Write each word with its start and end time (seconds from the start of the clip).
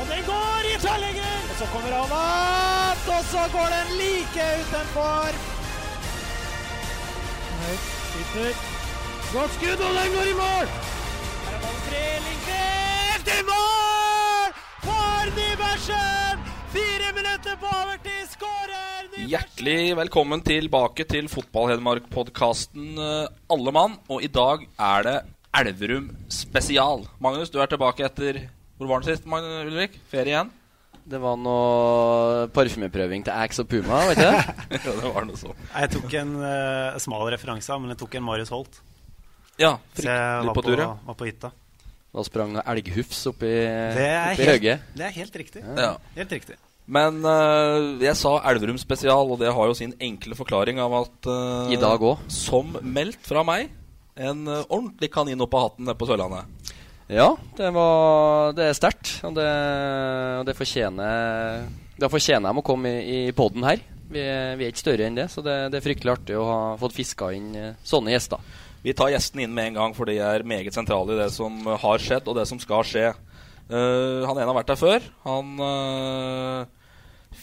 Og 0.00 0.04
den 0.10 0.22
går 0.26 0.68
i 0.70 0.74
tverrlegger! 0.82 1.36
Og 1.50 1.56
så 1.60 1.66
kommer 1.72 1.92
han 1.94 2.14
opp, 2.18 3.04
og 3.16 3.22
så 3.32 3.42
går 3.54 3.68
den 3.74 3.92
like 4.00 4.46
utenfor. 4.62 5.36
Høyt, 7.60 7.84
sitter. 8.12 8.64
Godt 9.34 9.52
skudd, 9.58 9.84
og 9.86 9.92
den 9.98 10.16
går 10.16 10.30
i 10.32 10.34
mål! 10.40 10.66
Her 11.44 11.54
er 11.54 11.60
ballen 11.62 11.84
fri, 11.86 12.02
Lindqvist 12.24 13.30
i 13.34 13.38
mål! 13.50 14.58
For 14.88 15.30
Nybergsen! 15.38 16.42
Fire 16.74 17.12
minutter 17.20 17.54
på 17.62 17.70
overtid, 17.82 18.26
skårer 18.34 19.06
Nybergsen! 19.06 19.30
Hjertelig 19.30 19.78
velkommen 20.02 20.42
tilbake 20.50 21.06
til 21.14 21.30
Fotball-Hedmark-podkasten 21.32 22.98
Alle 22.98 23.76
mann. 23.78 23.96
Og 24.10 24.26
i 24.26 24.32
dag 24.40 24.66
er 24.90 25.08
det 25.08 25.16
Elverum 25.54 26.10
spesial. 26.34 27.06
Magnus, 27.22 27.54
du 27.54 27.62
er 27.62 27.70
tilbake 27.70 28.02
etter 28.10 28.42
Hvor 28.78 28.90
var 28.90 29.02
den 29.02 29.14
sist, 29.14 29.26
Magnus 29.30 29.68
Ulrik? 29.70 29.98
Ferie 30.10 30.34
igjen? 30.34 30.48
Det 31.04 31.18
var 31.20 31.36
noe 31.36 32.46
parfymeprøving 32.56 33.26
til 33.26 33.34
Axe 33.36 33.62
og 33.62 33.68
Puma, 33.70 34.00
vet 34.08 34.22
du? 34.22 34.24
ja, 34.72 34.94
det 34.98 35.10
var 35.12 35.26
noe 35.28 35.36
sånn. 35.38 35.58
Jeg 35.68 35.90
tok 35.92 36.14
en 36.22 36.32
uh, 36.40 36.96
smal 37.02 37.26
referanse, 37.34 37.76
men 37.82 37.92
jeg 37.92 38.00
tok 38.00 38.16
en 38.18 38.24
Marius 38.24 38.50
Holt. 38.54 38.80
Ja, 39.60 39.76
Så 39.94 40.08
jeg 40.08 40.46
var 40.48 40.56
på 40.56 40.64
på, 40.64 40.72
tur, 40.72 40.80
ja. 40.80 40.88
var 41.06 41.18
på 41.20 41.28
hytta. 41.28 41.52
Da 42.14 42.24
sprang 42.26 42.56
elghufs 42.62 43.20
oppi, 43.30 43.50
Det 43.94 44.06
er, 44.08 44.32
oppi 44.32 44.48
helt, 44.48 44.88
det 44.96 45.06
er 45.06 45.14
helt 45.20 45.38
riktig. 45.44 45.62
ja. 45.62 45.92
Helt 46.16 46.34
riktig. 46.38 46.58
Men 46.84 47.20
uh, 47.24 47.94
jeg 48.02 48.16
sa 48.20 48.34
Elverum 48.50 48.80
spesial, 48.80 49.30
og 49.30 49.38
det 49.40 49.52
har 49.54 49.70
jo 49.70 49.76
sin 49.76 49.94
enkle 50.02 50.36
forklaring 50.36 50.82
av 50.82 50.98
at 51.04 51.30
uh, 51.30 51.70
I 51.72 51.78
dag 51.80 52.02
òg. 52.02 52.26
Som 52.32 52.74
meldt 52.82 53.22
fra 53.28 53.44
meg, 53.46 53.70
en 54.16 54.44
ordentlig 54.48 55.12
kanin 55.14 55.40
opp 55.46 55.54
av 55.58 55.68
hatten 55.68 55.88
nede 55.88 56.00
på 56.00 56.08
Sørlandet. 56.10 56.63
Ja, 57.12 57.34
det, 57.58 57.68
var, 57.74 58.52
det 58.56 58.68
er 58.70 58.76
sterkt. 58.78 59.10
Og 59.28 59.34
det, 59.36 59.48
det 60.48 60.54
fortjener 60.56 61.66
Da 62.00 62.08
fortjener 62.10 62.48
de 62.54 62.62
å 62.62 62.64
komme 62.64 62.92
i, 63.02 63.18
i 63.28 63.34
poden 63.36 63.66
her. 63.66 63.82
Vi, 64.10 64.20
er- 64.22 64.54
vi 64.56 64.66
er 64.66 64.72
ikke 64.72 64.82
større 64.84 65.06
enn 65.08 65.16
det, 65.18 65.26
så 65.32 65.42
det, 65.44 65.56
det 65.72 65.78
er 65.80 65.84
fryktelig 65.84 66.12
artig 66.14 66.36
å 66.38 66.46
ha 66.48 66.58
fått 66.80 66.94
fiska 66.96 67.30
inn 67.36 67.52
eh, 67.56 67.76
sånne 67.86 68.12
gjester. 68.12 68.40
Vi 68.84 68.92
tar 68.96 69.12
gjestene 69.14 69.46
inn 69.46 69.54
med 69.56 69.70
en 69.70 69.78
gang, 69.78 69.94
for 69.96 70.08
de 70.08 70.18
er 70.20 70.44
meget 70.44 70.76
sentrale 70.76 71.14
i 71.14 71.20
det 71.22 71.30
som 71.32 71.56
har 71.66 72.02
skjedd, 72.04 72.26
og 72.28 72.36
det 72.36 72.44
som 72.50 72.60
skal 72.60 72.84
skje. 72.84 73.06
Uh, 73.70 74.20
han 74.28 74.36
ene 74.36 74.50
har 74.50 74.58
vært 74.58 74.68
der 74.74 74.76
før. 74.80 75.06
Han 75.24 75.54
eh, 75.64 76.66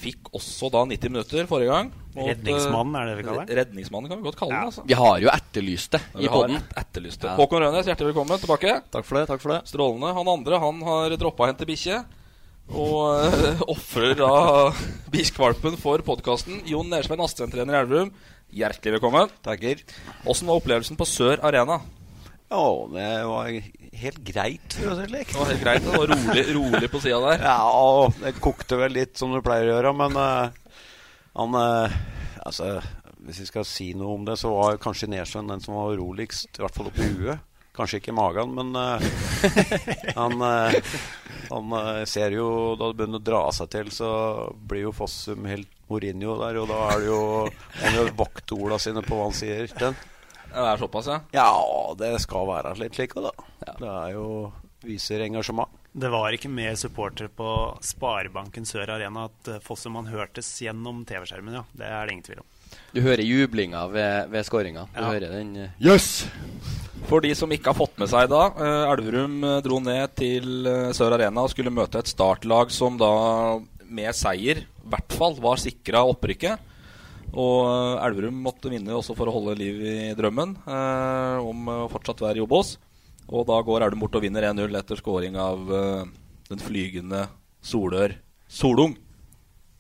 fikk 0.02 0.32
også 0.36 0.70
da 0.74 0.82
90 0.90 1.12
minutter 1.14 1.48
forrige 1.50 1.72
gang. 1.72 1.92
mot, 2.16 2.28
eh, 2.28 2.34
Redningsmannen 2.34 2.96
er 3.00 3.06
det 3.12 3.18
vi 3.20 3.26
kaller. 3.28 3.52
Redningsmannen 3.62 4.10
kan 4.12 4.20
vi 4.20 4.26
godt 4.28 4.40
kalle 4.40 4.52
den. 4.56 4.68
altså. 4.72 4.84
Vi 4.90 4.98
har 5.00 5.20
jo 5.24 5.30
etterlyst 5.32 5.92
det 5.96 6.02
i 6.20 6.28
poden. 6.28 6.58
et- 6.58 6.74
etterlyst 6.82 7.22
det. 7.22 7.30
Ja. 7.30 7.36
Håkon 7.38 7.62
Rønes, 7.64 7.86
hjertelig 7.88 8.14
velkommen 8.14 8.42
tilbake. 8.42 8.82
Takk 8.92 9.06
for 9.06 9.20
det. 9.20 9.28
takk 9.30 9.40
for 9.42 9.54
det 9.54 9.62
Strålende. 9.70 10.14
Han 10.14 10.28
andre 10.28 10.60
han 10.60 10.82
har 10.82 11.10
droppa 11.22 11.46
å 11.46 11.48
hente 11.54 11.66
bikkje. 11.70 12.04
Og 12.72 13.26
uh, 13.36 13.62
ofrer 13.68 14.16
da 14.16 14.72
biskvalpen 15.12 15.78
for 15.78 16.00
podkasten. 16.00 16.62
Jon 16.66 16.88
Nersvein 16.90 17.20
Astrend-trener 17.20 17.74
i 17.74 17.82
Elverum, 17.84 18.12
hjertelig 18.54 19.00
velkommen. 19.00 19.30
Takker. 19.44 19.82
Åssen 20.26 20.48
var 20.48 20.60
opplevelsen 20.62 20.98
på 21.00 21.08
Sør 21.08 21.42
Arena? 21.44 21.82
Ja, 22.52 22.88
det 22.92 23.26
var 23.26 23.48
helt 23.96 24.18
greit, 24.28 24.74
for 24.76 24.92
å 24.92 24.96
si 24.98 25.04
det 25.06 25.12
slik. 25.12 25.30
Det 25.32 25.40
var 25.40 25.52
helt 25.54 25.62
greit. 25.64 25.86
Det 25.86 25.94
var 25.94 26.10
rolig, 26.12 26.42
rolig 26.58 26.90
på 26.92 27.00
sida 27.00 27.20
der. 27.24 27.46
Ja, 27.48 28.10
det 28.18 28.34
kokte 28.44 28.80
vel 28.82 28.98
litt 28.98 29.16
som 29.16 29.32
det 29.32 29.40
pleier 29.46 29.70
å 29.70 29.78
gjøre, 29.78 29.94
men 30.02 30.20
uh, 30.20 30.82
han 31.40 31.56
uh, 31.56 32.02
Altså, 32.42 32.74
hvis 33.22 33.40
vi 33.44 33.48
skal 33.48 33.66
si 33.70 33.88
noe 33.96 34.18
om 34.18 34.24
det, 34.28 34.36
så 34.42 34.50
var 34.52 34.80
kanskje 34.82 35.08
Nesjøen 35.14 35.48
den 35.54 35.62
som 35.64 35.78
var 35.78 35.94
roligst, 35.96 36.58
i 36.58 36.64
hvert 36.66 36.76
fall 36.76 36.90
oppi 36.90 37.08
huet. 37.14 37.48
Kanskje 37.78 38.02
ikke 38.02 38.12
i 38.12 38.18
magen, 38.18 38.52
men 38.58 38.76
uh, 38.76 39.00
han, 40.20 40.44
han 41.54 41.76
ser 42.10 42.36
jo 42.36 42.50
Da 42.76 42.90
det 42.90 42.98
begynner 43.00 43.22
å 43.22 43.28
dra 43.32 43.46
seg 43.56 43.72
til, 43.72 43.96
så 43.96 44.12
blir 44.52 44.90
jo 44.90 44.98
Fossum 44.98 45.48
helt 45.48 45.72
Mourinho 45.88 46.36
der, 46.42 46.60
og 46.60 46.68
da 46.74 46.84
er 46.90 47.00
det 47.00 47.12
jo 47.14 47.22
Han 47.80 48.00
gjør 48.00 48.18
vaktorda 48.26 48.82
sine 48.82 49.06
på 49.08 49.16
hva 49.16 49.30
han 49.30 49.40
sier. 49.40 49.72
Den. 49.80 49.96
Ja, 50.52 50.62
det 50.66 50.72
er 50.74 50.82
såpass, 50.86 51.08
ja. 51.08 51.20
Ja, 51.34 51.52
det 51.98 52.12
skal 52.22 52.48
være 52.50 52.76
litt 52.80 52.96
slik 52.98 53.14
da. 53.16 53.30
da. 53.32 53.76
Det 53.80 53.88
er 53.88 54.12
jo 54.18 54.26
Viser 54.82 55.22
engasjement. 55.22 55.70
Det 55.94 56.10
var 56.10 56.34
ikke 56.34 56.50
mer 56.50 56.74
supportere 56.80 57.30
på 57.30 57.48
Sparebanken 57.86 58.66
Sør 58.66 58.90
Arena 58.96 59.28
at 59.28 59.50
Fossemann 59.62 60.08
hørtes 60.10 60.48
gjennom 60.64 61.04
TV-skjermen, 61.06 61.54
ja. 61.60 61.64
Det 61.78 61.86
er 61.86 62.08
det 62.08 62.16
ingen 62.16 62.26
tvil 62.26 62.40
om. 62.42 62.48
Du 62.96 63.02
hører 63.06 63.22
jublinga 63.22 63.84
ved, 63.92 64.32
ved 64.32 64.48
skåringa. 64.48 64.88
Du 64.96 65.02
Ja. 65.04 65.10
hører 65.12 65.36
den 65.36 65.52
eh, 65.68 65.70
Yes! 65.84 66.26
For 67.10 67.22
de 67.22 67.34
som 67.36 67.52
ikke 67.54 67.70
har 67.74 67.78
fått 67.78 67.98
med 68.02 68.10
seg 68.10 68.30
da, 68.32 68.42
eh, 68.58 68.92
Elverum 68.94 69.38
eh, 69.44 69.60
dro 69.66 69.78
ned 69.84 70.16
til 70.18 70.66
eh, 70.70 70.90
Sør 70.98 71.14
Arena 71.18 71.44
og 71.46 71.52
skulle 71.54 71.74
møte 71.74 72.00
et 72.02 72.10
startlag 72.10 72.72
som 72.74 72.98
da 72.98 73.12
med 73.92 74.16
seier 74.16 74.64
i 74.64 74.90
hvert 74.90 75.14
fall 75.14 75.36
var 75.44 75.60
sikra 75.62 76.02
opprykket. 76.10 76.58
Og 77.32 77.58
eh, 77.64 78.06
Elverum 78.06 78.42
måtte 78.44 78.72
vinne 78.72 78.96
også 78.98 79.16
for 79.18 79.30
å 79.30 79.36
holde 79.36 79.58
liv 79.60 79.80
i 79.88 79.96
drømmen 80.18 80.58
eh, 80.66 81.38
om 81.48 81.70
å 81.72 81.78
fortsatt 81.92 82.24
være 82.24 82.42
i 82.42 82.44
Obos. 82.44 82.76
Og 83.32 83.46
da 83.48 83.60
går 83.64 83.86
Elverum 83.86 84.04
bort 84.04 84.18
og 84.20 84.26
vinner 84.26 84.50
1-0 84.50 84.78
etter 84.82 85.00
scoring 85.00 85.38
av 85.40 85.72
eh, 85.72 86.06
den 86.52 86.64
flygende 86.64 87.26
Solør 87.64 88.18
Solung. 88.52 88.98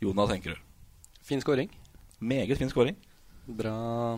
Jonas 0.01 0.31
Enkerud. 0.33 0.59
Fin 1.21 1.41
skåring. 1.43 1.69
Meget 2.19 2.57
fin 2.57 2.71
scoring. 2.71 2.95
Bra, 3.45 4.17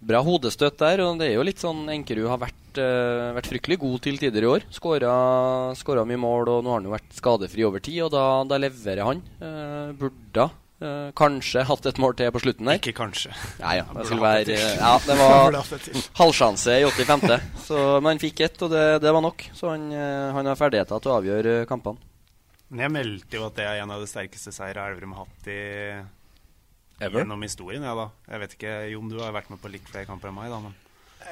bra 0.00 0.20
hodestøt 0.24 0.76
der. 0.80 1.00
Og 1.04 1.20
det 1.20 1.30
er 1.30 1.38
jo 1.38 1.46
litt 1.46 1.62
sånn 1.62 1.86
Enkerud 1.92 2.28
har 2.28 2.40
vært, 2.42 2.80
uh, 2.80 3.32
vært 3.38 3.48
fryktelig 3.48 3.78
god 3.80 4.02
til 4.04 4.18
tider 4.20 4.44
i 4.44 4.50
år. 4.50 4.66
Skåra 4.72 6.04
mye 6.08 6.20
mål, 6.20 6.50
og 6.52 6.66
nå 6.66 6.72
har 6.72 6.80
han 6.80 6.88
jo 6.90 6.92
vært 6.92 7.16
skadefri 7.16 7.64
over 7.68 7.84
tid, 7.84 8.02
og 8.06 8.12
da, 8.12 8.24
da 8.48 8.60
leverer 8.60 9.04
han. 9.08 9.24
Uh, 9.40 9.94
burde 9.96 10.50
eh, 10.82 11.10
kanskje 11.18 11.64
hatt 11.68 11.88
et 11.88 11.98
mål 12.02 12.16
til 12.18 12.30
på 12.34 12.42
slutten 12.42 12.68
der. 12.68 12.80
Ikke 12.80 12.94
kanskje. 12.96 13.32
Ja, 13.60 13.74
ja, 13.78 13.86
det 13.96 14.18
være. 14.20 14.56
Ja, 14.58 14.92
det 15.06 15.16
var 15.20 15.58
halvsjanse 16.20 16.78
i 16.82 16.86
85. 16.88 17.26
Så, 17.66 17.82
men 18.00 18.12
han 18.12 18.22
fikk 18.22 18.42
ett, 18.46 18.58
og 18.66 18.72
det, 18.74 18.84
det 19.04 19.12
var 19.14 19.24
nok. 19.24 19.46
Så 19.56 19.72
han, 19.72 19.88
eh, 19.94 20.32
han 20.36 20.50
har 20.50 20.58
ferdigheter 20.58 21.02
til 21.02 21.12
å 21.14 21.18
avgjøre 21.20 21.56
eh, 21.62 21.68
kampene. 21.70 22.02
Men 22.72 22.86
jeg 22.86 22.94
meldte 22.94 23.36
jo 23.36 23.46
at 23.48 23.58
det 23.58 23.68
er 23.68 23.82
en 23.82 23.90
av 23.92 24.00
de 24.00 24.08
sterkeste 24.08 24.52
seire 24.54 24.84
Elverum 24.88 25.12
har 25.18 25.26
hatt 25.26 25.48
i 25.52 25.60
Ever? 27.02 27.20
gjennom 27.20 27.42
historien. 27.44 27.84
Ja, 27.84 27.92
da. 27.98 28.08
Jeg 28.30 28.40
vet 28.44 28.56
ikke, 28.56 28.76
Jon, 28.94 29.10
du 29.12 29.18
har 29.20 29.34
vært 29.34 29.50
med 29.52 29.60
på 29.60 29.70
litt 29.72 29.84
flere 29.90 30.08
kamper 30.08 30.30
enn 30.30 30.38
meg, 30.38 30.48
da. 30.52 30.60
Men 30.64 30.76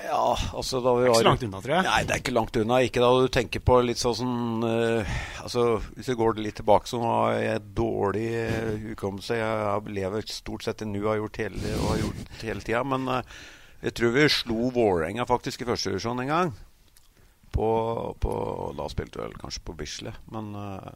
Ja, 0.05 0.25
altså 0.57 0.81
da 0.85 0.95
vi 0.97 1.05
det 1.05 1.09
er 1.09 1.13
ikke 1.13 1.23
så 1.23 1.29
langt 1.29 1.45
unna, 1.47 1.61
tror 1.65 1.75
jeg. 1.77 1.87
Nei, 1.87 2.01
det 2.07 2.15
er 2.15 2.23
ikke 2.23 2.35
langt 2.35 2.59
unna. 2.61 2.81
Ikke 2.87 3.05
da 3.05 3.11
du 3.15 3.29
tenker 3.33 3.63
på 3.65 3.79
litt 3.85 4.01
sånn 4.01 4.65
uh, 4.65 5.15
Altså, 5.45 5.65
Hvis 5.95 6.11
vi 6.11 6.19
går 6.19 6.41
litt 6.43 6.59
tilbake, 6.61 6.91
så 6.91 7.01
har 7.05 7.39
jeg 7.39 7.65
dårlig 7.79 8.27
uh. 8.99 9.31
Jeg 9.31 9.95
lever 10.01 10.27
stort 10.31 10.67
sett 10.67 10.83
i 10.83 10.89
nu 10.91 11.03
har 11.07 11.21
gjort 11.21 11.41
hele, 11.45 11.77
og 11.79 11.89
har 11.93 12.03
gjort 12.05 12.45
hele 12.49 12.67
tida. 12.67 12.83
Men 12.87 13.09
uh, 13.09 13.41
jeg 13.81 13.97
tror 13.97 14.13
vi 14.13 14.27
slo 14.29 14.73
Vålerenga 14.75 15.25
faktisk 15.29 15.63
i 15.63 15.69
første 15.69 15.93
divisjon 15.93 16.21
en 16.21 16.33
gang. 16.33 16.51
På, 17.51 17.69
på, 18.21 18.33
da 18.79 18.89
spilte 18.93 19.19
vi 19.19 19.25
vel 19.25 19.39
kanskje 19.41 19.65
på 19.67 19.75
Bisle, 19.75 20.13
Men 20.31 20.53
eh, 20.55 20.91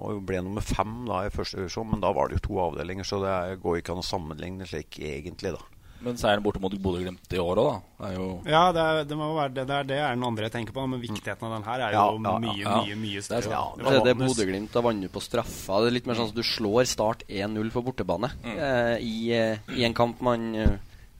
og 0.00 0.22
ble 0.24 0.38
nummer 0.40 0.64
fem 0.64 1.02
da 1.04 1.26
i 1.26 1.32
første 1.34 1.58
divisjon. 1.58 1.90
Men 1.90 2.04
da 2.04 2.12
var 2.16 2.30
det 2.30 2.38
jo 2.38 2.46
to 2.46 2.60
avdelinger, 2.62 3.04
så 3.04 3.18
det 3.20 3.60
går 3.64 3.80
ikke 3.80 3.96
an 3.96 4.00
å 4.00 4.06
sammenligne 4.06 4.68
slik 4.68 4.96
egentlig, 5.02 5.52
da. 5.58 5.79
Men 6.00 6.16
seieren 6.16 6.40
borte 6.44 6.60
mot 6.62 6.72
Bodø-Glimt 6.80 7.34
i 7.36 7.40
år 7.42 7.58
òg, 7.60 7.66
da. 7.70 8.06
Er 8.08 8.14
jo 8.16 8.26
Ja, 8.48 8.62
det 8.72 8.80
er, 8.80 9.00
det 9.10 9.16
må 9.20 9.26
være 9.36 9.52
det, 9.58 9.64
det 9.68 9.74
er 9.76 9.88
det 9.90 9.98
er 10.00 10.14
den 10.16 10.24
andre 10.24 10.46
jeg 10.48 10.54
tenker 10.54 10.72
på. 10.72 10.84
Men 10.88 11.02
viktigheten 11.02 11.44
av 11.44 11.52
den 11.58 11.66
her 11.68 11.82
er 11.86 11.92
jo 11.92 11.98
Ja, 11.98 12.06
ja, 12.30 12.38
mye, 12.46 12.54
ja. 12.62 12.76
mye 12.86 12.96
mye 13.02 13.20
Det 13.20 13.20
er, 13.20 13.26
større. 13.28 13.60
sånn. 13.60 13.82
det, 13.84 14.00
det 14.06 14.14
er. 14.14 14.20
Bodø-Glimt. 14.22 14.72
Da 14.72 14.80
vant 14.86 15.04
du 15.04 15.08
på 15.12 15.20
straffa. 15.24 15.82
Det 15.84 15.90
er 15.92 15.96
litt 15.98 16.08
mer 16.08 16.16
sånn 16.22 16.32
at 16.32 16.38
du 16.40 16.42
slår 16.46 16.88
Start 16.88 17.26
1-0 17.28 17.70
på 17.76 17.84
bortebane 17.90 18.32
eh, 18.48 18.96
i, 19.04 19.14
uh, 19.36 19.76
i 19.76 19.84
en 19.84 19.94
kamp 19.94 20.22
man 20.24 20.48
uh, 20.56 20.72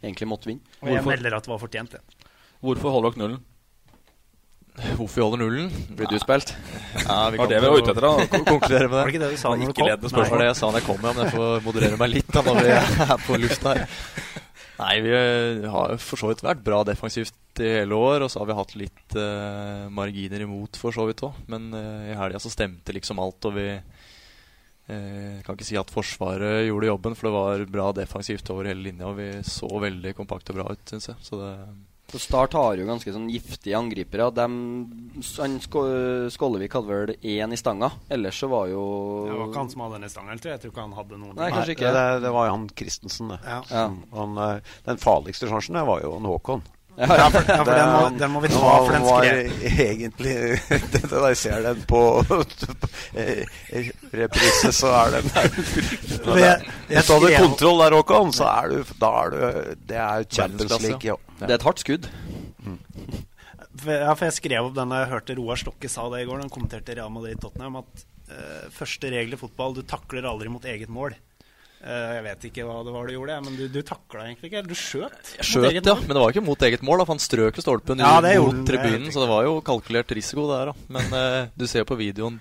egentlig 0.02 0.30
måtte 0.32 0.48
vinne. 0.48 0.64
Og 0.80 0.94
jeg 0.96 1.04
melder 1.04 1.36
at 1.36 1.44
det 1.44 1.52
var 1.52 1.60
fortjent, 1.60 1.98
det. 1.98 2.26
Hvorfor 2.64 2.96
holder 2.96 3.12
dere 3.16 3.24
nullen? 3.26 3.46
Hvorfor 4.96 5.18
vi 5.18 5.24
holder 5.26 5.40
nullen? 5.42 5.70
Blir 5.98 6.08
du 6.08 6.16
spilt? 6.22 6.54
Ja, 7.04 7.16
Var 7.34 7.48
det 7.50 7.58
vi 7.60 7.68
var 7.68 7.80
ute 7.82 7.90
etter, 7.92 8.04
da? 8.06 8.12
Ko- 8.32 8.44
Konkludere 8.46 8.86
med 8.88 8.94
det. 8.94 9.00
Var 9.00 9.08
det 9.10 9.12
ikke 9.12 9.22
det 9.26 9.30
du 9.34 9.40
sa 9.42 9.50
når 9.50 9.58
du 9.60 9.64
Ikke 9.66 9.80
kom? 9.80 9.88
ledende 9.90 10.10
spørsmål. 10.12 10.24
Det 10.24 10.32
var 10.32 10.40
det 10.40 10.46
jeg 10.48 10.56
sa 10.60 10.70
når 10.70 10.78
jeg 10.78 10.86
kom, 10.86 11.00
ja, 11.04 11.12
men 11.12 11.24
jeg 11.26 11.34
får 11.34 11.64
moderere 11.66 11.98
meg 12.00 12.12
litt 12.14 12.30
da 12.32 12.42
når 12.46 12.60
vi 12.62 12.70
er 12.76 13.24
på 13.26 13.38
lufta 13.42 13.74
her. 13.74 13.98
Nei, 14.80 15.00
vi 15.04 15.12
eh, 15.12 15.66
har 15.68 15.98
for 16.00 16.20
så 16.20 16.30
vidt 16.30 16.44
vært 16.44 16.62
bra 16.64 16.80
defensivt 16.88 17.60
i 17.60 17.72
hele 17.80 17.96
år, 17.98 18.24
og 18.24 18.30
så 18.32 18.40
har 18.40 18.48
vi 18.48 18.56
hatt 18.56 18.76
litt 18.80 19.16
eh, 19.18 19.88
marginer 19.92 20.46
imot 20.46 20.78
for 20.80 20.94
så 20.96 21.04
vidt 21.08 21.20
òg. 21.26 21.42
Men 21.52 21.68
eh, 21.76 22.12
i 22.12 22.16
helga 22.16 22.40
så 22.40 22.52
stemte 22.52 22.94
liksom 22.96 23.20
alt, 23.20 23.50
og 23.50 23.58
vi 23.58 23.68
eh, 23.76 25.36
kan 25.44 25.52
ikke 25.52 25.68
si 25.68 25.76
at 25.80 25.92
Forsvaret 25.92 26.64
gjorde 26.68 26.88
jobben, 26.88 27.18
for 27.18 27.28
det 27.28 27.36
var 27.36 27.66
bra 27.76 27.90
defensivt 28.00 28.52
over 28.54 28.70
hele 28.70 28.86
linja, 28.88 29.10
og 29.10 29.20
vi 29.20 29.30
så 29.44 29.68
veldig 29.68 30.14
kompakt 30.16 30.54
og 30.54 30.62
bra 30.62 30.70
ut, 30.72 30.86
syns 30.88 31.10
jeg. 31.12 31.20
Så 31.28 31.42
det 31.42 31.52
Så 32.10 32.18
Start 32.18 32.52
har 32.58 32.74
jo 32.74 32.86
ganske 32.88 33.12
sånn 33.14 33.28
giftige 33.30 33.76
angripere. 33.78 34.24
De, 34.34 34.46
han 35.38 35.52
Skålevik 35.62 36.72
hadde 36.74 36.88
vel 36.90 37.12
én 37.22 37.54
i 37.54 37.58
stanga. 37.60 37.92
Ellers 38.10 38.40
så 38.42 38.48
var 38.50 38.66
jo 38.72 38.82
Det 39.28 39.36
var 39.38 39.46
ikke 39.52 39.62
han 39.62 39.70
som 39.70 39.84
hadde 39.84 40.00
den 40.00 40.08
i 40.08 40.10
stanga, 40.10 40.34
tror 40.40 40.50
jeg. 40.50 40.56
Jeg 40.58 40.64
tror 40.64 40.72
ikke 40.74 40.86
han 40.88 40.98
hadde 40.98 41.20
noen. 41.22 41.36
Nei, 41.38 41.52
kanskje 41.54 41.76
ikke. 41.78 41.92
Det, 41.94 42.04
det 42.26 42.32
var 42.34 42.48
jo 42.50 42.56
han 42.56 42.66
Christensen, 42.82 43.30
det. 43.30 43.38
Ja. 43.46 43.60
Ja. 43.70 43.86
Han, 44.18 44.36
eh, 44.48 44.74
den 44.90 44.98
farligste 45.06 45.46
sjansen 45.52 45.78
var 45.86 46.02
jo 46.02 46.12
han 46.18 46.26
Håkon. 46.32 46.66
Ja, 47.00 47.06
ja, 47.16 47.28
for- 47.30 47.46
ja, 47.48 47.56
for 47.64 47.70
den 47.70 47.88
må- 47.94 48.18
den 48.18 48.30
må 48.34 48.40
vi 48.42 48.48
ta, 48.50 48.58
for 48.84 48.92
den 48.92 49.04
var 49.06 49.22
skrev- 49.24 49.62
egentlig 49.86 50.34
det, 50.90 51.02
det, 51.06 51.20
Jeg 51.30 51.36
ser 51.38 51.62
den 51.62 51.78
på 51.88 52.00
eh, 53.14 53.90
reprise, 54.12 54.72
så 54.74 54.90
er 54.98 55.14
den 55.14 55.30
Hvis 55.30 57.06
du 57.06 57.14
hadde 57.14 57.30
kontroll 57.38 57.78
der, 57.84 57.96
Håkon, 57.96 58.32
så 58.36 58.50
er 58.50 58.68
du 58.74 58.82
Da 59.00 59.10
er 59.22 59.30
du 59.30 59.76
Det 59.86 59.96
er 60.02 60.26
Champions 60.28 60.82
League. 60.82 61.00
Ja. 61.14 61.16
Det 61.40 61.54
er 61.54 61.58
et 61.58 61.66
hardt 61.66 61.82
skudd. 61.82 62.08
For, 63.80 63.94
ja, 63.94 64.12
for 64.12 64.26
jeg 64.26 64.36
skrev 64.36 64.68
opp 64.68 64.76
den 64.76 64.92
da 64.92 65.02
jeg 65.02 65.12
hørte 65.14 65.36
Roar 65.38 65.60
Stokke 65.60 65.88
sa 65.90 66.06
det 66.12 66.24
i 66.24 66.28
går. 66.28 66.42
Han 66.42 66.52
kommenterte 66.52 66.96
Real 66.96 67.12
Madrid-Tottenham 67.14 67.80
at 67.80 68.04
uh, 68.32 68.68
første 68.74 69.10
regel 69.12 69.36
i 69.36 69.40
fotball 69.40 69.76
du 69.78 69.82
takler 69.88 70.28
aldri 70.28 70.52
mot 70.52 70.64
eget 70.68 70.90
mål. 70.92 71.14
Uh, 71.80 72.10
jeg 72.18 72.24
vet 72.26 72.44
ikke 72.50 72.66
hva 72.68 72.80
det 72.84 72.92
var 72.92 73.08
du 73.08 73.14
gjorde, 73.14 73.38
men 73.46 73.56
du, 73.56 73.64
du 73.72 73.80
takla 73.86 74.26
egentlig 74.26 74.50
ikke. 74.50 74.64
Du 74.68 74.76
skjøt. 74.76 75.32
Jeg 75.38 75.46
mot 75.46 75.50
skjøt, 75.52 75.70
eget 75.70 75.88
ja, 75.88 75.96
mål. 75.96 76.04
men 76.04 76.16
det 76.16 76.24
var 76.24 76.34
ikke 76.34 76.46
mot 76.50 76.68
eget 76.68 76.84
mål. 76.84 77.00
da, 77.00 77.08
for 77.08 77.14
Han 77.16 77.24
strøk 77.24 77.60
jo 77.60 77.64
stolpen 77.64 78.04
Ja, 78.04 78.12
mot 78.18 78.30
gjorde 78.34 78.68
tribunen, 78.68 79.08
så 79.14 79.24
det 79.24 79.32
var 79.32 79.48
jo 79.48 79.56
kalkulert 79.64 80.16
risiko 80.18 80.46
der. 80.50 80.72
da. 80.72 80.88
Men 80.98 81.16
uh, 81.16 81.42
du 81.56 81.68
ser 81.70 81.84
jo 81.86 81.90
på 81.92 82.00
videoen 82.00 82.40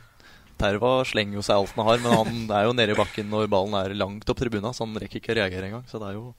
Terva 0.59 1.05
slenger 1.07 1.37
jo 1.37 1.43
seg 1.45 1.55
alt 1.55 1.77
han 1.77 1.85
har, 1.87 2.01
men 2.03 2.15
han 2.17 2.39
er 2.57 2.65
jo 2.67 2.73
nede 2.75 2.91
i 2.91 2.97
bakken 2.99 3.29
når 3.31 3.47
ballen 3.51 3.77
er 3.79 3.93
langt 3.95 4.27
opp 4.27 4.41
tribuna, 4.41 4.73
så 4.75 4.83
han 4.83 4.97
rekker 4.99 5.21
ikke 5.21 5.31
å 5.31 5.37
reagere 5.37 5.69
engang. 5.69 5.85
Så 5.87 6.01
det 6.01 6.09
er 6.09 6.17
jo 6.17 6.33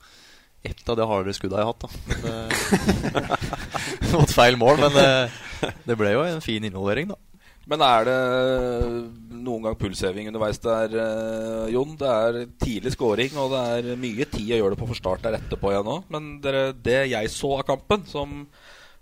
ett 0.63 0.89
av 0.89 0.97
de 0.99 1.09
hardere 1.09 1.35
skudda 1.37 1.61
jeg 1.61 1.67
har 1.67 1.73
hatt. 1.73 1.85
da. 1.87 1.91
Mot 4.13 4.35
feil 4.41 4.57
mål, 4.61 4.77
men 4.83 4.93
det, 4.95 5.09
det 5.89 5.97
ble 5.99 6.15
jo 6.15 6.25
en 6.27 6.45
fin 6.45 6.65
involvering, 6.69 7.13
da. 7.15 7.19
Men 7.71 7.83
er 7.87 8.07
det 8.09 8.17
noen 9.45 9.67
gang 9.67 9.77
pulsheving 9.79 10.31
underveis 10.31 10.59
der, 10.63 10.95
eh, 10.99 11.69
Jon? 11.75 11.93
Det 12.01 12.09
er 12.11 12.39
tidlig 12.61 12.95
scoring, 12.97 13.37
og 13.39 13.53
det 13.53 13.61
er 13.93 14.01
mye 14.01 14.27
tid 14.27 14.57
å 14.57 14.59
gjøre 14.59 14.75
det 14.75 14.81
på 14.81 14.89
for 14.91 14.99
start 14.99 15.23
der 15.27 15.39
etterpå 15.39 15.71
igjen 15.71 15.91
òg. 15.93 16.09
Men 16.11 16.33
det, 16.43 16.55
det 16.83 16.99
jeg 17.13 17.31
så 17.33 17.53
av 17.61 17.65
kampen, 17.69 18.03
som 18.11 18.43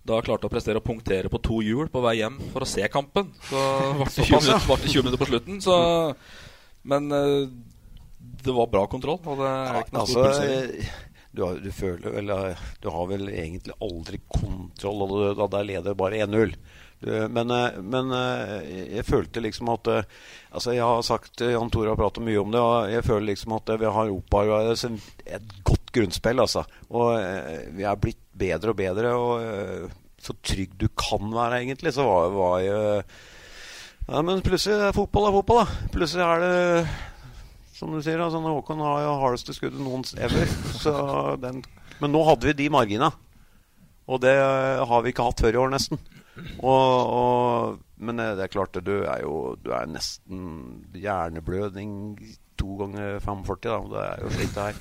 da 0.08 0.20
klarte 0.24 0.48
å 0.48 0.52
prestere 0.52 0.82
å 0.82 0.84
punktere 0.84 1.30
på 1.32 1.40
to 1.44 1.62
hjul 1.64 1.88
på 1.92 2.02
vei 2.04 2.18
hjem 2.20 2.38
for 2.52 2.64
å 2.64 2.68
se 2.68 2.84
kampen, 2.92 3.32
så 3.48 3.64
ble 3.96 4.10
det 4.10 4.28
20 4.28 4.36
minutter, 4.36 4.84
det 4.84 4.92
20 4.92 5.06
minutter 5.06 5.22
på 5.22 5.30
slutten. 5.32 5.60
Så, 5.64 5.76
men 6.92 7.08
eh, 7.14 7.42
det 8.44 8.54
var 8.54 8.68
bra 8.72 8.84
kontroll, 8.90 9.20
og 9.24 9.40
det 9.40 9.48
er 9.48 9.80
ikke 9.80 9.96
noe 9.96 10.04
Altså, 10.04 10.18
stor 10.18 10.28
pulsheving. 10.28 10.90
Du, 11.30 11.42
har, 11.44 11.60
du 11.60 11.70
føler 11.72 12.14
vel 12.14 12.30
eh, 12.32 12.66
Du 12.80 12.90
har 12.92 13.08
vel 13.10 13.28
egentlig 13.28 13.76
aldri 13.84 14.20
kontroll, 14.32 15.34
da 15.36 15.48
der 15.58 15.66
leder 15.68 15.98
bare 15.98 16.22
1-0. 16.24 16.54
Men, 17.30 17.52
eh, 17.54 17.78
men 17.84 18.10
eh, 18.16 18.70
jeg 18.96 19.06
følte 19.06 19.42
liksom 19.44 19.70
at 19.70 19.90
Altså 19.92 20.74
Jeg 20.74 20.82
har 20.82 21.04
sagt 21.06 21.44
Jan 21.44 21.70
Tore 21.70 21.92
har 21.92 22.00
pratet 22.00 22.24
mye 22.26 22.40
om 22.40 22.50
det, 22.54 22.62
og 22.64 22.90
jeg 22.90 23.06
føler 23.06 23.28
liksom 23.30 23.54
at 23.58 23.74
vi 23.78 23.94
har 23.98 24.12
opparbeidet 24.14 24.98
et 25.26 25.56
godt 25.62 25.92
grunnspill. 25.94 26.40
Altså. 26.42 26.64
Og 26.88 27.12
vi 27.76 27.84
er 27.86 28.00
blitt 28.00 28.22
bedre 28.38 28.72
og 28.72 28.80
bedre. 28.80 29.12
Og 29.14 29.92
så 30.18 30.34
trygg 30.42 30.72
du 30.80 30.88
kan 30.98 31.28
være, 31.30 31.60
egentlig, 31.62 31.92
så 31.94 32.02
var, 32.08 32.32
var 32.34 32.56
jeg 32.64 33.04
ja, 34.08 34.22
Men 34.24 34.40
plutselig 34.42 34.80
er 34.88 34.96
fotball 34.96 35.28
er 35.28 35.36
fotball, 35.36 35.60
da. 35.62 35.90
Plutselig 35.94 36.24
er 36.24 36.42
det 36.42 36.56
som 37.78 37.94
du 37.94 38.00
sier, 38.02 38.18
altså, 38.18 38.40
Håkon 38.42 38.82
har 38.82 39.04
jo 39.04 39.16
hardeste 39.22 39.54
skuddet 39.54 39.82
noens 39.82 40.14
ever. 40.18 40.50
Den, 41.44 41.62
men 42.02 42.14
nå 42.14 42.24
hadde 42.26 42.50
vi 42.50 42.56
de 42.58 42.70
margina. 42.74 43.12
Og 44.08 44.22
det 44.24 44.34
har 44.34 45.04
vi 45.04 45.12
ikke 45.12 45.26
hatt 45.28 45.44
før 45.44 45.54
i 45.54 45.60
år, 45.60 45.70
nesten. 45.74 46.00
Og, 46.62 47.12
og, 47.18 47.78
men 48.02 48.20
det 48.22 48.44
er 48.44 48.52
klart, 48.52 48.76
du 48.86 48.92
er 49.00 49.24
jo 49.24 49.56
Du 49.58 49.72
er 49.74 49.88
nesten 49.90 50.84
hjerneblødning 50.94 51.96
to 52.58 52.76
ganger 52.78 53.18
45, 53.22 53.58
da. 53.70 53.78
Det 53.90 54.04
er 54.04 54.22
jo 54.22 54.30
slik 54.34 54.52
det 54.54 54.66
er. 54.66 54.78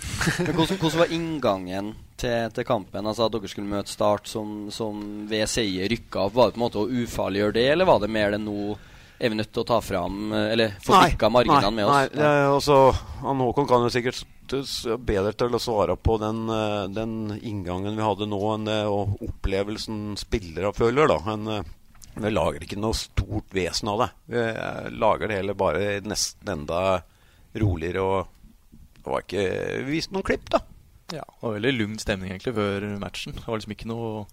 Men 0.47 0.55
hvordan, 0.57 0.79
hvordan 0.81 1.01
var 1.01 1.15
inngangen 1.17 1.89
til, 2.17 2.51
til 2.53 2.65
kampen? 2.65 3.09
Altså 3.09 3.27
At 3.27 3.35
dere 3.35 3.51
skulle 3.51 3.69
møte 3.69 3.93
Start 3.93 4.29
som, 4.29 4.71
som 4.73 5.01
ved 5.29 5.45
seier 5.49 5.89
rykka 5.93 6.25
opp? 6.25 6.37
Var 6.37 6.49
det 6.49 6.57
på 6.57 6.61
en 6.61 6.65
måte 6.65 6.81
å 6.81 7.03
ufarliggjøre 7.03 7.57
det, 7.59 7.67
eller 7.73 7.89
var 7.89 8.01
det 8.01 8.13
mer 8.13 8.33
det 8.33 8.41
nå 8.41 8.57
er 8.73 8.96
nødt 9.17 9.51
til 9.51 9.63
å 9.63 9.67
ta 9.67 9.77
fram 9.81 10.31
Eller 10.37 10.75
få 10.83 10.99
stykka 11.01 11.29
marginene 11.33 11.71
med 11.73 11.87
oss? 11.87 12.11
Nei, 12.13 12.23
ja. 12.23 12.49
også, 12.53 12.79
han 13.23 13.41
Håkon 13.41 13.69
kan 13.69 13.85
jo 13.85 13.93
sikkert 13.93 14.25
bedre 14.47 15.33
til 15.35 15.55
å 15.55 15.59
svare 15.59 15.95
på 15.99 16.17
den, 16.21 16.49
eh, 16.49 16.87
den 16.87 17.39
inngangen 17.41 17.97
vi 17.97 18.05
hadde 18.05 18.27
nå, 18.27 18.39
enn 18.53 18.65
det, 18.65 18.85
og 18.87 19.17
opplevelsen 19.21 20.15
spillere 20.17 20.73
føler. 20.73 21.07
da 21.07 21.19
Men 21.25 21.47
eh, 21.47 21.63
vi 22.15 22.31
lager 22.31 22.63
ikke 22.63 22.79
noe 22.79 22.93
stort 22.93 23.51
vesen 23.53 23.89
av 23.89 23.99
det. 23.99 24.09
Vi 24.25 24.39
eh, 24.39 24.89
lager 24.91 25.27
det 25.27 25.41
heller 25.41 25.53
bare 25.53 25.99
nesten 26.01 26.47
enda 26.47 27.01
roligere. 27.55 28.01
Og 28.01 28.27
det 29.03 29.05
var 29.05 29.25
ikke 29.25 29.83
Vi 29.83 29.97
viste 29.97 30.13
noen 30.13 30.27
klipp, 30.27 30.49
da. 30.49 30.63
Ja, 31.11 31.23
det 31.23 31.41
var 31.41 31.55
veldig 31.55 31.73
lugn 31.77 31.99
stemning 31.99 32.31
egentlig 32.31 32.55
før 32.55 32.87
matchen. 32.99 33.35
Det 33.35 33.47
var 33.47 33.59
liksom 33.59 33.75
ikke 33.75 33.91
noe 33.91 34.25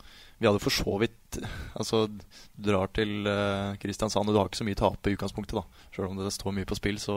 Vi 0.45 0.49
hadde 0.51 0.61
for 0.61 0.77
så 0.77 0.99
vidt 1.01 1.39
Altså, 1.73 2.05
du 2.05 2.67
drar 2.69 2.91
til 2.93 3.25
uh, 3.25 3.73
Kristiansand, 3.81 4.29
og 4.29 4.35
du 4.37 4.39
har 4.39 4.51
ikke 4.51 4.61
så 4.61 4.67
mye 4.69 4.79
tape 4.79 5.11
i 5.11 5.15
utgangspunktet, 5.17 5.57
da. 5.57 5.87
Sjøl 5.95 6.11
om 6.11 6.19
det 6.21 6.33
står 6.35 6.53
mye 6.55 6.69
på 6.69 6.77
spill, 6.77 6.99
så 7.03 7.17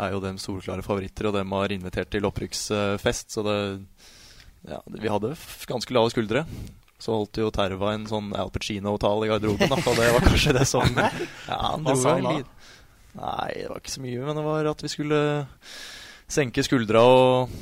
er 0.00 0.14
jo 0.14 0.22
dem 0.24 0.38
solklare 0.40 0.82
favoritter, 0.82 1.28
og 1.28 1.36
dem 1.36 1.52
har 1.52 1.74
invitert 1.74 2.10
til 2.10 2.26
opprykksfest, 2.26 3.36
så 3.36 3.44
det 3.46 3.58
Ja, 4.66 4.80
vi 4.88 5.12
hadde 5.12 5.34
ganske 5.68 5.94
lave 5.94 6.10
skuldre. 6.12 6.42
Så 7.00 7.14
holdt 7.14 7.38
jo 7.40 7.52
Terva 7.54 7.94
en 7.94 8.08
sånn 8.08 8.32
Al 8.36 8.50
Pacino-tale 8.52 9.28
i 9.28 9.30
garderoben, 9.30 9.70
da, 9.70 9.78
og 9.78 10.00
det 10.00 10.08
var 10.16 10.26
kanskje 10.26 10.56
det 10.56 10.66
som 10.68 10.98
Ja, 11.50 11.60
han 11.70 11.86
Hva 11.86 11.96
sa 11.96 12.16
han 12.16 12.26
da? 12.26 12.34
Nei, 13.20 13.50
det 13.56 13.68
var 13.68 13.82
ikke 13.82 13.94
så 13.94 14.02
mye, 14.04 14.24
men 14.24 14.40
det 14.40 14.46
var 14.48 14.70
at 14.72 14.84
vi 14.86 14.92
skulle 14.92 15.20
senke 16.30 16.64
skuldra 16.64 17.04
og 17.04 17.54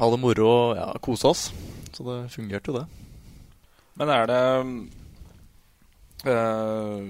ha 0.00 0.10
det 0.12 0.20
moro 0.20 0.50
og 0.50 0.76
ja, 0.78 0.90
kose 1.04 1.30
oss. 1.30 1.46
Så 1.92 2.06
det 2.06 2.18
fungerte 2.32 2.72
jo, 2.72 2.82
det. 2.82 3.11
Men 4.00 4.12
er 4.12 4.30
det 4.30 4.42
eh, 6.32 7.08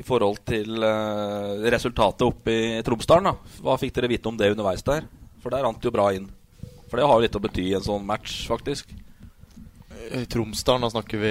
I 0.00 0.06
forhold 0.06 0.40
til 0.48 0.86
eh, 0.88 1.66
resultatet 1.74 2.26
oppe 2.26 2.54
i 2.54 2.82
Tromsdalen, 2.86 3.30
da. 3.30 3.58
Hva 3.62 3.78
fikk 3.80 3.94
dere 3.98 4.10
vite 4.10 4.30
om 4.30 4.38
det 4.40 4.52
underveis 4.54 4.86
der? 4.86 5.06
For 5.42 5.54
der 5.54 5.66
rant 5.66 5.80
det 5.80 5.90
jo 5.90 5.94
bra 5.94 6.08
inn. 6.16 6.30
For 6.88 6.98
det 6.98 7.06
har 7.06 7.18
jo 7.18 7.26
litt 7.26 7.38
å 7.38 7.42
bety 7.42 7.68
i 7.70 7.76
en 7.78 7.84
sånn 7.84 8.06
match, 8.06 8.44
faktisk. 8.50 8.90
I 10.10 10.26
Tromsdalen, 10.26 10.82
da 10.84 10.90
snakker 10.92 11.18
vi 11.18 11.30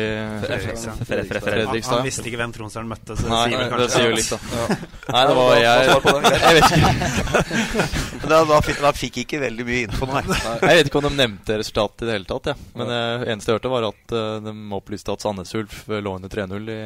Fredrikstad. 1.06 1.96
Han 1.96 2.06
visste 2.08 2.26
ikke 2.30 2.40
hvem 2.42 2.54
Tromsdalen 2.56 2.90
møtte, 2.90 3.16
så 3.18 3.24
det 3.28 3.32
Nei, 3.34 3.42
sier 3.50 3.58
vel 3.58 3.64
det 3.64 3.72
kanskje 3.74 3.90
sier 3.94 4.10
vi 4.10 4.16
litt, 4.18 4.32
da. 4.34 4.40
Nei, 5.14 5.24
det 5.30 5.36
var 5.40 5.52
jeg? 5.62 5.78
Jeg 6.44 6.58
vet 6.58 6.68
ikke. 6.74 8.30
da, 8.34 8.40
da, 8.50 8.60
fikk, 8.66 8.82
da 8.86 8.92
fikk 8.98 9.20
ikke 9.24 9.42
veldig 9.44 9.66
mye 9.70 9.82
info, 9.88 10.10
nei. 10.10 10.24
Jeg 10.26 10.80
vet 10.82 10.90
ikke 10.92 11.02
om 11.04 11.08
de 11.10 11.14
nevnte 11.20 11.58
resultatet 11.62 12.06
i 12.06 12.10
det 12.10 12.18
hele 12.18 12.30
tatt. 12.34 12.52
Ja. 12.54 12.56
Men 12.80 12.94
det 12.94 13.02
eneste 13.36 13.52
jeg 13.54 13.60
hørte, 13.60 13.74
var 13.76 13.90
at 13.92 14.16
eh, 14.20 14.38
de 14.48 14.56
opplyste 14.80 15.16
at 15.18 15.26
Sandnes 15.28 15.54
Ulf 15.60 15.84
lå 15.94 16.16
under 16.18 16.34
3-0 16.34 16.72
i, 16.74 16.80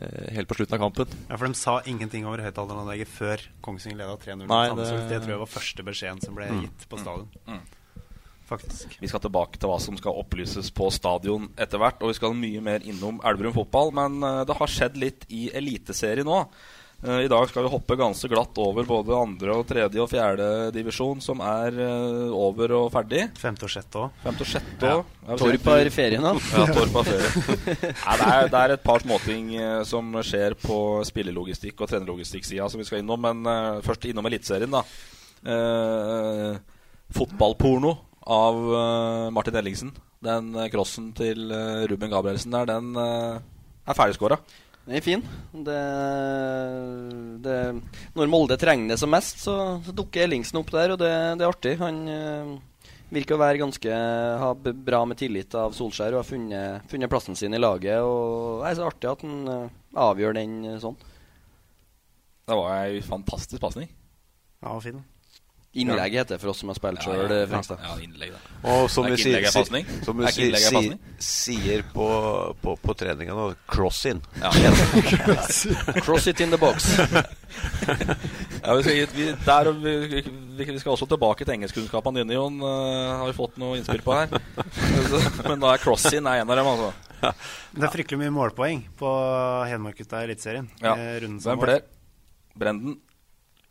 eh, 0.00 0.20
helt 0.36 0.48
på 0.50 0.58
slutten 0.60 0.78
av 0.78 0.84
kampen. 0.86 1.16
Ja, 1.28 1.36
for 1.36 1.46
de 1.50 1.54
sa 1.60 1.78
ingenting 1.84 2.26
over 2.28 2.44
høyttaleranlegget 2.46 3.10
før 3.16 3.46
Kongsvinger 3.64 4.02
leda 4.04 4.16
3-0. 4.22 4.44
mot 4.46 4.52
Nei, 4.54 4.66
Sandnes 4.72 4.92
det- 4.94 5.08
det 5.12 5.22
tror 5.24 5.36
jeg 5.36 5.42
var 5.44 5.52
første 5.58 5.86
beskjeden 5.90 6.22
som 6.24 6.34
ble 6.38 6.46
Mm. 6.52 6.60
gitt 6.66 6.88
på 6.88 6.98
stadion. 7.02 7.28
Mm. 7.48 7.60
Faktisk. 8.46 8.96
Vi 9.02 9.08
skal 9.10 9.24
tilbake 9.24 9.58
til 9.58 9.66
hva 9.72 9.80
som 9.82 9.96
skal 9.98 10.20
opplyses 10.22 10.68
på 10.70 10.86
stadion 10.94 11.48
etter 11.58 11.80
hvert. 11.82 11.98
Og 12.02 12.12
vi 12.12 12.18
skal 12.20 12.36
mye 12.38 12.62
mer 12.62 12.84
innom 12.86 13.18
Elverum 13.26 13.56
fotball. 13.56 13.90
Men 13.96 14.20
eh, 14.22 14.42
det 14.46 14.54
har 14.60 14.70
skjedd 14.70 14.98
litt 15.02 15.26
i 15.34 15.48
Eliteserien 15.50 16.28
nå. 16.28 16.44
Eh, 17.04 17.24
I 17.26 17.28
dag 17.28 17.48
skal 17.50 17.66
vi 17.66 17.72
hoppe 17.74 17.96
ganske 17.98 18.30
glatt 18.30 18.56
over 18.62 18.86
både 18.88 19.12
andre, 19.18 19.50
og 19.58 19.66
tredje 19.68 20.00
og 20.00 20.08
fjerde 20.08 20.46
divisjon, 20.72 21.18
som 21.20 21.42
er 21.44 21.74
eh, 21.84 22.30
over 22.32 22.72
og 22.78 22.86
ferdig. 22.94 23.24
Femte 23.36 23.66
og 23.66 23.74
sjette 23.74 24.04
òg. 24.06 24.14
Femte 24.22 24.46
og 24.46 24.52
sjette 24.54 24.92
Ja. 24.94 25.02
også. 25.26 25.42
Torp 25.42 25.68
har 25.72 25.90
ferie 25.98 26.22
nå. 26.22 26.32
Ja, 26.54 26.68
Torp 26.78 26.96
har 27.00 27.10
ferie. 27.10 27.34
Nei, 28.06 28.16
det, 28.22 28.30
er, 28.30 28.48
det 28.54 28.62
er 28.62 28.76
et 28.78 28.86
par 28.86 29.02
småting 29.04 29.50
som 29.90 30.14
skjer 30.22 30.54
på 30.62 30.78
spillelogistikk 31.10 31.82
og 31.82 31.90
trenerlogistikk-sida 31.90 32.70
som 32.70 32.80
vi 32.80 32.86
skal 32.88 33.02
innom. 33.02 33.26
Men 33.26 33.82
først 33.84 34.06
innom 34.08 34.30
Eliteserien, 34.30 34.70
da. 34.78 34.86
Eh, 35.46 36.56
fotballporno 37.16 37.92
av 38.26 38.54
eh, 38.74 39.30
Martin 39.30 39.56
Ellingsen. 39.56 39.92
Den 40.24 40.54
eh, 40.56 40.68
crossen 40.72 41.12
til 41.16 41.50
eh, 41.54 41.86
Ruben 41.90 42.12
Gabrielsen 42.12 42.54
der, 42.54 42.68
den 42.68 42.94
er 42.98 43.94
ferdigskåra. 43.94 44.38
Den 44.86 44.98
er 44.98 45.02
fin. 45.02 45.22
Det, 45.66 45.80
det, 47.42 47.58
når 48.14 48.30
Molde 48.30 48.58
trenger 48.58 48.94
det 48.94 49.00
som 49.02 49.10
mest, 49.14 49.42
så, 49.42 49.56
så 49.82 49.94
dukker 49.94 50.26
Ellingsen 50.26 50.60
opp 50.60 50.70
der, 50.74 50.94
og 50.94 51.00
det, 51.02 51.12
det 51.38 51.46
er 51.46 51.50
artig. 51.50 51.74
Han 51.82 52.60
virker 53.10 53.36
å 53.36 53.42
være 53.42 53.62
ganske 53.62 53.98
ha 54.42 54.52
bra 54.58 55.02
med 55.06 55.18
tillit 55.18 55.54
av 55.58 55.74
Solskjær 55.74 56.14
og 56.14 56.22
har 56.22 56.28
funnet, 56.28 56.86
funnet 56.90 57.10
plassen 57.10 57.38
sin 57.38 57.54
i 57.54 57.62
laget. 57.62 57.98
Og 58.02 58.62
Det 58.62 58.70
er 58.70 58.78
så 58.78 58.86
artig 58.90 59.10
at 59.10 59.26
han 59.26 59.68
avgjør 60.06 60.38
den 60.38 60.56
sånn. 60.82 60.98
Det 62.46 62.54
var 62.54 62.86
ei 62.86 63.02
fantastisk 63.02 63.62
pasning. 63.62 63.90
Ja, 64.62 64.78
fin. 64.82 65.02
Innlegg 65.82 66.14
heter 66.16 66.36
det 66.36 66.40
for 66.42 66.52
oss 66.52 66.60
som 66.62 66.70
har 66.72 66.78
spilt 66.78 67.04
sjøl, 67.04 67.26
ja, 67.28 67.60
ja. 67.60 67.94
Innlegg, 68.02 68.32
da. 68.32 68.38
Og 68.72 68.90
som 68.90 69.06
Er 69.06 69.12
vi 69.14 69.18
ikke 69.20 69.50
sier, 69.52 69.90
som 70.06 70.16
vi 70.16 70.24
Er 70.24 70.32
ikke 70.32 70.60
sier, 70.62 70.80
sier, 70.80 70.96
sier 71.28 71.84
på, 71.92 72.06
på, 72.62 72.76
på 72.80 72.96
treninga 72.98 73.36
nå, 73.36 73.46
cross 73.70 74.04
in. 74.10 74.22
Ja. 74.40 74.52
Cross 76.06 76.30
it 76.32 76.40
in 76.40 76.54
the 76.54 76.60
box. 76.60 76.88
ja, 78.64 78.74
vi, 78.74 78.82
skal, 78.82 79.06
vi, 79.14 79.28
der, 79.44 79.72
vi, 79.82 80.22
vi, 80.56 80.78
skal 80.80 80.94
også 80.94 81.08
tilbake 81.10 81.44
til 81.44 81.56
engelskkunnskapene 81.58 82.22
dine, 82.22 82.38
Jon. 82.38 82.56
Uh, 82.62 83.20
har 83.20 83.26
vi 83.28 83.36
fått 83.36 83.60
noe 83.62 83.76
innspill 83.78 84.04
på 84.06 84.16
her. 84.16 84.32
Men 85.46 85.62
da 85.62 85.74
er 85.74 85.82
cross-in 85.82 86.26
er 86.26 86.42
en 86.42 86.50
av 86.50 86.60
dem, 86.62 86.72
altså. 86.72 86.92
Det 87.76 87.84
er 87.86 87.92
fryktelig 87.92 88.20
mye 88.24 88.34
målpoeng 88.34 88.82
på 88.98 89.12
Hedmark-gutta 89.70 90.22
i 90.22 90.30
Eliteserien. 90.30 90.68
Ja. 90.82 90.96
eh, 90.96 91.20
Hvem 91.22 91.62
flere? 91.62 91.84
Brenden. 92.56 93.00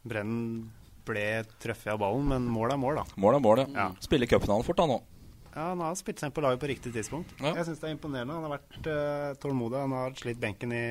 Brennen 0.05 0.74
ble 1.07 1.25
truffet 1.61 1.93
av 1.93 1.99
ballen, 2.01 2.27
men 2.33 2.47
mål 2.51 2.73
er 2.75 2.81
mål, 2.81 3.01
da. 3.01 3.05
Mål 3.21 3.37
er 3.39 3.43
mål, 3.45 3.63
ja. 3.63 3.67
Ja. 3.75 3.87
Spiller 4.03 4.29
cupfinalen 4.31 4.65
fort, 4.67 4.79
da 4.81 4.87
nå. 4.89 5.01
Ja, 5.55 5.69
Han 5.71 5.79
har 5.85 5.95
spilt 5.95 6.19
seg 6.19 6.27
inn 6.29 6.35
på 6.35 6.43
laget 6.43 6.59
på 6.59 6.67
riktig 6.67 6.91
tidspunkt. 6.91 7.31
Jeg 7.39 7.63
syns 7.67 7.79
det 7.79 7.87
er 7.87 7.95
imponerende. 7.95 8.35
Han 8.35 8.47
har 8.49 8.57
vært 8.57 8.89
uh, 8.91 9.35
tålmodig. 9.39 9.79
Han 9.85 9.93
har 9.95 10.17
slitt 10.19 10.41
benken 10.41 10.73
i 10.75 10.85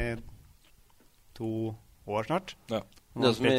to 1.37 1.75
år 2.09 2.29
snart. 2.29 2.55
Ja. 2.73 2.81
Det 3.15 3.31
som 3.37 3.45
vi, 3.47 3.51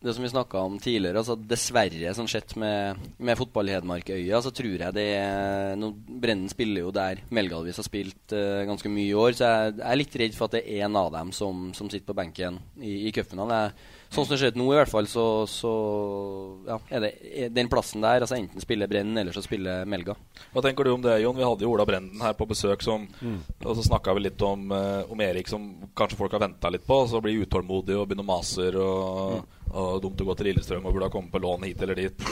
det 0.00 0.12
som 0.16 0.22
vi 0.24 0.28
snakka 0.32 0.60
om 0.64 0.78
tidligere, 0.80 1.20
altså 1.20 1.34
dessverre, 1.36 2.14
sånn 2.16 2.28
sett 2.30 2.54
med, 2.56 2.96
med 3.20 3.36
fotball-Hedmark-øya, 3.36 4.38
så 4.40 4.48
tror 4.56 4.80
jeg 4.80 4.96
det 4.96 5.04
er 5.18 5.74
nå, 5.76 5.90
Brennen 6.22 6.48
spiller 6.48 6.86
jo 6.86 6.92
der 6.94 7.20
Melgalvis 7.28 7.82
har 7.82 7.84
spilt 7.84 8.32
uh, 8.32 8.62
ganske 8.64 8.88
mye 8.88 9.10
i 9.10 9.18
år, 9.26 9.36
så 9.36 9.50
jeg, 9.50 9.74
jeg 9.82 9.90
er 9.90 10.00
litt 10.00 10.16
redd 10.22 10.38
for 10.38 10.48
at 10.48 10.56
det 10.56 10.62
er 10.64 10.86
en 10.86 10.96
av 10.96 11.10
dem 11.18 11.34
som, 11.36 11.66
som 11.76 11.92
sitter 11.92 12.08
på 12.08 12.16
benken 12.16 12.56
i, 12.80 12.94
i 13.10 13.12
cupfinalen. 13.12 13.66
Jeg- 13.66 13.93
Sånn 14.14 14.26
som 14.28 14.32
det 14.34 14.38
ser 14.40 14.52
ut 14.54 14.58
nå, 14.60 14.68
i 14.72 14.76
hvert 14.78 14.90
fall, 14.92 15.08
så, 15.10 15.24
så 15.50 15.70
ja, 16.68 16.76
er 16.94 17.02
det 17.02 17.10
er 17.44 17.48
den 17.54 17.68
plassen 17.72 18.04
der. 18.04 18.22
altså 18.22 18.36
Enten 18.38 18.62
spiller 18.62 18.86
Brennen, 18.90 19.18
eller 19.18 19.34
så 19.34 19.42
spiller 19.44 19.84
Melga. 19.90 20.14
Hva 20.54 20.62
tenker 20.64 20.86
du 20.86 20.92
om 20.94 21.02
det, 21.02 21.16
Jon? 21.24 21.34
Vi 21.36 21.42
hadde 21.46 21.66
jo 21.66 21.72
Ola 21.74 21.86
Brenden 21.88 22.22
her 22.22 22.36
på 22.38 22.46
besøk. 22.50 22.82
Som, 22.86 23.08
Mm. 23.24 23.38
Og 23.64 23.76
så 23.78 23.82
snakka 23.86 24.14
vi 24.14 24.20
litt 24.28 24.42
om, 24.42 24.70
eh, 24.72 25.02
om 25.10 25.20
Erik, 25.20 25.48
som 25.48 25.64
kanskje 25.96 26.16
folk 26.18 26.32
har 26.32 26.40
venta 26.44 26.70
litt 26.70 26.86
på. 26.86 27.02
Og 27.04 27.08
så 27.10 27.20
blir 27.24 27.42
utålmodig 27.46 27.96
og 27.98 28.06
begynner 28.08 28.24
å 28.26 28.30
maser. 28.30 28.76
Og, 28.80 29.44
og 29.74 30.02
dumt 30.04 30.20
å 30.22 30.26
gå 30.28 30.36
til 30.38 30.46
Lillestrøm 30.52 30.84
og 30.86 30.92
burde 30.94 31.08
ha 31.08 31.10
kommet 31.10 31.32
på 31.34 31.40
lån 31.42 31.64
hit 31.66 31.82
eller 31.82 31.94
dit. 31.98 32.26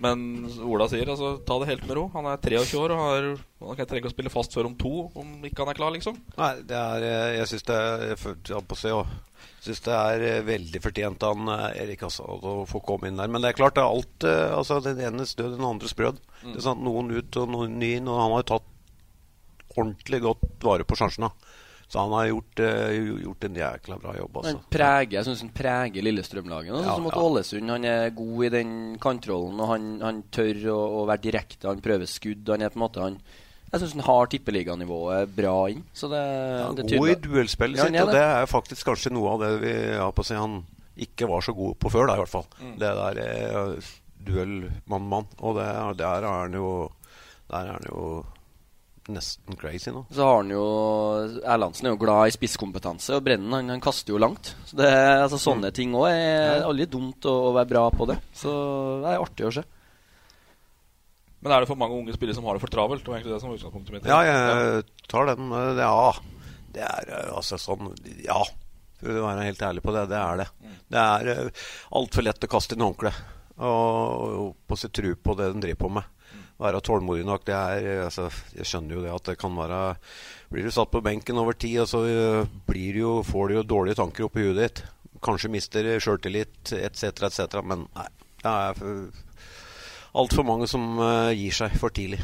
Men 0.00 0.46
Ola 0.64 0.86
sier 0.88 1.10
altså 1.10 1.34
ta 1.44 1.58
det 1.58 1.68
helt 1.72 1.86
med 1.88 1.96
ro. 1.98 2.06
Han 2.14 2.24
er 2.30 2.38
23 2.40 2.78
år 2.80 2.94
og 2.94 3.00
har, 3.02 3.26
han 3.66 3.76
kan 3.76 3.86
trenger 3.90 4.04
ikke 4.06 4.12
å 4.12 4.16
spille 4.16 4.32
fast 4.32 4.54
før 4.54 4.70
om 4.70 4.76
to, 4.78 4.92
om 5.18 5.32
ikke 5.44 5.64
han 5.64 5.72
er 5.74 5.78
klar, 5.80 5.92
liksom. 5.96 6.16
Nei, 6.38 6.52
det 6.70 6.78
er 6.78 7.02
eh, 7.08 7.36
Jeg 7.40 7.50
syns 7.50 7.66
det 7.68 7.76
er 7.76 8.06
jeg 8.12 8.20
følte- 8.22 8.54
jeg 8.54 8.68
på 8.70 8.78
å 8.78 8.82
se 8.84 8.94
og 8.94 9.06
synes 9.66 9.80
det 9.84 9.94
er 9.94 10.24
eh, 10.28 10.42
veldig 10.46 10.80
fortjent 10.84 11.24
han, 11.26 11.48
eh, 11.54 11.82
Erik 11.84 12.02
altså, 12.06 12.24
å 12.24 12.64
få 12.68 12.80
komme 12.86 13.10
inn 13.10 13.18
der. 13.20 13.30
Men 13.32 13.42
det 13.42 13.52
er 13.52 13.58
klart, 13.58 13.76
det 13.78 13.84
er 13.84 13.92
alt 13.92 14.26
eh, 14.28 14.56
altså, 14.56 14.80
Den 14.84 15.00
enes 15.10 15.34
død, 15.38 15.56
den 15.56 15.66
andres 15.66 15.96
brød. 15.98 16.20
Mm. 16.42 16.52
Det 16.52 16.58
er 16.60 16.66
sant, 16.68 16.84
Noen 16.86 17.10
ut 17.16 17.40
og 17.42 17.48
noen 17.54 17.78
ny 17.80 17.94
inn. 17.98 18.10
Og 18.10 18.20
han 18.20 18.34
har 18.36 18.44
jo 18.44 18.50
tatt 18.54 18.74
ordentlig 19.78 20.22
godt 20.24 20.46
vare 20.64 20.86
på 20.88 20.98
sjansene. 20.98 21.30
Så 21.88 22.02
han 22.02 22.12
har 22.12 22.26
gjort, 22.28 22.60
uh, 22.60 23.20
gjort 23.22 23.44
en 23.46 23.54
jækla 23.56 23.96
bra 24.02 24.12
jobb. 24.18 24.34
Han 24.42 24.48
Altså. 24.50 24.66
preger, 24.74 25.12
jeg 25.14 25.24
synes 25.24 25.40
han 25.40 25.52
preger 25.56 26.04
Lillestrøm-laget. 26.04 26.68
Ja, 26.68 26.82
Sånn 26.84 26.98
som 26.98 27.06
ja. 27.08 27.22
Ålesund. 27.22 27.70
Han 27.72 27.86
er 27.88 28.10
god 28.18 28.44
i 28.44 28.50
den 28.52 28.72
kantrollen, 29.00 29.62
og 29.62 29.70
han, 29.72 29.86
han 30.04 30.18
tør 30.28 30.60
å, 30.74 30.78
å 30.98 31.06
være 31.08 31.24
direkte. 31.24 31.64
Han 31.70 31.80
prøver 31.80 32.10
skudd. 32.10 32.44
Han 32.52 32.60
er 32.66 32.74
på 32.74 32.76
en 32.76 32.84
måte 32.84 33.00
han 33.06 33.16
Jeg 33.68 33.80
syns 33.82 33.92
han 33.98 34.04
har 34.06 34.30
tippeliganivået 34.32 35.34
bra 35.36 35.54
inn. 35.72 35.82
Så 35.92 36.08
det, 36.08 36.22
det 36.78 36.86
er 36.86 36.98
God 37.02 37.10
i 37.12 37.16
duellspillet 37.26 37.76
Ja, 37.82 37.84
sitt, 37.88 37.98
er 38.00 38.06
og 38.06 38.12
det 38.16 38.22
er 38.24 38.46
faktisk 38.48 38.88
kanskje 38.88 39.12
noe 39.12 39.34
av 39.34 39.42
det 39.44 39.50
vi 39.64 39.74
har 40.00 40.12
på 40.16 40.24
å 40.24 40.28
si 40.28 40.38
han 40.38 40.62
ikke 40.98 41.28
var 41.30 41.44
så 41.46 41.52
god 41.54 41.76
på 41.78 41.92
før, 41.92 42.08
da, 42.10 42.16
i 42.16 42.22
hvert 42.24 42.32
fall. 42.32 42.46
Mm. 42.62 42.72
Det 42.80 42.94
der 42.98 43.20
eh, 43.26 43.92
duell 44.28 44.56
mann-mann. 44.90 45.28
Og 45.44 45.54
det, 45.60 45.68
er- 45.68 45.94
der 46.00 46.24
er 46.24 46.40
han 46.46 46.56
jo 46.58 46.72
Der 47.48 47.60
er 47.68 47.76
han 47.76 47.86
jo 47.88 48.24
nesten 49.08 49.56
crazy 49.56 49.88
nå. 49.94 50.02
Så 50.12 50.20
har 50.26 50.34
han 50.42 50.50
jo 50.52 50.64
Erlandsen 51.48 51.86
er 51.88 51.94
jo 51.94 52.00
glad 52.02 52.28
i 52.28 52.34
spisskompetanse, 52.34 53.14
og 53.16 53.22
Brennen 53.24 53.54
han, 53.56 53.70
han 53.72 53.80
kaster 53.80 54.12
jo 54.12 54.18
langt. 54.20 54.50
Så 54.68 54.76
det, 54.76 54.90
altså, 55.22 55.38
sånne 55.40 55.70
ting 55.72 55.94
òg 55.96 56.10
er 56.12 56.64
aldri 56.66 56.84
dumt 56.92 57.24
å, 57.24 57.32
å 57.48 57.54
være 57.56 57.70
bra 57.72 57.86
på 57.94 58.08
det. 58.10 58.18
Så 58.36 58.52
det 59.04 59.14
er 59.14 59.22
artig 59.24 59.46
å 59.48 59.54
se. 59.56 59.64
Men 61.40 61.54
er 61.54 61.62
det 61.62 61.68
for 61.70 61.78
mange 61.78 61.94
unge 61.94 62.14
spillere 62.16 62.34
som 62.34 62.46
har 62.48 62.58
det 62.58 62.64
for 62.64 62.72
travelt? 62.72 63.04
Det 63.04 63.12
var 63.12 63.20
egentlig 63.20 63.34
det 63.36 63.40
som 63.42 63.52
var 63.52 63.58
utgangspunktet 63.60 63.94
mitt. 63.94 64.08
Ja, 64.10 64.18
jeg 64.26 64.84
tar 65.10 65.28
den. 65.30 65.52
eh, 65.54 65.78
Ja, 65.78 66.12
det 66.74 66.82
er 66.88 67.12
eh, 67.14 67.30
altså 67.38 67.58
sånn 67.62 67.92
Ja, 68.24 68.40
for 68.98 69.14
å 69.14 69.26
være 69.28 69.46
helt 69.46 69.62
ærlig 69.62 69.82
på 69.84 69.94
det, 69.94 70.08
det 70.10 70.18
er 70.18 70.40
det. 70.42 70.48
Det 70.90 71.02
er 71.04 71.28
uh, 71.46 71.66
altfor 72.00 72.24
lett 72.26 72.42
å 72.42 72.50
kaste 72.50 72.74
inn 72.74 72.82
håndkleet 72.82 73.20
og, 73.58 74.24
og 74.38 74.50
på 74.70 74.76
seg 74.78 74.92
tru 74.94 75.08
på 75.18 75.34
det 75.38 75.52
den 75.52 75.62
driver 75.62 75.80
på 75.84 75.90
med. 75.98 76.10
Være 76.58 76.80
tålmodig 76.82 77.24
nok. 77.26 77.44
Det 77.46 77.54
er, 77.54 77.86
eh, 77.86 78.04
altså, 78.08 78.26
jeg 78.54 78.66
skjønner 78.66 78.96
jo 78.98 79.02
det 79.04 79.14
at 79.14 79.30
det 79.30 79.36
kan 79.38 79.54
være 79.54 79.80
Blir 80.50 80.66
du 80.66 80.72
satt 80.74 80.90
på 80.90 81.02
benken 81.04 81.38
over 81.38 81.54
tid, 81.54 81.78
og 81.84 81.88
så 81.90 82.02
eh, 82.08 82.50
blir 82.66 82.98
du 82.98 83.00
jo, 83.04 83.14
får 83.26 83.48
du 83.50 83.54
jo 83.60 83.64
dårlige 83.76 84.00
tanker 84.00 84.26
oppi 84.26 84.46
huet 84.48 84.58
ditt. 84.58 84.82
Kanskje 85.22 85.50
mister 85.54 85.86
sjøltillit 86.02 86.72
etc., 86.78 87.10
etc. 87.30 87.60
Men 87.62 87.86
nei. 87.94 88.08
Det 88.42 88.50
er 88.54 88.82
altfor 90.18 90.46
mange 90.46 90.68
som 90.70 90.98
eh, 91.02 91.36
gir 91.38 91.54
seg 91.54 91.78
for 91.80 91.94
tidlig. 91.94 92.20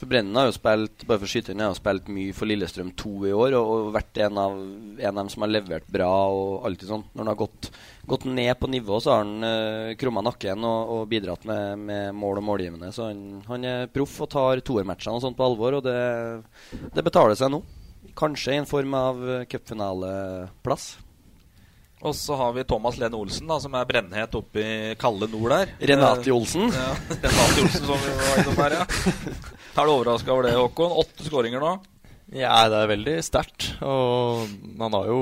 For 0.00 0.08
Brennen 0.08 0.36
har 0.38 0.46
jo 0.48 0.54
spilt 0.56 1.02
bare 1.04 1.20
for 1.20 1.28
Skytene, 1.28 1.66
har 1.68 1.76
spilt 1.76 2.06
mye 2.08 2.32
for 2.32 2.48
Lillestrøm 2.48 2.94
2 2.96 3.10
i 3.28 3.32
år 3.36 3.56
og, 3.58 3.72
og 3.74 3.90
vært 3.92 4.20
en 4.24 4.38
av, 4.40 4.54
en 4.96 5.10
av 5.10 5.18
dem 5.18 5.28
som 5.28 5.44
har 5.44 5.50
levert 5.50 5.90
bra. 5.92 6.08
og 6.32 6.64
alltid 6.64 6.88
sånn. 6.88 7.04
Når 7.12 7.20
han 7.20 7.30
har 7.34 7.38
gått, 7.42 7.68
gått 8.08 8.24
ned 8.24 8.52
på 8.56 8.70
nivå, 8.72 8.96
så 8.96 9.12
har 9.12 9.26
han 9.26 9.44
uh, 9.44 9.92
krumma 10.00 10.22
nakken 10.24 10.64
og, 10.64 10.94
og 10.94 11.04
bidratt 11.10 11.44
med, 11.50 11.84
med 11.84 12.16
mål 12.16 12.40
og 12.40 12.46
målgivende. 12.48 12.88
Så 12.96 13.10
han, 13.10 13.20
han 13.44 13.68
er 13.68 13.92
proff 13.92 14.16
og 14.24 14.32
tar 14.32 14.64
toermatchene 14.64 15.20
og 15.20 15.26
sånt 15.26 15.36
på 15.36 15.50
alvor, 15.50 15.76
og 15.76 15.84
det, 15.84 16.00
det 16.96 17.04
betaler 17.04 17.36
seg 17.36 17.52
nå. 17.52 17.60
Kanskje 18.16 18.56
i 18.56 18.62
en 18.62 18.70
form 18.72 18.96
av 18.96 19.20
eh, 19.20 19.46
cupfinaleplass. 19.52 20.94
Og 22.00 22.14
så 22.16 22.36
har 22.40 22.54
vi 22.56 22.62
Thomas 22.64 22.96
Lene 22.96 23.18
Olsen, 23.18 23.44
da, 23.50 23.58
som 23.60 23.74
er 23.76 23.84
brennhet 23.88 24.32
oppe 24.38 24.62
i 24.64 24.94
kalde 25.00 25.26
nord 25.28 25.52
der. 25.52 25.72
Renati 25.90 26.30
Eh, 26.30 26.36
Olsen. 26.36 26.70
Ja, 26.72 26.94
Renate 27.10 27.64
Olsen, 27.66 27.84
som 27.90 28.00
vi 28.00 28.14
var 28.16 28.40
innom 28.40 28.60
her, 28.62 28.76
ja. 28.78 28.86
Er 29.76 29.86
du 29.86 29.92
overraska 29.92 30.32
over 30.32 30.48
det, 30.48 30.54
Håkon? 30.56 30.94
Åtte 31.04 31.26
skåringer 31.28 31.60
nå. 31.60 31.74
Ja, 32.32 32.54
det 32.72 32.78
er 32.84 32.88
veldig 32.92 33.16
sterkt. 33.26 33.72
Og 33.84 34.46
han 34.80 34.96
har 34.96 35.08
jo 35.10 35.20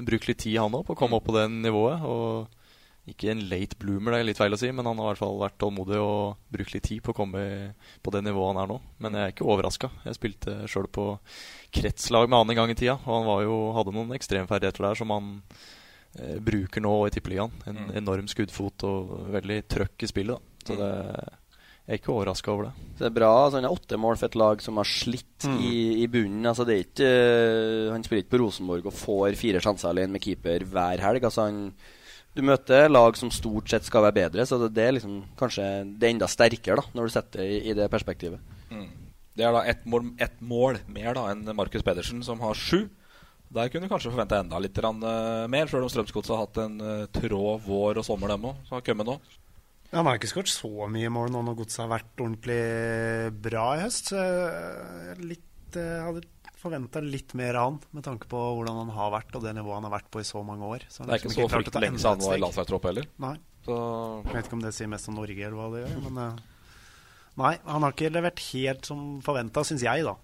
brukt 0.00 0.28
litt 0.30 0.40
tid, 0.46 0.56
han 0.62 0.74
òg, 0.78 0.86
på 0.88 0.94
å 0.96 0.98
komme 1.02 1.18
opp 1.18 1.26
på 1.28 1.34
det 1.36 1.44
nivået. 1.50 2.04
Og 2.08 3.10
ikke 3.10 3.34
en 3.34 3.42
late 3.50 3.76
bloomer, 3.76 4.14
det 4.14 4.20
er 4.22 4.28
litt 4.30 4.40
feil 4.40 4.54
å 4.56 4.58
si, 4.60 4.70
men 4.72 4.86
han 4.88 4.96
har 4.96 5.10
i 5.10 5.12
hvert 5.12 5.20
fall 5.26 5.36
vært 5.42 5.58
tålmodig 5.60 5.98
og 6.00 6.38
brukt 6.54 6.72
litt 6.72 6.86
tid 6.88 7.02
på 7.04 7.12
å 7.12 7.18
komme 7.20 7.44
på 8.00 8.14
det 8.14 8.22
nivået 8.24 8.54
han 8.54 8.62
er 8.64 8.70
nå. 8.72 8.78
Men 9.04 9.18
jeg 9.18 9.26
er 9.28 9.34
ikke 9.36 9.48
overraska. 9.52 9.90
Jeg 10.08 10.16
spilte 10.16 10.56
sjøl 10.72 10.88
på 10.88 11.10
kretslag 11.74 12.30
med 12.30 12.38
han 12.40 12.54
en 12.54 12.60
gang 12.62 12.72
i 12.72 12.78
tida, 12.80 12.96
og 13.04 13.12
han 13.18 13.28
var 13.28 13.44
jo, 13.44 13.58
hadde 13.76 13.92
noen 13.98 14.14
ekstremferdigheter 14.16 14.88
der 14.88 15.00
som 15.02 15.12
han 15.12 15.32
eh, 15.42 15.72
bruker 16.44 16.80
nå 16.84 16.92
i 17.06 17.14
Tippeligaen. 17.14 17.54
En 17.66 17.80
enorm 17.98 18.28
skuddfot 18.30 18.84
og 18.88 19.14
veldig 19.34 19.62
trøkk 19.68 20.04
i 20.06 20.10
spillet. 20.10 20.38
Da. 20.38 20.68
Så 20.68 20.76
det, 20.78 20.90
jeg 21.84 21.92
er 21.92 21.98
ikke 22.00 22.14
overraska 22.14 22.52
over 22.52 22.68
det. 22.70 22.86
Så 22.94 23.02
det 23.02 23.08
er 23.10 23.16
bra. 23.18 23.30
Altså, 23.44 23.58
han 23.58 23.66
har 23.68 23.74
åtte 23.76 23.98
mål 24.00 24.16
for 24.16 24.30
et 24.30 24.38
lag 24.40 24.62
som 24.64 24.78
har 24.80 24.88
slitt 24.88 25.30
Mm. 25.44 25.58
i, 25.60 25.74
i 26.00 26.06
bunnen. 26.08 26.46
Altså, 26.48 26.64
det 26.64 26.72
er 26.72 26.84
ikke, 26.86 27.08
uh, 27.10 27.92
han 27.92 28.04
spiller 28.06 28.22
ikke 28.22 28.32
på 28.32 28.38
Rosenborg 28.40 28.86
og 28.88 28.94
får 28.96 29.34
fire 29.36 29.60
sjanser 29.60 29.90
alene 29.90 30.14
med 30.14 30.22
keeper 30.24 30.64
hver 30.64 31.02
helg. 31.04 31.26
Altså, 31.28 31.44
han, 31.50 31.74
du 32.32 32.40
møter 32.48 32.88
lag 32.88 33.18
som 33.20 33.28
stort 33.34 33.68
sett 33.68 33.84
skal 33.84 34.06
være 34.06 34.16
bedre, 34.22 34.46
så 34.48 34.56
det, 34.62 34.70
det 34.78 34.86
er 34.86 34.96
liksom, 34.96 35.18
kanskje 35.36 35.66
det 36.00 36.08
er 36.08 36.14
enda 36.14 36.28
sterkere 36.32 36.80
da, 36.80 36.86
når 36.96 37.10
du 37.10 37.12
setter 37.12 37.42
det 37.42 37.50
i, 37.50 37.58
i 37.68 37.74
det 37.76 37.90
perspektivet. 37.92 38.40
Mm. 38.72 38.88
Det 39.36 39.44
er 39.44 39.52
da 39.52 39.64
ett 39.68 39.84
mål, 39.84 40.08
et 40.24 40.40
mål 40.40 40.78
mer 40.96 41.12
da 41.18 41.26
enn 41.34 41.44
Markus 41.58 41.84
Pedersen, 41.84 42.24
som 42.24 42.40
har 42.40 42.56
sju. 42.56 42.86
Der 43.54 43.70
kunne 43.70 43.86
vi 43.86 43.92
kanskje 43.92 44.10
forventa 44.10 44.40
enda 44.42 44.58
litt 44.58 44.78
eh, 44.82 45.46
mer, 45.50 45.70
sjøl 45.70 45.86
om 45.86 45.90
Strømsgodset 45.92 46.34
har 46.34 46.42
hatt 46.42 46.60
en 46.64 46.76
eh, 46.82 47.06
trå 47.14 47.56
vår 47.62 48.00
og 48.02 48.06
sommer, 48.06 48.32
dem 48.34 48.48
òg. 48.50 48.60
Som 48.66 48.78
har 48.80 48.86
kommet 48.86 49.06
nå. 49.06 49.14
Ja, 49.90 50.00
Han 50.00 50.08
har 50.10 50.18
ikke 50.18 50.32
skåret 50.32 50.50
så 50.50 50.88
mye 50.90 51.12
mål 51.14 51.30
nå 51.30 51.44
når 51.46 51.58
godset 51.60 51.84
har 51.84 51.92
vært 51.92 52.24
ordentlig 52.24 52.62
bra 53.44 53.66
i 53.76 53.84
høst. 53.84 54.10
Så 54.10 54.18
jeg 54.18 55.38
eh, 55.78 56.00
hadde 56.02 56.24
forventa 56.58 57.02
litt 57.04 57.36
mer 57.38 57.60
av 57.60 57.68
han, 57.68 57.78
med 57.94 58.06
tanke 58.08 58.26
på 58.30 58.40
hvordan 58.56 58.82
han 58.82 58.92
har 58.96 59.14
vært, 59.14 59.34
og 59.38 59.46
det 59.46 59.54
nivået 59.54 59.78
han 59.78 59.86
har 59.86 59.96
vært 60.00 60.10
på 60.10 60.24
i 60.24 60.26
så 60.26 60.42
mange 60.42 60.66
år. 60.66 60.88
Så 60.88 61.04
Det 61.04 61.12
er 61.12 61.22
ikke 61.22 61.30
liksom 61.30 61.44
så 61.44 61.52
klart 61.52 61.54
å 61.54 61.54
ta 61.54 61.78
fryktelig 61.78 61.86
lenge 61.86 62.02
siden 62.02 62.24
han 62.24 62.26
var 62.26 62.40
i 62.40 62.44
landslagstropp 62.48 62.90
heller. 62.90 63.08
Nei. 63.22 63.36
Så 63.64 63.76
Jeg 64.24 64.34
vet 64.34 64.48
ikke 64.48 64.58
om 64.58 64.66
det 64.66 64.74
sier 64.76 64.90
mest 64.92 65.08
om 65.08 65.16
Norge 65.20 65.46
eller 65.46 65.56
hva 65.60 65.70
det 65.72 65.84
gjør, 65.86 66.02
men 66.10 66.42
Nei, 67.34 67.56
han 67.66 67.82
har 67.82 67.94
ikke 67.94 68.12
levert 68.14 68.42
helt 68.52 68.86
som 68.86 68.98
forventa, 69.24 69.64
syns 69.66 69.82
jeg, 69.82 70.04
da. 70.06 70.14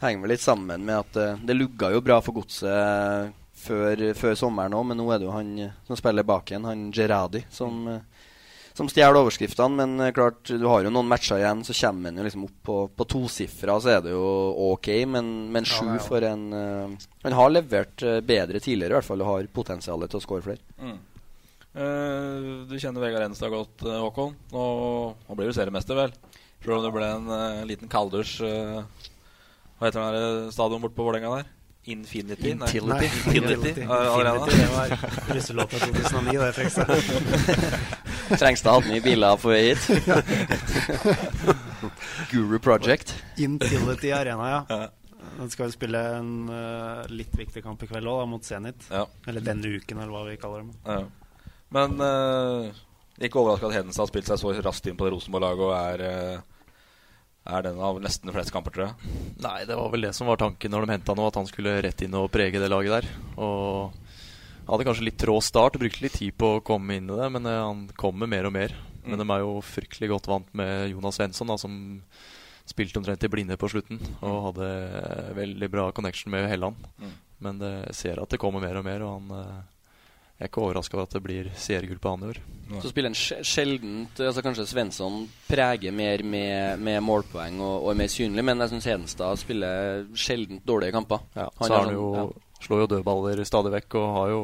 Henger 0.00 0.24
vel 0.24 0.32
litt 0.34 0.44
sammen 0.44 0.84
med 0.86 1.02
at 1.02 1.18
eh, 1.18 1.44
det 1.48 1.56
lugga 1.56 1.92
jo 1.94 2.04
bra 2.04 2.20
for 2.22 2.36
godset 2.38 3.34
før, 3.58 4.02
før 4.18 4.36
sommeren 4.38 4.76
òg, 4.78 4.86
men 4.90 5.00
nå 5.00 5.08
er 5.10 5.20
det 5.20 5.28
jo 5.28 5.34
han 5.34 5.52
eh, 5.64 5.76
som 5.88 5.98
spiller 5.98 6.26
bak 6.26 6.52
igjen, 6.52 6.68
han 6.68 6.88
Gerradi, 6.94 7.42
som, 7.50 7.80
eh, 7.90 8.28
som 8.78 8.90
stjeler 8.90 9.18
overskriftene. 9.18 9.74
Men 9.80 10.06
eh, 10.06 10.14
klart, 10.14 10.44
du 10.46 10.66
har 10.70 10.86
jo 10.86 10.94
noen 10.94 11.10
matcher 11.10 11.42
igjen, 11.42 11.64
så 11.66 11.76
kommer 11.80 12.12
han 12.12 12.22
jo 12.22 12.28
liksom 12.28 12.46
opp 12.46 12.56
på, 12.70 12.78
på 12.94 13.08
tosifra, 13.16 13.78
så 13.82 13.96
er 13.96 14.06
det 14.06 14.14
jo 14.14 14.24
ok. 14.70 14.92
Men, 15.10 15.34
men 15.54 15.68
sju 15.68 15.84
ja, 15.84 15.98
ja. 15.98 16.06
for 16.06 16.30
en 16.30 16.48
uh, 16.54 17.10
Han 17.26 17.38
har 17.40 17.54
levert 17.54 18.06
eh, 18.06 18.22
bedre 18.22 18.62
tidligere, 18.62 18.94
i 18.94 18.98
hvert 19.00 19.10
fall, 19.10 19.26
og 19.26 19.32
har 19.32 19.54
potensialet 19.60 20.14
til 20.14 20.22
å 20.22 20.26
skåre 20.28 20.46
flere. 20.46 20.78
Mm. 20.78 20.98
Uh, 21.78 22.64
du 22.66 22.74
kjenner 22.80 23.02
Vegard 23.02 23.28
Enstad 23.28 23.52
godt, 23.52 23.84
eh, 23.84 24.00
Håkon. 24.02 24.34
Nå, 24.54 24.62
nå 25.28 25.36
blir 25.38 25.50
du 25.50 25.54
seriemester, 25.54 25.98
vel? 25.98 26.14
Selv 26.58 26.78
om 26.78 26.86
det 26.86 26.94
ble 26.94 27.10
en 27.12 27.28
uh, 27.30 27.66
liten 27.68 27.90
kalddusj 27.92 28.32
eh, 28.48 29.08
Hva 29.78 29.84
heter 29.88 30.00
den 30.18 30.50
stadion 30.52 30.80
borte 30.82 30.96
på 30.98 31.04
Vålerenga 31.06 31.30
der? 31.36 31.44
Infinity? 31.88 32.50
Intility. 32.50 32.88
Nei, 32.88 33.04
Infinity. 33.06 33.82
eh, 33.82 33.90
Arena. 33.90 34.34
Infinity, 34.34 34.58
det 34.58 34.68
var 34.74 34.88
russelåta 35.36 35.78
2009, 35.78 36.38
det, 36.38 36.52
Frekstad. 36.52 36.86
Trengstad 38.40 38.72
hatt 38.76 38.86
mye 38.90 39.00
biler 39.00 39.36
på 39.40 39.48
vei 39.54 39.62
hit. 39.70 39.82
Guru 42.32 42.58
Project. 42.58 43.24
Intility 43.36 44.12
Arena, 44.12 44.50
ja. 44.50 44.62
Den 45.38 45.50
skal 45.54 45.66
jo 45.70 45.74
spille 45.78 46.00
en 46.18 46.48
uh, 46.50 47.06
litt 47.14 47.34
viktig 47.38 47.62
kamp 47.64 47.82
i 47.82 47.86
kveld 47.88 48.06
òg, 48.10 48.26
mot 48.28 48.44
Zenit. 48.44 48.84
Ja. 48.90 49.06
Eller 49.30 49.40
denne 49.46 49.68
uken, 49.78 49.98
eller 50.02 50.12
hva 50.12 50.24
vi 50.26 50.36
kaller 50.42 50.58
dem. 50.66 50.72
Ja. 50.84 51.02
Men 51.72 51.90
uh, 52.02 52.68
ikke 53.22 53.38
overraska 53.40 53.66
at 53.70 53.74
Hedenstad 53.78 54.02
har 54.04 54.10
spilt 54.12 54.28
seg 54.28 54.38
så 54.40 54.48
raskt 54.62 54.86
inn 54.90 54.96
på 54.98 55.04
det 55.06 55.12
Rosenborg-laget 55.14 55.64
og 55.66 55.72
er, 55.74 55.98
eh, 56.06 56.38
er 57.46 57.62
den 57.64 57.78
av 57.80 58.00
nesten 58.02 58.32
flest 58.34 58.52
kamper, 58.52 58.74
tror 58.74 58.86
jeg. 58.88 59.12
Nei, 59.40 59.64
det 59.64 59.76
var 59.78 59.88
vel 59.92 60.02
det 60.08 60.14
som 60.16 60.26
var 60.28 60.36
tanken 60.40 60.70
når 60.74 60.84
de 60.86 60.92
henta 60.96 61.14
nå, 61.16 61.26
at 61.30 61.38
han 61.40 61.46
skulle 61.48 61.78
rett 61.84 62.02
inn 62.04 62.16
og 62.18 62.30
prege 62.34 62.60
det 62.60 62.68
laget 62.68 62.92
der. 62.98 63.08
Og 63.40 63.94
hadde 64.68 64.84
kanskje 64.84 65.06
litt 65.06 65.16
trå 65.22 65.38
start 65.40 65.78
brukte 65.80 66.02
litt 66.04 66.18
tid 66.18 66.34
på 66.36 66.56
å 66.58 66.64
komme 66.64 66.98
inn 66.98 67.08
i 67.08 67.16
det, 67.16 67.30
men 67.32 67.46
eh, 67.48 67.62
han 67.62 67.86
kommer 67.96 68.28
mer 68.28 68.50
og 68.50 68.52
mer. 68.58 68.74
Men 69.06 69.16
Mm. 69.16 69.22
de 69.24 69.32
er 69.32 69.40
jo 69.40 69.52
fryktelig 69.64 70.08
godt 70.10 70.26
vant 70.28 70.50
med 70.52 70.90
Jonas 70.90 71.16
Svensson, 71.16 71.48
da, 71.48 71.56
som 71.56 71.72
spilte 72.68 72.98
omtrent 73.00 73.24
i 73.24 73.30
blinde 73.32 73.56
på 73.56 73.70
slutten. 73.72 73.96
Og 74.20 74.50
hadde 74.50 74.66
eh, 74.68 75.30
veldig 75.38 75.70
bra 75.72 75.86
connection 75.96 76.30
med 76.34 76.50
Helland. 76.50 76.76
Mm. 77.00 77.14
Men 77.40 77.60
jeg 77.62 77.94
ser 77.96 78.20
at 78.20 78.28
det 78.28 78.40
kommer 78.42 78.60
mer 78.60 78.76
og 78.76 78.84
mer, 78.84 79.00
og 79.06 79.14
han 79.22 79.32
eh, 79.38 79.58
jeg 80.38 80.46
er 80.46 80.50
ikke 80.52 80.62
overraska 80.62 80.94
over 80.94 81.08
at 81.08 81.14
det 81.16 81.22
blir 81.24 81.48
CR-gull 81.58 81.98
på 81.98 82.10
han 82.14 82.22
i 82.22 82.28
år. 82.30 82.36
Så 82.82 82.90
spiller 82.92 83.10
en 83.10 83.16
sjeldent 83.48 84.20
altså 84.22 84.42
Kanskje 84.44 84.66
Svensson 84.70 85.22
preger 85.48 85.90
mer 85.96 86.22
med, 86.22 86.78
med 86.84 87.00
målpoeng 87.02 87.56
og, 87.64 87.78
og 87.86 87.90
er 87.90 87.98
mer 88.02 88.10
synlig, 88.12 88.44
men 88.46 88.60
jeg 88.62 88.70
syns 88.74 88.86
Hedenstad 88.90 89.40
spiller 89.40 90.04
sjeldent 90.14 90.62
dårlige 90.68 90.94
kamper. 90.94 91.24
Ja, 91.34 91.48
Han 91.58 91.66
så 91.66 91.72
han 91.80 91.88
sånn- 91.88 91.96
jo, 91.96 92.04
ja. 92.14 92.26
slår 92.66 92.84
jo 92.84 92.90
dødballer 92.92 93.42
stadig 93.48 93.72
vekk 93.78 93.96
og 93.98 94.12
har 94.18 94.28
jo 94.36 94.42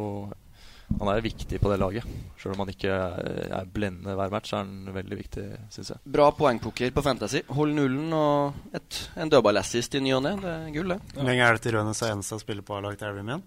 Han 1.01 1.09
er 1.09 1.23
viktig 1.25 1.59
på 1.63 1.71
det 1.73 1.79
laget. 1.81 2.05
Selv 2.39 2.53
om 2.55 2.61
han 2.61 2.69
ikke 2.75 2.91
er 2.93 3.65
blendende 3.73 4.13
hver 4.19 4.31
match, 4.31 4.51
så 4.51 4.59
er 4.59 4.67
han 4.67 4.93
veldig 4.93 5.17
viktig, 5.17 5.45
syns 5.73 5.91
jeg. 5.95 5.99
Bra 6.13 6.27
poengpoker 6.37 6.93
på 6.93 7.03
Fantasy. 7.03 7.41
Hold 7.57 7.73
nullen 7.75 8.13
og 8.13 8.53
et, 8.77 8.99
en 9.17 9.33
dødballassist 9.33 9.97
i 9.97 10.03
ny 10.05 10.13
og 10.19 10.23
ne. 10.27 10.35
Det 10.43 10.53
er 10.53 10.69
gull, 10.77 10.93
det. 10.93 10.99
Hvor 11.17 11.25
lenge 11.25 11.47
er 11.49 11.57
det 11.57 11.63
til 11.65 11.73
Rønes 11.79 12.03
og 12.05 12.13
Enstad 12.13 12.43
spiller 12.45 12.63
på 12.69 12.77
A-laget 12.77 13.03
Elverum 13.09 13.33
igjen? 13.33 13.47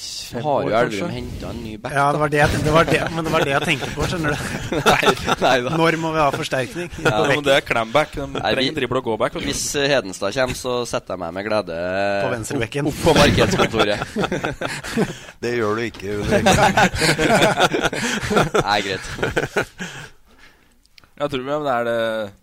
Så 0.00 0.38
har 0.44 0.62
jo 0.62 0.70
Elverum 0.78 1.10
henta 1.10 1.48
en 1.50 1.58
ny 1.64 1.72
back. 1.82 1.92
Ja, 1.96 2.04
det 2.14 2.20
var 2.22 2.30
det, 2.30 2.44
det 2.64 2.72
var 2.74 2.84
det, 2.86 3.00
men 3.14 3.24
det 3.26 3.32
var 3.34 3.42
det 3.44 3.50
jeg 3.50 3.62
tenkte 3.66 3.88
på, 3.96 4.04
skjønner 4.06 4.30
du. 4.30 4.36
Nei, 4.86 5.14
nei 5.42 5.54
da. 5.66 5.72
Når 5.80 5.96
må 5.98 6.12
vi 6.14 6.20
ha 6.22 6.28
forsterkning? 6.34 6.88
Ja, 7.06 7.16
men 7.26 7.42
det 7.46 7.56
er 7.56 7.64
clamback. 7.66 8.12
De 8.14 8.26
Nei, 8.36 8.40
trenger 8.54 8.62
vi- 8.70 8.76
drible 8.78 9.02
og. 9.02 9.42
Hvis 9.42 9.64
eh, 9.80 9.88
Hedenstad 9.90 10.30
kommer, 10.38 10.54
så 10.60 10.76
setter 10.86 11.16
jeg 11.16 11.22
meg 11.24 11.34
med 11.40 11.48
glede 11.48 11.80
På 12.22 12.30
venstrebekken. 12.36 12.86
opp, 12.86 12.94
opp 12.94 13.02
på 13.08 13.16
markedskontoret. 13.18 13.98
Det 15.42 15.54
gjør 15.56 15.80
du 15.80 15.82
ikke, 15.88 16.06
Ulrik. 16.20 16.44
Nei, 18.62 18.78
greit. 18.86 19.04
Jeg 21.20 21.32
tror, 21.34 21.42
men 21.44 21.66
er 21.68 21.84
det, 21.84 21.96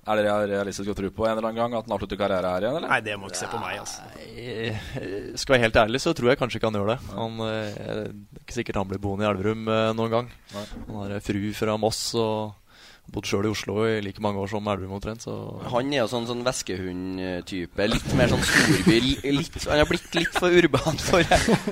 er 0.06 0.20
det 0.22 0.34
realistisk 0.52 0.92
å 0.94 0.96
tro 0.98 1.10
på 1.10 1.26
en 1.26 1.32
eller 1.34 1.48
annen 1.50 1.58
gang 1.58 1.76
at 1.80 1.88
han 1.88 1.96
avslutter 1.96 2.20
karrieren 2.20 2.46
her 2.46 2.66
igjen, 2.68 2.76
eller? 2.78 2.92
Nei, 2.92 3.00
det 3.08 3.16
må 3.18 3.32
ikke 3.32 3.40
se 3.40 3.50
på 3.50 3.62
meg, 3.62 3.80
altså. 3.82 4.04
Nei, 4.14 5.34
Skal 5.42 5.56
være 5.56 5.64
helt 5.64 5.80
ærlig, 5.82 6.02
så 6.04 6.14
tror 6.18 6.30
jeg 6.30 6.40
kanskje 6.44 6.60
ikke 6.60 6.70
han 6.70 6.78
gjør 6.78 6.92
det. 6.92 6.98
Han, 7.16 7.42
eh, 7.48 7.80
det 7.82 8.38
er 8.38 8.44
ikke 8.44 8.58
sikkert 8.60 8.78
han 8.84 8.92
blir 8.92 9.02
boende 9.02 9.26
i 9.26 9.30
Elverum 9.32 9.66
eh, 9.74 9.88
noen 9.98 10.14
gang. 10.14 10.30
Nei. 10.54 10.66
Han 10.92 11.00
har 11.02 11.26
fru 11.26 11.42
fra 11.58 11.78
Moss 11.82 12.04
og 12.22 12.67
bodd 13.14 13.26
sjøl 13.30 13.46
i 13.48 13.52
Oslo 13.54 13.76
i 13.88 14.02
like 14.04 14.22
mange 14.22 14.42
år 14.44 14.50
som 14.52 14.68
Elverum 14.68 14.98
omtrent. 14.98 15.24
Så 15.24 15.34
Han 15.72 15.92
er 15.94 16.02
jo 16.04 16.08
sånn, 16.12 16.26
sånn 16.30 16.44
veskehund-type. 16.46 17.88
Litt 17.92 18.14
mer 18.18 18.30
sånn 18.32 18.44
storby. 18.46 18.98
Litt, 19.38 19.58
han 19.68 19.80
har 19.82 19.88
blitt 19.90 20.16
litt 20.18 20.34
for 20.38 20.54
urban 20.54 20.98
for 21.02 21.24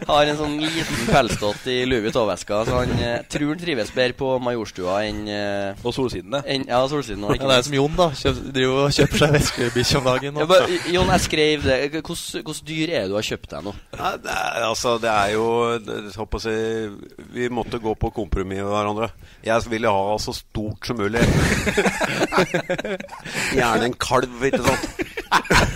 Har 0.10 0.30
en 0.32 0.40
sånn 0.40 0.56
liten 0.62 1.10
pelsdott 1.10 1.68
i 1.72 1.78
Louis 1.90 2.06
Vuitton-veska. 2.08 2.62
Så 2.70 2.80
han 2.82 2.94
eh, 3.00 3.18
tror 3.32 3.52
han 3.54 3.62
trives 3.62 3.92
bedre 3.96 4.16
på 4.20 4.32
Majorstua 4.44 5.02
enn 5.10 5.24
eh, 5.32 5.84
Og 5.86 5.96
Solsidene. 5.96 6.42
enn- 6.46 6.68
ja, 6.70 6.82
Solsiden. 6.92 7.26
ja, 7.30 7.38
det 7.42 7.58
er 7.60 7.68
som 7.68 7.78
Jon, 7.80 7.96
da. 8.00 8.10
Kjøp, 8.16 8.42
driver 8.56 8.82
og 8.86 8.96
kjøper 8.96 9.24
seg 9.26 9.36
veskebikkje 9.40 10.00
om 10.02 10.10
dagen. 10.12 10.42
Ja, 10.42 10.50
bare, 10.50 10.80
Jon, 10.96 11.14
jeg 11.16 11.26
skrev 11.28 11.68
det. 11.68 11.80
Hvordan 12.06 12.62
dyr 12.72 12.96
er 12.96 13.06
det 13.06 13.12
du 13.12 13.18
har 13.20 13.28
kjøpt 13.32 13.50
deg 13.56 13.68
nå? 13.70 13.76
Nei, 14.00 14.14
det 14.24 14.36
er, 14.40 14.66
altså, 14.70 14.96
det 15.04 15.12
er 15.12 15.34
jo 15.36 15.46
det, 15.84 16.00
jeg 16.10 16.18
håper 16.22 16.42
å 16.42 16.46
si, 16.46 16.56
Vi 17.36 17.50
måtte 17.54 17.80
gå 17.84 17.96
på 18.00 18.12
kompromiss 18.16 18.62
med 18.62 18.70
hverandre. 18.70 19.10
Jeg 19.46 19.66
ville 19.72 19.90
ha 19.92 20.18
så 20.22 20.32
stort 20.36 20.86
som 20.88 21.00
mulig. 21.02 21.25
Gjerne 23.58 23.86
en 23.90 23.98
kalv, 24.00 24.44
ikke 24.48 24.64
sant. 24.66 24.86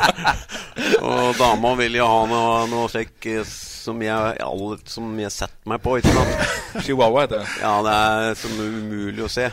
Og 1.10 1.36
dama 1.40 1.70
vil 1.80 1.94
jo 2.00 2.06
ha 2.08 2.22
noe, 2.30 2.54
noe 2.72 2.88
slik 2.92 3.26
eh, 3.30 3.46
som 3.80 4.02
jeg, 4.04 4.36
alle, 4.44 4.78
som 4.90 5.10
jeg 5.20 5.32
setter 5.34 5.72
meg 5.72 5.82
på, 5.84 5.98
ikke 6.00 6.14
sant. 6.16 6.34
Chihuahua 6.86 7.26
heter 7.26 7.42
det. 7.42 7.48
Ja, 7.64 7.74
det 7.86 7.96
er 7.96 8.38
som 8.40 8.60
umulig 8.60 9.26
å 9.26 9.32
se. 9.32 9.50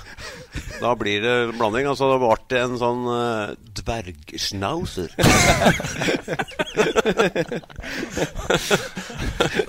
Da 0.80 0.92
blir 0.98 1.22
det 1.24 1.34
blanding. 1.56 1.88
Altså, 1.90 2.10
det 2.12 2.18
ble 2.22 2.60
en 2.62 2.76
sånn 2.80 3.02
uh, 3.08 3.54
dvergschnauzer. 3.80 5.10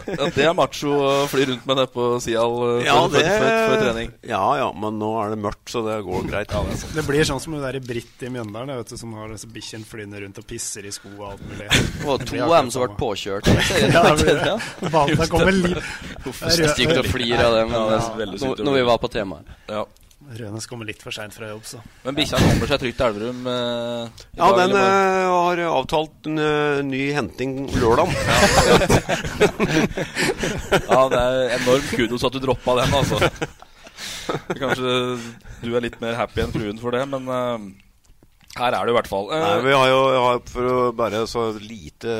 Ja, 0.07 0.27
det 0.33 0.43
er 0.43 0.53
macho 0.55 0.91
å 0.95 1.09
fly 1.29 1.45
rundt 1.49 1.65
med 1.67 1.79
det 1.81 1.85
på 1.93 2.05
Sial 2.23 2.53
uh, 2.57 2.85
Ja, 2.85 2.95
før, 3.07 3.15
det 3.15 3.23
før 3.27 3.81
trening. 3.81 4.11
Ja, 4.27 4.41
ja, 4.59 4.67
men 4.75 4.97
nå 5.01 5.09
er 5.21 5.33
det 5.33 5.39
mørkt, 5.43 5.67
så 5.71 5.83
det 5.85 5.97
går 6.07 6.27
greit. 6.29 6.53
Det 6.95 7.03
blir 7.07 7.27
sånn 7.27 7.41
som 7.43 7.55
hun 7.55 7.63
der 7.63 7.77
i 7.79 7.83
Britt 7.83 8.23
i 8.23 8.31
Mjøndalen, 8.33 8.75
vet 8.79 8.93
du, 8.93 8.97
som 8.99 9.13
har 9.17 9.31
disse 9.33 9.49
bikkjene 9.51 9.87
flyende 9.87 10.21
rundt 10.23 10.41
og 10.41 10.47
pisser 10.49 10.87
i 10.87 10.93
skoa 10.95 11.15
og 11.17 11.25
alt 11.33 11.45
mulig. 11.51 11.69
Og 12.05 12.23
Det 12.23 12.29
to 12.31 12.41
av 12.45 12.55
dem 12.55 12.71
som 12.73 12.85
ble 12.85 12.99
påkjørt. 13.01 13.51
Ja, 13.97 14.03
det 14.17 14.33
blir 14.79 15.15
det. 15.19 15.29
Kommer 15.31 15.55
liv. 15.55 15.77
Uff, 16.23 16.41
det 16.41 16.57
er 16.65 16.73
stygt 16.73 16.99
å 17.01 17.05
flire 17.07 17.45
av 17.45 17.55
det, 17.59 17.63
men 17.69 17.77
Ja, 17.77 17.85
det 17.91 18.01
er 18.01 18.19
veldig 18.25 18.43
sykt 18.43 18.65
når 18.67 18.77
vi 18.79 18.83
var 18.91 19.01
på 19.03 19.11
temaet. 19.13 19.55
Ja. 19.71 19.85
Rønes 20.27 20.65
kommer 20.67 20.83
litt 20.89 20.99
for 20.99 21.15
seint 21.15 21.31
fra 21.31 21.47
jobb, 21.53 21.63
så. 21.63 21.77
Men 22.03 22.15
bikkja 22.17 22.39
kommer 22.41 22.67
seg 22.67 22.81
trygt 22.81 22.97
til 22.99 23.05
Elverum. 23.05 23.45
Eh, 23.47 24.23
Ja, 24.35 24.49
den 24.57 24.73
eh, 24.75 25.27
har 25.31 25.61
avtalt 25.69 26.27
en 26.27 26.41
uh, 26.41 26.81
ny 26.83 27.03
henting 27.15 27.53
lørdag. 27.77 28.11
Ja, 30.87 31.01
det 31.11 31.21
er 31.21 31.55
enormt 31.61 31.89
kudos 31.95 32.25
at 32.27 32.35
du 32.35 32.41
droppa 32.43 32.75
den, 32.81 32.93
altså. 32.97 33.17
Kanskje 34.57 34.93
du 35.63 35.69
er 35.71 35.85
litt 35.85 35.99
mer 36.03 36.17
happy 36.19 36.43
enn 36.43 36.53
fruen 36.53 36.81
for 36.81 36.95
det, 36.97 37.05
men 37.07 37.29
eh, 37.31 37.57
her 38.59 38.75
er 38.75 38.87
det 38.87 38.93
i 38.93 38.97
hvert 38.97 39.09
fall. 39.11 39.31
Eh, 39.33 39.43
Nei, 39.43 39.55
vi 39.65 39.75
har 39.77 39.87
jo 39.91 40.01
har, 40.25 40.41
For 40.51 40.69
å 40.71 40.75
bare 40.97 41.23
så 41.29 41.47
lite 41.61 42.13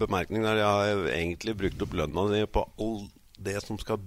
bemerkning 0.00 0.44
der 0.46 0.60
Jeg 0.60 0.68
har 0.68 1.08
egentlig 1.14 1.56
brukt 1.60 1.86
opp 1.86 1.96
lønna 2.00 2.26
di 2.32 2.44
på 2.50 2.66
all 2.80 3.00
det 3.44 3.58
som 3.64 3.78
skal 3.80 4.02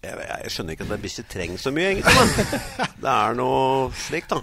jeg, 0.00 0.16
jeg 0.16 0.52
skjønner 0.54 0.72
ikke 0.72 0.84
at 0.86 0.92
det 0.94 0.96
bikkje 1.02 1.22
trenger 1.28 1.60
så 1.60 1.70
mye, 1.76 1.90
egentlig. 1.90 2.14
Men 2.16 2.94
det 3.04 3.12
er 3.12 3.34
noe 3.36 3.90
slikt, 4.00 4.32
da. 4.32 4.38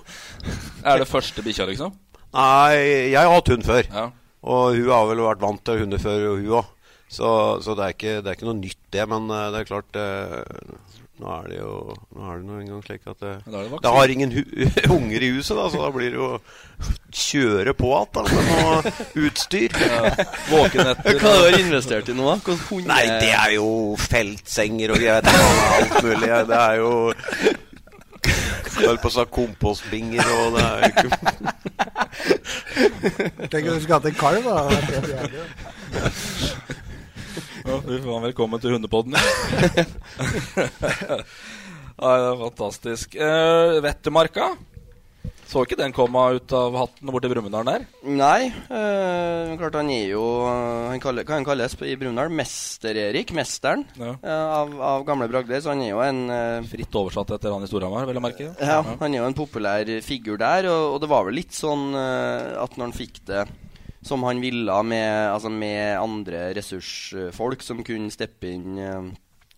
er 0.86 1.02
det 1.02 1.08
første 1.10 1.41
bikkja, 1.45 1.65
liksom? 1.71 1.95
Nei, 2.38 2.76
jeg 3.10 3.17
har 3.17 3.34
hatt 3.34 3.50
hund 3.50 3.65
før. 3.65 3.88
Ja. 3.89 4.04
Og 4.45 4.78
hun 4.78 4.91
har 4.93 5.08
vel 5.10 5.23
vært 5.26 5.41
vant 5.41 5.63
til 5.65 5.82
hunder 5.82 6.04
før, 6.04 6.28
hun 6.38 6.52
òg. 6.60 6.69
Så, 7.08 7.30
så 7.63 7.73
det, 7.73 7.86
er 7.86 7.95
ikke, 7.95 8.15
det 8.21 8.30
er 8.30 8.38
ikke 8.38 8.50
noe 8.50 8.60
nytt, 8.60 8.80
det. 8.93 9.08
Men 9.10 9.30
eh, 9.32 9.47
det 9.54 9.62
er 9.63 9.69
klart 9.71 10.00
eh, 10.00 10.97
nå 11.17 11.27
er 11.34 11.47
det 11.49 11.58
jo 11.58 11.71
Nå 12.13 12.25
er 12.30 12.38
det 12.38 12.45
nå 12.45 12.58
engang 12.62 12.82
slik 12.86 13.08
at 13.10 13.19
det, 13.23 13.34
da 13.47 13.62
er 13.62 13.69
det 13.71 13.80
det, 13.84 13.91
har 13.97 14.13
ingen 14.13 14.32
hu 14.36 14.41
unger 14.97 15.25
i 15.25 15.32
huset, 15.38 15.56
da, 15.58 15.65
så 15.73 15.77
da 15.82 15.89
blir 15.95 16.12
det 16.13 16.19
jo 16.19 16.30
kjøre 17.17 17.73
på 17.77 17.89
igjen 17.89 18.27
med 18.30 18.45
noe 18.62 18.75
utstyr. 19.25 19.69
Hva 19.73 20.12
Våkenetter. 20.51 21.19
har 21.23 21.51
du 21.56 21.60
investert 21.63 22.12
i 22.12 22.15
nå, 22.17 22.25
da? 22.30 22.58
Nei, 22.86 23.06
det 23.23 23.34
er 23.34 23.51
jo 23.58 23.69
feltsenger 24.01 24.93
og 24.93 24.99
greier. 25.01 25.25
alt 25.77 25.95
mulig. 26.03 26.30
Det 26.51 26.60
er 26.62 26.75
jo 26.84 26.91
holdt 28.77 29.01
på 29.01 29.10
å 29.10 29.15
si 29.15 29.23
kompostbinger, 29.34 30.25
og 30.38 30.47
det 30.58 30.63
er 30.67 30.77
jo 30.77 30.88
ikke 30.91 31.10
Tenk 33.49 33.63
om 33.63 33.73
du 33.73 33.82
skulle 33.82 33.97
hatt 33.97 34.10
en 34.12 34.19
kalv, 34.21 34.43
da. 34.45 34.58
Det 34.67 34.73
hadde 34.73 34.75
vært 34.77 34.91
helt 34.93 35.10
jævlig. 35.17 35.41
Ja, 37.67 38.19
velkommen 38.23 38.62
til 38.63 38.71
Hundepodden. 38.77 39.15
ja, 39.17 39.19
det 41.99 42.30
er 42.32 42.39
fantastisk. 42.39 43.17
Uh, 43.19 43.82
Vettemarka. 43.84 44.53
Så 45.47 45.62
ikke 45.63 45.77
den 45.80 45.93
komme 45.95 46.19
ut 46.36 46.51
av 46.56 46.73
hatten 46.75 47.08
borti 47.12 47.30
Brumunddal 47.32 47.63
der? 47.69 47.84
Nei. 48.03 48.49
Øh, 48.67 49.53
klart 49.62 49.77
han 49.80 49.88
er 49.95 50.10
jo 50.12 50.23
eh, 50.43 50.89
han 50.91 50.99
kaller, 50.99 51.23
Hva 51.23 51.38
han 51.38 51.45
kalles 51.47 51.71
i 51.88 51.93
Brumunddal? 51.95 52.34
Mester-Erik. 52.36 53.32
Mesteren 53.36 53.86
Ja. 53.95 54.12
øh, 54.17 54.47
av, 54.58 54.73
av 54.89 55.06
gamle 55.08 55.30
bragder. 55.32 55.62
Så 55.63 55.71
han 55.71 55.86
er 55.86 55.93
jo 55.93 56.01
en 56.03 56.19
øh, 56.27 56.67
Fritt 56.67 56.91
oversatt 56.99 57.32
etter 57.38 57.56
han 57.56 57.63
i 57.63 57.69
Storhamar, 57.71 58.03
vel 58.10 58.19
å 58.19 58.25
merke. 58.27 58.49
Ja, 58.60 58.82
han 58.99 59.08
er 59.15 59.21
jo 59.21 59.30
en 59.30 59.38
populær 59.39 59.88
figur 60.03 60.36
der, 60.43 60.67
og, 60.67 60.97
og 60.97 60.99
det 61.06 61.12
var 61.15 61.23
vel 61.30 61.39
litt 61.39 61.56
sånn 61.56 61.95
at 61.95 62.75
når 62.75 62.89
han 62.89 62.97
fikk 62.99 63.23
det 63.32 63.45
som 64.06 64.24
han 64.28 64.40
ville, 64.44 64.76
med, 64.84 65.32
altså 65.34 65.50
med 65.52 65.98
andre 66.00 66.54
ressursfolk 66.58 67.64
som 67.66 67.84
kunne 67.84 68.12
steppe 68.14 68.52
inn 68.54 68.78
eh, 68.78 69.10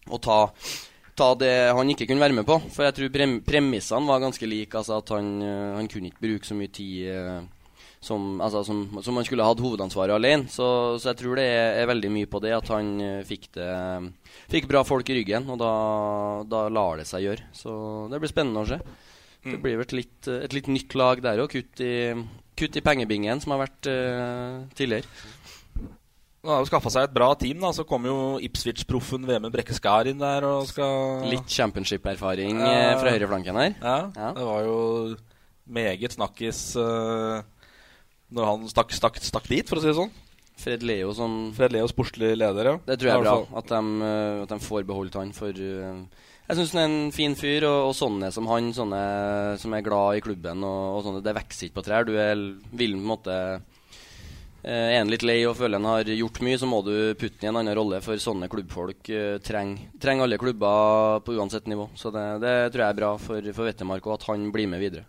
og 0.10 0.22
ta, 0.26 0.40
ta 1.20 1.34
det 1.38 1.54
han 1.76 1.90
ikke 1.92 2.08
kunne 2.10 2.24
være 2.24 2.38
med 2.40 2.48
på. 2.48 2.56
For 2.74 2.88
jeg 2.88 2.96
tror 2.98 3.12
prem 3.14 3.40
premissene 3.46 4.08
var 4.10 4.24
ganske 4.24 4.48
like. 4.50 4.74
Altså 4.80 4.98
at 5.02 5.12
han, 5.14 5.34
eh, 5.44 5.76
han 5.78 5.90
kunne 5.92 6.10
ikke 6.12 6.24
bruke 6.28 6.48
så 6.50 6.58
mye 6.58 6.72
tid 6.74 7.10
eh, 7.12 7.42
som, 8.02 8.40
altså, 8.42 8.64
som, 8.64 8.86
som 9.04 9.20
han 9.20 9.28
skulle 9.28 9.44
hatt 9.46 9.60
hovedansvaret 9.60 10.16
alene. 10.16 10.48
Så, 10.50 10.66
så 11.04 11.12
jeg 11.12 11.20
tror 11.20 11.36
det 11.42 11.46
er, 11.52 11.82
er 11.84 11.90
veldig 11.92 12.12
mye 12.16 12.30
på 12.32 12.40
det 12.42 12.56
at 12.56 12.72
han 12.72 12.96
fikk 13.28 13.50
det 13.60 13.70
Fikk 14.50 14.66
bra 14.72 14.82
folk 14.88 15.06
i 15.12 15.20
ryggen, 15.20 15.46
og 15.52 15.60
da, 15.62 15.72
da 16.50 16.64
lar 16.74 16.98
det 16.98 17.06
seg 17.06 17.22
gjøre. 17.28 17.44
Så 17.54 17.74
det 18.10 18.18
blir 18.24 18.32
spennende 18.32 18.64
å 18.64 18.70
se. 18.72 18.80
Det 19.44 19.60
blir 19.62 19.76
vel 19.78 19.86
et 19.86 19.94
litt, 19.94 20.28
et 20.32 20.56
litt 20.56 20.68
nytt 20.72 20.96
lag 20.98 21.22
der 21.22 21.44
òg. 21.44 21.52
Kutt, 21.54 21.84
i- 21.86 22.16
kutt 22.60 22.76
i 22.80 22.84
pengebingen, 22.86 23.40
som 23.44 23.54
har 23.56 23.64
vært 23.66 23.90
uh, 23.90 24.66
tidligere. 24.78 25.08
Han 26.40 26.54
har 26.54 26.62
jo 26.64 26.70
skaffa 26.70 26.92
seg 26.94 27.08
et 27.10 27.14
bra 27.16 27.34
team, 27.36 27.60
da. 27.60 27.74
Så 27.76 27.84
kommer 27.88 28.08
jo 28.14 28.20
Ipswich-proffen 28.48 29.26
Vemund 29.28 29.52
Brekke 29.52 29.76
Skar 29.76 30.08
inn 30.08 30.22
der 30.22 30.46
og 30.48 30.70
skal 30.70 31.26
Litt 31.28 31.52
championship-erfaring 31.52 32.62
Ja. 32.64 32.70
eh, 32.94 32.94
fra 33.02 33.12
høyreflanken 33.12 33.60
her. 33.60 33.74
Ja, 33.82 33.98
Ja. 34.16 34.30
det 34.38 34.46
var 34.48 34.64
jo 34.64 34.78
meget 35.68 36.16
snakkis 36.16 36.62
uh, 36.80 37.42
når 38.32 38.46
han 38.46 38.64
stakk, 38.72 38.96
stakk, 38.96 39.20
stakk 39.20 39.50
dit, 39.52 39.68
for 39.68 39.78
å 39.78 39.84
si 39.84 39.92
det 39.92 39.98
sånn. 40.00 40.16
Fred 40.60 40.82
Leo 40.84 41.12
som 41.16 41.52
Fred 41.56 41.72
Leo 41.76 41.88
sportslig 41.92 42.34
leder, 42.40 42.72
ja. 42.72 42.78
Det 42.88 42.98
tror 43.00 43.10
jeg 43.12 43.20
er 43.20 43.28
bra, 43.28 43.36
at 43.60 43.68
de, 43.72 43.84
at 44.44 44.50
de 44.56 44.60
får 44.64 44.88
beholdt 44.88 45.16
han. 45.20 45.32
For 45.36 45.50
eh, 45.52 46.02
jeg 46.50 46.58
syns 46.58 46.72
han 46.74 46.82
er 46.82 46.88
en 46.90 47.12
fin 47.14 47.36
fyr, 47.38 47.66
og, 47.70 47.92
og 47.92 47.98
sånne 47.98 48.32
som 48.34 48.48
han, 48.50 48.72
sånne 48.74 49.02
som 49.62 49.74
er 49.78 49.84
glad 49.86 50.18
i 50.18 50.24
klubben, 50.26 50.64
og, 50.66 50.86
og 50.96 51.04
sånne, 51.06 51.22
det 51.26 51.36
vokser 51.38 51.68
ikke 51.68 51.78
på 51.78 51.84
trær. 51.86 52.08
Du 52.08 52.16
er, 52.18 52.42
vil 52.74 52.96
på 52.96 53.04
en 53.04 53.12
måte 53.12 53.36
eh, 53.54 54.88
Er 54.96 54.98
han 54.98 55.14
litt 55.14 55.26
lei 55.28 55.38
og 55.46 55.60
føler 55.60 55.78
han 55.78 55.92
har 55.92 56.10
gjort 56.10 56.42
mye, 56.48 56.58
så 56.58 56.70
må 56.72 56.82
du 56.88 56.94
putte 57.20 57.46
han 57.46 57.52
i 57.52 57.52
en 57.52 57.62
annen 57.62 57.78
rolle, 57.78 58.02
for 58.02 58.18
sånne 58.18 58.50
klubbfolk 58.50 59.14
uh, 59.14 59.38
trenger 59.46 59.94
treng 60.02 60.26
alle 60.26 60.42
klubber 60.42 61.22
på 61.28 61.38
uansett 61.38 61.70
nivå. 61.70 61.92
Så 61.94 62.10
det, 62.16 62.26
det 62.42 62.56
tror 62.74 62.86
jeg 62.88 62.96
er 62.96 63.00
bra 63.04 63.14
for, 63.22 63.54
for 63.54 63.70
Vettemark, 63.70 64.10
og 64.10 64.18
at 64.18 64.28
han 64.32 64.50
blir 64.56 64.72
med 64.74 64.82
videre. 64.82 65.06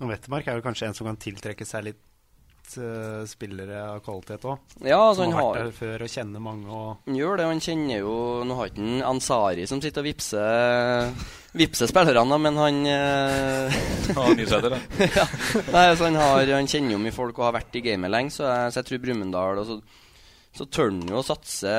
Og 0.00 0.12
Wettermark 0.12 0.46
er 0.48 0.60
jo 0.60 0.64
kanskje 0.64 0.90
en 0.90 0.96
som 0.96 1.08
kan 1.08 1.18
tiltrekke 1.20 1.64
seg 1.68 1.88
litt 1.88 2.04
eh, 2.78 3.24
spillere 3.30 3.80
av 3.82 4.00
kvalitet 4.04 4.44
òg. 4.46 4.76
Ja, 4.84 5.00
altså, 5.00 5.24
som 5.24 5.34
har 5.34 5.48
vært 5.48 5.60
der 5.64 5.76
før 5.76 6.04
og 6.06 6.12
kjenner 6.12 6.44
mange. 6.44 6.66
Og 6.70 7.08
Han 7.08 7.18
gjør 7.18 7.40
det, 7.40 7.46
han 7.50 7.62
kjenner 7.64 8.02
jo 8.02 8.14
Nå 8.46 8.56
har 8.58 8.70
ikke 8.70 8.84
han 8.84 9.04
Ansari 9.10 9.66
som 9.70 9.82
sitter 9.82 10.04
og 10.04 10.08
vippser 10.10 11.14
Vipser 11.58 11.90
spillerne, 11.90 12.36
men 12.38 12.60
han 12.60 12.76
eh, 12.86 13.80
Han 14.14 14.20
er 14.28 14.36
nysæter, 14.38 14.76
ja. 14.76 15.08
ja. 15.18 15.24
Nei, 15.72 15.86
altså, 15.88 16.06
han, 16.06 16.20
har, 16.20 16.44
han 16.54 16.70
kjenner 16.70 16.94
jo 16.94 17.00
mye 17.02 17.16
folk 17.16 17.40
og 17.40 17.48
har 17.48 17.56
vært 17.58 17.80
i 17.80 17.82
gamet 17.88 18.12
lenge, 18.12 18.34
så 18.34 18.46
jeg, 18.46 18.70
så 18.70 18.80
jeg 18.80 18.90
tror 18.90 19.02
Brumunddal 19.06 19.64
så, 19.66 19.80
så 20.54 20.66
tør 20.70 20.92
han 20.92 21.02
jo 21.10 21.18
å 21.18 21.26
satse, 21.26 21.74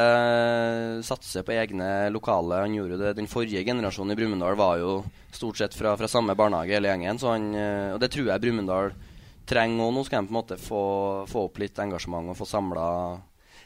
satse 1.07 1.43
på 1.47 1.55
egne 1.55 2.09
lokale. 2.11 2.63
Han 2.65 2.75
gjorde 2.75 2.99
det 2.99 3.15
Den 3.19 3.31
forrige 3.31 3.63
generasjonen 3.67 4.15
i 4.15 4.19
Brumunddal 4.19 4.59
var 4.59 4.81
jo 4.83 4.97
stort 5.31 5.59
sett 5.61 5.77
fra, 5.77 5.95
fra 5.99 6.09
samme 6.11 6.35
barnehage, 6.35 6.75
hele 6.75 6.91
gjengen. 6.91 7.19
Så 7.19 7.31
han, 7.31 7.47
eh, 7.55 7.93
og 7.95 8.01
det 8.03 8.11
tror 8.11 8.27
jeg 8.27 8.43
Brumunddal 8.43 8.91
trenger 9.49 9.87
òg. 9.87 9.93
Nå 9.95 10.05
skal 10.07 10.21
de 10.21 10.27
på 10.29 10.33
en 10.35 10.39
måte 10.39 10.57
få, 10.61 10.81
få 11.31 11.45
opp 11.49 11.59
litt 11.61 11.77
engasjement 11.81 12.31
og 12.31 12.37
få 12.39 12.45
samla 12.49 12.85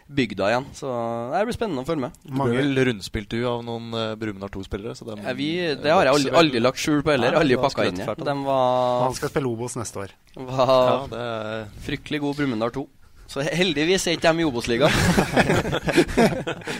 bygda 0.06 0.50
igjen. 0.52 0.66
Så 0.78 0.90
det 1.34 1.40
blir 1.48 1.56
spennende 1.58 1.82
å 1.82 1.88
følge 1.88 2.04
med. 2.06 2.12
Mange 2.30 2.62
rundspilt 2.90 3.30
du 3.32 3.40
av 3.50 3.64
noen 3.66 3.88
uh, 3.96 4.14
Brumunddal 4.22 4.52
2-spillere? 4.54 4.94
De, 4.94 5.16
Ja, 5.26 5.34
vi, 5.38 5.48
det 5.82 5.90
har 5.94 6.06
jeg 6.06 6.14
aldri, 6.14 6.34
aldri 6.44 6.62
lagt 6.62 6.82
skjul 6.82 7.02
på 7.06 7.16
heller. 7.16 7.34
Nei, 7.34 7.42
Aldri 7.42 7.58
pakka 7.64 7.88
inn. 7.90 8.04
De 8.04 8.36
var 8.46 9.08
han 9.08 9.18
skal 9.18 9.34
spille 9.34 9.50
Obos 9.50 9.74
neste 9.80 10.04
år. 10.06 10.14
var 10.38 10.70
Ja, 10.70 11.00
det 11.10 11.24
er- 11.26 11.66
fryktelig 11.88 12.22
god 12.22 12.38
Brumunddal 12.38 12.76
2. 12.78 12.86
Så 13.26 13.42
heldigvis 13.42 14.06
er 14.06 14.20
ikke 14.20 14.30
de 14.36 14.44
i 14.44 14.46
Obos-ligaen. 14.46 14.94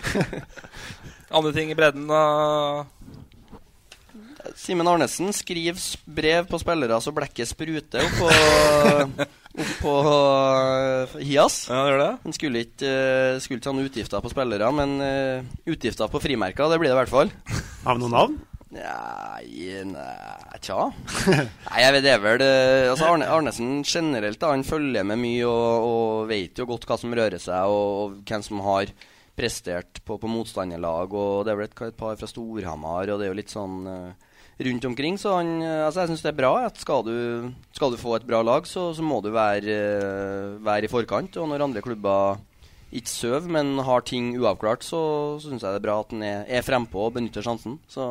Andre 1.36 1.52
ting 1.56 1.72
i 1.74 1.76
bredden, 1.78 2.06
da? 2.08 2.22
Simen 4.60 4.88
Arnesen 4.90 5.34
skriver 5.36 5.80
brev 6.06 6.48
på 6.50 6.60
spillere 6.62 7.00
så 7.04 7.14
blekket 7.16 7.50
spruter 7.50 8.06
opp 8.06 8.18
på, 8.20 8.30
opp 9.64 9.72
på 9.82 9.94
uh, 10.06 11.16
Hias. 11.20 11.66
Ja, 11.72 11.84
det 11.84 11.94
gjør 11.94 12.04
det. 12.04 12.12
Han 12.26 12.36
skulle 12.38 12.66
ikke, 12.68 12.90
uh, 12.90 13.40
skulle 13.44 13.62
ikke 13.62 13.72
ha 13.72 13.78
noen 13.78 13.90
utgifter 13.90 14.24
på 14.24 14.34
spillere, 14.34 14.74
men 14.78 14.98
uh, 15.02 15.56
utgifter 15.72 16.12
på 16.12 16.22
frimerker, 16.24 16.70
det 16.72 16.82
blir 16.82 16.92
det 16.92 16.98
i 16.98 17.02
hvert 17.04 17.16
fall. 17.16 17.34
Har 17.86 17.98
vi 17.98 18.06
noen 18.06 18.16
navn? 18.20 18.38
Nei, 18.76 19.82
nei 19.88 20.60
Tja. 20.60 20.90
Nei, 21.30 21.80
jeg 21.80 21.96
vet 21.96 22.04
det 22.04 22.12
er 22.12 22.24
vel 22.24 22.42
altså 22.44 23.08
Arne, 23.08 23.28
Arnesen 23.32 23.86
generelt 23.88 24.42
da, 24.42 24.50
han 24.52 24.66
følger 24.68 25.06
med 25.08 25.22
mye 25.22 25.46
og, 25.48 25.86
og 25.86 26.30
vet 26.32 26.60
jo 26.60 26.68
godt 26.68 26.88
hva 26.90 26.98
som 27.00 27.14
rører 27.16 27.40
seg, 27.40 27.72
og, 27.72 28.00
og 28.02 28.18
hvem 28.28 28.44
som 28.44 28.64
har 28.66 28.92
prestert 29.36 30.02
på, 30.04 30.18
på 30.18 30.32
motstanderlag. 30.32 31.14
Og 31.14 31.46
det 31.46 31.54
er 31.54 31.60
vel 31.60 31.70
et, 31.70 31.82
et 31.90 31.98
par 32.00 32.18
fra 32.20 32.30
Storhamar, 32.30 33.12
og 33.12 33.20
det 33.20 33.28
er 33.28 33.34
jo 33.34 33.40
litt 33.40 33.54
sånn 33.54 33.78
uh, 33.88 34.35
rundt 34.60 34.86
omkring. 34.88 35.20
Så 35.20 35.36
han, 35.38 35.56
uh, 35.62 35.86
altså 35.88 36.04
jeg 36.04 36.14
syns 36.14 36.26
det 36.26 36.32
er 36.34 36.40
bra. 36.40 36.52
at 36.66 36.82
Skal 36.82 37.06
du, 37.08 37.16
skal 37.76 37.94
du 37.94 38.00
få 38.02 38.18
et 38.18 38.28
bra 38.28 38.42
lag, 38.46 38.68
så, 38.70 38.90
så 38.96 39.06
må 39.06 39.22
du 39.24 39.32
være, 39.36 39.78
uh, 40.00 40.66
være 40.66 40.88
i 40.88 40.92
forkant. 40.92 41.38
Og 41.42 41.50
når 41.52 41.66
andre 41.68 41.84
klubber 41.86 42.42
ikke 42.96 43.12
sover, 43.12 43.50
men 43.52 43.78
har 43.84 44.06
ting 44.08 44.36
uavklart, 44.40 44.86
så, 44.86 45.02
så 45.42 45.50
syns 45.50 45.66
jeg 45.66 45.76
det 45.76 45.82
er 45.82 45.88
bra 45.88 45.98
at 46.04 46.14
han 46.16 46.24
er, 46.24 46.46
er 46.48 46.64
frempå 46.66 47.10
og 47.10 47.18
benytter 47.18 47.44
sjansen. 47.44 47.80
Så 47.92 48.06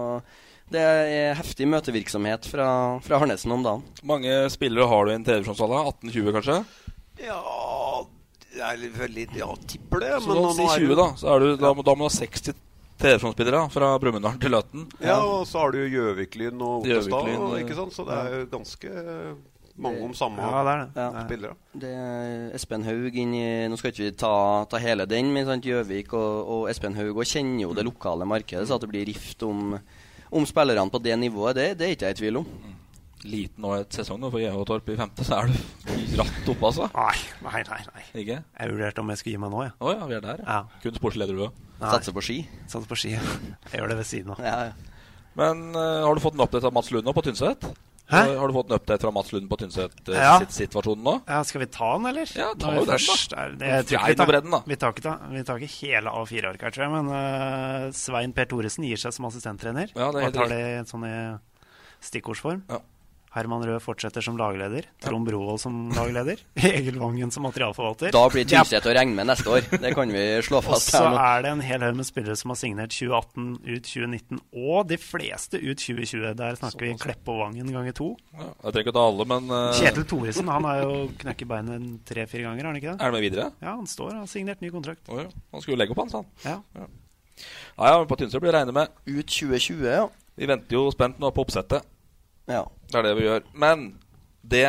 det 0.73 0.81
er 0.81 1.39
heftig 1.39 1.69
møtevirksomhet 1.71 2.49
fra, 2.49 2.69
fra 3.05 3.21
Arnesen 3.23 3.53
om 3.55 3.65
dagen. 3.65 3.85
Mange 4.05 4.35
spillere 4.53 4.89
har 4.91 5.07
du 5.07 5.13
i 5.13 5.17
en 5.21 5.25
TV-visjonsalder? 5.25 5.93
18-20, 6.05 6.35
kanskje? 6.39 6.59
Ja 7.25 7.41
det 8.55 8.63
er 8.63 8.79
litt 8.79 8.95
veldig 8.99 9.27
Ja, 9.39 9.49
tipper 9.67 10.05
det. 10.05 10.13
Så 10.23 10.31
men 10.31 10.39
da, 10.39 10.45
nå- 10.45 10.55
si 10.55 10.63
nå 10.63 10.71
er 10.71 10.87
20, 10.87 10.95
da. 11.01 11.09
Så 11.19 11.31
er 11.33 11.43
du, 11.43 11.49
da, 11.57 11.73
da 11.75 11.75
må 11.75 12.07
du 12.07 12.09
ha 12.09 12.13
60 12.17 12.55
TV-visjonsspillere 13.01 13.65
fra 13.75 13.89
Brumunddal 14.01 14.39
til 14.43 14.55
Løten. 14.55 14.85
Ja, 15.03 15.19
og 15.19 15.49
så 15.51 15.65
har 15.65 15.75
du 15.75 15.81
jo 15.83 15.89
Gjøviklyn 15.91 16.63
og 16.63 16.85
Ottestad, 16.85 17.33
ja. 17.33 17.49
ikke 17.61 17.77
sant? 17.79 17.97
så 17.97 18.07
det 18.07 18.21
er 18.21 18.37
jo 18.37 18.45
ganske 18.53 18.93
mange 19.75 20.05
om 20.07 20.15
samme 20.15 20.39
Ja, 20.39 20.63
det 20.63 20.73
er 20.73 20.79
det. 20.85 21.03
Ja. 21.03 21.25
spillere. 21.27 21.57
Det 21.83 21.91
er 21.91 22.55
Espen 22.55 22.87
Haug 22.87 23.19
inn 23.19 23.35
i 23.35 23.47
Nå 23.71 23.79
skal 23.81 23.91
ikke 23.91 24.05
vi 24.05 24.13
ta, 24.23 24.35
ta 24.71 24.79
hele 24.79 25.09
den, 25.11 25.33
men 25.35 25.49
sant, 25.49 25.67
Gjøvik 25.67 26.15
og, 26.15 26.53
og 26.55 26.71
Espen 26.71 26.95
Haug 26.99 27.19
og 27.19 27.27
kjenner 27.27 27.67
jo 27.67 27.75
det 27.75 27.87
lokale 27.89 28.29
markedet, 28.29 28.69
så 28.69 28.79
at 28.79 28.87
det 28.87 28.93
blir 28.93 29.09
rift 29.11 29.43
om, 29.43 29.75
om 30.31 30.47
spillerne 30.47 30.91
på 30.95 31.03
det 31.03 31.19
nivået, 31.19 31.59
det, 31.59 31.69
det 31.81 31.89
er 31.89 31.97
ikke 31.97 32.13
jeg 32.13 32.19
i 32.19 32.23
tvil 32.23 32.43
om. 32.45 32.49
Liten 33.25 33.65
og 33.65 33.79
et 33.81 33.97
sesong 33.97 34.19
nå 34.21 34.29
for 34.33 34.43
GH 34.43 34.65
Torp 34.69 34.89
i 34.93 34.97
femte, 34.99 35.25
så 35.25 35.39
er 35.41 35.49
du 35.49 35.55
ratt 36.21 36.49
oppe, 36.53 36.67
altså. 36.69 36.89
Nei, 36.93 37.15
nei, 37.47 37.63
nei. 37.71 37.79
nei. 37.95 38.03
Ikke? 38.21 38.41
Jeg 38.61 38.73
vurderte 38.75 39.01
om 39.01 39.13
jeg 39.15 39.23
skulle 39.23 39.37
gi 39.39 39.41
meg 39.47 39.55
nå, 39.55 39.63
jeg. 39.65 39.73
Å 39.81 39.95
ja, 39.95 40.09
vi 40.11 40.19
er 40.19 40.25
der, 40.27 40.43
ja. 40.45 40.59
Ja. 40.59 40.81
Kun 40.85 40.99
sportsleder, 40.99 41.39
du 41.39 41.47
òg. 41.49 41.63
Satser 41.85 42.13
på 42.17 42.23
ski. 42.25 42.37
Satser 42.69 42.89
på 42.91 42.99
ski. 43.01 43.15
Jeg 43.17 43.81
gjør 43.81 43.89
det 43.95 43.97
ved 44.03 44.07
siden 44.11 44.35
av. 44.37 44.45
Ja, 44.45 44.59
ja. 44.69 44.93
Men 45.41 45.65
uh, 45.75 46.05
har 46.07 46.15
du 46.15 46.23
fått 46.23 46.37
en 46.39 46.45
update 46.45 46.69
av 46.69 46.77
Mats 46.77 46.93
Lund 46.95 47.09
nå 47.09 47.13
på 47.17 47.25
Tynset? 47.27 47.65
Hæ? 48.05 48.19
Har, 48.21 48.35
har 48.37 48.51
du 48.53 48.55
fått 48.55 48.69
en 48.69 48.77
update 48.77 49.01
fra 49.03 49.11
Mats 49.17 49.33
Lund 49.33 49.49
på 49.51 49.57
Tynset-situasjonen 49.63 50.21
Ja. 50.21 50.53
situasjonen 50.53 51.03
nå? 51.09 51.15
Ja, 51.27 51.39
skal 51.49 51.63
vi 51.65 51.69
ta 51.73 51.89
den, 51.97 52.07
eller? 52.13 52.29
Ja, 52.37 52.51
ta 52.61 52.75
jo 52.77 52.85
den, 52.85 52.91
da. 52.93 52.99
først 53.01 53.33
det- 53.59 53.71
jeg 53.73 53.87
tror 53.89 54.05
vi 54.07 54.15
tar- 54.21 54.29
bredden, 54.29 54.53
da. 54.53 54.61
Vi 54.69 54.77
tar 54.77 54.93
ikke, 54.93 55.15
vi 55.33 55.43
tar 55.49 55.65
ikke 55.65 55.73
hele 55.81 56.13
A4-arket, 56.21 56.63
her, 56.69 56.75
tror 56.77 56.85
jeg, 56.85 56.93
men 56.93 57.09
uh, 57.09 57.89
Svein 57.97 58.37
Per 58.37 58.45
Thoresen 58.53 58.85
gir 58.85 59.01
seg 59.01 59.17
som 59.17 59.27
assistenttrener. 59.33 59.89
Ja, 59.97 60.13
det 60.13 60.21
er 60.21 60.21
Og 60.21 60.29
helt 60.29 60.37
tar 60.37 60.53
det 60.53 60.63
sånn 60.93 61.09
i 61.09 61.15
stikkordsform. 62.05 62.63
Ja. 62.69 62.83
Herman 63.35 63.65
Røe 63.67 63.81
fortsetter 63.83 64.23
som 64.23 64.37
lagleder. 64.39 64.87
Trond 65.03 65.27
Brovold 65.27 65.59
som 65.59 65.89
lagleder. 65.97 66.39
Egil 66.69 67.01
Vangen 67.03 67.33
som 67.35 67.43
materialforvalter. 67.49 68.13
Da 68.15 68.23
blir 68.31 68.47
Tynset 68.47 68.87
å 68.87 68.95
regne 68.95 69.17
med 69.19 69.27
neste 69.27 69.51
år. 69.51 69.67
Det 69.73 69.91
kan 69.97 70.13
vi 70.15 70.23
slå 70.47 70.61
fast. 70.63 70.93
Og 70.95 71.09
så 71.09 71.25
er 71.25 71.43
det 71.43 71.51
en 71.51 71.65
hel 71.67 71.83
haug 71.83 71.99
med 71.99 72.07
spillere 72.07 72.39
som 72.39 72.53
har 72.55 72.61
signert 72.61 72.95
2018, 72.95 73.49
ut 73.67 73.89
2019 73.91 74.43
og 74.55 74.89
de 74.93 74.99
fleste 75.03 75.59
ut 75.59 75.83
2020. 75.83 76.29
Der 76.39 76.59
snakker 76.61 76.87
vi 76.87 76.95
Kleppe 77.03 77.35
og 77.35 77.41
Vangen 77.43 77.73
ganger 77.75 77.97
to. 77.99 78.11
Jeg 78.39 78.53
trenger 78.63 78.85
ikke 78.85 78.95
ta 78.95 79.07
alle, 79.11 79.27
men 79.35 79.51
uh... 79.51 79.61
Kjetil 79.81 80.07
Thoresen 80.15 80.53
han 80.55 80.69
har 80.71 80.83
jo 80.85 80.99
knekket 81.25 81.51
beinet 81.51 81.89
tre-fire 82.07 82.47
ganger, 82.47 82.69
har 82.69 82.71
han 82.71 82.79
ikke 82.79 82.93
det? 82.93 82.99
Er 83.01 83.11
han 83.11 83.17
med 83.17 83.25
videre? 83.27 83.49
Ja, 83.59 83.73
han 83.75 83.89
står 83.91 84.13
og 84.13 84.21
har 84.23 84.31
signert 84.31 84.63
ny 84.63 84.71
kontrakt. 84.75 85.03
Oh, 85.11 85.19
ja. 85.19 85.27
Han 85.51 85.65
skulle 85.65 85.75
jo 85.75 85.83
legge 85.83 85.97
opp, 85.97 86.05
han, 86.05 86.13
sa 86.13 86.23
han. 86.23 86.31
Ja. 86.45 86.61
Ja, 86.79 86.87
ja, 87.83 87.91
ja 87.91 88.05
på 88.07 88.21
Tynset 88.21 88.39
blir 88.39 88.53
det 88.53 88.61
regnet 88.61 88.79
med. 88.79 88.95
Ut 89.11 89.27
2020, 89.27 89.89
ja. 89.91 90.07
Vi 90.39 90.51
venter 90.51 90.79
jo 90.79 90.87
spent 90.95 91.19
nå 91.23 91.31
på 91.35 91.43
oppsettet. 91.47 91.87
Ja. 92.51 92.65
Det 92.91 93.01
er 93.01 93.07
det 93.09 93.17
vi 93.19 93.27
gjør. 93.29 93.45
Men 93.55 93.85
det 94.45 94.67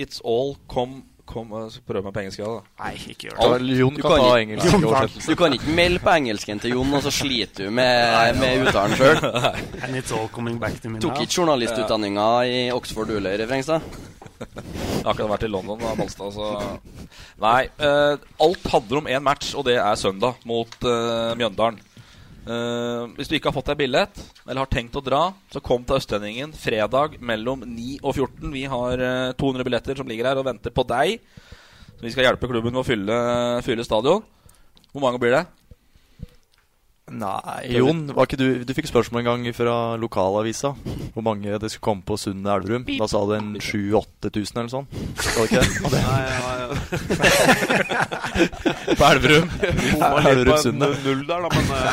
It's 0.00 0.22
all 0.24 0.56
come, 0.68 1.02
Kom, 1.32 1.48
prøv 1.48 1.70
skal 1.70 2.02
meg 2.02 2.12
på 2.12 2.20
engelsk. 2.20 2.40
Da. 2.42 2.62
Nei, 2.82 2.92
ikke 3.12 3.28
gjør 3.28 3.38
Alt- 3.44 3.68
Jon 3.78 3.94
kan 3.94 4.02
kan 4.02 4.22
ta 4.24 4.30
engelsk 4.40 4.66
Jon, 4.66 4.84
oversettelse. 4.88 5.28
Du 5.30 5.38
kan 5.38 5.54
ikke 5.56 5.74
melde 5.78 6.00
på 6.02 6.14
engelsken 6.18 6.62
til 6.64 6.74
Jon, 6.74 6.94
og 6.98 7.04
så 7.04 7.12
sliter 7.14 7.68
du 7.68 7.70
med, 7.70 8.40
med 8.40 8.66
uttalen 8.66 8.96
sjøl. 8.98 9.20
And 9.84 9.96
it's 9.96 10.12
all 10.12 10.26
coming 10.34 10.58
back 10.60 10.80
to 10.82 10.90
me 10.90 11.00
Tok 11.00 11.22
ikke 11.22 11.36
journalistutdanninga 11.38 12.26
i 12.50 12.58
Oxford 12.74 13.12
du, 13.12 13.20
i 13.22 13.46
Frengstad? 13.48 13.86
Jeg 14.42 15.04
har 15.06 15.12
akkurat 15.12 15.30
vært 15.36 15.46
i 15.46 15.52
London, 15.52 15.78
da, 15.78 15.94
Balstad, 15.94 16.34
så 16.34 16.48
Nei. 17.40 17.68
eh, 17.78 18.26
alt 18.42 18.68
handler 18.74 18.98
om 19.04 19.10
én 19.14 19.22
match, 19.22 19.54
og 19.54 19.64
det 19.70 19.76
er 19.78 19.94
søndag 20.00 20.42
mot 20.48 20.74
eh, 20.82 21.32
Mjøndalen. 21.38 21.78
Eh, 22.42 23.02
hvis 23.14 23.30
du 23.30 23.36
ikke 23.36 23.52
har 23.52 23.54
fått 23.54 23.70
deg 23.70 23.84
billett, 23.84 24.18
eller 24.48 24.64
har 24.64 24.70
tenkt 24.70 24.96
å 24.98 25.04
dra, 25.04 25.22
så 25.52 25.62
kom 25.62 25.84
til 25.86 26.00
Østlendingen 26.00 26.54
fredag 26.56 27.20
mellom 27.22 27.62
9 27.62 28.00
og 28.02 28.16
14. 28.16 28.50
Vi 28.50 28.64
har 28.72 29.02
uh, 29.02 29.34
200 29.38 29.66
billetter 29.68 29.98
som 29.98 30.10
ligger 30.10 30.30
her 30.30 30.40
og 30.40 30.48
venter 30.48 30.74
på 30.74 30.84
deg. 30.90 31.22
Så 31.94 32.02
vi 32.02 32.10
skal 32.14 32.26
hjelpe 32.26 32.50
klubben 32.50 32.74
med 32.74 32.82
å 32.82 32.86
fylle, 32.86 33.18
fylle 33.62 33.86
stadion. 33.86 34.24
Hvor 34.90 35.04
mange 35.04 35.22
blir 35.22 35.36
det? 35.36 35.44
Nei, 37.12 37.68
Jon, 37.76 38.06
var 38.16 38.24
ikke 38.28 38.38
du, 38.40 38.46
du 38.64 38.72
fikk 38.76 38.86
spørsmål 38.88 39.20
en 39.20 39.26
gang 39.28 39.42
fra 39.56 39.74
lokalavisa 40.00 40.70
hvor 41.12 41.22
mange 41.26 41.58
det 41.60 41.68
skulle 41.70 41.84
komme 41.90 42.04
på 42.08 42.16
Sund 42.16 42.46
Elverum. 42.48 42.84
Da 42.98 43.06
sa 43.10 43.20
du 43.28 43.32
en 43.36 43.50
7000-8000 43.60 44.58
eller 44.62 44.72
sånn. 44.72 44.86
Var 44.88 45.36
det 45.36 45.44
ikke 45.50 45.60
det? 45.60 45.68
Og 45.84 45.90
det? 45.92 46.00
På 48.98 49.04
Elverum. 49.10 49.48
Elverum 49.62 50.48
på 50.48 50.54
en 50.56 50.62
Sundet. 50.64 51.04
null 51.04 51.22
der, 51.28 51.38
da, 51.44 51.48
men, 51.52 51.66
eh, 51.76 51.84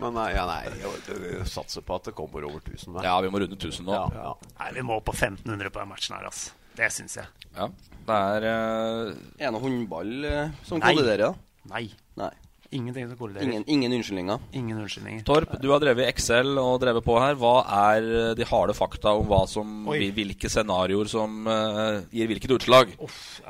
men 0.00 0.10
nei, 0.16 0.30
ja, 0.34 0.44
nei, 0.48 0.62
jeg- 0.80 1.20
vi 1.20 1.30
satser 1.48 1.80
på 1.84 1.92
at 2.00 2.04
det 2.08 2.14
kommer 2.16 2.40
over 2.48 2.60
1000. 2.64 2.94
Der. 2.96 3.02
Ja, 3.10 3.14
vi 3.20 3.28
må 3.32 3.36
runde 3.42 3.56
1000 3.60 3.84
nå. 3.86 3.92
Ja, 3.92 4.08
ja. 4.14 4.32
Nei, 4.60 4.70
vi 4.78 4.82
må 4.86 4.94
på 5.04 5.12
1500 5.14 5.70
på 5.70 5.78
den 5.82 5.88
matchen 5.92 6.16
her, 6.16 6.24
altså. 6.30 6.50
Det 6.76 6.88
syns 6.94 7.16
jeg. 7.18 7.26
Ja, 7.56 7.66
det 8.06 8.16
er 8.16 8.40
uh... 8.48 9.12
Det 9.36 9.50
noe 9.52 9.60
håndball 9.64 10.24
eh, 10.24 10.48
som 10.64 10.80
kolliderer? 10.80 11.26
da? 11.28 11.32
Nei. 11.74 11.84
Nei. 12.16 12.30
Ingenting 12.72 13.08
som 13.10 13.16
kolliderer. 13.18 13.42
Ingen, 13.48 13.64
ingen 13.66 13.92
unnskyldninger? 13.96 14.38
Ingen 14.54 14.78
unnskyldninger. 14.78 15.24
Torp, 15.26 15.56
du 15.60 15.68
har 15.72 15.80
drevet 15.82 16.06
Excel 16.06 16.52
og 16.62 16.76
drevet 16.80 17.02
på 17.02 17.16
her. 17.18 17.34
Hva 17.34 17.54
er 17.66 18.06
eh, 18.30 18.34
de 18.38 18.44
harde 18.46 18.76
fakta 18.78 19.10
om 19.18 19.26
hva 19.26 19.40
som, 19.50 19.72
Oi. 19.90 20.10
hvilke 20.14 20.46
scenarioer 20.52 21.10
som 21.10 21.40
uh, 21.50 21.98
gir 22.14 22.30
hvilket 22.30 22.54
utslag? 22.54 22.92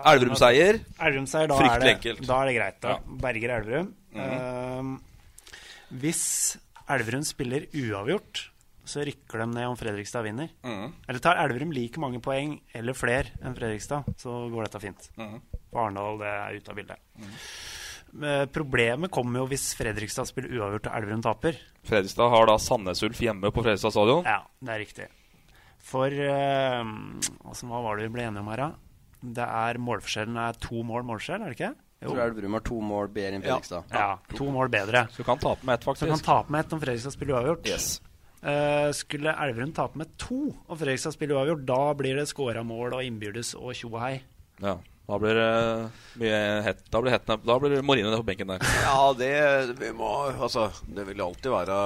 Elverum-seier. 0.00 0.80
Elverum-seier, 0.96 1.48
da, 1.52 1.59
er 1.61 1.85
det- 1.85 2.26
da 2.26 2.38
er 2.40 2.46
det 2.48 2.56
greit. 2.56 2.80
Da 2.80 2.88
Ja. 2.96 2.98
berger 3.26 3.56
Elverum. 3.59 3.92
Ehm, 4.16 4.94
hvis 6.00 6.56
Elverum 6.90 7.22
spiller 7.26 7.66
uavgjort, 7.76 8.46
så 8.90 9.04
rykker 9.06 9.38
de 9.38 9.46
ned 9.52 9.68
om 9.68 9.76
Fredrikstad 9.78 10.24
vinner. 10.24 10.48
Mhm. 10.64 10.92
Eller 11.09 11.20
tar 11.22 11.37
Elverum 11.44 11.70
like 11.76 12.00
mange 12.00 12.18
poeng 12.24 12.56
eller 12.74 12.92
flere 12.94 13.28
enn 13.44 13.54
Fredrikstad, 13.54 14.04
så 14.18 14.48
går 14.50 14.64
dette 14.66 14.80
fint. 14.83 15.11
Mhm. 15.16 15.40
På 15.70 15.85
Arendal 15.85 16.18
det 16.18 16.26
er 16.26 16.56
ute 16.59 16.70
av 16.72 16.76
bildet. 16.80 16.96
Eh, 17.20 17.24
Problemet 18.55 19.12
kommer 19.14 19.42
jo 19.42 19.46
hvis 19.53 19.70
Fredrikstad 19.79 20.29
spiller 20.29 20.53
uavgjort 20.59 20.88
og 20.90 20.96
Elverum 20.99 21.23
taper. 21.25 21.59
Fredrikstad 21.87 22.33
har 22.33 22.49
da 22.51 22.57
Sandnes 22.61 23.03
Ulf 23.07 23.20
hjemme 23.23 23.53
på 23.55 23.62
Fredrikstad 23.64 23.94
stadion. 23.94 24.27
Ja, 24.27 24.42
det 24.61 24.75
er 24.75 24.83
riktig. 24.83 25.07
For 25.90 26.12
uh, 26.12 26.83
altså, 27.49 27.68
Hva 27.70 27.85
var 27.87 27.96
det 27.96 28.09
vi 28.09 28.14
ble 28.18 28.27
enige 28.29 28.42
om 28.44 28.51
her, 28.53 28.64
da? 28.66 28.70
Det 29.20 29.46
er 29.46 29.81
Målforskjellen 29.81 30.37
er 30.40 30.59
to 30.61 30.83
mål 30.87 31.07
målforskjell, 31.09 31.42
er 31.44 31.53
det 31.53 31.59
ikke? 31.59 31.73
Jeg 32.01 32.09
tror 32.09 32.20
Elverum 32.25 32.55
har 32.57 32.62
to 32.64 32.77
mål 32.81 33.11
bedre 33.12 33.37
enn 33.37 33.42
Fredrikstad. 33.44 33.90
Ja, 33.92 34.37
to 34.37 34.46
mål 34.53 34.70
bedre. 34.73 35.03
Så 35.12 35.20
du 35.20 35.27
kan 35.29 35.40
tape 35.40 35.66
med 35.68 35.75
ett, 35.77 35.85
Så 35.85 35.92
kan 35.92 36.01
faktisk. 36.01 36.25
tape 36.25 36.55
med 36.55 36.64
ett 36.64 36.73
om 36.73 36.81
Fredrikstad 36.81 37.12
spiller 37.16 37.35
uavgjort. 37.37 37.66
Yes. 37.68 37.88
Uh, 38.40 38.88
skulle 38.96 39.35
Elverum 39.37 39.75
tape 39.77 40.01
med 40.01 40.14
to 40.16 40.38
og 40.49 40.79
Fredrikstad 40.81 41.12
spiller 41.12 41.37
uavgjort, 41.37 41.66
da 41.68 41.83
blir 41.99 42.16
det 42.16 42.29
skåra 42.31 42.64
mål 42.64 42.96
og 42.96 43.05
innbyrdes 43.05 43.53
og 43.59 43.75
tjo 43.77 43.92
og 43.92 44.01
hei. 44.01 44.14
Ja. 44.64 44.79
Da 45.11 45.16
blir 45.18 45.35
det 45.35 45.90
mye 46.23 46.37
hett. 46.62 46.85
Da 46.87 47.01
blir, 47.03 47.11
hettene, 47.11 47.42
da 47.42 47.57
blir 47.59 47.73
det 47.75 47.83
på 47.83 48.23
benken 48.29 48.53
der. 48.53 48.62
Ja, 48.85 49.12
det 49.18 49.75
vi 49.81 49.90
må 49.96 50.11
Altså, 50.31 50.68
det 50.87 51.09
vil 51.09 51.23
alltid 51.25 51.51
være, 51.51 51.79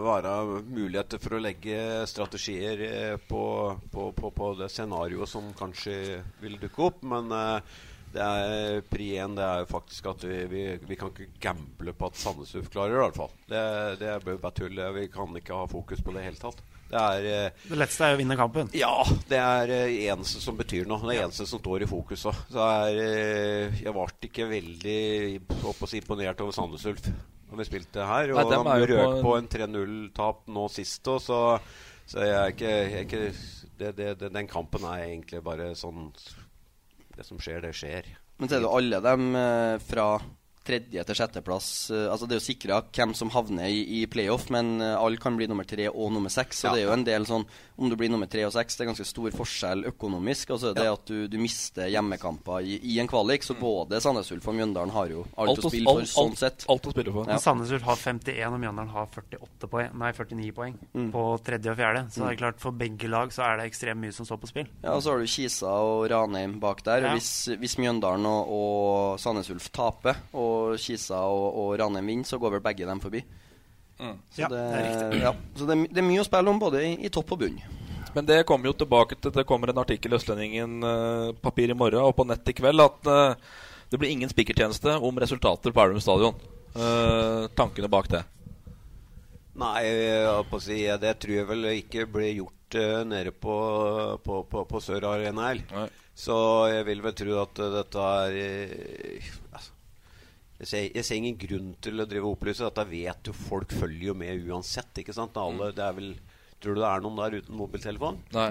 være 0.00 0.32
muligheter 0.64 1.20
for 1.20 1.36
å 1.36 1.42
legge 1.44 2.06
strategier 2.08 2.80
eh, 2.86 3.16
på, 3.28 3.42
på, 3.92 4.08
på, 4.16 4.32
på 4.32 4.50
det 4.56 4.70
scenarioet 4.72 5.28
som 5.28 5.52
kanskje 5.58 6.22
vil 6.40 6.56
dukke 6.62 6.86
opp, 6.88 7.04
men 7.04 7.28
eh, 7.36 7.76
det 8.14 8.24
er 8.24 8.80
pri 8.88 9.10
én 9.20 9.36
er 9.38 9.68
faktisk 9.68 10.08
at 10.14 10.24
vi, 10.24 10.40
vi, 10.48 10.64
vi 10.80 10.96
kan 10.98 11.12
ikke 11.12 11.28
gamble 11.42 11.92
på 11.94 12.08
at 12.08 12.18
Sandnes 12.18 12.56
Ulf 12.56 12.72
klarer 12.72 12.96
det, 12.96 13.02
i 13.02 13.04
hvert 13.04 13.20
fall. 13.20 13.36
Det, 13.52 13.64
det 14.00 14.16
blir 14.24 14.40
bare 14.40 14.56
tull. 14.56 14.84
Vi 14.96 15.08
kan 15.12 15.36
ikke 15.36 15.60
ha 15.60 15.68
fokus 15.70 16.00
på 16.00 16.16
det 16.16 16.24
i 16.24 16.30
hele 16.30 16.40
tatt. 16.40 16.64
Det 16.90 16.98
er 16.98 17.26
eh, 17.30 17.50
Det 17.70 17.76
letteste 17.78 18.06
er 18.08 18.16
å 18.16 18.18
vinne 18.18 18.36
kampen. 18.38 18.70
ja, 18.74 18.92
det 19.30 19.38
er 19.38 19.66
det 19.70 19.80
eneste 20.10 20.40
som 20.42 20.56
betyr 20.58 20.88
noe. 20.90 20.98
Det 21.06 21.20
eneste 21.22 21.46
som 21.46 21.60
står 21.62 21.84
i 21.86 21.90
fokus. 21.90 22.24
òg. 22.26 22.40
Så 22.50 22.64
er, 22.66 22.98
eh, 23.04 23.78
jeg 23.84 23.94
ble 23.94 24.06
ikke 24.26 24.48
veldig 24.50 24.96
si, 25.86 26.00
imponert 26.02 26.40
over 26.42 26.52
Sandnes 26.56 26.86
Ulf 26.90 27.06
når 27.50 27.58
vi 27.62 27.64
spilte 27.68 28.06
her. 28.06 28.32
Og 28.34 28.40
Nei, 28.42 28.48
de 28.50 28.58
er 28.74 28.86
røk 28.90 29.06
på 29.06 29.14
en- 29.14 29.22
på 29.24 29.36
en 29.38 29.48
3-0-tap 29.54 30.42
nå 30.48 30.68
sist 30.70 31.06
òg, 31.10 31.20
så, 31.22 31.40
så 32.10 32.26
jeg 32.26 32.34
er 32.40 32.52
ikke, 32.54 32.74
jeg 32.74 32.92
er 32.92 33.06
ikke 33.06 33.22
det, 33.80 33.96
det, 33.96 34.10
det, 34.20 34.32
Den 34.34 34.46
kampen 34.50 34.84
er 34.84 35.06
egentlig 35.06 35.42
bare 35.42 35.70
sånn 35.78 36.10
Det 37.16 37.24
som 37.26 37.38
skjer, 37.38 37.60
det 37.62 37.72
skjer. 37.74 38.06
Men 38.38 38.48
så 38.48 38.56
er 38.58 38.60
det 38.66 38.70
alle 38.76 39.00
dem 39.04 39.34
eh, 39.36 39.78
fra 39.84 40.04
tredje 40.70 41.04
til 41.10 41.18
sjetteplass 41.18 41.68
eh, 41.90 42.06
Altså 42.12 42.28
Det 42.30 42.36
er 42.36 42.40
jo 42.40 42.46
sikra 42.46 42.80
hvem 42.94 43.14
som 43.18 43.30
havner 43.34 43.66
i, 43.68 43.82
i 44.00 44.06
playoff, 44.10 44.48
men 44.54 44.76
eh, 44.80 44.94
alle 44.96 45.18
kan 45.20 45.36
bli 45.38 45.48
nummer 45.50 45.66
tre 45.68 45.88
og 45.90 46.12
nummer 46.14 46.30
seks. 46.32 46.62
Så 46.62 46.70
Ja. 46.70 46.74
det 46.76 46.84
er 46.84 46.88
jo 46.88 46.94
en 46.96 47.04
del 47.08 47.26
sånn 47.28 47.44
Om 47.80 47.88
du 47.88 47.96
blir 47.96 48.10
nummer 48.12 48.28
tre 48.28 48.42
og 48.44 48.52
seks, 48.52 48.76
det 48.76 48.84
er 48.84 48.90
ganske 48.90 49.06
stor 49.08 49.30
forskjell 49.32 49.86
økonomisk. 49.88 50.50
Altså 50.52 50.74
Det 50.76 50.84
Ja. 50.84 50.92
at 50.92 51.04
du, 51.08 51.26
du 51.32 51.38
mister 51.40 51.88
hjemmekamper 51.88 52.60
i, 52.60 52.74
i 52.92 52.98
en 53.00 53.08
kvalik. 53.08 53.42
Så 53.42 53.54
både 53.56 54.00
Sandnes 54.04 54.28
Ulf 54.34 54.46
og 54.52 54.54
Mjøndalen 54.58 54.92
har 54.92 55.08
jo 55.08 55.22
alt, 55.36 55.54
Alt 55.54 55.64
å 55.64 55.70
spille 55.72 55.88
for 55.88 56.02
alt- 56.04 56.10
sånn 56.12 56.36
sett. 56.36 56.66
alt 56.68 56.84
å 56.86 56.92
spille 56.92 57.12
for. 57.14 57.24
Ja. 57.24 57.32
Men 57.32 57.40
Sandnes 57.40 57.72
Ulf 57.72 57.86
har 57.88 57.96
51 57.96 58.52
og 58.52 58.60
Mjøndalen 58.60 58.92
har 58.92 59.06
48 59.16 59.70
poeng, 59.72 59.88
nei 59.96 60.12
49 60.12 60.52
poeng 60.58 60.76
på 61.14 61.24
tredje 61.48 61.72
og 61.72 61.78
fjerde. 61.80 62.04
Så 62.12 62.20
det 62.20 62.34
er 62.34 62.40
klart 62.44 62.60
for 62.60 62.76
begge 62.76 63.08
lag 63.08 63.32
så 63.32 63.46
er 63.48 63.56
det 63.62 63.70
ekstremt 63.72 64.04
mye 64.04 64.12
som 64.12 64.28
står 64.28 64.42
på 64.44 64.50
spill. 64.52 64.68
Ja, 64.84 64.92
og 64.92 65.00
så 65.02 65.14
har 65.14 65.24
du 65.24 65.32
Kisa 65.32 65.72
og 65.80 66.04
Ranheim 66.12 66.58
bak 66.60 66.84
der. 66.84 67.08
Hvis, 67.14 67.48
hvis 67.56 67.78
Mjøndalen 67.80 68.28
og, 68.28 68.52
og 68.60 69.18
Sandnes 69.24 69.48
Ulf 69.56 69.70
taper, 69.72 70.20
og 70.36 70.59
Kisa 70.80 71.20
og, 71.28 71.46
og 71.62 71.74
Ranheim 71.80 72.12
vinner, 72.12 72.28
så 72.28 72.38
går 72.40 72.56
vel 72.56 72.64
begge 72.64 72.88
dem 72.88 73.02
forbi. 73.02 73.24
Så 74.00 74.40
Ja, 74.40 74.48
det, 74.48 74.56
det 74.56 74.80
er. 74.80 75.18
Ja, 75.20 75.34
så 75.56 75.66
det, 75.68 75.76
er 75.76 75.92
det 75.92 76.00
er 76.00 76.06
mye 76.06 76.22
å 76.22 76.26
spille 76.26 76.52
om, 76.52 76.60
både 76.60 76.82
i, 76.86 76.94
i 77.04 77.12
topp 77.12 77.34
og 77.36 77.42
bunn. 77.42 77.60
Men 78.14 78.26
det 78.26 78.42
kommer 78.48 78.70
jo 78.70 78.74
tilbake 78.74 79.18
til 79.20 79.30
Det 79.34 79.46
kommer 79.46 79.70
en 79.70 79.82
artikkel 79.82 80.12
i 80.12 80.18
Østlendingen 80.18 80.82
eh, 80.82 81.32
papir 81.42 81.70
i 81.70 81.76
morgen 81.78 82.02
og 82.02 82.16
på 82.18 82.26
nett 82.26 82.48
i 82.50 82.56
kveld 82.56 82.82
at 82.82 83.06
uh, 83.06 83.52
det 83.90 83.98
blir 84.00 84.10
ingen 84.10 84.30
spikertjeneste 84.30 84.96
om 84.98 85.18
resultater 85.20 85.74
på 85.74 85.82
Elverum 85.82 86.02
stadion. 86.02 86.36
Uh, 86.74 87.46
tankene 87.58 87.90
bak 87.90 88.08
det. 88.10 88.22
Nei, 89.60 89.82
jeg 89.84 90.44
på 90.50 90.58
å 90.58 90.62
si, 90.62 90.78
det 91.02 91.16
tror 91.20 91.36
jeg 91.36 91.48
vel 91.48 91.70
ikke 91.74 92.06
blir 92.10 92.32
gjort 92.38 92.78
nede 93.10 93.32
på, 93.34 93.56
på, 94.22 94.44
på, 94.46 94.62
på 94.70 94.80
Sør 94.80 95.08
Arena. 95.10 95.50
Så 96.14 96.36
jeg 96.70 96.86
vil 96.86 97.02
vel 97.02 97.16
tro 97.18 97.34
at 97.42 97.58
dette 97.74 98.06
er 98.22 98.36
altså, 99.50 99.74
jeg, 100.60 100.68
ser, 100.68 100.86
jeg 100.92 101.06
ser 101.06 101.16
ingen 101.20 101.38
grunn 101.40 101.70
til 101.80 102.02
å 102.02 102.06
drive 102.08 102.28
og 102.28 102.36
opplyse. 102.36 102.66
Dette 102.66 102.84
vet 102.90 103.30
jo 103.30 103.32
folk 103.36 103.72
følger 103.72 104.10
jo 104.10 104.14
med 104.18 104.44
uansett. 104.50 104.92
ikke 105.00 105.14
sant? 105.16 105.38
Alle, 105.40 105.70
det 105.76 105.86
er 105.86 105.96
vel, 105.96 106.12
Tror 106.60 106.76
du 106.76 106.82
det 106.82 106.88
er 106.90 107.00
noen 107.00 107.16
der 107.16 107.38
uten 107.40 107.56
mobiltelefon? 107.56 108.18
Nei. 108.36 108.50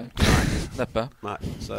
Neppe. 0.80 1.04
Nei, 1.22 1.36
så, 1.62 1.76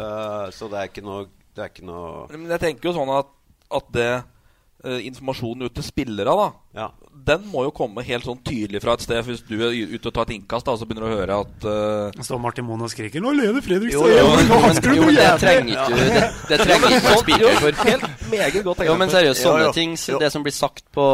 så 0.56 0.68
det 0.72 0.78
er 0.80 0.88
ikke 0.88 1.04
noe, 1.04 1.26
det 1.52 1.60
er 1.66 1.68
ikke 1.68 1.84
noe 1.84 2.24
Men 2.32 2.54
jeg 2.54 2.62
tenker 2.62 2.88
jo 2.88 2.94
sånn 2.96 3.12
at, 3.12 3.34
at 3.76 3.90
det 3.92 4.06
eh, 4.14 5.02
informasjonen 5.10 5.68
ut 5.68 5.76
til 5.76 5.84
spillere, 5.84 6.32
da 6.40 6.46
Ja. 6.78 6.86
Den 7.12 7.44
må 7.52 7.62
jo 7.66 7.72
komme 7.74 8.02
helt 8.06 8.24
sånn 8.26 8.40
tydelig 8.42 8.80
fra 8.82 8.96
et 8.96 9.04
sted. 9.04 9.20
Hvis 9.26 9.42
du 9.46 9.54
er 9.60 9.74
ute 9.92 10.08
og 10.08 10.14
tar 10.16 10.26
et 10.26 10.34
innkast, 10.38 10.66
da, 10.66 10.74
så 10.78 10.86
begynner 10.88 11.06
du 11.06 11.14
å 11.14 11.18
høre 11.20 11.36
at 11.44 11.66
uh... 11.68 12.22
Står 12.24 12.40
Martin 12.42 12.66
Moen 12.66 12.82
og 12.86 12.90
skriker 12.90 13.22
'Nå 13.22 13.34
leder 13.36 13.62
Fredrikstad 13.64 14.00
Jo, 14.00 14.16
jo! 14.16 14.30
Nå 14.48 14.58
men- 14.64 14.96
jo, 14.96 15.04
men 15.06 15.18
det 15.18 15.28
trenger 15.42 15.70
ikke 15.74 15.90
du 15.92 16.00
Det, 16.02 16.22
det 16.48 16.58
trenger 16.62 16.96
ikke 16.96 17.12
man 17.12 17.20
spiker 17.22 17.60
for. 17.62 17.84
Helt 17.90 18.24
meget 18.32 18.58
godt 18.66 18.82
Jo, 18.88 18.96
men 18.98 19.12
seriøst, 19.12 19.42
Ja, 19.42 19.50
sånne 19.50 19.68
ja. 19.68 19.74
ting 19.76 19.94
så 20.00 20.18
Det 20.22 20.32
som 20.34 20.46
blir 20.46 20.56
sagt 20.56 20.84
på, 20.94 21.06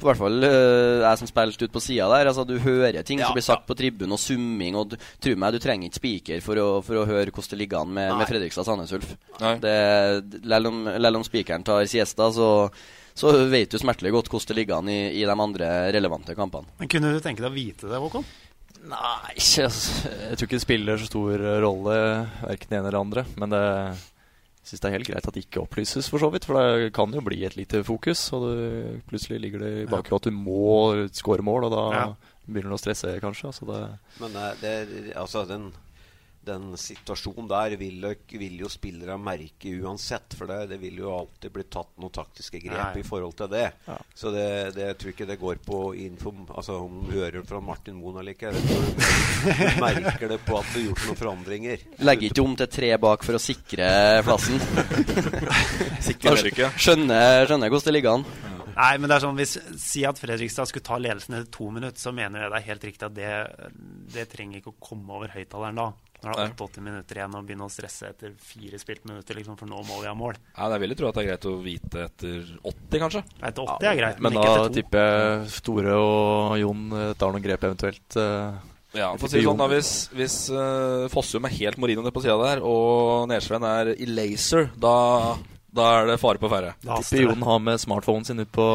på 0.00 0.08
hvert 0.08 0.22
fall 0.22 0.48
uh, 0.48 1.04
jeg 1.04 1.22
som 1.22 1.30
spilte 1.30 1.68
ut 1.68 1.76
på 1.76 1.84
sida 1.84 2.08
der 2.14 2.32
Altså 2.32 2.46
Du 2.48 2.56
hører 2.58 3.02
ting 3.06 3.22
Ja, 3.22 3.30
som 3.30 3.38
blir 3.38 3.46
sagt 3.46 3.68
på 3.68 3.78
tribunen, 3.78 4.16
og 4.16 4.20
summing, 4.22 4.74
og 4.80 4.96
tro 5.22 5.36
meg, 5.38 5.54
du 5.54 5.62
trenger 5.62 5.90
ikke 5.90 6.00
spiker 6.00 6.42
for 6.44 6.64
for 6.84 7.00
å 7.00 7.06
høre 7.08 7.30
hvordan 7.30 7.50
det 7.50 7.58
ligger 7.60 7.82
an 7.82 7.90
med, 7.94 8.12
med 8.18 8.28
Fredrikstad 8.28 8.66
Sandnes 8.66 8.92
Ulf. 8.94 9.14
Selv 9.38 11.16
om 11.18 11.24
spikeren 11.26 11.64
tar 11.66 11.84
siesta, 11.90 12.30
så 12.32 12.48
så 13.14 13.30
vet 13.50 13.70
du 13.70 13.78
smertelig 13.78 14.10
godt 14.14 14.28
hvordan 14.32 14.50
det 14.50 14.56
ligger 14.58 14.80
an 14.80 14.88
i, 14.90 14.98
i 15.14 15.22
de 15.24 15.34
andre 15.46 15.68
relevante 15.94 16.34
kampene. 16.34 16.66
Men 16.80 16.88
Kunne 16.90 17.12
du 17.14 17.20
tenke 17.22 17.44
deg 17.44 17.52
å 17.52 17.54
vite 17.54 17.86
det, 17.90 18.00
Håkon? 18.02 18.24
Nei, 18.84 19.36
ikke, 19.38 19.68
altså, 19.68 20.10
jeg 20.10 20.36
tror 20.36 20.48
ikke 20.48 20.58
det 20.58 20.64
spiller 20.66 20.98
så 21.00 21.06
stor 21.08 21.44
rolle, 21.62 21.94
verken 22.42 22.68
det 22.68 22.76
ene 22.76 22.82
eller 22.90 22.96
det 22.98 23.04
andre. 23.06 23.22
Men 23.40 23.54
det, 23.54 23.60
jeg 24.60 24.68
syns 24.72 24.82
det 24.82 24.88
er 24.90 24.96
helt 24.98 25.08
greit 25.08 25.28
at 25.30 25.36
det 25.38 25.44
ikke 25.46 25.62
opplyses, 25.62 26.10
for 26.12 26.20
så 26.20 26.28
vidt. 26.34 26.44
For 26.48 26.58
det 26.58 26.90
kan 26.96 27.14
jo 27.16 27.22
bli 27.24 27.38
et 27.48 27.56
lite 27.56 27.80
fokus, 27.86 28.26
og 28.36 28.44
det, 28.50 28.98
plutselig 29.08 29.40
ligger 29.46 29.64
det 29.64 29.72
i 29.84 29.88
bakhodet 29.88 30.20
at 30.20 30.28
du 30.28 30.36
må 30.36 31.08
skåre 31.16 31.46
mål, 31.46 31.68
og 31.70 31.72
da 31.78 31.84
Ja. 31.94 32.04
begynner 32.44 32.74
du 32.74 32.76
å 32.76 32.82
stresse, 32.82 33.14
kanskje. 33.24 33.54
Altså 33.54 33.70
det, 33.70 33.80
Men 34.20 34.36
eh, 34.42 34.52
det, 34.60 34.74
altså 35.16 35.46
den, 35.48 35.70
den 36.46 36.74
situasjonen 36.78 37.48
der 37.50 37.76
vil, 37.80 38.04
vil 38.30 38.60
jo 38.60 38.70
spillere 38.72 39.16
merke 39.20 39.72
uansett. 39.80 40.36
For 40.38 40.50
det, 40.50 40.70
det 40.72 40.78
vil 40.82 41.00
jo 41.02 41.12
alltid 41.14 41.52
bli 41.54 41.66
tatt 41.72 41.92
noen 42.00 42.14
taktiske 42.14 42.60
grep 42.62 42.94
Nei. 42.94 43.02
i 43.02 43.06
forhold 43.06 43.36
til 43.38 43.50
det. 43.52 43.64
Ja. 43.88 43.98
Så 44.14 44.32
det, 44.34 44.46
det 44.76 44.88
jeg 44.90 44.98
tror 45.00 45.14
ikke 45.14 45.28
det 45.30 45.38
går 45.40 45.60
på 45.64 45.82
info, 46.04 46.34
altså 46.54 46.78
om 46.84 47.02
du 47.08 47.16
hører 47.16 47.44
fra 47.48 47.60
Martin 47.64 47.98
Moen 47.98 48.20
eller 48.22 48.36
ikke. 48.36 48.52
Du 48.54 49.82
merker 49.82 50.30
det 50.30 50.40
på 50.46 50.58
at 50.60 50.72
du 50.72 50.78
har 50.78 50.88
gjort 50.88 51.04
noen 51.08 51.20
forandringer. 51.20 51.84
Legger 52.04 52.30
ikke 52.30 52.46
om 52.46 52.56
til 52.60 52.72
tre 52.78 52.94
bak 53.00 53.26
for 53.26 53.38
å 53.38 53.42
sikre 53.42 53.90
plassen. 54.24 54.60
Sikre. 56.04 56.34
Skjønner, 56.76 57.46
skjønner 57.48 57.70
hvordan 57.70 57.88
det 57.88 57.96
ligger 57.96 58.18
an. 58.18 58.26
Nei, 58.74 58.94
men 58.98 59.06
det 59.06 59.16
er 59.16 59.22
sånn, 59.22 59.38
hvis 59.38 59.54
Si 59.80 60.02
at 60.06 60.18
Fredrikstad 60.18 60.68
skulle 60.70 60.86
ta 60.86 60.98
ledelsen 60.98 61.36
etter 61.38 61.50
to 61.54 61.68
minutter, 61.70 62.00
så 62.00 62.12
mener 62.14 62.42
jeg 62.42 62.52
det 62.52 62.58
er 62.58 62.68
helt 62.68 62.86
riktig 62.88 63.06
at 63.06 63.14
det, 63.16 63.34
det 64.14 64.26
trenger 64.32 64.60
ikke 64.60 64.74
å 64.74 64.82
komme 64.88 65.14
over 65.14 65.30
høyttaleren 65.34 65.78
da. 65.78 65.86
Når 66.24 66.34
det 66.38 66.44
er 66.48 66.54
88 66.56 66.84
minutter 66.88 67.20
igjen 67.20 67.34
og 67.38 67.46
begynne 67.48 67.68
å 67.68 67.72
stresse 67.72 68.08
etter 68.10 68.34
fire 68.40 68.80
spilte 68.80 69.08
minutter, 69.10 69.38
liksom, 69.38 69.56
for 69.60 69.70
nå 69.70 69.80
må 69.86 70.00
vi 70.02 70.08
ha 70.10 70.14
mål. 70.18 70.38
Ja, 70.56 70.68
jeg 70.74 70.82
vil 70.84 70.94
jeg 70.94 71.00
tro 71.02 71.08
at 71.10 71.18
det 71.18 71.24
er 71.24 71.30
greit 71.32 71.48
å 71.50 71.54
vite 71.64 72.04
etter 72.08 72.38
80, 72.64 73.00
kanskje. 73.04 73.24
Etter 73.40 73.72
80 73.78 73.90
er 73.92 73.98
greit, 74.02 74.20
men, 74.20 74.32
men 74.32 74.38
ikke 74.40 74.46
da 74.50 74.54
etter 74.60 74.70
to. 74.70 74.76
tipper 74.80 75.08
jeg 75.10 75.50
Store 75.60 75.96
og 76.00 76.54
Jon 76.64 76.86
tar 77.20 77.34
noen 77.34 77.44
grep 77.44 77.66
eventuelt. 77.70 78.18
eh, 78.20 78.70
Ja, 78.94 79.08
for 79.18 79.26
å 79.26 79.30
si 79.32 79.40
sånn 79.42 79.58
da, 79.58 79.66
Hvis, 79.72 79.88
hvis 80.14 80.36
uh, 80.54 81.08
Fossum 81.10 81.44
er 81.48 81.54
helt 81.56 81.78
Morino 81.82 82.02
nede 82.04 82.14
på 82.14 82.22
sida 82.22 82.36
der, 82.44 82.60
og 82.62 83.26
Nesven 83.30 83.64
er 83.66 83.90
i 83.98 84.06
laser, 84.06 84.68
da, 84.78 84.92
da 85.74 85.88
er 85.98 86.06
det 86.12 86.20
fare 86.22 86.38
på 86.38 86.50
ferde. 86.52 86.70
Tipper 86.84 87.24
Jon 87.24 87.42
har 87.42 87.58
med 87.58 87.80
smartphonen 87.82 88.24
sin 88.28 88.38
ut 88.40 88.52
på 88.54 88.66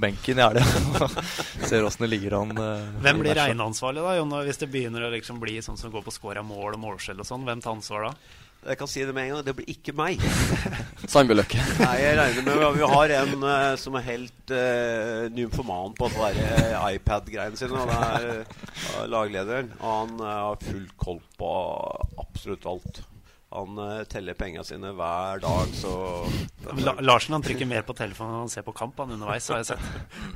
benken 0.00 0.38
i 0.40 0.44
helga. 0.44 0.64
Ser 1.68 1.84
åssen 1.84 2.06
det 2.06 2.12
ligger 2.14 2.38
an. 2.38 2.56
Uh, 2.56 2.96
Hvem 3.04 3.20
blir 3.20 3.36
regneansvarlig 3.36 4.04
da, 4.06 4.16
Jon, 4.16 4.32
hvis 4.46 4.62
det 4.62 4.70
begynner 4.72 5.04
å 5.04 5.12
liksom 5.12 5.42
bli 5.42 5.58
sånn 5.64 5.76
som 5.76 5.92
går 5.92 6.06
på 6.06 6.14
score 6.14 6.40
av 6.40 6.48
mål 6.48 6.78
og 6.78 6.82
målskjell 6.86 7.20
og 7.20 7.28
sånn? 7.28 7.44
Hvem 7.44 7.60
tar 7.60 7.76
ansvar 7.76 8.08
da? 8.08 8.14
Jeg 8.66 8.78
kan 8.80 8.88
si 8.90 9.04
det 9.06 9.12
med 9.14 9.28
en 9.28 9.34
gang. 9.34 9.44
Det 9.46 9.54
blir 9.58 9.68
ikke 9.70 9.92
meg. 9.94 10.22
Sandbøløkke. 11.12 11.60
Nei, 11.78 11.92
jeg 12.02 12.16
regner 12.18 12.46
med 12.48 12.78
Vi 12.80 12.88
har 12.90 13.12
en 13.20 13.44
uh, 13.44 13.74
som 13.78 13.98
er 14.00 14.06
helt 14.08 14.54
uh, 14.54 15.26
nymfoman 15.36 15.94
på 15.98 16.08
å 16.08 16.30
eh, 16.32 16.72
iPad-greiene 16.96 17.60
sine. 17.60 17.78
Og 17.78 17.92
det 17.92 18.00
er 18.08 18.40
uh, 18.40 19.04
laglederen. 19.12 19.70
Og 19.82 19.92
han 19.92 20.24
har 20.24 20.64
full 20.64 20.88
koll 20.98 21.20
på 21.38 21.52
absolutt 22.24 22.66
alt. 22.72 23.04
Han 23.56 23.78
eh, 23.80 24.02
teller 24.12 24.36
pengene 24.38 24.64
sine 24.68 24.90
hver 24.96 25.40
dag, 25.40 25.72
så 25.78 25.92
La 26.84 26.92
Larsen 27.00 27.36
han 27.36 27.44
trykker 27.44 27.68
mer 27.70 27.86
på 27.88 27.96
telefonen 27.96 28.34
enn 28.34 28.44
han 28.44 28.52
ser 28.52 28.66
på 28.66 28.74
kamp 28.76 28.98
han 29.00 29.14
underveis, 29.16 29.48
har 29.52 29.62
jeg 29.62 29.70
sett. 29.72 29.88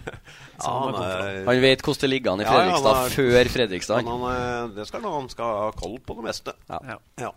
Ja, 0.60 0.72
han 0.72 0.96
er- 1.00 1.44
Han 1.48 1.60
vet 1.62 1.84
hvordan 1.84 2.00
det 2.04 2.10
ligger 2.12 2.32
an 2.34 2.42
i 2.42 2.48
Ja, 2.48 2.56
ja, 2.68 2.80
er- 2.80 3.14
før 3.14 3.52
Fredrikstad. 3.54 4.08
Han, 4.08 4.26
eh, 4.32 4.66
det 4.76 4.88
skal 4.88 5.04
han, 5.04 5.20
han 5.22 5.30
skal 5.32 5.54
ha 5.66 5.70
koll 5.76 5.98
på 6.04 6.16
det 6.18 6.26
meste. 6.30 6.56
Ja. 6.72 6.98
Ja. 7.20 7.32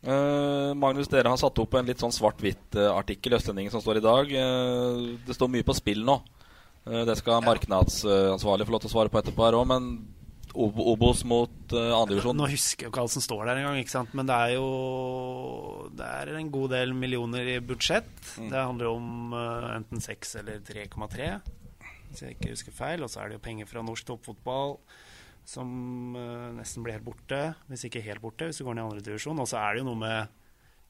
Eh, 0.00 0.72
Magnus, 0.80 1.08
dere 1.12 1.28
har 1.28 1.40
satt 1.40 1.58
opp 1.60 1.74
en 1.76 1.88
litt 1.88 2.00
sånn 2.00 2.14
svart-hvitt-artikkel 2.14 3.34
i 3.34 3.36
Østlendingen 3.36 3.72
som 3.74 3.82
står 3.84 4.00
i 4.00 4.04
dag. 4.04 4.30
Uh, 4.32 5.18
det 5.26 5.36
står 5.36 5.50
mye 5.52 5.66
på 5.66 5.76
spill 5.76 6.04
nå. 6.06 6.16
Eh, 6.88 7.02
det 7.04 7.18
skal 7.20 7.44
markedsansvarlig 7.44 8.66
få 8.68 8.72
lov 8.76 8.80
til 8.84 8.90
å 8.90 8.94
svare 8.94 9.12
på 9.12 9.20
etterpå 9.20 9.44
her 9.44 9.58
òg, 9.58 9.66
men 9.68 9.90
Obos 10.54 11.22
mot 11.28 11.74
uh, 11.74 11.92
andredivisjon 11.94 12.38
Nå 12.38 12.48
husker 12.50 12.86
jeg 12.86 12.90
ikke 12.90 13.02
alt 13.04 13.14
som 13.14 13.22
står 13.24 13.44
der 13.46 13.60
engang, 13.60 13.78
ikke 13.78 13.92
sant? 13.92 14.14
men 14.18 14.26
det 14.26 14.34
er 14.34 14.54
jo 14.56 14.66
Det 15.94 16.06
er 16.06 16.32
en 16.34 16.50
god 16.50 16.72
del 16.74 16.94
millioner 16.96 17.52
i 17.54 17.60
budsjett. 17.62 18.10
Mm. 18.40 18.48
Det 18.50 18.58
handler 18.58 18.90
om 18.90 19.36
uh, 19.36 19.68
enten 19.76 20.02
6 20.02 20.34
eller 20.42 20.64
3,3, 20.66 21.30
hvis 22.08 22.24
jeg 22.24 22.36
ikke 22.36 22.52
husker 22.54 22.74
feil. 22.74 23.06
Og 23.06 23.12
så 23.12 23.22
er 23.22 23.30
det 23.30 23.38
jo 23.38 23.46
penger 23.46 23.70
fra 23.70 23.84
norsk 23.86 24.10
toppfotball 24.10 24.78
som 25.50 25.70
uh, 26.16 26.50
nesten 26.56 26.84
blir 26.84 26.98
helt 26.98 27.06
borte, 27.06 27.40
hvis 27.70 27.86
ikke 27.88 28.04
helt 28.04 28.22
borte, 28.22 28.50
hvis 28.50 28.60
du 28.60 28.66
går 28.66 28.76
ned 28.76 28.84
i 28.84 28.88
andre 28.90 29.06
divisjon. 29.06 29.40
Og 29.42 29.48
så 29.50 29.60
er 29.62 29.74
det 29.74 29.84
jo 29.84 29.90
noe 29.90 30.02
med 30.02 30.39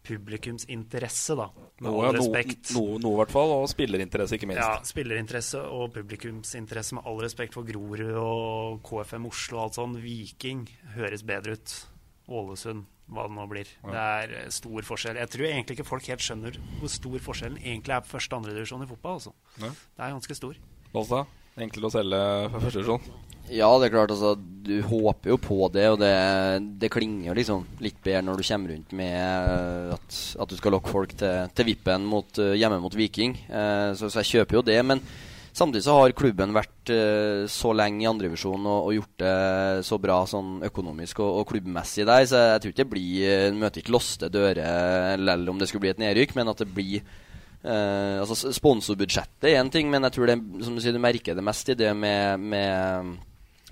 publikumsinteresse, 0.07 1.37
da. 1.39 1.49
Med 1.81 1.89
Noe, 1.91 2.07
all 2.09 2.17
respekt. 2.17 2.73
noe, 2.77 2.99
noe 3.03 3.15
i 3.15 3.21
hvert 3.23 3.33
fall, 3.35 3.53
og 3.57 3.67
spillerinteresse, 3.71 4.37
ikke 4.37 4.49
minst. 4.51 4.63
Ja, 4.63 4.81
spillerinteresse 4.87 5.63
og 5.69 5.93
publikumsinteresse 5.97 6.99
med 6.99 7.09
all 7.09 7.21
respekt 7.25 7.57
for 7.57 7.69
Grorud 7.69 8.03
og 8.21 8.81
KFM 8.87 9.29
Oslo 9.31 9.59
og 9.61 9.65
alt 9.67 9.79
sånn. 9.81 9.99
Viking 10.05 10.67
høres 10.97 11.25
bedre 11.27 11.57
ut. 11.59 11.77
Ålesund, 12.31 12.85
hva 13.11 13.25
det 13.27 13.35
nå 13.35 13.45
blir. 13.51 13.71
Ja. 13.83 13.91
Det 13.91 14.03
er 14.03 14.35
eh, 14.45 14.51
stor 14.55 14.87
forskjell. 14.87 15.19
Jeg 15.19 15.33
tror 15.33 15.49
egentlig 15.49 15.79
ikke 15.79 15.89
folk 15.89 16.07
helt 16.13 16.23
skjønner 16.23 16.61
hvor 16.79 16.93
stor 16.93 17.17
forskjellen 17.25 17.59
egentlig 17.59 17.97
er 17.97 18.05
på 18.05 18.13
første 18.13 18.37
og 18.37 18.45
andre 18.45 18.55
divisjon 18.55 18.85
i 18.87 18.91
fotball. 18.91 19.19
Altså. 19.19 19.33
Ja. 19.59 19.73
Det 19.75 20.05
er 20.07 20.15
ganske 20.15 20.37
stor. 20.39 20.61
Balstad, 20.95 21.35
enklere 21.59 21.91
å 21.91 21.95
selge 21.97 22.23
for 22.53 22.67
første 22.69 22.85
divisjon? 22.85 23.27
Ja, 23.51 23.71
det 23.81 23.89
er 23.89 23.95
klart, 23.97 24.13
altså. 24.15 24.37
Du 24.61 24.77
håper 24.87 25.33
jo 25.33 25.39
på 25.41 25.67
det, 25.75 25.87
og 25.91 25.99
det, 26.03 26.11
det 26.79 26.91
klinger 26.93 27.35
liksom 27.35 27.65
litt 27.83 27.99
bedre 28.05 28.23
når 28.27 28.39
du 28.39 28.47
kommer 28.47 28.75
rundt 28.75 28.93
med 28.95 29.17
eh, 29.17 29.95
at, 29.97 30.19
at 30.45 30.53
du 30.53 30.55
skal 30.59 30.77
lokke 30.77 30.93
folk 30.93 31.15
til, 31.19 31.49
til 31.57 31.71
vippen 31.73 32.05
mot, 32.07 32.39
eh, 32.39 32.55
hjemme 32.61 32.79
mot 32.83 32.95
Viking. 32.95 33.35
Eh, 33.49 33.91
så, 33.99 34.11
så 34.13 34.21
jeg 34.21 34.31
kjøper 34.31 34.61
jo 34.61 34.63
det. 34.69 34.77
Men 34.87 35.03
samtidig 35.51 35.83
så 35.89 35.97
har 35.97 36.15
klubben 36.15 36.55
vært 36.55 36.93
eh, 36.95 37.49
så 37.51 37.73
lenge 37.75 38.05
i 38.05 38.11
andredivisjon 38.11 38.69
og, 38.69 38.91
og 38.91 38.95
gjort 39.01 39.25
det 39.25 39.89
så 39.89 39.99
bra 40.03 40.21
sånn 40.31 40.61
økonomisk 40.69 41.25
og, 41.25 41.41
og 41.41 41.49
klubbmessig 41.51 42.07
der, 42.07 42.29
så 42.31 42.45
jeg 42.53 42.63
tror 42.63 42.75
ikke 42.75 42.83
det 42.85 42.93
blir 42.93 43.33
eh, 43.33 43.49
Møter 43.57 43.83
ikke 43.83 43.97
låste 43.97 44.31
dører 44.31 45.19
lell 45.19 45.51
om 45.51 45.59
det 45.59 45.71
skulle 45.71 45.89
bli 45.89 45.95
et 45.97 46.05
nedrykk, 46.05 46.37
men 46.39 46.53
at 46.53 46.63
det 46.63 46.71
blir 46.71 47.03
Eh, 47.61 48.17
altså 48.17 48.55
Sponsorbudsjettet 48.57 49.51
er 49.51 49.59
én 49.61 49.69
ting, 49.73 49.91
men 49.93 50.07
jeg 50.07 50.17
tror 50.17 50.31
det, 50.31 50.39
som 50.65 50.77
du 50.77 50.81
sier, 50.81 50.97
du 50.97 51.03
merker 51.03 51.37
det 51.37 51.45
mest 51.45 51.69
i 51.69 51.77
det 51.77 51.91
med, 51.93 52.41
med, 52.41 53.11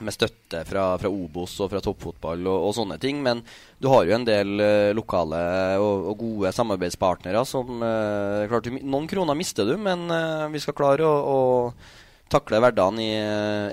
med 0.05 0.15
støtte 0.15 0.63
fra, 0.69 0.85
fra 1.01 1.11
Obos 1.11 1.55
og 1.63 1.71
fra 1.73 1.81
toppfotball 1.85 2.47
og, 2.47 2.67
og 2.69 2.75
sånne 2.77 2.99
ting. 3.03 3.23
Men 3.25 3.43
du 3.81 3.89
har 3.93 4.07
jo 4.07 4.17
en 4.17 4.27
del 4.27 4.61
uh, 4.63 4.91
lokale 4.97 5.41
og, 5.83 6.11
og 6.13 6.21
gode 6.23 6.53
samarbeidspartnere 6.57 7.45
som 7.49 7.83
uh, 7.83 8.45
klart, 8.51 8.71
Noen 8.79 9.09
kroner 9.11 9.39
mister 9.39 9.69
du, 9.69 9.75
men 9.81 10.07
uh, 10.13 10.47
vi 10.53 10.63
skal 10.63 10.77
klare 10.79 11.09
å, 11.09 11.17
å 11.19 12.29
takle 12.29 12.61
hverdagen 12.61 13.01
i, 13.01 13.11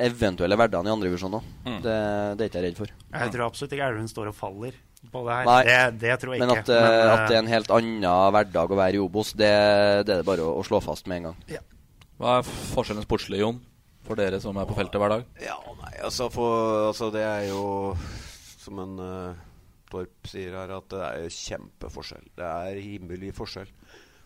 eventuelle 0.06 0.56
hverdagen 0.56 0.88
i 0.88 0.94
andrevisjon 0.94 1.38
òg. 1.38 1.54
Mm. 1.68 1.80
Det, 1.84 1.96
det 2.40 2.46
er 2.46 2.50
ikke 2.50 2.62
jeg 2.62 2.68
redd 2.70 2.82
for. 2.82 2.98
Jeg 3.12 3.34
tror 3.34 3.48
absolutt 3.50 3.76
ikke 3.76 3.90
Elven 3.92 4.12
står 4.12 4.32
og 4.32 4.38
faller 4.38 4.78
på 5.12 5.22
det 5.28 5.38
her. 5.38 5.50
Nei, 5.50 5.62
det, 5.68 5.80
det 6.02 6.18
tror 6.22 6.34
jeg 6.34 6.42
men 6.42 6.54
ikke. 6.56 6.64
at, 6.64 6.72
Men, 6.72 7.12
at 7.12 7.26
det 7.28 7.36
er 7.36 7.44
en 7.44 7.52
helt 7.52 7.74
annen 7.76 8.10
hverdag 8.34 8.72
å 8.72 8.80
være 8.80 8.98
i 8.98 9.04
Obos, 9.04 9.36
det, 9.38 9.52
det 10.08 10.16
er 10.16 10.24
det 10.24 10.28
bare 10.28 10.48
å, 10.48 10.56
å 10.62 10.66
slå 10.66 10.80
fast 10.82 11.12
med 11.12 11.20
en 11.20 11.30
gang. 11.30 11.66
Hva 12.16 12.38
er 12.40 12.48
forskjellen 12.48 13.04
sportslig, 13.04 13.42
Jon, 13.44 13.60
for 14.06 14.20
dere 14.20 14.40
som 14.44 14.58
er 14.62 14.70
på 14.70 14.78
feltet 14.78 15.02
hver 15.02 15.14
dag? 15.18 15.26
Ja, 15.44 15.58
nei, 15.82 15.94
altså, 16.06 16.30
for, 16.34 16.90
altså 16.92 17.10
Det 17.14 17.24
er 17.26 17.50
jo 17.50 17.66
som 18.62 18.82
en 18.82 18.96
uh, 19.02 19.44
Torp 19.92 20.30
sier 20.30 20.56
her, 20.58 20.74
at 20.76 20.88
det 20.92 21.02
er 21.06 21.20
jo 21.24 21.34
kjempeforskjell. 21.34 22.30
Det 22.36 22.46
er 22.46 22.80
himmelvid 22.82 23.36
forskjell. 23.38 23.70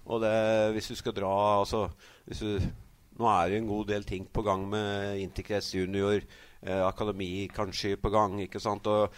Og 0.09 0.21
det, 0.23 0.35
hvis 0.75 0.89
du 0.89 0.95
skal 0.97 1.15
dra 1.17 1.33
altså, 1.59 1.87
hvis 2.25 2.45
du, 2.45 2.69
Nå 3.19 3.27
er 3.27 3.49
det 3.51 3.57
en 3.59 3.67
god 3.67 3.89
del 3.89 4.05
ting 4.07 4.29
på 4.31 4.45
gang 4.45 4.61
med 4.71 5.19
Intercress 5.19 5.73
junior, 5.75 6.23
eh, 6.63 6.83
akademi 6.85 7.49
kanskje 7.51 7.97
på 7.99 8.11
gang. 8.13 8.37
ikke 8.45 8.61
sant? 8.63 8.87
Og 8.87 9.11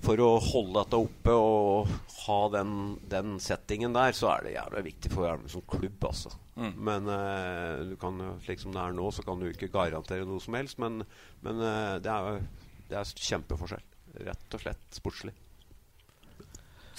for 0.00 0.22
å 0.22 0.28
holde 0.38 0.78
dette 0.78 1.00
oppe 1.02 1.34
og 1.34 1.90
ha 2.28 2.38
den, 2.54 2.76
den 3.10 3.40
settingen 3.42 3.96
der, 3.96 4.14
så 4.16 4.30
er 4.36 4.46
det 4.46 4.54
jævlig 4.54 4.84
viktig 4.86 5.12
for 5.12 5.26
Elverum 5.26 5.50
som 5.50 5.66
klubb, 5.66 6.06
altså. 6.08 6.30
Mm. 6.56 6.72
Men 6.88 7.06
uh, 7.08 7.84
du 7.90 7.94
kan, 8.00 8.18
slik 8.44 8.62
som 8.62 8.74
det 8.74 8.82
er 8.82 8.96
nå, 8.96 9.10
så 9.14 9.24
kan 9.26 9.40
du 9.40 9.48
ikke 9.50 9.70
garantere 9.72 10.26
noe 10.28 10.42
som 10.42 10.56
helst. 10.58 10.80
Men, 10.82 11.02
men 11.44 11.62
uh, 11.62 11.96
det, 12.02 12.16
er, 12.16 12.42
det 12.90 13.00
er 13.00 13.14
kjempeforskjell. 13.30 13.86
Rett 14.26 14.58
og 14.58 14.64
slett 14.64 14.98
sportslig. 14.98 15.34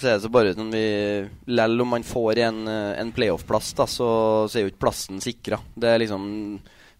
Så 0.02 0.08
er 0.08 0.16
det 0.16 0.24
så 0.24 0.32
bare 0.34 0.52
sånn 0.56 0.72
vi 0.72 0.86
Lell 1.54 1.82
om 1.84 1.92
man 1.94 2.02
får 2.02 2.40
en, 2.42 2.62
eh, 2.66 2.94
en 2.98 3.12
playoff-plass, 3.14 3.68
da, 3.78 3.86
så, 3.86 4.08
så 4.50 4.58
er 4.58 4.64
jo 4.64 4.72
ikke 4.72 4.86
plassen 4.88 5.20
sikra. 5.22 5.60
Det 5.78 5.92
er 5.92 6.02
liksom 6.02 6.24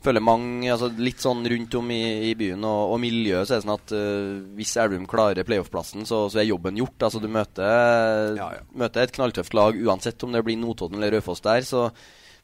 føler 0.03 0.23
mange, 0.23 0.67
altså 0.71 0.91
Litt 0.99 1.23
sånn 1.23 1.45
rundt 1.47 1.75
om 1.79 1.91
i, 1.95 2.31
i 2.31 2.33
byen 2.38 2.62
og, 2.67 2.95
og 2.95 3.01
miljøet 3.03 3.47
så 3.47 3.55
er 3.55 3.61
det 3.61 3.67
sånn 3.67 3.75
at 3.75 3.95
uh, 3.95 4.55
hvis 4.59 4.77
Elverum 4.83 5.07
klarer 5.11 5.47
playoff-plassen, 5.47 6.07
så, 6.07 6.25
så, 6.31 6.43
er 6.43 6.51
jobben 6.51 6.79
gjort. 6.79 7.09
Altså 7.09 7.23
Du 7.23 7.29
møter, 7.31 8.38
ja, 8.38 8.49
ja. 8.59 8.65
møter 8.79 9.07
et 9.07 9.15
knalltøft 9.15 9.55
lag 9.59 9.79
uansett 9.79 10.22
om 10.26 10.35
det 10.35 10.45
blir 10.47 10.59
Notodden 10.61 11.01
eller 11.01 11.16
Raufoss 11.16 11.43
der. 11.43 11.66
Så 11.66 11.89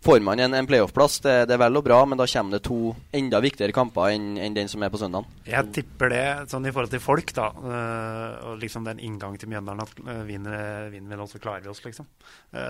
får 0.04 0.20
man 0.24 0.40
en, 0.40 0.54
en 0.54 0.68
playoff-plass, 0.68 1.18
det, 1.24 1.34
det, 1.50 1.56
er 1.56 1.62
vel 1.64 1.80
og 1.80 1.84
bra, 1.86 1.98
men 2.08 2.20
da 2.20 2.26
kommer 2.30 2.56
det 2.56 2.62
to 2.68 2.92
enda 3.14 3.40
viktigere 3.44 3.74
kamper 3.76 4.14
enn, 4.14 4.28
enn 4.40 4.56
den 4.56 4.70
som 4.70 4.82
er 4.84 4.92
på 4.94 5.00
søndag. 5.00 5.26
Jeg 5.48 5.72
tipper 5.74 6.12
det, 6.12 6.26
sånn 6.52 6.68
i 6.68 6.74
forhold 6.74 6.94
til 6.94 7.02
folk, 7.02 7.32
da, 7.36 7.48
uh, 7.54 8.50
og 8.50 8.62
liksom 8.62 8.86
den 8.86 9.02
inngangen 9.04 9.40
til 9.40 9.50
Mjøndalen 9.52 9.84
at 9.84 10.04
uh, 10.04 10.22
vinner, 10.28 10.88
vinner 10.94 11.16
vi 11.16 11.20
nå, 11.20 11.26
så 11.30 11.42
klarer 11.42 11.66
vi 11.66 11.72
oss, 11.72 11.82
liksom. 11.84 12.06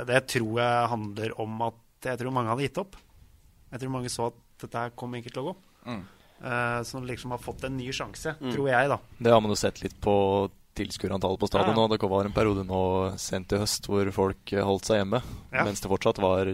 det 0.08 0.22
tror 0.32 0.62
jeg 0.62 0.92
handler 0.94 1.36
om 1.44 1.60
at 1.68 1.84
jeg 2.08 2.20
tror 2.20 2.34
mange 2.34 2.52
hadde 2.52 2.68
gitt 2.68 2.80
opp. 2.80 2.96
Jeg 3.72 3.82
tror 3.82 3.92
mange 3.92 4.12
så 4.12 4.30
at 4.30 4.38
dette 4.62 4.84
her 4.84 4.94
kom 4.98 5.16
ikke 5.18 5.32
til 5.32 5.42
å 5.42 5.50
gå. 5.50 5.58
Mm. 5.88 6.06
Uh, 6.38 6.80
som 6.86 7.06
liksom 7.06 7.32
har 7.34 7.42
fått 7.42 7.64
en 7.66 7.74
ny 7.74 7.88
sjanse, 7.94 8.36
mm. 8.38 8.52
tror 8.54 8.68
jeg, 8.70 8.90
da. 8.92 8.98
Det 9.18 9.32
har 9.34 9.42
man 9.42 9.52
jo 9.52 9.58
sett 9.58 9.82
litt 9.82 9.96
på 10.02 10.14
tilskuerantallet 10.78 11.40
på 11.42 11.50
stadion. 11.50 11.76
Ja. 11.76 11.88
Det 11.92 12.10
var 12.10 12.28
en 12.28 12.36
periode 12.36 12.64
nå 12.66 12.82
sent 13.20 13.52
i 13.52 13.60
høst 13.60 13.88
hvor 13.90 14.08
folk 14.14 14.54
holdt 14.54 14.88
seg 14.88 15.02
hjemme. 15.02 15.22
Ja. 15.52 15.66
Mens 15.66 15.82
det 15.84 15.90
fortsatt 15.90 16.20
var 16.22 16.50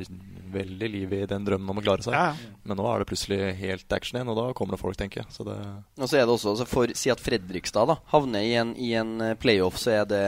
veldig 0.55 0.89
liv 0.91 1.12
i 1.16 1.22
den 1.31 1.47
drømmen 1.47 1.72
om 1.72 1.81
å 1.81 1.85
klare 1.85 2.05
seg. 2.05 2.14
Ja. 2.14 2.53
Men 2.66 2.79
nå 2.79 2.87
er 2.91 3.03
det 3.03 3.09
plutselig 3.11 3.41
helt 3.59 3.97
action 3.97 4.20
igjen, 4.20 4.31
og 4.33 4.39
da 4.39 4.47
kommer 4.57 4.77
det 4.77 4.83
folk, 4.83 4.99
tenker 5.01 5.25
jeg. 5.25 5.35
Så 5.35 5.47
det 5.47 5.57
og 5.59 6.07
så 6.11 6.20
er 6.20 6.29
det 6.29 6.37
også, 6.37 6.68
for 6.68 6.95
Si 6.95 7.11
at 7.12 7.22
Fredrikstad 7.22 7.91
da 7.91 7.99
havner 8.12 8.47
i 8.47 8.55
en, 8.61 8.72
i 8.79 8.93
en 8.99 9.16
playoff, 9.41 9.81
så 9.83 9.97
er 9.99 10.09
det 10.09 10.25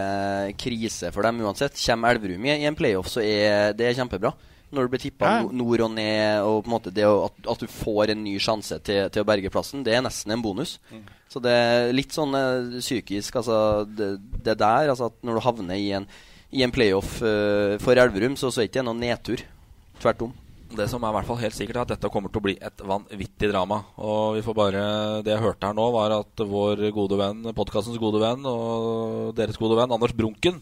krise 0.61 1.13
for 1.15 1.27
dem 1.27 1.41
uansett. 1.45 1.79
Kommer 1.87 2.17
Elverum 2.17 2.47
i 2.49 2.59
en 2.67 2.79
playoff, 2.79 3.11
så 3.13 3.23
er 3.25 3.77
det 3.79 3.95
kjempebra 3.99 4.35
når 4.75 4.87
du 4.87 4.93
blir 4.93 5.03
tippa 5.03 5.31
ja. 5.31 5.43
nord 5.47 5.83
og 5.87 5.93
ned, 5.95 6.43
og 6.43 6.63
på 6.65 6.71
en 6.71 6.75
måte 6.75 6.93
det 6.95 7.05
at, 7.07 7.37
at, 7.47 7.61
du 7.63 7.71
får 7.71 8.13
en 8.13 8.25
ny 8.25 8.35
sjanse 8.43 8.79
til, 8.83 9.07
til, 9.15 9.23
å 9.23 9.29
berge 9.29 9.53
plassen, 9.53 9.85
det 9.87 9.95
er 9.95 10.03
nesten 10.05 10.35
en 10.35 10.43
bonus. 10.43 10.77
Mm. 10.91 11.05
Så 11.31 11.43
det 11.43 11.53
er 11.53 11.93
litt 11.95 12.15
sånn 12.15 12.35
uh, 12.35 12.79
psykisk, 12.81 13.39
altså 13.43 13.59
det, 13.87 14.17
det, 14.41 14.57
der, 14.59 14.91
altså 14.91 15.11
at 15.13 15.21
når 15.27 15.39
du 15.39 15.45
havner 15.47 15.79
i 15.79 15.93
en, 15.99 16.09
i 16.51 16.65
en 16.67 16.75
playoff 16.75 17.21
uh, 17.23 17.77
for 17.83 17.99
Elverum, 17.99 18.35
så, 18.39 18.51
så 18.51 18.63
er 18.63 18.67
det 18.67 18.75
ikke 18.75 18.87
noen 18.89 19.05
nedtur. 19.05 19.45
Tvert 20.03 20.27
om. 20.27 20.35
Det 20.77 20.89
som 20.91 21.05
er 21.07 21.13
i 21.13 21.15
hvert 21.15 21.29
fall 21.29 21.39
helt 21.39 21.55
sikkert, 21.55 21.79
er 21.79 21.87
at 21.87 21.93
dette 21.95 22.11
kommer 22.11 22.33
til 22.33 22.43
å 22.43 22.47
bli 22.49 22.57
et 22.59 22.83
vanvittig 22.83 23.53
drama. 23.53 23.79
Og 24.03 24.35
vi 24.35 24.43
får 24.43 24.57
bare 24.59 24.83
Det 25.25 25.31
jeg 25.31 25.45
hørte 25.45 25.71
her 25.71 25.77
nå, 25.79 25.85
var 25.95 26.17
at 26.19 26.43
vår 26.43 26.83
gode 26.97 27.21
venn, 27.21 27.47
podkastens 27.55 28.01
gode 28.03 28.19
venn 28.21 28.43
og 28.51 29.31
deres 29.39 29.61
gode 29.63 29.79
venn, 29.79 29.95
Anders 29.95 30.17
Brunken, 30.17 30.59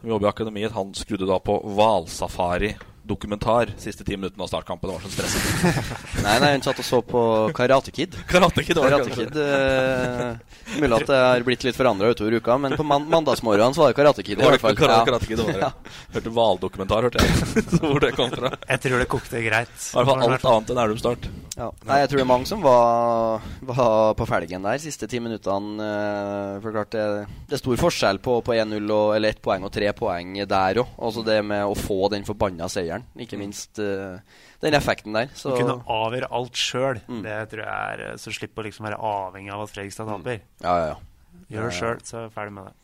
som 0.00 0.10
jobber 0.10 0.30
i 0.30 0.32
Akademiet, 0.32 0.72
han 0.74 0.96
skrudde 0.96 1.28
da 1.28 1.36
på 1.44 1.60
hvalsafari 1.76 2.72
dokumentar 3.04 3.74
siste 3.76 4.04
ti 4.04 4.16
minuttene 4.16 4.42
av 4.42 4.48
startkampen. 4.48 4.90
Det 4.90 4.94
var 4.96 5.02
så 5.04 5.10
stresset. 5.12 5.84
nei, 6.24 6.36
nei, 6.40 6.50
hun 6.56 6.64
satt 6.64 6.80
og 6.80 6.86
så 6.86 7.00
på 7.04 7.22
Karate 7.56 7.92
Kid. 7.94 8.16
Karate 8.30 8.64
Kid, 8.64 8.80
Karate 8.80 9.12
Kid 9.12 9.36
uh, 9.36 10.78
Mulig 10.80 10.98
at 10.98 11.10
det 11.10 11.20
har 11.20 11.46
blitt 11.46 11.66
litt 11.68 11.76
forandra 11.76 12.10
utover 12.14 12.38
uka, 12.40 12.56
men 12.60 12.76
på 12.78 12.86
man 12.86 13.04
mandagsmorgenen 13.12 13.76
så 13.76 13.84
var 13.84 13.92
det 13.92 13.98
Karate 14.00 14.24
Kid. 14.24 14.40
i 14.40 14.48
hvert 14.48 14.62
fall 14.62 14.78
Karate, 14.78 15.08
karate 15.10 15.28
Kid, 15.28 15.42
ja. 15.60 15.70
Hørte 16.16 16.32
hvaldokumentar, 16.34 17.08
hørte 17.08 17.24
jeg. 17.24 17.64
Hvor 17.84 18.00
det 18.00 18.14
kom 18.16 18.32
fra. 18.32 18.54
Jeg 18.68 18.84
tror 18.86 19.02
det 19.02 19.08
kokte 19.12 19.44
greit. 19.44 19.74
I 19.74 19.98
hvert 19.98 20.10
fall 20.10 20.24
alt 20.28 20.48
annet 20.54 20.72
enn 20.72 20.84
Elverum 20.84 21.02
Start. 21.02 21.28
Ja. 21.54 21.68
Nei, 21.86 22.00
jeg 22.02 22.10
tror 22.10 22.18
det 22.18 22.24
er 22.24 22.30
mange 22.32 22.48
som 22.50 22.64
var, 22.64 23.44
var 23.68 24.16
på 24.18 24.26
felgen 24.26 24.64
der 24.66 24.80
siste 24.82 25.06
ti 25.10 25.20
minuttene. 25.22 25.76
Uh, 25.76 26.62
for 26.64 26.74
klart 26.74 26.94
det, 26.96 27.04
det, 27.44 27.58
er 27.58 27.62
stor 27.62 27.78
forskjell 27.84 28.22
på, 28.24 28.40
på 28.46 28.56
1-0 28.56 28.80
eller 28.80 29.36
1 29.36 29.42
poeng 29.44 29.66
og 29.66 29.74
3 29.74 29.92
poeng 29.98 30.38
der 30.48 30.82
òg. 30.82 30.96
Altså 30.98 31.22
det 31.26 31.38
med 31.46 31.66
å 31.68 31.76
få 31.78 32.08
den 32.12 32.26
forbanna 32.26 32.68
seieren 32.72 32.93
seieren. 32.94 33.06
Ikke 33.20 33.38
minst 33.40 33.80
uh, 33.82 34.20
den 34.62 34.76
effekten 34.76 35.16
der. 35.16 35.32
Så. 35.34 35.52
Å 35.52 35.58
kunne 35.58 35.76
avgjøre 35.90 36.30
alt 36.30 36.56
sjøl, 36.58 37.02
mm. 37.08 37.20
det 37.26 37.36
tror 37.50 37.64
jeg 37.64 37.74
er 37.74 38.04
eh, 38.06 38.14
Så 38.20 38.32
slippe 38.34 38.62
å 38.62 38.66
liksom 38.66 38.86
være 38.88 39.00
avhengig 39.00 39.52
av 39.54 39.64
at 39.64 39.74
Fredrikstad 39.74 40.08
taper. 40.08 40.40
Mm. 40.40 40.64
Ja, 40.64 40.74
ja, 40.78 40.88
ja. 40.94 41.44
Gjør 41.52 41.68
det 41.68 41.76
sjøl, 41.76 42.00
så 42.06 42.18
er 42.18 42.26
vi 42.26 42.34
ferdig 42.34 42.56
med 42.56 42.70
det. 42.70 42.74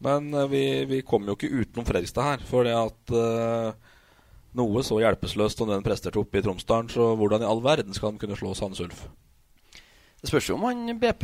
Men 0.00 0.34
uh, 0.34 0.46
vi, 0.50 0.64
vi 0.90 1.00
kommer 1.06 1.32
jo 1.32 1.38
ikke 1.38 1.52
utenom 1.52 1.88
Fredrikstad 1.88 2.28
her. 2.32 2.44
For 2.50 2.66
det 2.66 2.76
at 2.76 3.14
uh, 3.14 3.96
noe 4.58 4.84
så 4.86 5.00
hjelpeløst 5.02 5.60
som 5.60 5.70
den 5.70 5.86
presterte 5.86 6.20
oppe 6.20 6.40
i 6.40 6.44
Tromsdalen, 6.44 6.90
så 6.92 7.12
hvordan 7.18 7.44
i 7.44 7.50
all 7.50 7.62
verden 7.64 7.96
skal 7.96 8.14
de 8.14 8.24
kunne 8.24 8.38
slå 8.38 8.54
Sandnes 8.58 8.82
Ulf? 8.86 9.06
Det 10.20 10.28
spørs 10.28 10.50
jo 10.50 10.56
om 10.58 10.66
han 10.68 10.98
BP 11.00 11.22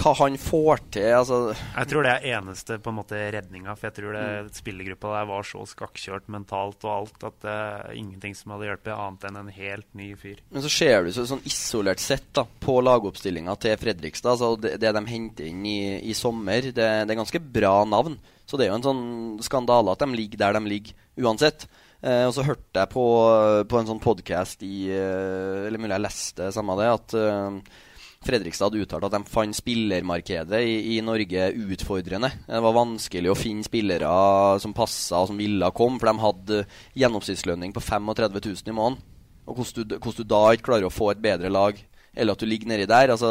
hva 0.00 0.12
han 0.22 0.38
får 0.40 0.80
til. 0.96 1.10
Altså. 1.12 1.38
Jeg 1.52 1.88
tror 1.90 2.06
det 2.06 2.12
er 2.14 2.38
eneste 2.38 2.78
på 2.80 2.92
en 2.92 2.96
måte 2.96 3.18
redninga. 3.34 3.74
For 3.76 3.90
jeg 3.90 3.96
tror 3.98 4.16
det 4.16 4.24
mm. 4.24 4.48
spillergruppa 4.56 5.12
der 5.12 5.28
var 5.28 5.44
så 5.48 5.64
skakkjørt 5.68 6.30
mentalt 6.32 6.86
og 6.88 6.92
alt 6.94 7.26
at 7.28 7.36
det 7.44 7.52
er 7.52 8.00
ingenting 8.00 8.36
som 8.38 8.54
hadde 8.54 8.70
hjulpet, 8.70 8.94
annet 8.96 9.28
enn 9.28 9.40
en 9.42 9.52
helt 9.52 9.88
ny 9.92 10.08
fyr. 10.16 10.40
Men 10.48 10.64
så 10.64 10.72
ser 10.72 11.04
du 11.04 11.12
så, 11.12 11.26
sånn 11.28 11.44
isolert 11.44 12.00
sett 12.00 12.30
da, 12.36 12.46
på 12.64 12.78
lagoppstillinga 12.86 13.58
til 13.60 13.76
Fredrikstad, 13.84 14.38
altså 14.38 14.54
det, 14.56 14.78
det, 14.80 14.96
de 14.96 15.04
henter 15.12 15.50
inn 15.50 15.62
i, 15.68 15.78
i 16.08 16.16
sommer, 16.16 16.70
det, 16.72 16.74
det, 16.80 17.12
er 17.12 17.20
ganske 17.20 17.44
bra 17.60 17.76
navn. 17.84 18.16
Så 18.48 18.56
det 18.56 18.66
er 18.66 18.72
jo 18.72 18.80
en 18.80 18.88
sånn 18.88 19.06
skandale 19.44 19.92
at 19.92 20.00
de 20.00 20.16
ligger 20.16 20.40
der 20.40 20.56
de 20.56 20.64
ligger, 20.72 20.96
uansett. 21.20 21.68
Eh, 22.00 22.24
og 22.24 22.32
så 22.36 22.44
hørte 22.44 22.80
jeg 22.80 22.92
på, 22.92 23.04
på 23.68 23.78
en 23.80 23.88
sånn 23.88 24.00
podkast 24.04 24.60
i 24.66 24.90
eh, 24.92 25.64
Eller 25.64 25.80
mulig 25.80 25.94
jeg 25.94 26.04
leste 26.04 26.50
samme 26.52 26.76
det, 26.76 26.88
at 26.92 27.14
eh, 27.16 27.60
Fredrikstad 28.24 28.76
uttalt 28.78 29.06
at 29.08 29.14
de 29.14 29.30
fant 29.30 29.56
spillermarkedet 29.56 30.60
i, 30.64 30.76
i, 30.94 31.00
Norge 31.04 31.48
utfordrende. 31.74 32.30
Det 32.46 32.62
var 32.64 32.76
vanskelig 32.76 33.32
å 33.32 33.38
finne 33.38 33.66
spillere 33.66 34.12
som 34.62 34.74
passa 34.76 35.22
og 35.22 35.30
som 35.30 35.40
ville 35.40 35.70
komme, 35.76 36.00
for 36.00 36.10
de 36.10 36.24
hadde 36.24 36.62
gjennomsnittslønning 37.00 37.74
på 37.76 37.84
35 37.84 38.40
000 38.40 38.72
i 38.72 38.76
måneden. 38.76 39.02
Og 39.44 39.60
hvordan 39.60 39.90
du, 39.90 39.98
hvordan 39.98 40.22
du, 40.22 40.30
da 40.32 40.42
ikke 40.54 40.70
klarer 40.70 40.88
å 40.88 40.94
få 40.94 41.10
et 41.12 41.22
bedre 41.24 41.52
lag, 41.52 41.78
eller 42.14 42.36
at 42.36 42.40
du 42.40 42.48
ligger 42.48 42.70
nedi 42.70 42.86
der 42.86 43.10
altså, 43.10 43.28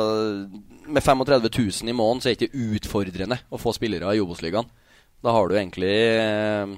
Med 0.83 0.99
35 0.99 1.45
000 1.47 1.89
i 1.89 1.95
måneden 1.95 2.21
så 2.21 2.29
er 2.29 2.35
det 2.35 2.49
ikke 2.49 2.65
utfordrende 2.75 3.37
å 3.47 3.59
få 3.61 3.71
spillere 3.73 4.11
i 4.11 4.19
Obos-ligaen. 4.21 4.67
Da 5.23 5.31
har 5.31 5.47
du 5.47 5.55
egentlig 5.55 5.93
eh, 6.19 6.73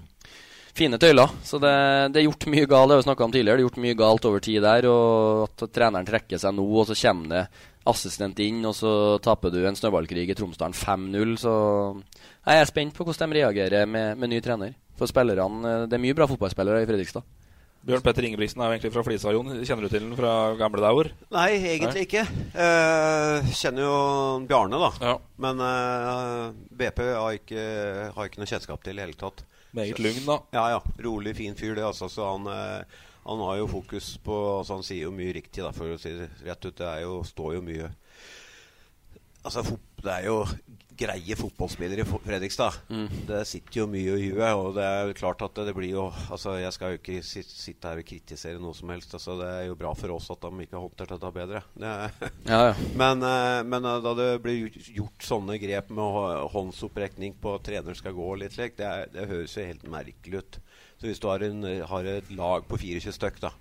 fine 0.78 1.00
tøyler. 1.02 1.32
Så 1.44 1.58
det, 1.58 1.74
det, 2.14 2.22
er 2.22 2.28
gjort 2.28 2.46
mye 2.54 2.68
galt. 2.70 2.92
Det 2.92 2.98
har 2.98 3.02
vi 3.02 3.08
snakka 3.08 3.26
om 3.26 3.34
tidligere. 3.34 3.58
Det 3.58 3.64
er 3.64 3.68
gjort 3.70 3.84
mye 3.88 3.98
galt 3.98 4.28
over 4.30 4.44
tid 4.46 4.62
der. 4.62 4.88
Og 4.92 5.48
at 5.48 5.66
treneren 5.74 6.06
trekker 6.06 6.42
seg 6.42 6.54
nå, 6.54 6.66
og 6.68 6.86
så 6.90 6.98
kommer 7.00 7.32
det 7.34 7.44
assistent 7.90 8.40
inn, 8.44 8.64
og 8.66 8.74
så 8.78 8.92
taper 9.24 9.54
du 9.54 9.62
en 9.66 9.78
snøballkrig 9.78 10.28
i 10.30 10.38
Tromsdalen 10.38 10.76
5-0. 10.76 11.36
Så 11.42 11.54
jeg 12.46 12.62
er 12.62 12.70
spent 12.70 12.96
på 12.98 13.06
hvordan 13.06 13.34
de 13.34 13.42
reagerer 13.42 13.90
med, 13.90 14.18
med 14.18 14.34
ny 14.34 14.42
trener. 14.44 14.76
For 14.96 15.12
spillerne 15.12 15.72
eh, 15.72 15.88
Det 15.90 15.98
er 15.98 16.06
mye 16.06 16.16
bra 16.18 16.28
fotballspillere 16.30 16.84
i 16.84 16.88
Fredrikstad. 16.90 17.26
Bjørn 17.86 18.02
Petter 18.02 18.26
Ingebrigtsen 18.26 18.62
er 18.64 18.72
jo 18.72 18.74
egentlig 18.74 18.90
fra 18.96 19.02
Flisa, 19.06 19.32
Jon. 19.36 19.52
Kjenner 19.62 19.86
du 19.86 19.92
til 19.94 20.02
den 20.08 20.16
fra 20.18 20.32
gamle 20.58 20.82
dager? 20.82 21.12
Nei, 21.36 21.50
egentlig 21.76 22.02
Nei. 22.02 22.06
ikke. 22.08 22.24
Uh, 22.56 23.52
kjenner 23.54 23.86
jo 23.86 23.98
Bjarne, 24.50 24.80
da. 24.82 24.90
Ja. 25.06 25.12
Men 25.46 25.62
uh, 25.62 26.08
eh, 26.16 26.48
BP 26.80 27.04
har 27.12 27.38
ikke, 27.38 27.66
har 28.16 28.32
ikke 28.32 28.42
noe 28.42 28.50
kjennskap 28.50 28.82
til 28.82 28.96
i 28.96 28.98
det 28.98 29.06
hele 29.06 29.20
tatt. 29.20 29.46
Meget 29.78 30.02
lugn, 30.02 30.24
da. 30.26 30.40
Ja, 30.56 30.64
ja. 30.74 30.82
Rolig, 31.06 31.36
fin 31.38 31.54
fyr, 31.60 31.76
det. 31.78 31.86
altså. 31.86 32.10
Så 32.10 32.26
han... 32.26 32.50
Uh, 32.50 33.04
han 33.26 33.42
har 33.42 33.58
jo 33.58 33.68
fokus 33.68 34.16
på 34.22 34.36
altså 34.60 34.78
Han 34.78 34.86
sier 34.86 35.08
jo 35.08 35.14
mye 35.16 35.34
riktig, 35.34 35.64
da, 35.66 35.72
for 35.74 35.96
å 35.96 36.00
si 36.02 36.14
det 36.14 36.30
rett 36.46 36.66
ut. 36.66 36.78
Det 36.78 36.90
er 36.90 37.06
jo, 37.08 37.22
står 37.26 37.56
jo 37.58 37.64
mye 37.66 37.94
Altså, 39.46 39.62
det 40.02 40.10
er 40.10 40.24
jo 40.26 40.40
greie 40.96 41.36
fotballspillere 41.38 42.02
i 42.02 42.08
Fredrikstad. 42.08 42.78
Mm. 42.90 43.08
Det 43.28 43.42
sitter 43.46 43.82
jo 43.82 43.86
mye 43.92 44.16
i 44.16 44.30
huet. 44.32 44.56
Og 44.58 44.72
det 44.78 44.86
er 44.86 45.10
jo 45.10 45.18
klart 45.20 45.44
at 45.46 45.54
det, 45.58 45.68
det 45.70 45.76
blir 45.78 45.92
jo 45.92 46.06
Altså, 46.34 46.56
jeg 46.58 46.74
skal 46.74 46.94
jo 46.94 47.00
ikke 47.02 47.20
sitte 47.26 47.92
her 47.92 48.02
og 48.02 48.08
kritisere 48.08 48.62
noe 48.64 48.74
som 48.78 48.90
helst. 48.94 49.14
Altså, 49.18 49.36
det 49.42 49.50
er 49.52 49.68
jo 49.68 49.78
bra 49.80 49.94
for 49.98 50.16
oss 50.16 50.32
at 50.34 50.42
de 50.42 50.66
ikke 50.66 50.78
har 50.78 50.86
håndtert 50.88 51.14
dette 51.14 51.34
bedre. 51.36 51.64
Det, 51.76 51.94
ja, 52.54 52.62
ja. 52.70 52.74
Men, 52.98 53.26
eh, 53.28 53.62
men, 53.68 53.90
eh, 53.92 54.02
da 54.06 54.16
det 54.18 54.30
blir 54.46 54.80
gjort 54.96 55.30
sånne 55.30 55.60
grep 55.62 55.92
med 55.94 56.50
håndsopprekning 56.56 57.38
på 57.44 57.58
at 57.58 57.68
trener 57.70 57.98
skal 57.98 58.16
gå 58.18 58.32
litt 58.42 58.56
slik, 58.56 58.78
det, 58.80 58.92
det 59.14 59.30
høres 59.30 59.58
jo 59.58 59.68
helt 59.68 59.86
merkelig 59.92 60.42
ut. 60.42 60.60
Så 61.06 61.12
hvis 61.12 61.22
du 61.22 61.28
har, 61.30 61.44
en, 61.46 61.62
har 61.86 62.08
et 62.10 62.30
lag 62.34 62.64
på 62.66 62.80
24 62.82 63.12
stykk, 63.14 63.36
da, 63.44 63.52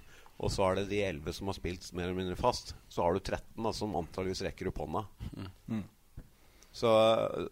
og 0.40 0.48
så 0.48 0.64
er 0.64 0.78
det 0.78 0.86
de 0.88 1.02
11 1.04 1.34
som 1.36 1.50
har 1.50 1.56
spilt 1.58 1.90
mer 1.92 2.06
eller 2.08 2.16
mindre 2.16 2.38
fast, 2.38 2.72
så 2.88 3.04
har 3.04 3.12
du 3.12 3.20
13 3.20 3.66
da, 3.66 3.72
som 3.76 3.98
antageligvis 4.00 4.40
rekker 4.46 4.70
opp 4.70 4.80
hånda. 4.80 5.02
Mm. 5.68 5.82
Så, 6.72 6.88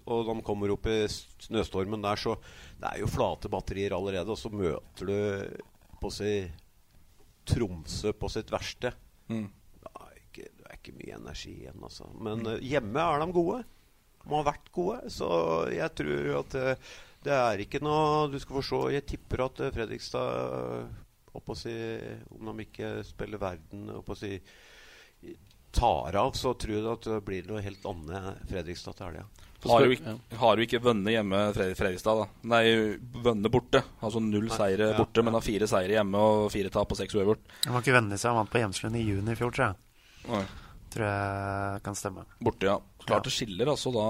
og 0.09 0.31
de 0.31 0.39
kommer 0.47 0.73
opp 0.73 0.89
i 0.89 0.97
snøstormen 1.13 2.01
der, 2.03 2.17
så 2.17 2.39
det 2.81 2.89
er 2.89 3.03
jo 3.03 3.11
flate 3.13 3.53
batterier 3.53 3.93
allerede. 3.95 4.33
Og 4.33 4.41
så 4.41 4.49
møter 4.49 5.13
du 5.13 6.01
på 6.01 6.11
si 6.11 6.33
Tromsø 7.53 8.15
på 8.17 8.33
sitt 8.33 8.51
verste. 8.55 8.95
Mm. 9.29 9.47
Det, 9.77 9.93
er 9.93 10.17
ikke, 10.25 10.49
det, 10.49 10.65
er 10.65 10.81
ikke, 10.81 10.97
mye 11.03 11.21
energi 11.21 11.53
igjen, 11.59 11.85
altså. 11.85 12.09
Men 12.17 12.47
mm. 12.49 12.57
hjemme 12.65 13.05
er 13.13 13.23
de 13.27 13.31
gode. 13.37 13.63
De 14.25 14.35
har 14.39 14.49
vært 14.49 14.75
gode. 14.75 14.99
Så 15.13 15.29
jeg 15.75 15.95
tror 16.01 16.41
at 16.41 16.59
uh, 16.59 16.93
det 17.23 17.35
er 17.37 17.63
ikke 17.65 17.83
noe 17.85 18.29
Du 18.33 18.39
skal 18.43 18.59
få 18.59 18.65
se. 18.67 18.83
Jeg 18.97 19.07
tipper 19.09 19.47
at 19.47 19.63
eh, 19.63 19.73
Fredrikstad 19.75 20.33
eh, 21.39 21.55
si, 21.59 21.77
Om 22.39 22.53
de 22.53 22.67
ikke 22.67 22.93
spiller 23.07 23.41
verden 23.43 23.89
si, 24.19 24.37
tar 25.73 26.19
av, 26.21 26.35
så 26.37 26.53
tror 26.59 26.75
jeg 26.75 26.91
at 26.91 27.09
det 27.09 27.23
blir 27.25 27.47
noe 27.49 27.63
helt 27.65 27.87
annet 27.89 28.43
Fredrikstad 28.51 28.99
til 28.99 29.09
helga. 29.09 29.25
Har 29.63 29.85
jo 29.87 29.95
ikke, 29.95 30.13
har 30.41 30.59
jo 30.59 30.65
ikke 30.67 30.81
vunnet 30.83 31.15
hjemme 31.15 31.41
Fredrikstad, 31.55 32.19
da. 32.19 32.27
Nei, 32.51 32.65
vunnet 33.23 33.53
borte. 33.55 33.81
Altså 34.03 34.21
null 34.21 34.51
seire 34.51 34.91
borte, 34.99 35.23
ja. 35.23 35.25
men 35.25 35.39
har 35.39 35.47
fire 35.47 35.69
seire 35.71 35.97
hjemme 35.97 36.19
og 36.19 36.49
fire 36.53 36.73
tap 36.75 36.93
og 36.93 36.99
seks 36.99 37.15
uavgjort. 37.15 37.47
Han 37.69 37.77
har 37.77 37.87
ikke 37.87 37.95
vennlig 37.95 38.19
seg, 38.19 38.33
han 38.33 38.43
vant 38.43 38.53
på 38.53 38.61
Hjemslund 38.61 38.99
i 38.99 39.05
juni 39.07 39.33
i 39.33 39.39
fjor, 39.39 39.55
tror 39.55 39.69
jeg. 39.69 39.79
Nei. 40.33 40.43
Tror 40.93 41.07
jeg 41.09 41.85
kan 41.87 41.97
stemme. 41.97 42.27
Borte, 42.43 42.69
ja. 42.69 42.77
Klart 43.07 43.31
det 43.31 43.33
skiller 43.35 43.71
altså 43.73 43.95
da 43.95 44.09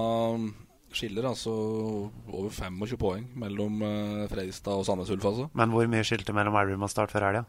Skiller 0.93 1.25
altså 1.25 1.51
over 1.53 2.51
25 2.53 2.99
poeng 3.01 3.25
mellom 3.41 3.81
uh, 3.81 4.23
Fredrikstad 4.31 4.77
og 4.77 4.85
Sandnes 4.87 5.11
Ulf, 5.13 5.25
altså. 5.25 5.49
Men 5.57 5.73
hvor 5.73 5.89
mye 5.89 6.05
skilte 6.05 6.35
mellom 6.35 6.57
Elverum 6.61 6.85
og 6.85 6.93
Start 6.93 7.13
før 7.13 7.29
helga? 7.29 7.45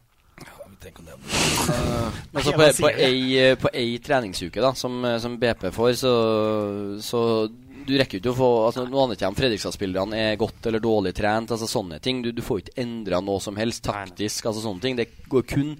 Tenk 0.85 0.99
om 0.99 1.07
det 1.07 1.15
Altså 2.37 2.53
på, 2.53 2.65
på, 2.83 2.89
ei, 2.91 3.55
på 3.57 3.71
ei 3.73 3.99
treningsuke 4.05 4.61
da 4.61 4.75
som, 4.77 4.99
som 5.23 5.37
BP 5.41 5.71
får, 5.73 5.93
så, 6.03 6.15
så 7.01 7.21
du 7.85 7.95
rekker 7.99 8.21
ikke 8.21 8.33
å 8.33 8.37
få 8.37 8.51
altså, 8.69 8.87
Noe 8.89 9.05
annet 9.07 9.25
om 9.29 9.37
Fredrikstad-spillerne 9.37 10.21
er 10.31 10.41
godt 10.41 10.69
eller 10.69 10.83
dårlig 10.83 11.15
trent. 11.17 11.53
Altså 11.55 11.69
Sånne 11.69 12.01
ting. 12.05 12.23
Du, 12.25 12.31
du 12.33 12.43
får 12.45 12.63
ikke 12.63 12.81
endra 12.85 13.21
noe 13.25 13.43
som 13.45 13.59
helst 13.61 13.85
taktisk. 13.85 14.47
altså 14.49 14.65
sånne 14.65 14.85
ting 14.85 14.99
Det 14.99 15.11
går 15.31 15.47
kun 15.49 15.75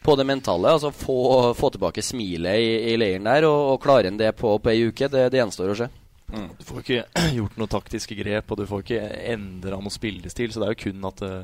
på 0.00 0.16
det 0.16 0.24
mentale. 0.28 0.72
altså 0.72 0.92
Få, 0.96 1.52
få 1.56 1.72
tilbake 1.74 2.04
smilet 2.04 2.60
i, 2.60 2.70
i 2.92 2.96
leiren 3.00 3.28
der, 3.28 3.48
og, 3.48 3.74
og 3.74 3.82
klare 3.84 4.08
en 4.08 4.20
det 4.20 4.32
på, 4.40 4.56
på 4.58 4.72
ei 4.72 4.88
uke. 4.88 5.10
Det, 5.12 5.28
det 5.32 5.42
gjenstår 5.42 5.74
å 5.74 5.78
se. 5.82 5.90
Mm. 6.30 6.48
Du 6.58 6.64
får 6.66 6.82
ikke 6.82 7.04
gjort 7.38 7.58
noen 7.60 7.72
taktiske 7.72 8.16
grep, 8.18 8.50
og 8.50 8.60
du 8.60 8.66
får 8.70 8.84
ikke 8.84 9.02
endra 9.32 9.78
noen 9.78 9.94
spillestil. 9.94 10.52
Så 10.52 10.62
det 10.62 10.68
er 10.68 10.74
jo 10.74 10.82
kun 10.84 11.08
at 11.10 11.22
det 11.24 11.34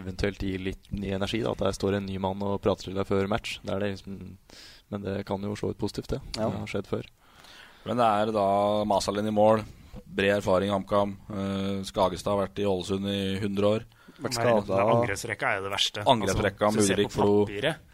eventuelt 0.00 0.42
gir 0.46 0.62
litt 0.62 0.90
ny 0.94 1.14
energi. 1.16 1.42
Da, 1.44 1.54
at 1.54 1.64
der 1.64 1.76
står 1.76 1.98
en 1.98 2.06
ny 2.06 2.18
mann 2.22 2.42
og 2.46 2.60
prater 2.64 2.88
til 2.88 2.98
deg 2.98 3.08
før 3.08 3.30
match. 3.30 3.58
Det 3.64 3.78
det 3.82 3.94
liksom, 3.96 4.20
men 4.90 5.06
det 5.06 5.16
kan 5.28 5.42
jo 5.42 5.56
slå 5.58 5.72
ut 5.74 5.80
positivt, 5.80 6.14
det. 6.14 6.20
Ja. 6.38 6.48
Det 6.48 6.62
har 6.62 6.70
skjedd 6.70 6.90
før. 6.90 7.06
Men 7.86 8.00
det 8.00 8.06
er 8.06 8.32
da 8.36 8.48
Masalin 8.88 9.30
i 9.30 9.34
mål. 9.34 9.64
Bred 10.04 10.38
erfaring 10.38 10.70
i 10.70 10.74
HamKam. 10.74 11.16
Uh, 11.30 11.80
Skagestad 11.86 12.34
har 12.34 12.44
vært 12.44 12.60
i 12.62 12.68
Ålesund 12.68 13.08
i 13.10 13.22
100 13.40 13.66
år. 13.66 13.86
Vært 14.20 14.36
skada. 14.36 14.78
Angrepsrekka 14.84 15.50
er 15.50 15.60
jo 15.60 15.64
det 15.64 15.70
verste. 15.72 16.02
Angrepsrekka 16.12 16.66
altså, 16.68 16.80
med 16.80 16.90
Ulrik 16.92 17.12
Flo. 17.14 17.28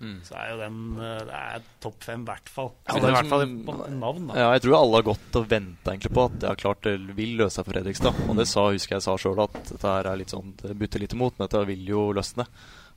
Mm. 0.01 0.16
Så 0.27 0.35
er 0.41 0.49
jo 0.51 0.57
den 0.59 0.79
uh, 0.99 1.05
Det 1.29 1.41
er 1.41 1.66
topp 1.85 2.07
fem, 2.09 2.24
i 2.24 2.31
hvert 2.31 2.51
fall. 2.51 2.70
Ja, 2.89 2.97
det 2.97 3.07
er 3.07 3.12
i 3.12 3.16
hvert 3.16 3.31
fall 3.31 3.45
på 3.68 3.77
navn. 3.95 4.24
Da. 4.31 4.39
Ja, 4.41 4.49
jeg 4.57 4.64
tror 4.64 4.79
alle 4.81 5.01
har 5.01 5.07
gått 5.07 5.39
og 5.39 5.47
venta 5.53 5.95
på 6.07 6.24
at 6.27 6.41
det 6.43 6.51
har 6.51 6.59
klart 6.61 6.83
det 6.87 6.97
vil 7.18 7.37
løse 7.39 7.61
seg 7.61 7.68
for 7.68 7.77
Fredrikstad. 7.77 8.18
Og 8.27 8.41
det 8.41 8.49
sa, 8.51 8.66
husker 8.74 8.97
jeg 8.97 9.07
sa 9.07 9.14
sjøl, 9.22 9.45
at 9.47 9.61
dette 9.70 9.95
her 9.95 10.11
er 10.11 10.18
litt 10.18 10.35
sånn 10.35 10.57
Det 10.62 10.74
butter 10.79 11.05
litt 11.05 11.14
imot, 11.14 11.37
men 11.37 11.47
dette 11.47 11.62
vil 11.70 11.87
jo 11.93 12.09
løsne. 12.16 12.49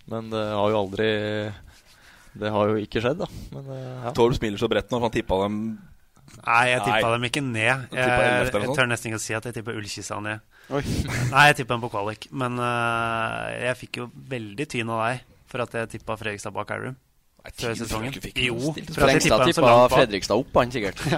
Men 0.10 0.34
det 0.34 0.46
har 0.58 0.74
jo 0.74 0.80
aldri 0.80 1.10
Det 2.40 2.54
har 2.56 2.74
jo 2.74 2.82
ikke 2.82 3.04
skjedd, 3.06 3.22
da. 3.22 3.30
Men, 3.54 3.70
uh, 3.70 3.86
ja. 4.08 4.16
Torp 4.18 4.40
smiler 4.40 4.62
så 4.62 4.72
bredt 4.72 4.90
nå, 4.90 4.98
for 4.98 5.10
han 5.10 5.18
tippa 5.20 5.44
dem 5.46 5.62
Nei, 6.40 6.64
jeg 6.70 6.82
tippa 6.86 7.10
dem 7.16 7.24
ikke 7.26 7.42
ned. 7.42 7.90
Jeg, 7.90 8.06
jeg, 8.06 8.50
jeg 8.54 8.74
tør 8.78 8.90
nesten 8.90 9.10
ikke 9.10 9.20
å 9.20 9.24
si 9.24 9.34
at 9.36 9.48
jeg 9.50 9.56
tippa 9.58 9.74
Ullkisa 9.74 10.20
ned. 10.24 10.44
Nei, 11.34 11.44
jeg 11.50 11.60
tippa 11.62 11.76
dem 11.76 11.84
på 11.84 11.92
kvalik. 11.94 12.30
Men 12.32 12.60
uh, 12.62 13.50
jeg 13.58 13.78
fikk 13.84 14.02
jo 14.04 14.10
veldig 14.30 14.68
tyn 14.70 14.92
av 14.94 15.06
deg 15.08 15.24
for 15.50 15.66
at 15.66 15.78
jeg 15.80 15.94
tippa 15.98 16.18
Fredrikstad 16.20 16.54
bak 16.56 16.74
Aurum. 16.76 16.98
Før 17.56 17.74
sesongen. 17.80 18.14
Jo, 18.36 18.58
for 18.92 19.08
at 19.08 19.16
jeg 19.16 19.26
tippa 19.26 19.40
dem 19.46 19.56
så 19.56 19.64
langt 19.64 19.86
bak. 19.88 19.96
Fredrikstad 19.96 20.42
opp, 20.44 20.52
han 20.60 20.74
sikkert. 20.76 21.00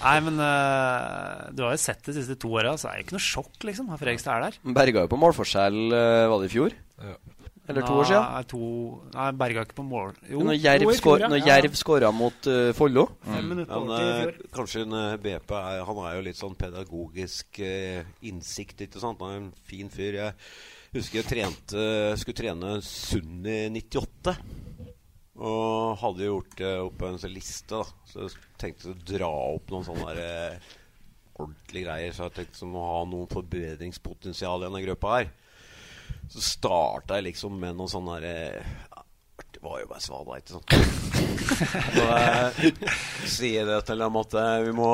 Nei, 0.00 0.14
men 0.24 0.38
uh, 0.40 1.50
du 1.52 1.66
har 1.66 1.74
jo 1.74 1.80
sett 1.82 2.00
det 2.06 2.14
de 2.14 2.22
siste 2.22 2.38
to 2.40 2.54
åra, 2.54 2.72
så 2.80 2.88
er 2.88 3.00
det 3.00 3.04
ikke 3.04 3.18
noe 3.18 3.26
sjokk, 3.26 3.58
liksom. 3.68 3.90
At 3.92 4.00
Fredrikstad 4.00 4.38
er 4.38 4.46
der. 4.46 4.60
Berga 4.78 5.04
jo 5.04 5.10
på 5.12 5.20
målforskjell, 5.20 5.80
uh, 5.92 6.30
var 6.32 6.40
det 6.40 6.48
i 6.48 6.54
fjor? 6.54 6.76
Ja. 7.02 7.16
Eller 7.70 7.86
to 7.86 7.98
år 8.00 8.08
siden? 8.08 8.24
Nei, 8.34 8.42
to, 8.50 8.62
nei 9.14 9.28
berga 9.42 9.62
ikke 9.66 9.76
på 9.78 9.84
mål. 9.86 10.16
Jo, 10.30 10.42
når 10.46 10.56
Jerv, 10.58 10.86
jo, 10.86 10.96
skår, 10.98 11.24
når 11.30 11.44
Jerv 11.46 11.78
skåra 11.78 12.10
mot 12.14 12.48
uh, 12.50 12.72
Follo. 12.76 13.06
Mm. 13.26 13.50
Men, 13.50 13.62
uh, 13.70 14.42
kanskje 14.54 14.84
en 14.86 14.96
uh, 14.96 15.14
BP 15.22 15.54
er, 15.58 15.84
Han 15.88 16.02
er 16.04 16.18
jo 16.18 16.26
litt 16.26 16.40
sånn 16.40 16.58
pedagogisk 16.58 17.62
uh, 17.62 18.02
innsikt, 18.26 18.86
ikke 18.86 19.02
sant? 19.02 19.22
Han 19.22 19.32
er 19.32 19.40
en 19.44 19.52
fin 19.70 19.92
fyr. 19.92 20.18
Jeg 20.18 20.34
husker 20.96 21.20
jeg 21.20 21.30
trente, 21.30 21.86
skulle 22.20 22.40
trene 22.42 22.74
Sund 22.86 23.46
i 23.46 23.62
98. 23.78 24.36
Og 25.40 25.96
hadde 26.02 26.26
gjort 26.26 26.58
det 26.58 26.74
opp 26.82 26.98
på 27.00 27.08
en 27.08 27.20
sånn 27.22 27.32
liste, 27.32 27.78
da. 27.78 27.84
Så 28.10 28.26
jeg 28.26 28.48
tenkte 28.60 28.92
å 28.92 28.98
dra 29.14 29.30
opp 29.54 29.70
noen 29.72 29.86
sånne 29.86 30.16
der, 30.18 30.72
ordentlige 31.40 31.86
greier. 31.86 32.12
Så 32.16 32.26
jeg 32.26 32.40
tenkte 32.42 32.68
å 32.68 32.88
ha 32.90 33.04
noen 33.08 33.30
forbedringspotensial 33.30 34.60
i 34.60 34.68
denne 34.68 34.82
gruppa 34.84 35.14
her. 35.14 35.30
Så 36.30 36.42
starta 36.46 37.18
jeg 37.18 37.30
liksom 37.32 37.58
med 37.58 37.74
noe 37.78 37.90
sånn 37.90 38.06
derre 38.06 38.62
Det 39.50 39.62
var 39.64 39.80
jo 39.82 39.88
bare 39.90 40.02
svada, 40.04 40.38
ikke 40.38 40.52
sant. 40.54 40.70
Så 41.96 42.04
jeg 42.06 42.72
sier 43.28 43.66
det 43.68 43.80
til 43.88 43.98
dem 44.04 44.18
at 44.20 44.36
eh, 44.38 44.58
vi 44.68 44.72
må 44.78 44.90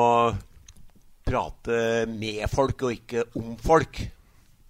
prate 1.27 2.05
med 2.09 2.47
folk 2.51 2.87
og 2.87 2.95
ikke 2.95 3.27
om 3.37 3.53
folk. 3.61 3.99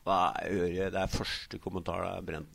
Jeg 0.07 0.91
Det 0.93 1.01
er 1.01 1.11
første 1.11 1.59
kommentar 1.63 2.03
det 2.03 2.35
er. 2.35 2.45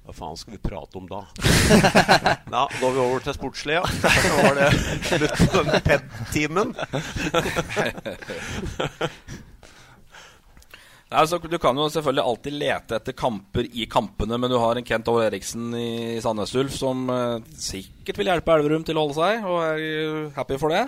Hva 0.00 0.14
faen 0.16 0.38
skal 0.38 0.56
vi 0.56 0.62
prate 0.62 0.98
om 0.98 1.06
da? 1.10 1.20
ja, 1.36 2.34
Da 2.54 2.64
går 2.80 2.96
vi 2.96 3.02
over 3.02 3.20
til 3.26 3.36
sportslig, 3.36 3.74
ja. 3.76 3.84
Så 3.84 4.32
var 4.40 4.54
det 4.58 4.70
slutt 5.10 5.38
på 5.52 5.62
den 5.68 5.80
PED-timen. 5.86 6.74
Nei, 11.10 11.24
så 11.26 11.40
Du 11.42 11.58
kan 11.58 11.74
jo 11.74 11.88
selvfølgelig 11.90 12.22
alltid 12.22 12.54
lete 12.54 12.98
etter 13.00 13.16
kamper 13.18 13.66
i 13.66 13.86
kampene, 13.90 14.38
men 14.38 14.52
du 14.52 14.56
har 14.62 14.78
en 14.78 14.86
Kent 14.86 15.08
Over 15.10 15.26
Eriksen 15.26 15.72
i 15.74 16.20
Sandnes 16.22 16.54
Ulf 16.54 16.76
som 16.78 17.02
eh, 17.10 17.48
sikkert 17.58 18.20
vil 18.20 18.30
hjelpe 18.30 18.54
Elverum 18.54 18.84
til 18.86 18.98
å 18.98 19.06
holde 19.08 19.18
seg, 19.18 19.42
og 19.42 19.58
er 19.64 20.28
happy 20.36 20.58
for 20.60 20.70
det. 20.70 20.84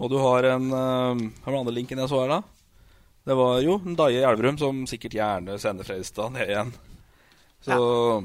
Og 0.00 0.08
du 0.08 0.16
har 0.16 0.48
en 0.48 0.70
uh, 0.72 1.12
Hva 1.12 1.44
var 1.44 1.52
den 1.52 1.60
andre 1.60 1.74
linken 1.76 2.00
jeg 2.00 2.08
så 2.08 2.22
her, 2.22 2.38
da? 2.38 2.40
Det 3.24 3.36
var 3.36 3.60
jo 3.64 3.76
en 3.84 3.96
Daje 3.96 4.22
i 4.22 4.24
Elverum 4.24 4.56
som 4.60 4.80
sikkert 4.88 5.16
gjerne 5.16 5.58
sender 5.60 5.86
Fredrikstad 5.88 6.32
ned 6.32 6.48
igjen. 6.48 6.72
Så 7.64 7.76
ja. 7.76 8.16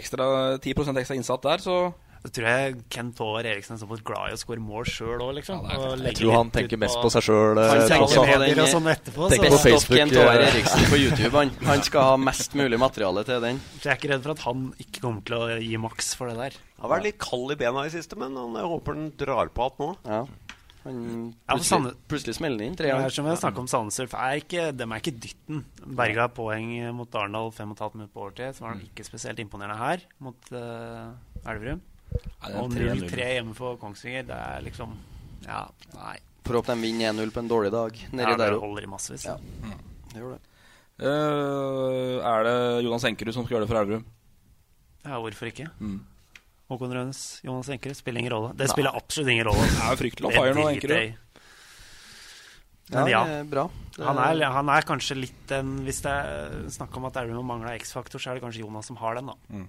ekstra 0.00 0.26
10% 0.56 1.00
ekstra 1.00 1.16
innsatt 1.16 1.44
der, 1.44 1.64
så 1.64 1.76
så 2.24 2.30
tror 2.32 2.46
jeg 2.48 2.76
Kent 2.88 3.18
Håvard 3.20 3.44
Eriksen 3.44 3.74
er 3.74 3.80
såpass 3.82 4.00
glad 4.00 4.32
i 4.32 4.36
å 4.36 4.38
skåre 4.40 4.62
mål 4.64 4.86
sjøl 4.88 5.20
òg, 5.20 5.34
liksom. 5.36 5.66
Ja, 5.68 5.90
jeg 6.06 6.16
tror 6.16 6.30
han 6.32 6.52
tenker 6.54 6.80
mest 6.80 6.96
på 6.96 7.10
seg 7.12 7.26
sjøl. 7.26 7.60
Han 7.60 7.82
eh, 7.82 7.88
tenker 7.90 8.30
medier 8.30 8.62
og 8.62 8.70
sånn 8.72 8.88
etterpå. 8.94 9.28
Tenk 9.28 9.44
på 9.52 9.58
Facebook. 9.60 9.98
Kent 10.00 10.16
Håvard 10.16 10.44
Eriksen 10.46 10.88
på 10.88 11.00
YouTube. 11.02 11.32
Han, 11.36 11.52
han, 11.68 11.84
skal 11.84 12.08
ha 12.08 12.16
mest 12.30 12.56
mulig 12.56 12.80
materiale 12.80 13.26
til 13.28 13.44
den. 13.44 13.60
Så 13.76 13.90
jeg 13.90 13.92
er 13.92 14.00
ikke 14.00 14.12
redd 14.14 14.24
for 14.24 14.32
at 14.32 14.46
han 14.46 14.64
ikke 14.86 15.04
kommer 15.04 15.28
til 15.28 15.36
å 15.36 15.60
gi 15.66 15.82
maks 15.84 16.10
for 16.16 16.32
det 16.32 16.38
der. 16.40 16.58
Han 16.78 16.86
har 16.86 16.94
vært 16.96 17.08
litt 17.10 17.20
kald 17.28 17.52
i 17.52 17.60
bena 17.60 17.84
i 17.84 17.92
siste, 17.92 18.16
men 18.24 18.40
jeg 18.40 18.72
håper 18.72 18.96
han 18.96 19.06
drar 19.20 19.52
på 19.52 19.68
igjen 19.68 19.84
nå. 19.84 19.92
Ja. 20.08 20.24
Han 20.84 20.98
plutselig, 21.48 21.94
plutselig 22.08 22.38
smeller 22.40 22.60
det 22.60 22.66
inn 22.70 22.74
tre 22.80 22.88
ganger. 22.88 23.12
Som 23.12 23.28
jeg 23.28 23.40
snakka 23.40 23.62
om 23.62 23.68
Sandnesurf, 23.68 24.16
er 24.16 24.40
ikke, 24.40 24.70
de 24.72 24.88
er 24.88 25.00
ikke 25.00 25.18
dytten. 25.28 25.64
Berga 26.00 26.30
poeng 26.32 26.72
mot 26.96 27.20
Arendal 27.20 27.52
5 27.52 27.76
15 27.76 27.98
minutter 28.00 28.16
på 28.16 28.24
overtid, 28.24 28.56
så 28.56 28.64
var 28.64 28.80
de 28.80 28.88
ikke 28.88 29.04
spesielt 29.12 29.44
imponerende 29.44 29.76
her 29.80 30.08
mot 30.24 30.54
uh, 30.56 31.12
Elverum. 31.44 31.84
Og 32.54 32.70
0-3 32.72 33.28
hjemme 33.38 33.56
for 33.56 33.78
Kongsvinger, 33.80 34.26
det 34.28 34.38
er 34.38 34.64
liksom 34.66 34.94
Ja, 35.46 35.64
nei. 35.96 36.16
For 36.44 36.58
håpe 36.58 36.74
de 36.74 36.84
vinner 36.84 37.14
1-0 37.14 37.30
på 37.32 37.40
en 37.40 37.48
dårlig 37.48 37.70
dag. 37.72 38.00
Nedi 38.12 38.34
ja, 38.34 38.36
det 38.36 38.50
holder 38.60 38.84
i 38.84 38.90
massevis. 38.90 39.24
Ja. 39.24 39.38
Mm. 39.64 39.78
Det 40.12 40.20
gjør 40.20 40.34
det. 40.34 40.42
Uh, 41.00 42.20
er 42.20 42.44
det 42.46 42.58
Jonas 42.84 43.06
Enkerud 43.08 43.34
som 43.34 43.46
skal 43.46 43.56
gjøre 43.56 43.64
det 43.64 43.70
for 43.72 43.80
Elverum? 43.80 44.04
Ja, 45.04 45.20
hvorfor 45.20 45.48
ikke? 45.50 45.70
Mm. 45.80 46.02
Håkon 46.70 46.92
Rønes, 46.96 47.22
Jonas 47.44 47.68
Enkerud 47.72 47.96
spiller 47.96 48.22
ingen 48.22 48.32
rolle. 48.32 48.52
Det 48.56 48.68
spiller 48.70 48.96
absolutt 48.96 49.32
ingen 49.32 49.48
rolle. 49.48 49.64
Det 49.72 49.88
er 49.88 50.00
fryktelig 50.00 50.28
å 50.28 50.34
fire 50.36 50.54
nå, 50.56 50.66
Enkerud. 50.74 51.20
Men 52.92 53.08
ja, 53.08 53.22
det 53.24 53.38
er 53.40 53.48
bra. 53.48 53.64
Han 54.04 54.20
er, 54.20 54.44
han 54.52 54.68
er, 54.68 54.84
kanskje 54.84 55.16
litt 55.16 55.44
den 55.48 55.70
Hvis 55.86 56.02
det 56.04 56.10
er 56.12 56.56
snakk 56.74 56.96
om 56.98 57.06
at 57.08 57.16
Elverum 57.16 57.46
mangler 57.48 57.78
X-faktor, 57.78 58.20
så 58.20 58.30
er 58.30 58.36
det 58.36 58.44
kanskje 58.44 58.60
Jonas 58.60 58.90
som 58.90 58.98
har 59.00 59.16
den, 59.16 59.30
da. 59.32 59.36
Mm. 59.48 59.68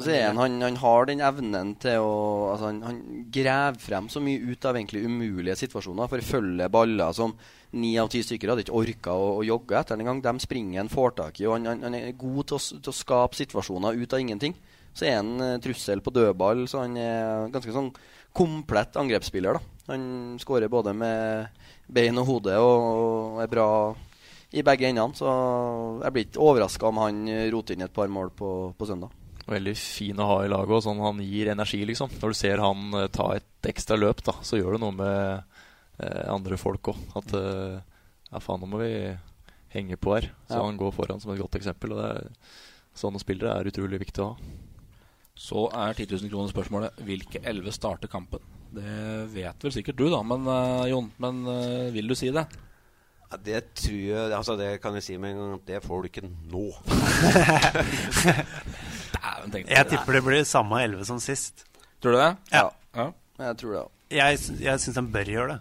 Er 0.00 0.30
han, 0.30 0.38
han, 0.40 0.54
han, 0.64 0.76
har 0.80 1.04
den 1.06 1.20
evnen 1.20 1.74
til 1.76 2.00
å 2.00 2.12
altså 2.54 2.70
han, 2.70 2.78
han, 2.86 3.00
graver 3.32 3.76
frem 3.78 4.06
så 4.08 4.22
mye 4.24 4.40
ut 4.40 4.64
av 4.64 4.78
egentlig 4.78 5.02
umulige 5.04 5.56
situasjoner. 5.60 6.08
For 6.08 6.24
følge 6.24 6.68
baller 6.72 7.12
som 7.12 7.34
ni 7.76 7.92
av 8.00 8.08
ti 8.12 8.22
stykker 8.24 8.48
hadde 8.48 8.64
ikke 8.64 8.78
orka 8.78 9.12
å, 9.12 9.28
å, 9.36 9.44
jogge 9.44 9.76
etter 9.76 10.00
engang. 10.00 10.22
De 10.24 10.32
springer 10.40 10.80
han 10.80 10.92
får 10.92 11.14
tak 11.20 11.42
i. 11.42 11.46
Og 11.46 11.68
han, 11.68 11.98
er 11.98 12.16
god 12.16 12.48
til 12.48 12.56
å, 12.56 12.62
til 12.80 12.94
å, 12.94 12.96
skape 12.96 13.38
situasjoner 13.42 14.00
ut 14.00 14.16
av 14.16 14.24
ingenting. 14.24 14.56
Så 14.96 15.08
er 15.08 15.18
han 15.20 15.36
uh, 15.40 15.60
trussel 15.60 16.00
på 16.04 16.12
dødball, 16.12 16.66
så 16.68 16.86
han 16.86 16.96
er 17.00 17.52
ganske 17.52 17.76
sånn 17.76 17.92
komplett 18.32 18.96
angrepsspiller. 18.96 19.60
da 19.60 19.92
Han 19.92 20.38
skårer 20.40 20.72
både 20.72 20.96
med 20.96 21.64
bein 21.92 22.20
og 22.20 22.30
hode 22.32 22.56
og, 22.56 22.90
og 23.36 23.42
er 23.44 23.52
bra 23.52 23.70
i 24.56 24.64
begge 24.64 24.88
endene. 24.88 25.12
Så 25.16 25.28
jeg 26.00 26.16
blir 26.16 26.30
ikke 26.30 26.46
overraska 26.48 26.88
om 26.88 27.04
han 27.04 27.26
roter 27.52 27.76
inn 27.76 27.84
et 27.84 28.00
par 28.00 28.08
mål 28.08 28.32
på, 28.36 28.52
på 28.72 28.88
søndag. 28.88 29.12
Veldig 29.50 29.74
fin 29.74 30.20
å 30.22 30.28
ha 30.28 30.36
i 30.44 30.50
laget. 30.50 30.76
Og 30.76 30.84
sånn 30.84 31.02
Han 31.02 31.22
gir 31.24 31.50
energi, 31.52 31.82
liksom. 31.88 32.12
Når 32.20 32.34
du 32.34 32.38
ser 32.38 32.62
han 32.62 32.94
uh, 32.94 33.08
ta 33.12 33.32
et 33.36 33.70
ekstra 33.72 33.98
løp, 33.98 34.22
da, 34.26 34.36
så 34.44 34.58
gjør 34.58 34.76
det 34.76 34.82
noe 34.84 34.98
med 34.98 35.56
uh, 36.02 36.24
andre 36.32 36.58
folk 36.60 36.94
òg. 36.94 37.00
At 37.18 37.34
uh, 37.34 37.80
ja, 38.30 38.42
faen, 38.42 38.62
nå 38.62 38.70
må 38.70 38.82
vi 38.82 38.92
henge 39.74 39.98
på 39.98 40.16
her. 40.16 40.30
Så 40.46 40.58
ja. 40.58 40.66
han 40.66 40.80
går 40.80 40.94
foran 40.94 41.22
som 41.22 41.34
et 41.34 41.42
godt 41.42 41.58
eksempel. 41.58 41.96
Og 41.96 42.04
er, 42.06 42.30
sånne 42.98 43.22
spillere 43.22 43.56
er 43.56 43.72
utrolig 43.72 44.02
viktig 44.04 44.22
å 44.22 44.32
ha. 44.32 44.50
Så 45.42 45.64
er 45.72 45.96
10 45.96 46.12
000 46.12 46.30
kroner 46.30 46.52
spørsmålet 46.52 46.98
hvilke 47.06 47.40
elleve 47.48 47.72
starter 47.74 48.10
kampen. 48.12 48.42
Det 48.72 48.92
vet 49.32 49.64
vel 49.64 49.72
sikkert 49.74 49.98
du, 49.98 50.04
da, 50.12 50.20
men 50.24 50.44
Jon. 50.88 51.08
Men 51.20 51.40
vil 51.92 52.08
du 52.08 52.14
si 52.16 52.30
det? 52.32 52.44
Ja, 53.32 53.38
det 53.40 53.60
tror 53.80 53.96
jeg 53.96 54.36
altså 54.36 54.58
Det 54.60 54.74
kan 54.84 54.96
jeg 54.96 55.06
si 55.06 55.16
med 55.16 55.32
en 55.32 55.40
gang. 55.40 55.60
Det 55.66 55.80
får 55.84 56.04
du 56.04 56.10
ikke 56.12 56.28
nå. 56.28 56.66
jeg 59.22 59.88
tipper 59.90 60.12
det 60.18 60.22
blir 60.26 60.44
samme 60.48 60.80
elleve 60.82 61.04
som 61.06 61.18
sist. 61.22 61.64
Tror 62.02 62.16
du 62.16 62.18
det? 62.18 62.30
Ja. 62.52 62.70
ja. 62.98 63.08
Jeg 63.38 63.56
tror 63.60 63.76
det. 63.76 63.82
Jeg, 64.18 64.38
sy- 64.42 64.58
jeg 64.60 64.80
syns 64.82 64.98
de 64.98 65.04
bør 65.14 65.30
gjøre 65.32 65.54
det. 65.54 65.60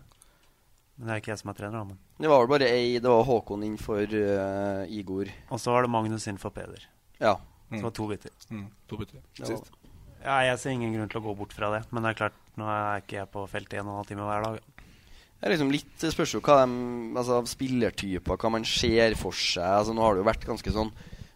Men 0.98 1.08
det 1.08 1.14
er 1.16 1.22
ikke 1.22 1.32
jeg 1.34 1.40
som 1.42 1.50
er 1.54 1.58
trener. 1.58 1.78
da, 1.78 1.84
Men. 1.86 2.00
Det 2.22 2.30
var 2.30 2.42
vel 2.44 2.50
bare 2.52 2.68
ei 2.70 3.00
Det 3.02 3.10
var 3.10 3.24
Håkon 3.26 3.64
inn 3.66 3.78
for 3.82 4.02
eh, 4.02 4.84
Igor. 4.94 5.30
Og 5.50 5.62
så 5.62 5.72
var 5.74 5.86
det 5.88 5.90
Magnus 5.94 6.28
inn 6.30 6.38
for 6.42 6.54
Peder. 6.54 6.84
Ja. 7.22 7.36
Så 7.72 7.78
det 7.80 7.86
var 7.88 7.94
to 7.96 8.08
bytter. 8.10 8.34
Mm, 8.52 8.66
to 8.90 8.98
bytter. 9.00 9.22
Det 9.38 9.50
var- 9.54 9.78
Ja, 10.22 10.36
jeg 10.52 10.60
ser 10.60 10.70
ingen 10.76 10.94
grunn 10.94 11.10
til 11.10 11.22
å 11.22 11.24
gå 11.24 11.38
bort 11.38 11.54
fra 11.54 11.72
det. 11.74 11.86
Men 11.92 12.04
det 12.04 12.10
er 12.12 12.20
klart, 12.20 12.34
nå 12.60 12.68
er 12.70 13.02
ikke 13.02 13.18
jeg 13.22 13.32
på 13.32 13.48
feltet 13.50 13.80
en 13.80 13.88
og 13.88 13.94
en 13.94 13.98
halv 14.04 14.08
time 14.12 14.28
hver 14.28 14.44
dag. 14.44 14.60
Det 15.42 15.48
er 15.50 15.54
liksom 15.56 15.72
litt 15.74 15.96
det 15.98 16.12
spørs 16.14 16.34
jo 16.36 16.42
hva 16.46 16.60
de 16.62 17.16
altså, 17.18 17.40
spillertyper, 17.50 18.38
hva 18.38 18.52
man 18.54 18.64
ser 18.68 19.16
for 19.18 19.32
seg. 19.34 19.64
Altså, 19.66 19.96
nå 19.98 20.04
har 20.06 20.14
det 20.14 20.22
jo 20.22 20.28
vært 20.30 20.46
ganske 20.46 20.74
sånn 20.76 20.92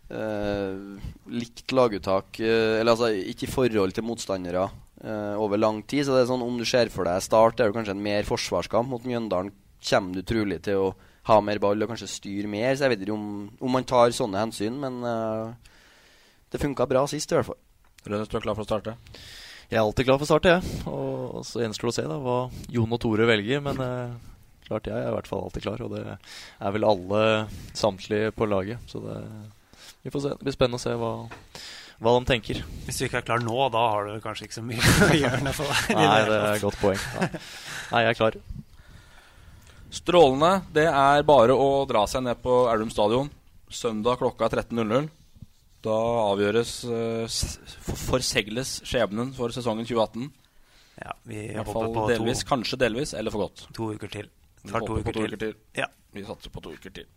likt 0.09 1.73
laguttak 1.73 2.39
eh, 2.39 2.77
Eller 2.79 2.93
altså 2.93 3.09
ikke 3.09 3.47
i 3.47 3.49
forhold 3.49 3.95
til 3.95 4.05
motstandere 4.05 4.67
eh, 5.01 5.35
over 5.41 5.57
lang 5.57 5.81
tid. 5.87 6.05
Så 6.05 6.13
det 6.13 6.23
er 6.23 6.31
sånn 6.31 6.45
om 6.45 6.59
du 6.59 6.65
ser 6.67 6.91
for 6.93 7.07
deg 7.07 7.23
Start, 7.25 7.59
er 7.59 7.71
det 7.71 7.77
kanskje 7.77 7.95
en 7.97 8.05
mer 8.05 8.27
forsvarskamp. 8.27 8.91
Mot 8.91 9.07
Mjøndalen 9.07 9.53
kommer 9.85 10.17
du 10.17 10.25
trolig 10.25 10.61
til 10.65 10.81
å 10.81 10.93
ha 11.25 11.39
mer 11.41 11.57
ball 11.61 11.81
og 11.81 11.89
kanskje 11.89 12.11
styre 12.11 12.49
mer. 12.51 12.75
Så 12.75 12.85
jeg 12.85 12.95
vet 12.95 13.05
ikke 13.05 13.17
om, 13.17 13.47
om 13.57 13.73
man 13.73 13.87
tar 13.87 14.13
sånne 14.13 14.43
hensyn, 14.43 14.77
men 14.81 15.01
eh, 15.09 15.73
det 16.53 16.61
funka 16.61 16.87
bra 16.89 17.05
sist 17.09 17.33
i 17.33 17.39
hvert 17.39 17.49
fall. 17.49 17.61
Rønnes, 18.05 18.29
du 18.29 18.37
er 18.37 18.45
klar 18.45 18.57
for 18.57 18.65
å 18.65 18.69
starte? 18.69 18.93
Jeg 19.65 19.79
er 19.79 19.81
alltid 19.81 20.05
klar 20.05 20.19
for 20.21 20.27
å 20.27 20.29
starte, 20.29 20.53
jeg. 20.53 20.79
Og 20.91 21.41
så 21.47 21.63
gjenstår 21.63 21.89
det 21.89 21.93
å 21.95 21.97
se 21.97 22.07
da 22.11 22.21
hva 22.21 22.37
Jon 22.69 22.93
og 22.93 23.01
Tore 23.01 23.25
velger. 23.25 23.63
Men 23.65 23.81
eh, 23.81 24.17
klart 24.67 24.89
jeg 24.89 24.97
er 24.97 25.09
i 25.09 25.15
hvert 25.15 25.29
fall 25.29 25.47
alltid 25.47 25.65
klar, 25.65 25.81
og 25.81 25.95
det 25.95 26.03
er 26.05 26.75
vel 26.75 26.85
alle 26.85 27.23
samtlige 27.73 28.33
på 28.37 28.45
laget. 28.49 28.85
Så 28.91 29.01
det, 29.01 29.17
vi 30.05 30.13
får 30.13 30.21
se. 30.27 30.33
Det 30.37 30.45
blir 30.47 30.55
spennende 30.55 30.77
å 30.77 30.83
se 30.85 30.93
hva, 31.01 31.11
hva 32.05 32.13
de 32.19 32.27
tenker. 32.29 32.61
Hvis 32.85 32.99
du 33.01 33.07
ikke 33.07 33.19
er 33.23 33.25
klar 33.27 33.41
nå, 33.43 33.57
da 33.73 33.83
har 33.95 34.09
du 34.11 34.19
kanskje 34.23 34.45
ikke 34.47 34.59
så 34.59 34.63
mye 34.65 34.93
å 35.09 35.17
gjøre. 35.17 35.53
for 35.57 35.71
deg. 35.73 35.97
Nei, 35.99 36.21
det 36.29 36.37
er 36.37 36.47
et 36.53 36.63
godt 36.67 36.79
poeng. 36.83 37.03
Nei. 37.17 37.29
Nei, 37.91 38.03
jeg 38.05 38.13
er 38.13 38.19
klar. 38.21 38.39
Strålende. 39.95 40.53
Det 40.75 40.85
er 40.89 41.25
bare 41.27 41.55
å 41.55 41.67
dra 41.89 42.05
seg 42.09 42.25
ned 42.25 42.41
på 42.43 42.55
Elverum 42.71 42.91
stadion 42.93 43.29
søndag 43.71 44.19
klokka 44.21 44.49
13.00. 44.51 45.07
Da 45.85 45.93
avgjøres 46.31 46.71
uh, 46.89 47.25
forsegles 48.09 48.79
skjebnen 48.87 49.33
for 49.37 49.53
sesongen 49.53 49.85
2018. 49.85 50.29
Ja, 51.01 51.11
vi 51.27 51.41
I 51.43 51.53
hvert 51.57 51.67
håper 51.67 51.75
fall 51.85 51.93
på 51.97 52.05
delvis, 52.09 52.41
to- 52.41 52.49
kanskje 52.53 52.79
delvis, 52.81 53.11
eller 53.19 53.33
for 53.33 53.45
godt. 53.45 53.65
To 53.75 53.89
uker 53.93 54.09
til. 54.13 54.29
Vi 54.63 54.71
to 54.71 54.79
håper 54.79 55.03
på 55.05 55.13
to 55.13 55.19
til. 55.19 55.27
uker 55.33 55.41
til. 55.43 55.53
Ja. 55.77 55.89
Vi 56.15 56.23
satser 56.25 56.53
på 56.55 56.63
to 56.65 56.73
uker 56.77 56.93
til. 57.01 57.07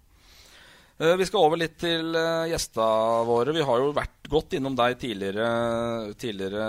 Eh, 0.99 1.15
vi 1.21 1.27
skal 1.29 1.45
over 1.47 1.61
litt 1.61 1.77
til 1.79 2.09
uh, 2.17 2.43
gjestene 2.51 3.27
våre. 3.29 3.53
Vi 3.55 3.63
har 3.63 3.79
jo 3.85 3.93
vært 3.95 4.27
godt 4.33 4.57
innom 4.59 4.75
deg 4.79 4.97
tidligere, 4.99 5.47
tidligere 6.19 6.65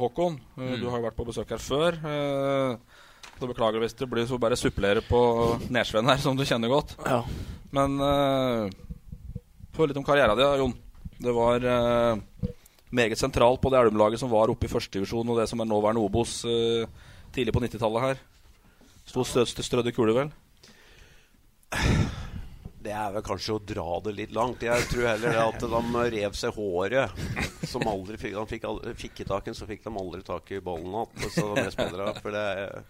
Håkon. 0.00 0.36
Eh, 0.58 0.60
Mm. 0.60 0.74
Du 0.82 0.88
har 0.90 0.98
jo 1.00 1.06
vært 1.06 1.16
på 1.16 1.24
besøk 1.30 1.48
her 1.54 1.62
før. 1.64 1.96
Eh, 1.96 2.76
så 3.40 3.48
beklager 3.48 3.80
hvis 3.80 3.96
det 3.96 4.08
blir 4.12 4.26
så 4.28 4.36
bare 4.38 4.58
supplere 4.60 5.00
på 5.06 5.20
Nesven 5.72 6.04
her, 6.10 6.20
som 6.20 6.36
du 6.36 6.44
kjenner 6.44 6.68
godt. 6.68 6.92
Ja. 7.06 7.22
Men 7.72 7.96
få 9.72 9.86
litt 9.88 9.96
om 9.96 10.04
karrieren 10.04 10.36
din, 10.36 10.58
Jon. 10.60 10.74
Det 11.24 11.32
var 11.32 11.64
eh, 11.64 12.20
meget 12.92 13.16
sentralt 13.20 13.62
på 13.64 13.70
det 13.72 13.78
Elverum-laget 13.80 14.20
som 14.20 14.28
var 14.32 14.52
oppe 14.52 14.68
i 14.68 14.72
førstedivisjon, 14.72 15.28
og 15.32 15.40
det 15.40 15.48
som 15.48 15.60
er 15.64 15.70
nåværende 15.72 16.04
Obos 16.04 16.42
eh, 16.44 16.84
tidlig 17.32 17.54
på 17.56 17.64
90-tallet 17.64 18.04
her. 18.10 18.20
Sto 19.08 19.24
stø- 19.24 19.48
til 19.48 19.64
strødde 19.64 19.96
kuler, 19.96 20.12
vel? 20.20 20.30
Det 22.80 22.92
er 22.96 23.10
vel 23.12 23.24
kanskje 23.24 23.54
å 23.58 23.60
dra 23.60 23.98
det 24.06 24.12
litt 24.16 24.30
langt. 24.32 24.62
Jeg 24.64 24.86
tror 24.88 25.10
heller 25.10 25.34
det 25.36 25.42
at 25.42 25.64
de 25.68 26.04
rev 26.14 26.36
seg 26.38 26.56
håret. 26.56 27.18
Som 27.68 27.84
aldri 27.90 28.16
fikk, 28.16 28.32
de 28.38 28.44
fikk, 28.54 28.64
aldri, 28.70 28.94
fikk 28.96 29.20
i 29.20 29.26
taken, 29.28 29.56
så 29.56 29.68
fikk 29.68 29.84
de 29.84 29.92
aldri 30.00 30.22
tak 30.24 30.48
i 30.56 30.62
ballen 30.64 30.88
igjen. 30.88 31.10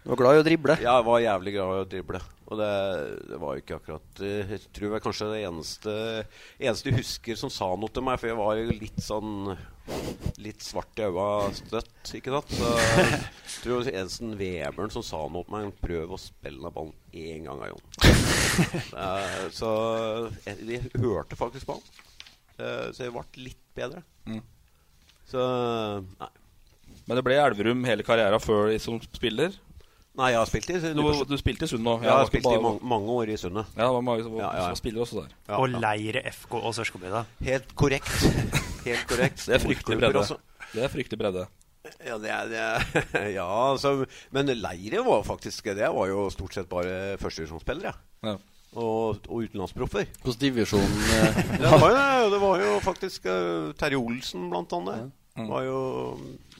Du 0.05 0.12
var 0.12 0.20
glad 0.22 0.38
i 0.38 0.45
å 0.45 0.47
drible? 0.47 0.78
Ja, 0.78 1.01
jeg 1.01 1.09
var 1.11 1.24
jævlig 1.24 1.57
glad 1.57 1.74
i 1.74 1.82
å 1.82 1.88
drible. 1.97 2.22
Og 2.51 2.59
det, 2.59 2.70
det 3.30 3.38
var 3.38 3.55
jo 3.55 3.62
ikke 3.62 3.76
akkurat 3.78 4.22
eh, 4.26 4.55
Jeg 4.57 4.62
tror 4.74 4.94
jeg 4.96 5.05
kanskje 5.05 5.28
det 5.30 5.42
eneste 5.46 5.92
Eneste 6.59 6.90
jeg 6.90 6.98
husker 6.98 7.38
som 7.38 7.53
sa 7.55 7.68
noe 7.78 7.92
til 7.94 8.03
meg, 8.07 8.18
for 8.18 8.30
jeg 8.30 8.38
var 8.40 8.59
jo 8.59 8.74
litt 8.74 9.03
sånn 9.05 9.53
Litt 10.42 10.62
svart 10.62 10.98
i 10.98 11.07
øya 11.07 11.28
støtt, 11.55 12.12
ikke 12.18 12.34
sant? 12.34 12.53
Så 12.59 12.72
jeg 12.98 13.57
tror 13.62 13.86
det 13.86 13.94
eneste 13.98 14.32
Vebjørn 14.40 14.94
som 14.94 15.07
sa 15.07 15.22
noe 15.26 15.46
til 15.46 15.57
meg, 15.57 15.72
prøv 15.82 16.14
å 16.14 16.20
spille 16.20 16.62
ned 16.62 16.74
ballen 16.74 16.94
én 17.11 17.48
gang, 17.48 17.64
Jon. 17.70 17.86
Eh, 19.01 19.44
så 19.57 19.70
jeg, 20.44 20.57
jeg 20.68 20.90
hørte 21.01 21.38
faktisk 21.38 21.70
på 21.70 21.78
han. 21.78 22.03
Eh, 22.61 22.86
så 22.92 23.07
jeg 23.07 23.14
ble 23.14 23.24
litt 23.46 23.62
bedre. 23.76 24.03
Mm. 24.28 24.42
Så 25.30 25.42
nei. 26.20 26.30
Men 27.07 27.18
det 27.18 27.24
ble 27.26 27.38
Elverum 27.40 27.86
hele 27.88 28.05
karrieren 28.07 28.42
før 28.42 28.70
som 28.82 29.01
spiller? 29.09 29.57
Nei, 30.18 30.32
jeg 30.32 30.40
har 30.40 30.48
spilt 30.50 30.70
i 30.74 30.78
Du, 30.96 31.02
du 31.28 31.36
spilte 31.38 31.64
i 31.64 31.70
Sund 31.70 31.84
nå? 31.86 31.92
Ja, 32.02 32.08
jeg 32.08 32.16
har 32.18 32.26
spilt 32.30 32.44
bare... 32.44 32.56
i 32.58 32.58
bare- 32.58 32.64
mange, 32.66 32.88
mange 32.92 33.14
år 33.14 33.30
i 33.30 33.36
Sundet. 33.38 33.68
Ja, 33.76 33.84
det 33.86 33.92
var 33.94 34.02
mange 34.08 34.24
som, 34.26 34.34
Ja, 34.40 34.48
ja, 34.50 34.56
ja. 34.58 34.66
som 34.72 34.78
spiller 34.80 35.04
også 35.04 35.20
der. 35.22 35.36
Ja, 35.48 35.61
Og. 35.62 35.68
Leire 35.70 36.22
FK 36.34 36.54
og 36.58 36.74
Sørskogbygda. 36.74 37.22
Helt 37.46 37.74
korrekt. 37.78 38.11
Helt 38.88 39.06
korrekt. 39.08 39.44
Det 39.46 39.54
er 39.54 39.62
fryktelig 39.62 39.98
bredde. 40.02 40.18
også. 40.24 40.36
Det 40.74 40.82
er 40.84 40.92
fryktelig 40.92 41.18
bredde. 41.22 41.46
Ja, 42.04 42.18
det 42.20 42.28
er, 42.30 42.48
det 42.50 42.58
er, 42.61 43.28
ja 43.38 43.46
altså, 43.70 44.04
men 44.36 44.50
Leire 44.61 45.00
var 45.06 45.22
faktisk 45.24 45.64
Det 45.64 45.86
var 45.88 46.11
jo 46.11 46.26
stort 46.30 46.52
sett 46.58 46.68
bare 46.68 47.16
førstedivisjonsspillere. 47.22 47.94
Ja. 48.26 48.34
Og, 48.76 49.16
og 49.30 49.46
utenlandsproffer. 49.46 50.04
Hvilken 50.22 50.40
divisjon 50.42 50.84
eh, 51.16 51.40
Det 51.58 51.70
var 51.80 51.88
jo, 51.94 52.28
det 52.34 52.42
var 52.42 52.61
jo 52.66 52.74
faktisk 52.84 53.24
eh, 53.30 53.70
Terje 53.80 53.98
Olsen, 53.98 54.50
blant 54.52 54.74
annet. 54.76 55.08
Var, 55.40 55.62
jo, 55.64 55.80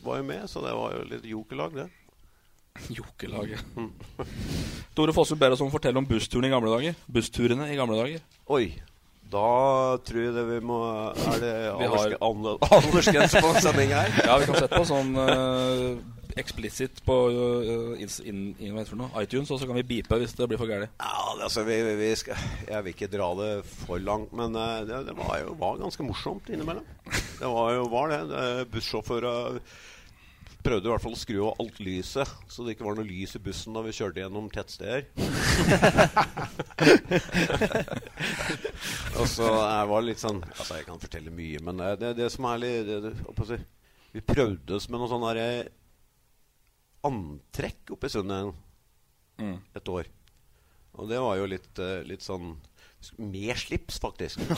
var 0.07 0.22
jo 0.22 0.24
med, 0.24 0.46
så 0.48 0.62
det 0.64 0.72
var 0.72 0.94
jo 0.96 1.05
litt 1.11 1.24
jokerlag, 1.28 1.74
det. 1.76 1.84
Jokerlaget. 2.99 3.64
Mm. 3.76 3.91
Tore 4.97 5.16
Fossum 5.16 5.41
ber 5.41 5.57
oss 5.57 5.64
om 5.64 5.70
å 5.70 5.74
fortelle 5.74 6.01
om 6.01 6.07
bussturene 6.09 6.51
i 6.51 6.55
gamle 6.55 6.72
dager. 6.72 7.03
Bussturene 7.11 7.70
i 7.72 7.78
gamle 7.78 7.99
dager. 8.01 8.24
Oi. 8.51 8.64
Da 9.31 9.99
tror 10.03 10.24
jeg 10.24 10.33
det 10.35 10.43
vi 10.49 10.57
må 10.66 10.78
Er 11.31 11.37
det 11.39 11.53
aldersgrense 12.18 13.43
på 13.43 13.53
sending 13.62 13.93
her? 13.95 14.09
Ja, 14.26 14.39
vi 14.41 14.49
kan 14.49 14.59
sette 14.59 14.74
på 14.74 14.89
sånn 14.89 15.12
uh, 15.14 16.01
eksplisitt 16.41 16.99
på 17.07 17.16
uh, 17.31 18.01
in, 18.01 18.11
in, 18.59 18.81
noe? 18.99 19.11
iTunes, 19.22 19.53
og 19.55 19.61
så 19.61 19.68
kan 19.68 19.78
vi 19.78 19.87
beepe 19.87 20.18
hvis 20.18 20.35
det 20.35 20.49
blir 20.51 20.59
for 20.59 20.70
gærent. 20.70 20.91
Ja, 20.99 21.37
altså, 21.37 21.62
vi, 21.68 21.78
vi, 21.87 21.95
vi 22.01 22.11
skal, 22.18 22.43
Jeg 22.66 22.87
vil 22.87 22.97
ikke 22.97 23.11
dra 23.12 23.31
det 23.39 23.53
for 23.85 24.03
langt, 24.03 24.35
men 24.35 24.59
uh, 24.59 24.83
det, 24.89 25.05
det 25.12 25.14
var 25.18 25.39
jo 25.45 25.55
var 25.62 25.78
ganske 25.85 26.07
morsomt 26.07 26.51
innimellom. 26.51 26.91
Det 27.39 27.55
var 27.55 27.72
jo 27.76 27.87
var 27.93 28.11
det. 28.11 28.20
det 28.35 28.45
Bussjåfører 28.74 29.62
prøvde 30.64 30.88
i 30.88 30.92
hvert 30.92 31.04
fall 31.04 31.16
å 31.16 31.20
skru 31.20 31.38
av 31.48 31.61
alt 31.62 31.78
lyset, 31.82 32.28
så 32.50 32.58
det 32.64 32.72
ikke 32.74 32.86
var 32.86 32.96
noe 32.98 33.08
lys 33.08 33.32
i 33.36 33.40
bussen 33.42 33.74
da 33.76 33.80
vi 33.84 33.92
kjørte 33.96 34.22
gjennom 34.22 34.46
tettsteder. 34.52 35.02
Og 39.20 39.26
så 39.28 39.46
jeg 39.50 39.88
var 39.90 40.00
litt 40.06 40.22
sånn 40.22 40.40
Altså, 40.46 40.74
jeg 40.78 40.86
kan 40.88 41.02
fortelle 41.02 41.32
mye, 41.34 41.58
men 41.64 41.74
det, 41.82 41.90
det, 42.00 42.11
det 42.22 42.28
som 42.32 42.46
er 42.50 42.62
litt 42.62 42.88
det, 42.88 42.96
det, 43.04 43.12
Vi 44.14 44.20
prøvde 44.24 44.76
oss 44.78 44.86
med 44.90 44.98
noe 45.02 45.11
sånn 45.11 45.26
derre 45.28 45.48
antrekk 47.06 47.82
oppe 47.96 48.06
i 48.11 48.12
Sundet 48.12 48.52
Mm. 49.40 49.56
et 49.72 49.88
år. 49.88 50.04
Og 51.00 51.08
det 51.08 51.16
var 51.22 51.38
jo 51.38 51.46
litt, 51.48 51.78
eh, 51.80 52.02
litt 52.04 52.20
sånn 52.20 52.58
Med 53.16 53.56
slips, 53.56 53.96
faktisk. 54.02 54.36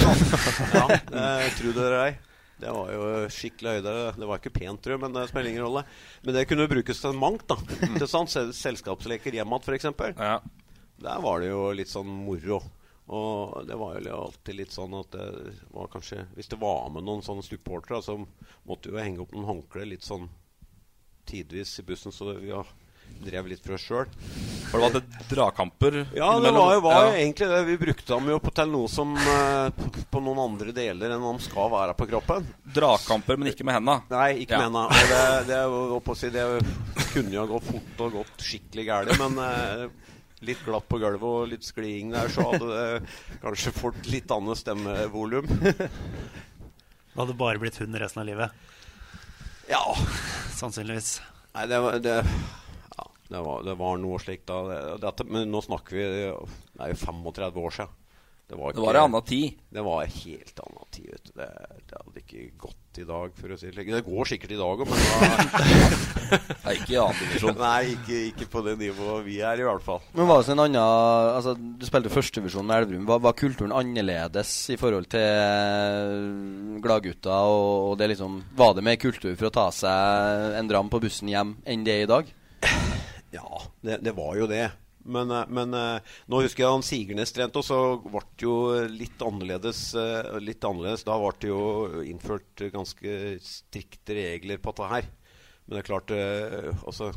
ja, 0.74 0.86
det, 0.90 1.52
tro 1.54 1.70
det 1.70 1.84
eller 1.84 2.00
ei. 2.00 2.16
Det 2.62 2.72
var 2.72 2.90
jo 2.94 3.06
skikkelig 3.32 3.76
høyde. 3.76 3.94
Det 4.16 4.28
var 4.30 4.38
ikke 4.38 4.54
pent, 4.54 4.82
tror 4.82 4.94
jeg, 4.94 5.02
men 5.02 5.16
det 5.16 5.24
spiller 5.30 5.50
ingen 5.50 5.64
rolle. 5.66 5.82
Men 6.22 6.36
det 6.36 6.44
kunne 6.50 6.68
brukes 6.70 7.02
til 7.02 7.18
mangt. 7.18 7.48
da 7.50 7.58
Til 7.98 8.06
sånn 8.10 8.30
Selskapsleker 8.30 9.34
hjemme 9.34 9.58
igjen, 9.58 9.90
f.eks. 9.90 10.14
Ja. 10.20 10.36
Der 11.02 11.24
var 11.24 11.42
det 11.42 11.50
jo 11.50 11.64
litt 11.74 11.90
sånn 11.90 12.06
moro. 12.06 12.60
Og 13.12 13.66
det 13.66 13.76
var 13.76 13.98
jo 13.98 14.18
alltid 14.28 14.60
litt 14.60 14.72
sånn 14.72 14.94
at 14.94 15.10
det 15.10 15.26
var 15.74 15.90
kanskje 15.90 16.22
Hvis 16.36 16.48
det 16.52 16.60
var 16.62 16.86
med 16.94 17.04
noen 17.04 17.24
sånne 17.26 17.42
supportere, 17.42 17.98
så 18.04 18.14
måtte 18.68 18.92
vi 18.92 18.96
jo 18.96 19.02
henge 19.02 19.24
opp 19.24 19.34
noen 19.34 19.48
håndklær 19.50 19.90
litt 19.90 20.06
sånn 20.06 20.28
tidvis 21.26 21.74
i 21.78 21.84
bussen, 21.86 22.14
så 22.14 22.32
vi 22.34 22.50
ja, 22.50 22.62
drev 23.22 23.46
litt 23.50 23.62
for 23.64 23.74
oss 23.76 23.84
sjøl. 23.86 24.08
For 24.70 24.80
det 24.80 24.82
var 24.86 24.94
det 24.96 25.26
dragkamper 25.28 25.96
Ja, 26.16 26.28
det 26.40 26.52
var 26.56 26.74
jo, 26.74 26.80
var 26.84 26.98
jo 27.04 27.10
Ja. 27.12 27.16
egentlig 27.20 27.48
det. 27.52 27.60
Vi 27.68 27.76
brukte 27.82 28.06
dem 28.14 28.28
jo 28.32 28.38
på, 28.40 28.52
til 28.56 28.70
noe 28.72 28.88
som 28.88 29.12
på, 29.16 29.90
På 30.10 30.22
noen 30.24 30.40
andre 30.46 30.72
deler 30.76 31.12
enn 31.12 31.26
de 31.26 31.32
skal 31.44 31.70
være 31.72 31.94
på 31.98 32.08
kroppen. 32.08 32.46
Dragkamper, 32.74 33.36
men 33.36 33.52
ikke 33.52 33.64
med 33.68 33.74
henda? 33.80 33.98
Nei, 34.10 34.30
ikke 34.46 34.56
Ja. 34.56 34.68
med 34.68 34.70
henda. 34.70 34.86
Og 34.88 35.04
det, 35.12 36.06
det, 36.06 36.16
si, 36.22 36.30
det 36.32 36.46
kunne 37.12 37.36
jo 37.36 37.46
gått 37.56 37.68
fort 37.68 38.00
og 38.06 38.12
gått 38.20 38.46
skikkelig 38.48 38.86
gærent, 38.88 39.18
men 39.20 39.38
eh, 39.44 39.84
litt 40.42 40.64
glatt 40.66 40.88
på 40.90 40.98
gulvet 40.98 41.22
og 41.22 41.48
litt 41.52 41.62
skliding 41.68 42.10
der, 42.16 42.28
så 42.32 42.48
hadde 42.48 42.66
det 42.72 43.38
kanskje 43.44 43.72
fått 43.76 44.08
litt 44.10 44.30
annet 44.34 44.58
stemmevolum. 44.58 45.46
Det 47.12 47.20
hadde 47.20 47.36
bare 47.36 47.60
blitt 47.60 47.76
hund 47.82 47.94
resten 48.00 48.22
av 48.24 48.26
livet. 48.26 48.50
Ja. 49.68 49.82
Sannsynligvis. 50.56 51.20
Nei, 51.54 51.66
det 51.68 51.78
var 51.84 51.98
det, 52.00 52.16
det, 53.32 53.40
var, 53.46 53.64
det 53.66 53.74
var 53.80 53.98
noe 54.02 54.20
slikt 54.20 54.46
da. 54.50 54.60
Dette, 55.00 55.26
men 55.28 55.50
nå 55.52 55.62
snakker 55.64 55.96
vi 55.96 56.06
Det 56.12 56.86
er 56.86 56.94
jo 56.94 57.00
35 57.00 57.60
år 57.64 57.76
siden. 57.80 57.98
Det 58.52 58.58
var, 58.58 58.72
Det 58.72 58.80
var 58.80 58.94
en 58.94 59.04
annen 59.06 59.22
tid. 59.22 59.52
Det 59.72 59.80
var 59.80 60.02
en 60.02 60.10
helt 60.12 60.58
annen 60.60 60.88
tid. 60.90 61.06
vet 61.10 61.24
du. 61.24 61.30
Det, 61.40 61.46
det 61.88 61.96
hadde 61.96 62.20
ikke 62.20 62.42
gått 62.60 62.98
i 63.00 63.04
dag, 63.08 63.30
for 63.38 63.54
å 63.54 63.56
si 63.56 63.70
det 63.70 63.72
slik. 63.78 63.88
Det 63.94 64.02
går 64.04 64.28
sikkert 64.28 64.52
i 64.52 64.58
dag 64.60 64.82
òg, 64.82 64.90
men 64.90 64.98
da 65.00 65.60
Nei, 66.66 66.74
ikke 66.74 66.92
i 66.92 66.98
annen 67.00 67.16
divisjon. 67.22 67.56
Nei, 67.62 67.94
ikke, 67.94 68.18
ikke 68.28 68.48
på 68.52 68.62
det 68.66 68.74
nivået 68.82 69.24
vi 69.24 69.38
er, 69.40 69.62
i 69.62 69.64
hvert 69.64 69.86
fall. 69.86 70.04
Men 70.12 70.28
var 70.28 70.44
det 70.44 70.52
en 70.52 70.64
annen 70.66 70.76
altså, 70.82 71.56
Du 71.56 71.88
spilte 71.88 72.12
førstevisjon 72.12 72.68
med 72.68 72.82
Elverum. 72.82 73.08
Var, 73.08 73.24
var 73.24 73.38
kulturen 73.40 73.72
annerledes 73.78 74.52
i 74.76 74.78
forhold 74.80 75.08
til 75.16 75.24
eh, 75.24 76.76
gladgutta? 76.84 77.40
Og, 77.48 77.72
og 77.88 77.98
det 78.02 78.12
liksom, 78.12 78.36
var 78.60 78.76
det 78.76 78.84
mer 78.84 79.00
kultur 79.00 79.32
for 79.32 79.48
å 79.48 79.56
ta 79.62 79.70
seg 79.80 80.60
en 80.60 80.68
dram 80.68 80.92
på 80.92 81.00
bussen 81.00 81.32
hjem 81.32 81.56
enn 81.64 81.88
det 81.88 81.96
er 81.96 82.04
i 82.04 82.12
dag? 82.18 82.36
Ja, 83.32 83.62
det, 83.80 84.00
det 84.04 84.12
var 84.16 84.36
jo 84.36 84.46
det. 84.50 84.66
Men, 85.04 85.30
eh, 85.34 85.48
men 85.50 85.74
eh, 85.74 86.12
nå 86.30 86.42
husker 86.44 86.62
jeg 86.64 86.74
han 86.76 86.84
Sigernes 86.86 87.32
trente, 87.34 87.58
og 87.58 87.66
så 87.66 87.78
ble 88.04 88.22
det 88.38 88.46
jo 88.46 88.54
litt 88.92 89.24
annerledes. 89.24 89.80
eh, 89.98 90.38
Litt 90.42 90.64
annerledes. 90.68 91.04
Da 91.08 91.16
ble 91.18 91.32
det 91.42 91.50
jo 91.50 91.62
innført 92.06 92.64
ganske 92.74 93.16
strikte 93.42 94.18
regler 94.18 94.62
på 94.62 94.74
dette 94.74 94.90
her. 94.92 95.10
Men 95.64 95.76
det 95.76 95.82
er 95.82 95.88
klart 95.88 96.10
altså, 96.86 97.12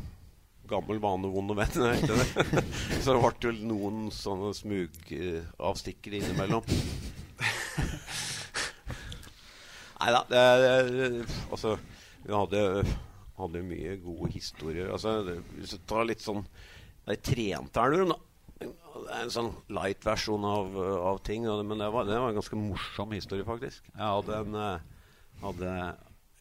Gammel 0.70 0.98
vane, 1.02 1.30
venn. 1.30 1.80
er 1.82 1.98
ikke 1.98 2.18
det? 2.18 2.62
så 3.02 3.14
det 3.14 3.22
ble 3.22 3.50
jo 3.50 3.52
noen 3.70 4.06
sånne 4.14 4.52
smugavstikkere 4.54 6.20
innimellom. 6.20 6.66
Nei 9.96 10.12
da. 10.14 10.22
Altså, 11.50 11.74
vi 12.22 12.34
hadde, 12.34 12.62
hadde 13.36 13.60
jo 13.60 13.68
mye 13.68 13.96
gode 14.02 14.30
historier. 14.34 14.90
Altså, 14.94 15.18
det, 15.26 15.36
hvis 15.56 15.76
du 15.76 15.84
tar 15.88 16.08
litt 16.08 16.24
sånn 16.24 16.44
De 17.06 17.16
trente 17.22 17.82
Elverum, 17.82 18.14
da. 18.14 18.20
Det 18.56 18.68
er 19.12 19.22
en 19.26 19.32
sånn 19.34 19.50
light 19.76 20.04
versjon 20.06 20.44
av, 20.48 20.76
av 21.12 21.20
ting. 21.26 21.44
Men 21.44 21.78
det 21.82 21.90
var, 21.92 22.08
det 22.08 22.16
var 22.18 22.32
en 22.32 22.38
ganske 22.40 22.58
morsom 22.58 23.12
historie, 23.14 23.46
faktisk. 23.46 23.90
Jeg 23.92 24.00
hadde 24.02 24.38
en 24.40 24.56
eh, 24.58 24.86
hadde 25.42 25.74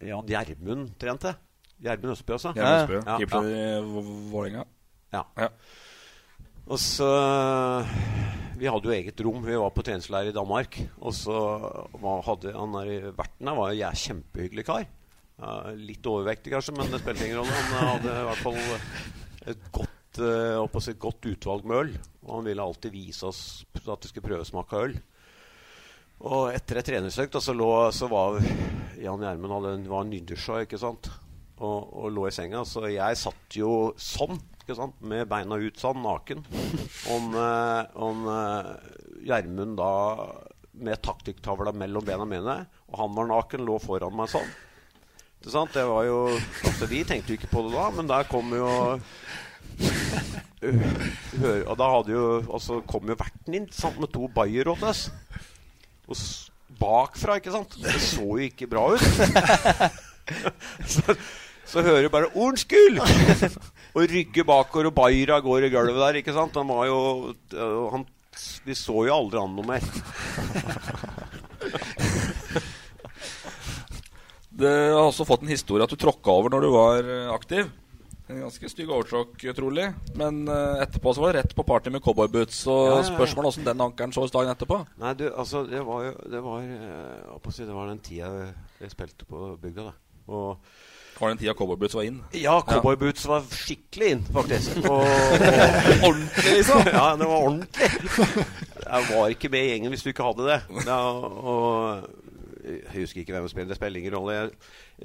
Jan 0.05 0.29
Gjermund 0.31 0.95
trente. 1.01 1.35
Gjermund. 1.35 1.51
Gjermund 1.83 2.13
Østby, 2.15 2.37
Ja, 2.55 3.17
keeper 3.19 3.49
ja. 3.49 3.51
i 3.51 4.29
Vålerenga. 4.31 4.63
Ja. 5.11 5.25
Ja. 5.35 5.49
Og 6.65 6.79
så 6.81 7.07
Vi 8.55 8.69
hadde 8.71 8.87
jo 8.87 8.95
eget 8.95 9.19
rom. 9.21 9.43
Vi 9.43 9.57
var 9.59 9.73
på 9.75 9.83
treningsleir 9.83 10.31
i 10.31 10.35
Danmark. 10.35 10.77
Og 11.03 11.13
så 11.13 11.35
hadde 12.25 12.55
han 12.55 12.77
der 12.79 13.11
verten 13.11 13.51
der 13.51 13.57
var 13.57 13.73
jo 13.73 13.81
jeg 13.81 14.01
kjempehyggelig 14.05 14.65
kar. 14.65 14.87
Litt 15.36 16.07
overvektig 16.07 16.53
kanskje, 16.53 16.75
men 16.77 16.91
det 16.91 17.01
spilte 17.01 17.25
ingen 17.25 17.41
rolle. 17.41 17.63
Han 17.73 17.89
hadde 17.89 18.13
i 18.13 18.27
hvert 18.29 18.43
fall 18.45 18.59
et 19.51 19.65
godt, 19.75 20.19
eh, 20.23 20.93
et 20.93 21.01
godt 21.01 21.27
utvalg 21.27 21.67
med 21.67 21.81
øl. 21.81 21.91
Og 22.23 22.31
han 22.38 22.47
ville 22.47 22.63
alltid 22.63 22.95
vise 22.95 23.27
oss 23.27 23.41
at 23.75 24.05
vi 24.05 24.11
skulle 24.11 24.29
prøvesmake 24.29 24.81
øl. 24.88 24.95
Og 26.25 26.53
etter 26.55 26.79
et 26.79 26.88
treningsøkt 26.88 27.36
så, 27.43 27.53
lå, 27.53 27.69
så 27.91 28.07
var 28.07 28.39
Jan 29.01 29.21
Gjermund 29.21 29.89
var 29.91 30.07
nydusja, 30.07 30.63
ikke 30.63 30.79
sant? 30.79 31.11
Og, 31.59 31.79
og 31.91 32.11
lå 32.15 32.27
i 32.29 32.36
senga. 32.36 32.63
Så 32.67 32.88
jeg 32.88 33.19
satt 33.19 33.59
jo 33.59 33.91
sånn, 33.99 34.39
ikke 34.63 34.77
sant? 34.79 34.95
med 35.03 35.27
beina 35.29 35.59
ut 35.59 35.79
sånn, 35.79 35.99
naken. 36.05 36.45
Om, 37.11 37.36
eh, 37.43 37.81
om 38.07 38.23
eh, 38.31 38.71
Gjermund 39.27 39.75
da 39.81 39.91
med 40.75 41.03
taktikktavla 41.03 41.71
mellom 41.75 42.03
bena 42.07 42.25
mine, 42.27 42.55
og 42.91 42.97
han 42.99 43.13
var 43.15 43.29
naken, 43.29 43.63
lå 43.67 43.77
foran 43.83 44.15
meg 44.15 44.31
sånn. 44.31 44.47
Ikke 45.45 45.53
sant? 45.53 45.75
Det 45.77 45.83
var 45.85 46.07
jo 46.07 46.21
altså, 46.65 46.87
Vi 46.89 47.03
tenkte 47.05 47.29
jo 47.29 47.37
ikke 47.37 47.51
på 47.51 47.61
det 47.67 47.75
da, 47.75 47.83
men 47.93 48.07
der 48.09 48.25
kom 48.25 48.49
jo 48.57 48.69
og 51.69 51.75
da 51.77 51.89
hadde 51.91 52.13
jo 52.15 52.23
altså, 52.41 52.79
kom 52.89 53.05
jo 53.11 53.17
verten 53.19 53.53
inn 53.53 53.67
sant, 53.69 53.99
med 54.01 54.09
to 54.09 54.25
bayer 54.33 54.65
åt 54.71 54.81
oss. 54.89 55.03
Og 56.09 56.17
bakfra, 56.81 57.37
ikke 57.37 57.53
sant? 57.53 57.75
Det 57.77 57.93
så 58.01 58.25
jo 58.25 58.41
ikke 58.47 58.65
bra 58.71 58.87
ut. 58.95 59.05
så, 60.95 61.13
så 61.69 61.85
hører 61.85 62.07
du 62.07 62.09
bare 62.09 62.31
'Unnskyld!' 62.33 63.03
og 63.95 64.09
rygger 64.09 64.49
bakover, 64.49 64.89
og 64.89 64.97
Bayra 64.97 65.39
går 65.45 65.67
i 65.67 65.73
gulvet 65.75 66.01
der, 66.01 66.21
ikke 66.23 66.33
sant? 66.33 66.57
Han 66.57 66.73
var 66.73 66.89
jo 66.89 66.99
han, 67.93 68.07
Vi 68.65 68.73
så 68.73 69.05
jo 69.05 69.13
aldri 69.13 69.39
han 69.39 69.53
noe 69.53 69.67
mer. 69.75 69.85
Du 74.56 74.68
har 74.68 75.01
også 75.03 75.26
fått 75.28 75.43
en 75.43 75.51
historie 75.51 75.84
at 75.84 75.91
du 75.91 75.99
tråkka 75.99 76.32
over 76.32 76.53
når 76.53 76.64
du 76.64 76.70
var 76.72 77.10
eh, 77.10 77.32
aktiv. 77.34 77.68
En 78.26 78.39
ganske 78.41 78.70
stygg 78.72 78.89
overtråkk, 78.89 79.43
trolig. 79.53 79.84
Men 80.18 80.47
uh, 80.49 80.80
etterpå 80.82 81.12
så 81.14 81.22
var 81.22 81.36
det 81.36 81.43
rett 81.43 81.51
på 81.53 81.66
party 81.68 81.91
med 81.93 82.01
cowboyboots. 82.01 82.64
Og 82.72 82.80
Ja, 82.88 82.95
ja, 82.95 83.03
ja. 83.03 83.10
spørsmålet 83.12 83.51
åssen 83.51 83.68
den 83.68 83.84
ankeren 83.86 84.16
så 84.16 84.24
ut 84.26 84.34
dagen 84.34 84.49
etterpå. 84.56 84.80
Nei, 85.03 85.12
du, 85.20 85.28
altså, 85.30 85.62
det 85.70 85.84
var 85.86 86.08
jo 86.08 86.16
Det 86.34 86.41
var, 86.41 86.64
eh, 86.66 87.53
det 87.60 87.76
var 87.76 87.91
den 87.91 88.01
tida 88.01 88.32
jeg 88.82 88.95
spilte 88.95 89.30
på 89.30 89.51
bygda, 89.62 89.91
da. 89.91 89.93
Og 90.26 90.58
Var 91.20 91.30
den 91.36 91.43
tida 91.43 91.53
cowboyboots 91.53 91.99
var 91.99 92.08
inn? 92.10 92.18
Ja, 92.34 92.58
cowboyboots 92.66 93.28
var 93.30 93.45
skikkelig 93.51 94.10
inn, 94.16 94.26
faktisk. 94.34 94.82
Og, 94.89 95.06
Ordentlig, 96.01 96.58
liksom? 96.64 96.82
Ja, 96.97 97.12
det 97.20 97.30
var 97.30 97.45
ordentlig. 97.45 97.93
Jeg 98.86 99.08
var 99.12 99.30
ikke 99.38 99.53
med 99.53 99.62
i 99.62 99.70
gjengen 99.76 99.93
hvis 99.93 100.03
du 100.08 100.10
ikke 100.16 100.32
hadde 100.32 100.49
det. 100.49 100.60
Ja, 100.89 100.99
og 101.14 102.10
jeg 102.66 103.03
husker 103.03 103.22
ikke 103.22 103.36
hvem 103.36 103.45
som 103.45 103.53
spiller, 103.53 103.72
det 103.74 103.80
spiller 103.80 104.01
ingen 104.01 104.16
rolle. 104.18 104.36
Jeg, 104.38 104.51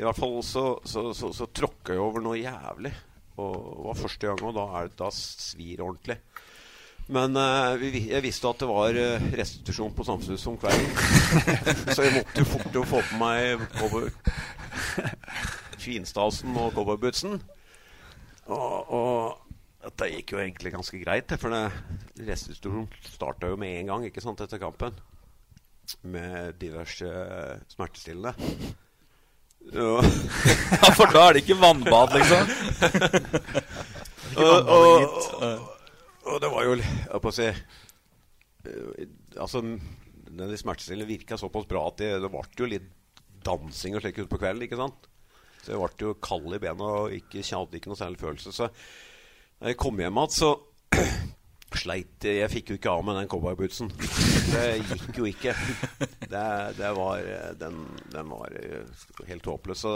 I 0.01 0.07
hvert 0.07 0.21
fall 0.21 0.37
så, 0.47 0.65
så, 0.89 1.11
så, 1.17 1.33
så 1.37 1.49
tråkka 1.53 1.97
jeg 1.97 2.03
over 2.03 2.25
noe 2.25 2.41
jævlig. 2.41 2.93
Og 3.41 3.85
var 3.87 3.99
første 3.99 4.29
gang, 4.29 4.43
og 4.45 4.57
da, 4.57 4.67
er 4.81 4.91
da 4.99 5.11
svir 5.15 5.83
ordentlig. 5.85 6.19
Men 7.11 7.35
uh, 7.35 7.75
vi, 7.81 8.05
jeg 8.13 8.23
visste 8.23 8.51
at 8.51 8.61
det 8.63 8.69
var 8.71 8.95
uh, 8.95 9.29
restitusjon 9.41 9.95
på 9.97 10.07
Samfunnshuset 10.07 10.51
om 10.53 10.59
kvelden. 10.61 10.91
så 11.97 12.07
jeg 12.07 12.17
måtte 12.21 12.45
jo 12.45 12.51
fort 12.53 12.79
å 12.79 12.87
få 12.87 13.01
på 13.09 13.21
meg 13.21 13.65
cowboy- 13.79 14.13
finstasen 15.81 16.55
og 16.61 16.75
cowboybootsen. 16.77 17.41
Og, 18.51 18.93
og 18.95 19.87
dette 19.87 20.11
gikk 20.13 20.35
jo 20.37 20.43
egentlig 20.43 20.75
ganske 20.75 21.01
greit, 21.03 21.35
for 21.41 21.57
restitusjonen 22.21 22.87
starta 23.09 23.51
jo 23.51 23.59
med 23.59 23.81
en 23.81 23.95
gang 23.95 24.07
ikke 24.07 24.23
sant, 24.23 24.43
etter 24.45 24.61
kampen. 24.63 24.95
Med 26.03 26.55
diverse 26.61 27.09
eh, 27.09 27.59
smertestillende. 27.74 28.34
Ja, 29.61 30.01
for 30.97 31.11
da 31.12 31.26
er 31.28 31.36
det 31.36 31.43
ikke 31.43 31.59
vannbad, 31.61 32.14
liksom. 32.16 32.49
og, 34.41 34.70
og, 34.72 35.18
og, 35.45 35.66
og 36.24 36.38
det 36.41 36.49
var 36.49 36.64
jo 36.64 36.78
Jeg 36.80 37.20
på 37.20 37.28
å 37.28 37.34
si 37.36 37.45
eh, 37.51 39.05
Altså, 39.36 39.61
den 39.61 40.57
smertestillende 40.57 41.11
virka 41.11 41.38
såpass 41.38 41.68
bra 41.68 41.84
at 41.91 42.01
det, 42.01 42.11
det 42.24 42.32
ble 42.32 42.43
jo 42.57 42.70
litt 42.72 42.88
dansing 43.45 43.97
og 43.97 44.05
slik 44.05 44.22
utpå 44.24 44.41
kvelden, 44.41 44.64
ikke 44.66 44.80
sant? 44.80 45.09
Så 45.61 45.74
jeg 45.74 45.80
ble 45.80 46.09
jo 46.09 46.16
kald 46.24 46.57
i 46.57 46.62
bena 46.62 46.91
og 47.03 47.14
ikke, 47.14 47.45
hadde 47.45 47.80
ikke 47.80 47.93
noe 47.93 48.01
særlig 48.01 48.20
følelse. 48.20 48.53
Så 48.57 48.70
da 49.61 49.72
jeg 49.72 49.80
kom 49.80 50.01
hjem 50.01 50.20
igjen, 50.22 50.36
så 50.41 50.55
sleit 51.80 52.26
jeg 52.26 52.41
Jeg 52.41 52.53
fikk 52.53 52.72
jo 52.72 52.80
ikke 52.80 52.95
av 52.97 53.05
meg 53.07 53.20
den 53.20 53.30
cowboybootsen. 53.30 53.93
Det 54.51 54.67
gikk 54.83 55.19
jo 55.21 55.27
ikke. 55.31 55.55
Det, 56.31 56.45
det 56.79 56.93
var 56.97 57.23
eh, 57.23 57.51
den, 57.61 57.83
den 58.13 58.31
var 58.31 58.55
eh, 58.59 59.05
helt 59.29 59.47
håpløs. 59.47 59.85
Så 59.85 59.95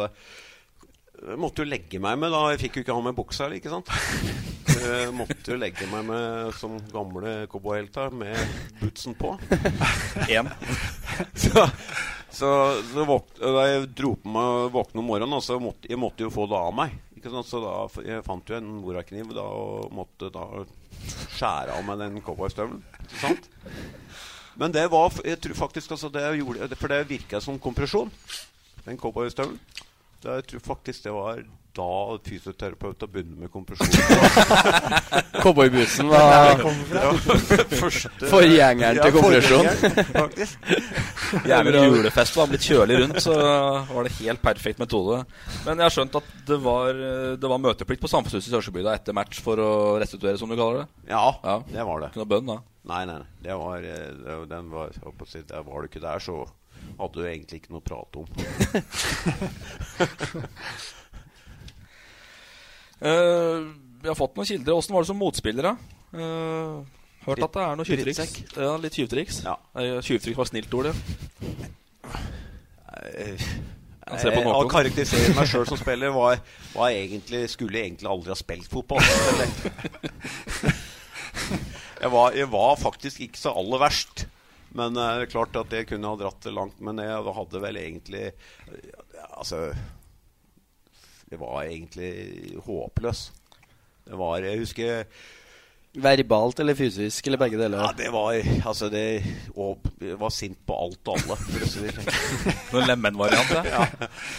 jeg 1.25 1.41
måtte 1.41 1.65
jo 1.65 1.71
legge 1.71 2.01
meg 2.03 2.19
med 2.21 2.35
da. 2.35 2.47
Jeg 2.53 2.63
fikk 2.65 2.79
jo 2.79 2.85
ikke 2.85 2.97
ha 2.97 3.05
med 3.05 3.17
buksa, 3.19 3.49
ikke 3.55 3.73
sant? 3.73 3.91
Jeg 4.85 5.13
måtte 5.17 5.55
jo 5.55 5.59
legge 5.61 5.87
meg 5.89 6.05
med 6.09 6.55
som 6.59 6.77
gamle 6.93 7.47
cowboyhelta 7.51 8.09
med 8.13 8.37
bootsen 8.81 9.17
på. 9.17 9.35
Én. 10.29 10.51
Så, 11.39 11.65
så, 12.35 12.51
så 12.91 13.07
våk, 13.07 13.37
da 13.39 13.67
jeg 13.71 13.89
dro 13.97 14.15
på 14.21 14.35
meg 14.35 14.71
våkne 14.75 15.01
om 15.01 15.11
morgenen, 15.13 15.45
så 15.45 15.61
måtte 15.63 15.91
jeg 15.91 16.01
måtte 16.03 16.27
jo 16.27 16.33
få 16.35 16.49
det 16.51 16.59
av 16.59 16.75
meg. 16.77 16.97
Så 17.25 17.61
da 17.63 17.77
jeg 18.05 18.25
fant 18.27 18.51
jo 18.51 18.59
en 18.59 18.73
morakniv 18.83 19.31
da, 19.33 19.45
og 19.47 19.95
måtte 19.97 20.29
da 20.35 20.45
skjære 21.39 21.79
av 21.79 21.87
meg 21.87 22.03
den 22.03 22.21
cowboystøvelen. 22.25 22.83
Men 24.61 24.73
det 24.73 24.87
var 24.91 25.13
Jeg 25.25 25.41
tror 25.41 25.55
faktisk 25.55 25.91
altså, 25.91 26.09
det 26.15 26.23
gjorde, 26.39 26.77
For 26.77 26.89
det 26.89 27.09
virka 27.09 27.41
som 27.41 27.59
kompresjon, 27.59 28.11
den 28.87 28.99
cowboystøvelen. 28.99 29.59
Det, 30.23 30.31
jeg 30.41 30.47
tror 30.53 30.61
faktisk 30.65 31.05
det 31.05 31.13
var 31.13 31.43
da 31.75 31.87
fysioterapeuten 32.23 33.11
begynte 33.11 33.41
med 33.41 33.51
kompresjon. 33.51 33.89
Cowboybussen 35.43 36.07
var 36.09 36.61
forgjengeren 38.31 39.01
til 39.03 39.17
kompresjon. 39.17 39.67
Jævlig 41.51 41.83
julefest 41.83 42.39
var 42.39 42.51
blitt 42.53 42.67
kjølig 42.69 43.01
rundt, 43.03 43.19
så 43.25 43.35
var 43.91 44.07
det 44.07 44.15
helt 44.21 44.43
perfekt 44.45 44.79
metode. 44.83 45.25
Men 45.67 45.83
jeg 45.83 45.89
har 45.89 45.97
skjønt 45.97 46.21
at 46.21 46.31
det 46.47 46.61
var, 46.63 47.03
det 47.43 47.51
var 47.51 47.63
møteplikt 47.67 48.05
på 48.05 48.13
Samfunnshuset 48.13 48.53
i 48.53 48.55
Sørseby 48.55 48.87
etter 48.95 49.17
match 49.17 49.43
for 49.45 49.59
å 49.59 49.73
restituere, 50.01 50.39
som 50.39 50.49
du 50.49 50.57
kaller 50.57 50.85
det. 50.85 50.89
Ja, 51.11 51.27
Ja. 51.43 51.59
det 51.75 51.89
var 51.91 52.07
det. 52.07 52.15
Noe 52.15 52.31
bønn, 52.31 52.47
da. 52.55 52.61
Nei, 52.85 53.03
nei. 53.09 53.20
Det 53.43 53.55
var, 53.57 53.85
eh, 53.89 54.11
det, 54.20 54.37
den 54.51 54.70
var, 54.72 54.93
si, 55.30 55.41
der 55.49 55.62
var 55.64 55.80
du 55.80 55.89
ikke 55.89 56.03
der, 56.05 56.20
så 56.20 56.43
hadde 56.99 57.14
du 57.16 57.24
egentlig 57.24 57.62
ikke 57.62 57.72
noe 57.72 57.80
å 57.80 57.89
prate 57.89 58.14
om. 58.20 58.28
Eh, 63.05 63.61
vi 64.03 64.09
har 64.09 64.16
fått 64.16 64.37
noen 64.39 64.47
kilder. 64.49 64.76
Åssen 64.78 64.95
var 64.95 65.05
det 65.05 65.11
som 65.11 65.18
motspiller, 65.20 65.66
da? 65.66 65.72
Eh, 66.14 67.03
Hørt 67.26 67.43
at 67.47 67.57
det 67.57 67.62
er 67.64 67.76
noe 67.80 67.89
tjuvtriks. 67.89 68.35
Ja, 68.57 68.70
litt 68.80 68.97
tjuvtriks. 68.97 69.39
Ja. 69.45 69.55
Eh, 69.80 69.99
Tjuvtriks 70.05 70.39
var 70.39 70.49
snilt 70.49 70.72
ord, 70.78 70.91
det. 70.91 70.95
Jeg- 73.14 74.45
har 74.45 74.68
karakterisert 74.68 75.35
meg 75.37 75.49
sjøl 75.49 75.66
som 75.66 75.78
spiller 75.80 76.12
var, 76.12 76.39
var 76.74 76.91
egentlig, 76.93 77.47
skulle 77.51 77.80
egentlig 77.80 78.09
aldri 78.09 78.28
ha 78.30 78.37
spilt 78.37 78.68
fotball. 78.70 79.01
Jeg, 82.05 82.13
var, 82.13 82.35
jeg 82.37 82.51
var 82.53 82.75
faktisk 82.77 83.23
ikke 83.25 83.41
så 83.41 83.55
aller 83.57 83.81
verst. 83.81 84.27
Men 84.77 84.93
eh, 84.93 85.13
det 85.17 85.25
er 85.25 85.31
klart 85.33 85.57
at 85.57 85.73
jeg 85.73 85.89
kunne 85.89 86.11
ha 86.11 86.19
dratt 86.21 86.43
det 86.45 86.53
langt. 86.53 86.83
Men 86.85 87.01
jeg 87.01 87.37
hadde 87.39 87.63
vel 87.65 87.81
egentlig 87.81 88.27
eh, 88.29 88.91
Altså 89.39 89.71
Det 91.31 91.39
var 91.41 91.63
egentlig 91.65 92.59
håpløs. 92.67 93.31
Det 94.05 94.21
var 94.21 94.45
Jeg 94.45 94.61
husker 94.61 95.07
Verbalt 95.95 96.59
eller 96.59 96.74
fysisk, 96.74 97.26
eller 97.28 97.38
begge 97.38 97.59
deler? 97.59 97.78
Ja, 97.78 97.92
det 97.95 98.09
var 98.11 98.34
Altså, 98.66 98.88
det 98.90 99.22
og, 99.55 99.84
Jeg 100.01 100.18
var 100.18 100.32
sint 100.34 100.59
på 100.66 100.74
alt 100.74 101.09
og 101.09 101.20
alle. 101.20 101.36
Noen 102.72 102.88
lemen-variant, 102.88 103.53
ja. 103.68 103.84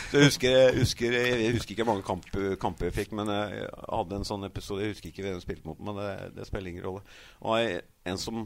Så 0.09 0.19
jeg 0.19 0.27
husker, 0.27 0.57
jeg 0.57 0.73
husker, 0.81 1.15
jeg 1.15 1.53
husker 1.55 1.71
ikke 1.77 1.87
mange 1.87 2.03
kamper, 2.03 2.57
kamper 2.59 2.89
jeg 2.89 2.97
fikk, 2.97 3.15
men 3.15 3.31
jeg 3.31 3.69
hadde 3.87 4.19
en 4.19 4.27
sånn 4.27 4.43
episode 4.49 4.83
Jeg 4.83 4.97
husker 4.97 5.13
ikke 5.13 5.23
hvem 5.23 5.37
jeg 5.37 5.45
spilte 5.45 5.69
mot, 5.69 5.79
men 5.79 6.01
det, 6.01 6.09
det 6.35 6.49
spiller 6.49 6.73
ingen 6.73 6.87
rolle. 6.89 7.05
Og 7.39 7.61
jeg, 7.61 7.79
en 8.11 8.19
som 8.19 8.43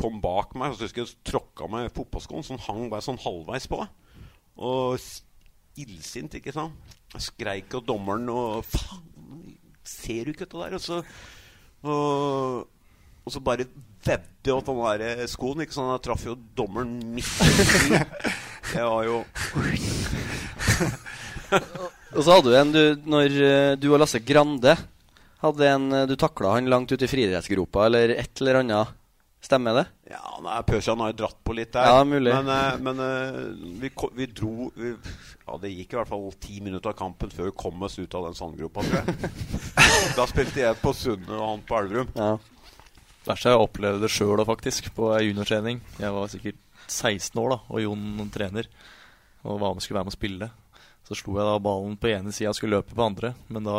kom 0.00 0.16
bak 0.24 0.56
meg, 0.56 0.72
så 0.72 0.86
husker 0.86 1.04
jeg 1.04 1.12
tråkka 1.28 1.68
meg 1.68 1.90
i 1.90 1.92
fotballskoen, 1.92 2.46
som 2.48 2.62
hang 2.64 2.88
bare 2.88 3.04
sånn 3.04 3.20
halvveis 3.20 3.68
på. 3.68 3.82
Og 4.64 4.96
illsint, 5.84 6.40
ikke 6.40 6.56
sant. 6.56 6.96
Jeg 7.12 7.28
skreik 7.28 7.76
av 7.76 7.84
dommeren 7.84 8.24
og 8.32 8.64
Faen, 8.64 9.54
ser 9.84 10.24
du 10.24 10.32
ikke 10.32 10.46
dette 10.46 10.64
der? 10.64 10.80
Og 10.80 10.84
så 10.84 11.02
og, 11.82 12.68
og 13.22 13.34
så 13.34 13.42
bare 13.42 13.66
vedde 14.02 14.50
jo 14.50 14.58
at 14.58 14.68
den 14.68 14.80
der 14.82 15.26
skoen. 15.30 15.62
Ikke 15.62 15.76
sånn, 15.76 15.92
Jeg 15.94 16.04
traff 16.06 16.24
jo 16.26 16.36
dommeren 16.58 16.94
midt 17.14 17.34
i 17.42 18.00
Det 18.72 18.82
var 18.86 19.04
jo 19.06 19.22
Og 22.12 22.20
så 22.24 22.34
hadde 22.34 22.48
du 22.48 22.56
en 22.56 22.72
du, 22.72 22.82
når 23.08 23.36
eh, 23.44 23.74
du 23.80 23.88
og 23.92 24.00
Lasse 24.02 24.20
Grande 24.24 24.74
hadde 25.42 25.68
en 25.68 25.86
eh, 25.96 26.08
Du 26.10 26.14
takla 26.20 26.56
han 26.56 26.70
langt 26.70 26.92
ut 26.92 27.02
i 27.02 27.08
friidrettsgropa, 27.10 27.86
eller 27.88 28.14
et 28.16 28.42
eller 28.42 28.60
annet. 28.62 28.92
Stemmer 29.42 29.74
det? 29.74 29.84
Ja, 30.12 30.38
nei, 30.44 30.60
Pøsjan 30.62 31.00
har 31.02 31.10
jo 31.10 31.16
dratt 31.24 31.38
på 31.42 31.54
litt 31.58 31.72
der. 31.74 31.88
Ja, 31.90 32.04
mulig. 32.06 32.30
Men, 32.30 32.50
eh, 32.54 32.76
men 32.78 33.00
eh, 33.02 33.38
vi, 33.82 33.90
vi 34.14 34.28
dro 34.30 34.68
vi, 34.76 34.92
Ja, 35.48 35.56
det 35.58 35.72
gikk 35.72 35.96
i 35.96 35.98
hvert 35.98 36.10
fall 36.12 36.28
ti 36.38 36.60
minutter 36.62 36.92
av 36.92 36.98
kampen 37.00 37.32
før 37.32 37.50
vi 37.50 37.56
kom 37.64 37.82
oss 37.82 37.98
ut 37.98 38.14
av 38.14 38.28
den 38.28 38.38
sandgropa, 38.38 38.84
da 40.18 40.26
spilte 40.30 40.62
jeg 40.62 40.78
på 40.78 40.94
Sunne 40.94 41.34
og 41.34 41.46
han 41.48 41.66
på 41.66 41.80
Elverum. 41.80 42.14
Ja. 42.14 42.36
Verst 43.26 43.46
jeg 43.46 43.58
opplevde 43.58 44.02
det 44.02 44.10
sjøl 44.14 44.42
faktisk, 44.46 44.92
på 44.94 45.10
juniortrening. 45.22 45.82
Jeg 45.98 46.14
var 46.14 46.30
sikkert 46.30 46.62
16 46.86 47.38
år 47.42 47.56
da, 47.56 47.60
og 47.70 47.82
Jon 47.82 48.30
trener. 48.34 48.70
Og 49.42 49.58
var 49.58 49.74
med, 49.74 49.82
skulle 49.82 49.98
være 49.98 50.06
med 50.06 50.14
å 50.14 50.20
spille. 50.20 50.48
Så 51.06 51.18
slo 51.18 51.34
jeg 51.38 51.46
da 51.46 51.58
ballen 51.62 51.98
på 51.98 52.10
ene 52.12 52.34
sida 52.34 52.52
og 52.52 52.58
skulle 52.58 52.78
løpe 52.78 52.94
på 52.94 53.04
andre. 53.04 53.32
Men 53.50 53.66
da 53.66 53.78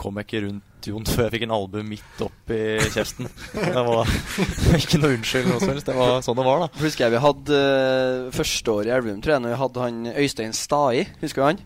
kom 0.00 0.20
jeg 0.20 0.28
ikke 0.28 0.46
rundt 0.46 0.88
Jon 0.90 1.06
før 1.14 1.26
jeg 1.26 1.34
fikk 1.36 1.46
en 1.46 1.54
albue 1.56 1.84
midt 1.86 2.24
opp 2.24 2.54
i 2.54 2.62
kjeften. 2.92 3.28
Det 3.54 3.84
var 3.86 4.10
ikke 4.80 5.00
noe 5.00 5.18
unnskyld 5.18 5.50
noe 5.50 5.60
som 5.62 5.72
helst. 5.72 5.88
Det 5.88 5.98
var 5.98 6.18
sånn 6.24 6.40
det 6.40 6.48
var, 6.48 6.64
da. 6.64 6.82
Husker 6.82 7.06
jeg 7.06 7.14
vi 7.14 7.22
hadde 7.24 7.60
uh, 7.60 8.32
første 8.34 8.74
år 8.74 8.90
i 8.90 8.96
Elverum, 8.96 9.22
tror 9.24 9.36
jeg, 9.36 9.44
når 9.44 9.54
vi 9.54 9.62
hadde 9.62 9.86
han 9.86 10.02
Øystein 10.14 10.56
Stai. 10.56 11.06
Husker 11.22 11.40
du 11.40 11.46
han? 11.48 11.62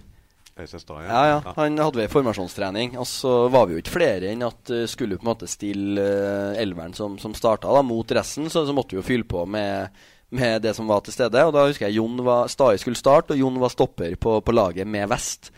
Øystein 0.59 0.83
Stai, 0.83 1.01
ja. 1.07 1.23
ja, 1.33 1.55
Han 1.57 1.79
hadde 1.83 2.01
vi 2.01 2.07
i 2.07 2.13
formasjonstrening. 2.13 2.95
Og 3.01 3.09
så 3.11 3.35
var 3.55 3.67
vi 3.67 3.77
jo 3.77 3.83
ikke 3.83 3.97
flere 3.99 4.31
enn 4.33 4.47
at 4.47 4.75
uh, 4.75 4.85
skulle 4.91 5.19
på 5.19 5.27
en 5.27 5.33
måte 5.33 5.51
stille 5.51 6.05
uh, 6.05 6.61
elveren 6.61 6.95
som, 6.99 7.19
som 7.23 7.35
starta 7.39 7.73
da, 7.75 7.83
mot 7.87 8.15
resten, 8.19 8.51
så, 8.53 8.67
så 8.67 8.77
måtte 8.77 8.95
vi 8.95 9.03
jo 9.03 9.07
fylle 9.07 9.27
på 9.29 9.45
med, 9.51 9.99
med 10.31 10.63
det 10.63 10.75
som 10.77 10.89
var 10.89 11.01
til 11.05 11.15
stede. 11.15 11.45
Og 11.47 11.55
da 11.55 11.65
husker 11.69 11.89
jeg 11.89 11.99
Jon 11.99 12.19
var, 12.25 12.51
Stai 12.53 12.77
skulle 12.81 13.01
starte, 13.01 13.35
og 13.35 13.41
Jon 13.41 13.61
var 13.63 13.73
stopper 13.73 14.17
på, 14.21 14.39
på 14.45 14.55
laget 14.55 14.89
med 14.89 15.09
vest. 15.11 15.51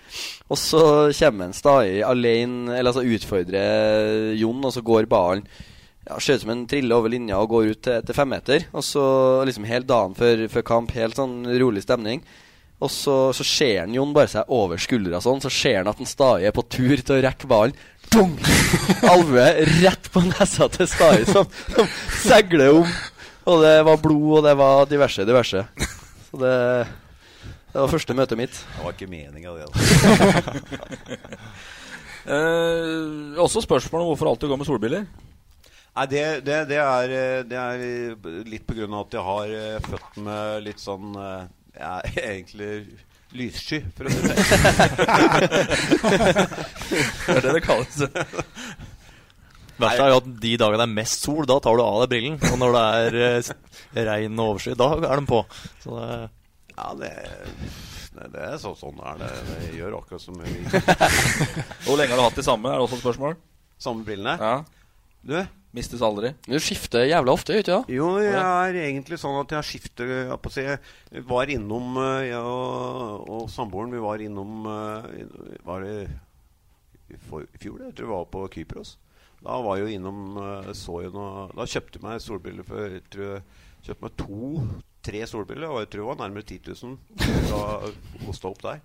Og 0.51 0.59
så 0.59 0.83
kommer 1.19 1.49
en 1.49 1.57
Stai 1.57 2.01
alene, 2.07 2.77
eller 2.77 2.93
altså 2.93 3.07
utfordrer 3.07 4.35
Jon, 4.39 4.63
og 4.65 4.75
så 4.75 4.85
går 4.87 5.11
ballen 5.11 5.47
ja, 6.07 6.17
Ser 6.19 6.39
ut 6.39 6.45
som 6.45 6.53
en 6.55 6.67
triller 6.71 6.97
over 6.97 7.13
linja 7.13 7.39
og 7.39 7.51
går 7.53 7.73
ut 7.73 7.83
til, 7.85 8.05
til 8.07 8.17
femmeter. 8.17 8.69
Og 8.73 8.85
så 8.87 9.03
liksom 9.47 9.67
helt 9.69 9.89
dagen 9.91 10.17
før, 10.19 10.47
før 10.53 10.67
kamp, 10.67 10.95
helt 10.97 11.19
sånn 11.19 11.43
rolig 11.61 11.85
stemning. 11.85 12.25
Og 12.81 12.89
så, 12.89 13.15
så 13.37 13.45
ser 13.45 13.83
han 13.83 13.95
Jon 13.95 14.15
bare 14.17 14.31
seg 14.33 14.53
over 14.57 14.81
skuldra 14.81 15.21
sånn, 15.21 15.43
så 15.45 15.51
ser 15.53 15.83
han 15.83 15.91
at 15.91 16.01
en 16.01 16.09
Stai 16.09 16.47
er 16.49 16.55
på 16.57 16.65
tur 16.65 16.97
til 16.97 17.19
å 17.19 17.23
rekke 17.27 17.51
ballen. 17.51 17.77
Dung! 18.11 18.33
Alvue 19.13 19.45
rett 19.83 20.09
på 20.11 20.23
nesa 20.25 20.71
til 20.73 20.89
Stai, 20.89 21.27
som, 21.29 21.45
som 21.75 21.91
segler 22.25 22.81
om. 22.81 22.95
Og 23.51 23.65
det 23.65 23.77
var 23.87 24.03
blod, 24.03 24.39
og 24.39 24.45
det 24.47 24.55
var 24.59 24.87
diverse, 24.91 25.25
diverse. 25.27 25.65
Så 26.29 26.39
det, 26.39 26.55
det 27.73 27.81
var 27.81 27.91
første 27.91 28.15
møtet 28.15 28.39
mitt. 28.39 28.55
Det 28.77 28.85
var 28.85 28.95
ikke 28.95 29.11
meninga, 29.11 29.57
det. 29.57 29.67
Altså. 29.67 29.85
Eh, 32.31 33.39
også 33.41 33.63
spørsmål 33.65 34.03
om 34.03 34.11
hvorfor 34.11 34.29
alltid 34.29 34.49
går 34.49 34.59
med 34.61 34.69
solbriller. 34.69 35.05
Nei, 35.97 36.05
det, 36.07 36.25
det, 36.47 36.59
det, 36.69 36.77
er, 36.77 37.15
eh, 37.17 37.45
det 37.49 37.57
er 37.59 38.45
litt 38.47 38.67
på 38.69 38.77
grunn 38.77 38.93
av 38.93 39.07
at 39.07 39.17
jeg 39.17 39.25
har 39.25 39.55
føttene 39.87 39.89
født 39.89 40.19
med 40.27 40.67
litt 40.67 40.83
sånn 40.83 41.17
eh, 41.17 41.49
Jeg 41.81 42.13
er 42.21 42.29
egentlig 42.35 42.69
lyssky, 43.41 43.81
for 43.97 44.05
å 44.05 44.13
si 44.13 44.21
det 44.27 44.37
Det 46.91 47.37
er 47.39 47.43
det 47.47 47.57
det 47.57 47.65
kalles. 47.65 48.05
Verst 49.81 50.03
er 50.05 50.13
jo 50.13 50.19
at 50.21 50.29
de 50.43 50.57
dagene 50.61 50.81
det 50.81 50.87
er 50.89 50.97
mest 50.99 51.27
sol, 51.27 51.45
da 51.49 51.59
tar 51.63 51.79
du 51.79 51.85
av 51.85 52.01
deg 52.03 52.13
brillen. 52.15 52.37
Og 52.51 52.59
når 52.61 52.77
det 52.77 52.83
er 52.89 53.21
eh, 53.29 53.53
regn 54.11 54.39
og 54.39 54.55
overskyet, 54.55 54.79
da 54.81 54.91
er 54.99 55.23
den 55.23 55.31
på. 55.31 55.45
Så 55.85 55.97
det 55.99 56.19
Ja, 56.77 56.91
det, 56.97 57.13
Nei, 58.17 58.27
det 58.33 58.43
er 58.43 58.59
så, 58.59 58.73
sånn 58.79 58.99
er 59.07 59.21
det. 59.21 59.31
Det 59.47 59.71
gjør 59.79 60.01
akkurat 60.01 60.23
som 60.23 60.37
vi. 60.43 60.51
Hvor 61.87 61.97
lenge 62.01 62.11
har 62.11 62.19
du 62.19 62.25
hatt 62.25 62.41
de 62.41 62.45
samme? 62.45 62.71
Er 62.73 62.81
det 62.81 62.87
også 62.89 62.99
et 62.99 63.05
spørsmål? 63.05 63.37
Samme 63.81 64.05
brillene? 64.07 64.35
Ja. 64.41 64.55
Du? 65.23 65.37
Mistes 65.77 66.03
aldri. 66.03 66.33
Du 66.49 66.57
skifter 66.59 67.05
jævla 67.07 67.37
ofte, 67.37 67.55
ikke 67.61 67.77
sant? 67.77 67.93
Jo, 67.95 68.09
jeg 68.19 68.35
er 68.35 68.79
egentlig 68.83 69.21
sånn 69.23 69.37
at 69.39 69.53
jeg 69.55 69.69
skifter 69.69 70.09
jeg 70.11 70.39
på 70.43 70.51
å 70.51 70.55
si, 70.57 70.65
Jeg 70.67 71.23
var 71.29 71.53
innom 71.55 71.95
eh, 72.03 72.25
Jeg 72.33 72.41
og, 72.43 73.29
og 73.31 73.45
samboeren 73.53 73.95
Vi 73.95 74.03
var 74.03 74.25
innom 74.25 74.67
eh, 74.67 75.23
Var 75.69 75.87
det 75.87 75.95
i 77.15 77.21
fjor? 77.23 77.47
Jeg 77.87 77.95
tror 77.95 78.07
vi 78.09 78.11
var 78.11 78.27
på 78.31 78.43
Kypros. 78.55 78.97
Da 79.41 79.57
var 79.65 79.79
jeg 79.79 79.87
jo 79.87 79.99
innom 79.99 80.39
eh, 80.43 80.71
så 80.77 81.01
jeg 81.05 81.15
noe 81.15 81.47
Da 81.57 81.65
kjøpte 81.65 81.97
jeg 81.97 82.05
meg 82.05 82.23
solbriller 82.25 82.67
for 82.67 82.85
Jeg 82.85 83.05
tror 83.13 83.27
jeg 83.31 83.43
kjøpte 83.87 84.05
meg 84.05 84.17
to 84.21 84.65
Tre 85.01 85.23
solbriller, 85.25 85.71
og 85.73 85.79
jeg 85.81 85.89
tror 85.95 86.03
det 86.03 86.09
var 86.11 86.19
nærmere 86.21 86.45
10 86.45 86.59
000 86.85 86.99
da 87.49 87.61
hosta 88.27 88.51
opp 88.51 88.59
der. 88.61 88.83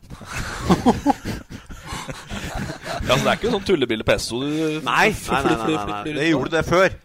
Ja, 3.06 3.18
så 3.18 3.20
det 3.20 3.32
er 3.34 3.36
ikke 3.36 3.52
sånn 3.52 3.66
tullebriller 3.68 4.08
på 4.08 4.14
Esso? 4.16 4.40
Nei, 4.40 5.10
nei, 5.12 5.42
nei, 5.44 5.58
nei, 5.60 5.74
nei, 5.92 6.14
det 6.16 6.30
gjorde 6.30 6.54
det 6.56 6.64
før. 6.70 6.96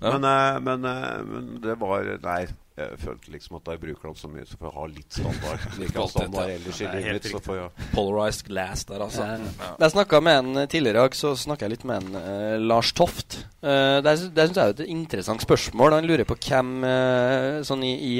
Men, 0.00 0.24
eh, 0.30 0.56
men, 0.64 0.88
eh, 0.88 1.20
men 1.28 1.50
det 1.64 1.76
var 1.80 2.08
Nei, 2.24 2.40
jeg 2.76 2.98
følte 3.00 3.30
liksom 3.32 3.56
at 3.56 3.68
jeg 3.72 3.80
bruker 3.80 4.10
den 4.10 4.16
så 4.20 4.28
mye, 4.28 4.42
så 4.44 4.58
får 4.60 4.66
jeg 4.68 4.74
ha 4.76 4.86
litt 4.92 5.14
standard. 5.16 5.62
Like 5.80 6.02
standard 6.12 6.50
ellers 6.52 6.80
i 6.80 6.88
livet 6.90 7.14
mitt, 7.16 7.28
så 7.32 7.38
får 7.40 7.56
jeg 7.56 7.86
Polarized 7.94 8.48
glass 8.50 8.82
der, 8.84 9.04
altså. 9.06 9.28
Ja. 9.30 9.36
Ja. 9.62 9.68
Jeg 9.80 9.94
snakka 9.94 10.20
med 10.26 10.40
en 10.42 10.50
eh, 10.60 10.66
tidligere 10.68 10.98
i 10.98 11.06
dag, 11.06 11.16
så 11.16 11.30
snakka 11.40 11.64
jeg 11.64 11.72
litt 11.72 11.86
med 11.88 12.04
en 12.04 12.18
uh, 12.20 12.56
Lars 12.60 12.90
Toft. 12.96 13.38
Uh, 13.64 14.02
det 14.04 14.12
sy- 14.20 14.28
syns 14.28 14.60
jeg 14.60 14.60
er 14.60 14.74
et 14.74 14.82
interessant 14.92 15.44
spørsmål. 15.46 15.96
Han 15.96 16.08
lurer 16.10 16.28
på 16.28 16.36
hvem 16.36 16.74
uh, 16.84 17.62
sånn 17.64 17.86
i, 17.88 17.94
i 17.96 18.12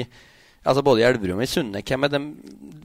Altså 0.67 0.81
Både 0.83 0.99
i 0.99 1.05
Elverum 1.07 1.37
og 1.39 1.45
i 1.45 1.47
Sunne, 1.47 1.79
hvem 1.85 2.03
er 2.03 2.11
den 2.11 2.25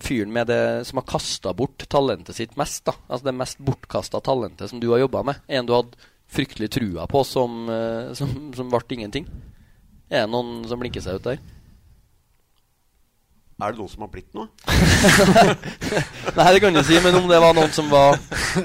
fyren 0.05 0.31
med 0.31 0.47
det 0.53 0.61
som 0.87 1.01
har 1.01 1.07
kasta 1.09 1.51
bort 1.57 1.83
talentet 1.91 2.37
sitt 2.37 2.53
mest? 2.61 2.85
da? 2.87 2.93
Altså 3.09 3.27
Det 3.27 3.35
mest 3.35 3.65
bortkasta 3.65 4.21
talentet 4.23 4.71
som 4.71 4.79
du 4.79 4.91
har 4.93 5.01
jobba 5.03 5.25
med? 5.27 5.41
En 5.51 5.67
du 5.67 5.73
hadde 5.75 5.97
fryktelig 6.31 6.69
trua 6.77 7.09
på, 7.11 7.25
som, 7.27 7.65
som, 8.15 8.31
som 8.55 8.71
ble 8.71 8.85
ingenting? 8.95 9.27
Er 10.13 10.29
det 10.29 10.31
noen 10.31 10.63
som 10.71 10.79
blinker 10.79 11.03
seg 11.03 11.19
ut 11.19 11.27
der? 11.27 11.43
Er 13.63 13.73
det 13.75 13.79
noen 13.83 13.91
som 13.93 14.03
har 14.05 14.11
blitt 14.11 14.33
noe? 14.35 14.49
Nei, 16.37 16.47
det 16.55 16.61
kan 16.65 16.75
du 16.75 16.81
si, 16.87 16.97
men 17.05 17.17
om 17.19 17.29
det 17.31 17.39
var 17.43 17.55
noen 17.57 17.73
som 17.75 17.89
var 17.93 18.17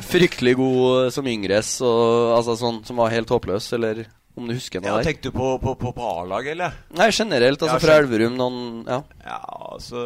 fryktelig 0.07 0.55
god 0.59 1.11
som 1.13 1.27
yngres, 1.29 1.75
og, 1.85 2.33
altså 2.37 2.55
sånn 2.59 2.79
som 2.87 2.99
var 3.01 3.13
helt 3.13 3.29
håpløs, 3.33 3.67
eller 3.77 4.05
om 4.37 4.47
du 4.49 4.53
husker 4.55 4.81
noe 4.81 4.91
Ja, 4.91 4.97
der? 4.99 5.07
tenkte 5.09 5.31
du 5.31 5.37
på, 5.37 5.49
på, 5.61 5.73
på, 5.81 5.91
på 5.97 6.09
A-laget, 6.21 6.53
eller? 6.55 6.75
Nei, 6.97 7.09
generelt, 7.15 7.61
altså 7.61 7.77
Ja, 7.77 7.83
fra 7.83 7.97
Elverum, 8.01 8.37
noen 8.37 8.59
Ja. 8.87 8.99
Ja, 9.25 9.39
altså 9.73 10.03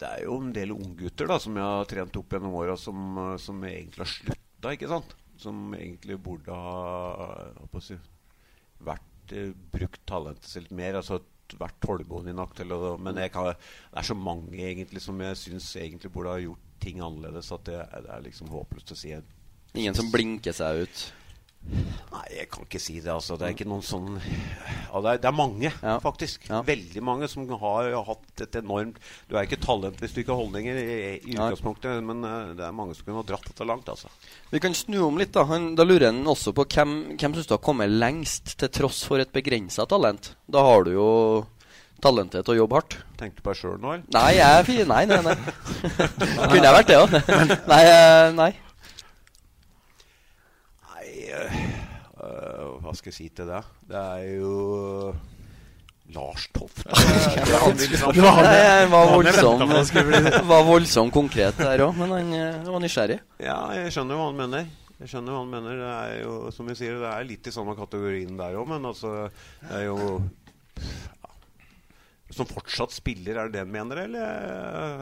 Det 0.00 0.08
er 0.08 0.22
jo 0.24 0.38
en 0.40 0.52
del 0.56 0.72
unggutter 0.76 1.28
som 1.40 1.58
jeg 1.60 1.66
har 1.66 1.88
trent 1.90 2.16
opp 2.20 2.36
gjennom 2.36 2.56
åra, 2.60 2.76
som, 2.80 3.18
som 3.40 3.64
egentlig 3.68 4.04
har 4.06 4.12
slutta, 4.14 4.72
ikke 4.76 4.88
sant? 4.92 5.16
Som 5.40 5.70
egentlig 5.76 6.16
burde 6.20 6.52
ha 6.52 7.80
si, 7.84 7.96
vært 8.84 9.32
eh, 9.36 9.52
brukt 9.72 10.00
talentet 10.08 10.48
sitt 10.48 10.72
mer. 10.72 10.98
Altså 11.00 11.20
vært 11.58 11.78
tålmodig 11.82 12.34
nok 12.36 12.54
til 12.58 12.72
å 12.76 12.96
Men 13.02 13.18
kan, 13.32 13.50
det 13.52 13.98
er 14.02 14.06
så 14.06 14.16
mange 14.16 14.60
egentlig 14.60 15.02
som 15.02 15.20
jeg 15.20 15.38
syns 15.40 15.70
egentlig 15.76 16.12
burde 16.14 16.34
ha 16.36 16.42
gjort 16.42 16.66
ting 16.80 17.00
annerledes 17.04 17.50
at 17.52 17.64
det, 17.68 17.80
det 18.06 18.12
er 18.14 18.24
liksom 18.24 18.52
håpløst 18.52 18.94
å 18.94 18.98
si. 18.98 19.14
Ingen 19.74 19.96
som 19.96 20.10
blinker 20.12 20.54
seg 20.56 20.84
ut? 20.84 21.02
Nei, 21.70 22.24
jeg 22.34 22.48
kan 22.50 22.64
ikke 22.64 22.80
si 22.82 22.96
det. 22.98 23.10
altså 23.12 23.36
Det 23.38 23.46
er 23.46 23.52
ikke 23.54 23.68
noen 23.68 23.84
sånn 23.84 24.16
ja, 24.16 25.00
det, 25.04 25.12
er, 25.12 25.18
det 25.22 25.28
er 25.28 25.36
mange, 25.36 25.70
faktisk. 26.02 26.48
Veldig 26.66 27.02
mange 27.06 27.28
som 27.30 27.44
har 27.60 27.90
hatt 28.08 28.42
et 28.42 28.58
enormt 28.58 28.98
Du 29.28 29.36
er 29.36 29.46
ikke 29.46 29.60
talent 29.62 30.00
hvis 30.00 30.16
du 30.16 30.22
ikke 30.22 30.32
har 30.34 30.40
holdninger 30.40 30.80
i, 30.80 30.96
i 31.20 31.36
utgangspunktet, 31.36 32.00
men 32.06 32.24
uh, 32.26 32.50
det 32.58 32.64
er 32.66 32.74
mange 32.74 32.96
som 32.96 33.06
kunne 33.06 33.22
ha 33.22 33.28
dratt 33.28 33.46
dette 33.46 33.68
langt, 33.68 33.90
altså. 33.92 34.10
Vi 34.50 34.62
kan 34.62 34.74
snu 34.74 34.98
om 35.06 35.20
litt. 35.20 35.30
Da 35.36 35.44
Han, 35.46 35.74
da 35.78 35.86
lurer 35.86 36.08
han 36.08 36.24
også 36.26 36.54
på 36.56 36.66
hvem, 36.74 36.96
hvem 37.20 37.36
syns 37.36 37.50
du 37.50 37.54
har 37.54 37.62
kommet 37.62 37.92
lengst 37.92 38.56
til 38.58 38.72
tross 38.80 39.04
for 39.06 39.22
et 39.22 39.30
begrensa 39.34 39.86
talent. 39.90 40.32
Da 40.50 40.64
har 40.66 40.88
du 40.88 40.94
jo 40.96 41.10
talentet 42.02 42.46
til 42.46 42.56
å 42.56 42.58
jobbe 42.62 42.80
hardt. 42.80 42.96
Tenkte 43.20 43.38
du 43.38 43.44
på 43.44 43.52
deg 43.52 43.60
sjøl 43.60 43.78
nå, 43.78 43.94
eller? 43.94 44.08
Nei, 44.16 44.30
jeg 44.38 44.58
er 44.58 44.66
fin. 44.66 44.82
Nei, 44.90 45.04
nei, 45.10 45.20
nei. 45.28 45.36
Kunne 46.50 46.64
jeg 46.64 46.76
vært 46.80 46.90
det 46.90 46.98
òg? 46.98 47.14
Nei, 47.74 47.84
eh, 47.84 48.26
nei. 48.40 48.50
Øh, 51.34 52.80
Hva 52.84 52.92
skal 52.96 53.10
jeg 53.12 53.16
si 53.16 53.28
til 53.34 53.48
det? 53.48 53.60
Det 53.88 53.96
er 54.00 54.24
jo 54.40 55.14
Lars 56.10 56.48
Toft. 56.52 56.82
liksom- 56.90 58.12
Det 58.16 58.22
var, 58.24 58.42
Nei, 58.42 58.82
det 58.82 58.90
var 58.90 59.10
voldsom, 59.14 59.60
var 60.48 60.64
voldsom 60.66 61.10
konkret 61.14 61.56
der 61.60 61.84
òg, 61.86 61.94
men 61.96 62.10
han 62.16 62.32
eh, 62.34 62.64
var 62.66 62.82
nysgjerrig. 62.82 63.20
Ja, 63.38 63.60
jeg 63.78 63.92
skjønner 63.94 64.18
hva 64.18 64.26
han 64.32 64.40
mener. 64.40 64.66
Jeg 65.00 65.08
skjønner 65.14 65.32
hva 65.36 65.44
han 65.44 65.52
mener. 65.54 65.78
Det 65.80 65.92
er 66.10 66.16
jo, 66.24 66.34
som 66.52 66.68
jeg 66.68 66.80
sier, 66.82 66.98
det 67.00 67.12
er 67.14 67.28
litt 67.30 67.46
i 67.46 67.54
samme 67.54 67.76
kategorien 67.78 68.34
der 68.36 68.58
òg, 68.58 68.66
men 68.74 68.90
altså 68.90 69.14
Det 69.62 69.70
er 69.78 69.86
jo 69.86 70.00
ja. 70.76 71.30
Som 72.34 72.46
fortsatt 72.46 72.92
spiller, 72.94 73.38
er 73.38 73.48
det 73.48 73.56
det 73.56 73.64
han 73.64 73.72
mener, 73.74 74.02
eller? 74.04 74.42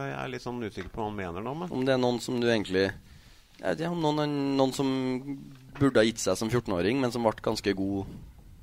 Jeg 0.05 0.15
er 0.23 0.31
litt 0.33 0.45
sånn 0.45 0.63
usikker 0.65 0.93
på 0.93 1.03
hva 1.03 1.09
han 1.11 1.19
mener 1.19 1.45
nå, 1.45 1.57
men 1.65 1.73
Om 1.73 1.83
det 1.89 1.97
er 1.97 2.01
noen 2.05 2.21
som 2.25 2.39
du 2.41 2.47
egentlig 2.53 2.91
jeg 3.59 3.73
vet 3.75 3.81
ikke, 3.81 3.89
om 3.91 4.05
noen, 4.05 4.35
noen 4.55 4.71
som 4.71 4.87
burde 5.81 6.01
ha 6.03 6.07
gitt 6.09 6.23
seg 6.23 6.37
som 6.41 6.51
14-åring, 6.51 7.01
men 7.03 7.13
som 7.15 7.25
ble 7.27 7.33
ganske 7.45 7.75
god 7.79 8.07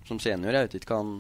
som 0.08 0.20
senior. 0.22 0.54
Jeg 0.54 0.68
vet 0.70 0.80
ikke 0.82 0.94
hva 0.94 1.02
han, 1.02 1.14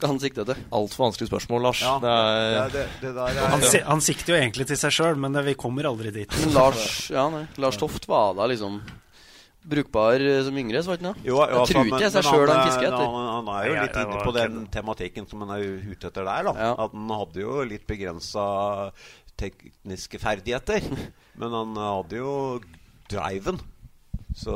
hva 0.00 0.10
han 0.12 0.20
sikter 0.22 0.46
til. 0.48 0.60
Altfor 0.74 1.06
vanskelig 1.08 1.28
spørsmål, 1.30 1.64
Lars. 1.68 1.80
Ja, 1.82 1.94
det 2.02 2.10
er, 2.10 2.58
er 2.64 2.74
det, 2.74 2.84
det 3.02 3.14
der 3.16 3.38
er 3.40 3.48
Han, 3.54 3.64
si, 3.66 3.80
han 3.86 4.04
sikter 4.04 4.34
jo 4.36 4.40
egentlig 4.42 4.68
til 4.70 4.78
seg 4.80 4.94
sjøl, 4.94 5.16
men 5.24 5.40
vi 5.46 5.56
kommer 5.58 5.88
aldri 5.90 6.12
dit. 6.14 6.36
Lars, 6.54 7.08
ja, 7.14 7.26
nei, 7.32 7.46
Lars 7.62 7.80
Toft 7.80 8.06
var 8.10 8.36
da 8.38 8.46
liksom 8.50 8.78
brukbar 9.64 10.20
eh, 10.20 10.42
som 10.44 10.56
yngre, 10.60 10.82
svarte 10.84 11.06
han? 11.08 11.20
Jo, 11.24 11.38
jo, 11.38 11.40
jeg 11.48 11.56
altså, 11.56 11.72
tror 11.72 11.86
ikke 11.88 12.02
jeg 12.04 12.12
seg 12.12 12.26
sjøl 12.28 12.50
han 12.50 12.58
er- 12.58 12.66
fisker 12.68 12.88
etter. 12.90 13.04
Han, 13.14 13.28
han 13.32 13.46
er 13.54 13.68
jo 13.70 13.74
Nei, 13.74 13.84
litt 13.86 14.00
inne 14.02 14.24
på 14.28 14.34
den 14.36 14.58
tematikken 14.74 15.28
som 15.30 15.40
han 15.46 15.54
er 15.56 15.62
ute 15.88 16.10
etter 16.10 16.26
der. 16.28 16.50
da 16.50 16.70
At 16.84 16.92
han 16.92 17.14
hadde 17.16 17.40
jo 17.46 17.62
litt 17.70 17.86
begrensa 17.88 18.44
tekniske 19.40 20.20
ferdigheter. 20.22 20.84
men 21.40 21.56
han 21.56 21.72
hadde 21.80 22.20
jo 22.20 22.34
driven. 23.10 23.58
Så 24.34 24.54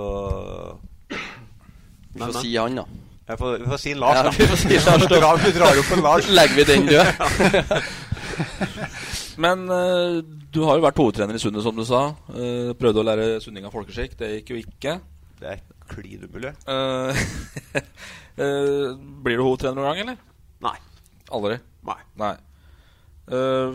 Vi 2.14 2.20
får 2.20 2.32
si 2.40 2.56
han, 2.56 2.74
da. 2.80 2.84
Jeg 3.28 3.36
får, 3.38 3.58
vi 3.60 3.66
får 3.68 3.76
si 3.82 3.94
Lars, 3.94 4.16
Ja, 4.16 4.22
vi 4.32 4.46
får 4.48 4.56
si 4.62 4.68
Lars, 4.86 5.02
da. 5.04 5.08
drar, 5.20 5.36
vi 5.42 5.50
drar 5.52 5.78
opp 5.82 5.90
en 5.92 6.02
Lars. 6.04 6.28
Legger 6.38 6.56
vi 6.56 6.64
den 6.64 6.86
død. 6.88 7.06
Men 9.44 9.58
uh, 9.70 10.22
du 10.50 10.62
har 10.64 10.76
jo 10.78 10.82
vært 10.86 10.98
hovedtrener 10.98 11.34
i 11.36 11.38
Sundet, 11.42 11.62
som 11.62 11.76
du 11.76 11.84
sa. 11.86 12.14
Uh, 12.32 12.72
prøvde 12.78 13.00
å 13.02 13.06
lære 13.06 13.40
sunninga 13.44 13.70
folkeskikk. 13.70 14.16
Det 14.18 14.28
gikk 14.32 14.50
jo 14.54 14.58
ikke. 14.62 14.92
Det 15.38 15.46
er 15.52 15.58
klin 15.92 16.24
umulig. 16.24 16.52
Uh, 16.66 17.12
eh, 17.76 18.96
blir 19.22 19.36
du 19.38 19.44
hovedtrener 19.44 19.76
noen 19.78 19.88
gang, 19.92 20.00
eller? 20.02 20.16
Nei. 20.64 20.78
Aldri? 21.36 21.56
Nei. 21.86 22.00
Nei. 22.18 22.34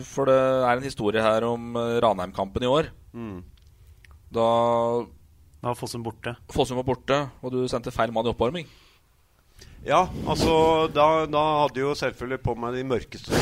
for 0.04 0.24
det 0.26 0.36
er 0.36 0.74
en 0.74 0.82
historie 0.84 1.22
her 1.22 1.44
om 1.46 1.76
eh, 1.78 2.00
Ranheim-kampen 2.02 2.62
i 2.66 2.70
år. 2.70 2.84
Mm. 3.14 3.44
Da 4.34 4.48
Da 5.64 5.70
var 5.72 5.78
Fossum 5.80 6.02
borte. 6.04 6.34
Fossum 6.52 6.76
var 6.76 6.84
borte, 6.84 7.16
og 7.40 7.54
du 7.54 7.62
sendte 7.72 7.88
feil 7.88 8.10
mann 8.12 8.26
i 8.26 8.32
oppvarming. 8.34 8.66
Ja, 9.86 10.02
altså 10.28 10.56
da, 10.92 11.06
da 11.24 11.44
hadde 11.62 11.80
jeg 11.80 11.86
jo 11.86 11.94
selvfølgelig 11.96 12.38
på 12.44 12.54
meg 12.56 12.76
de 12.76 12.82
mørkeste 12.88 13.36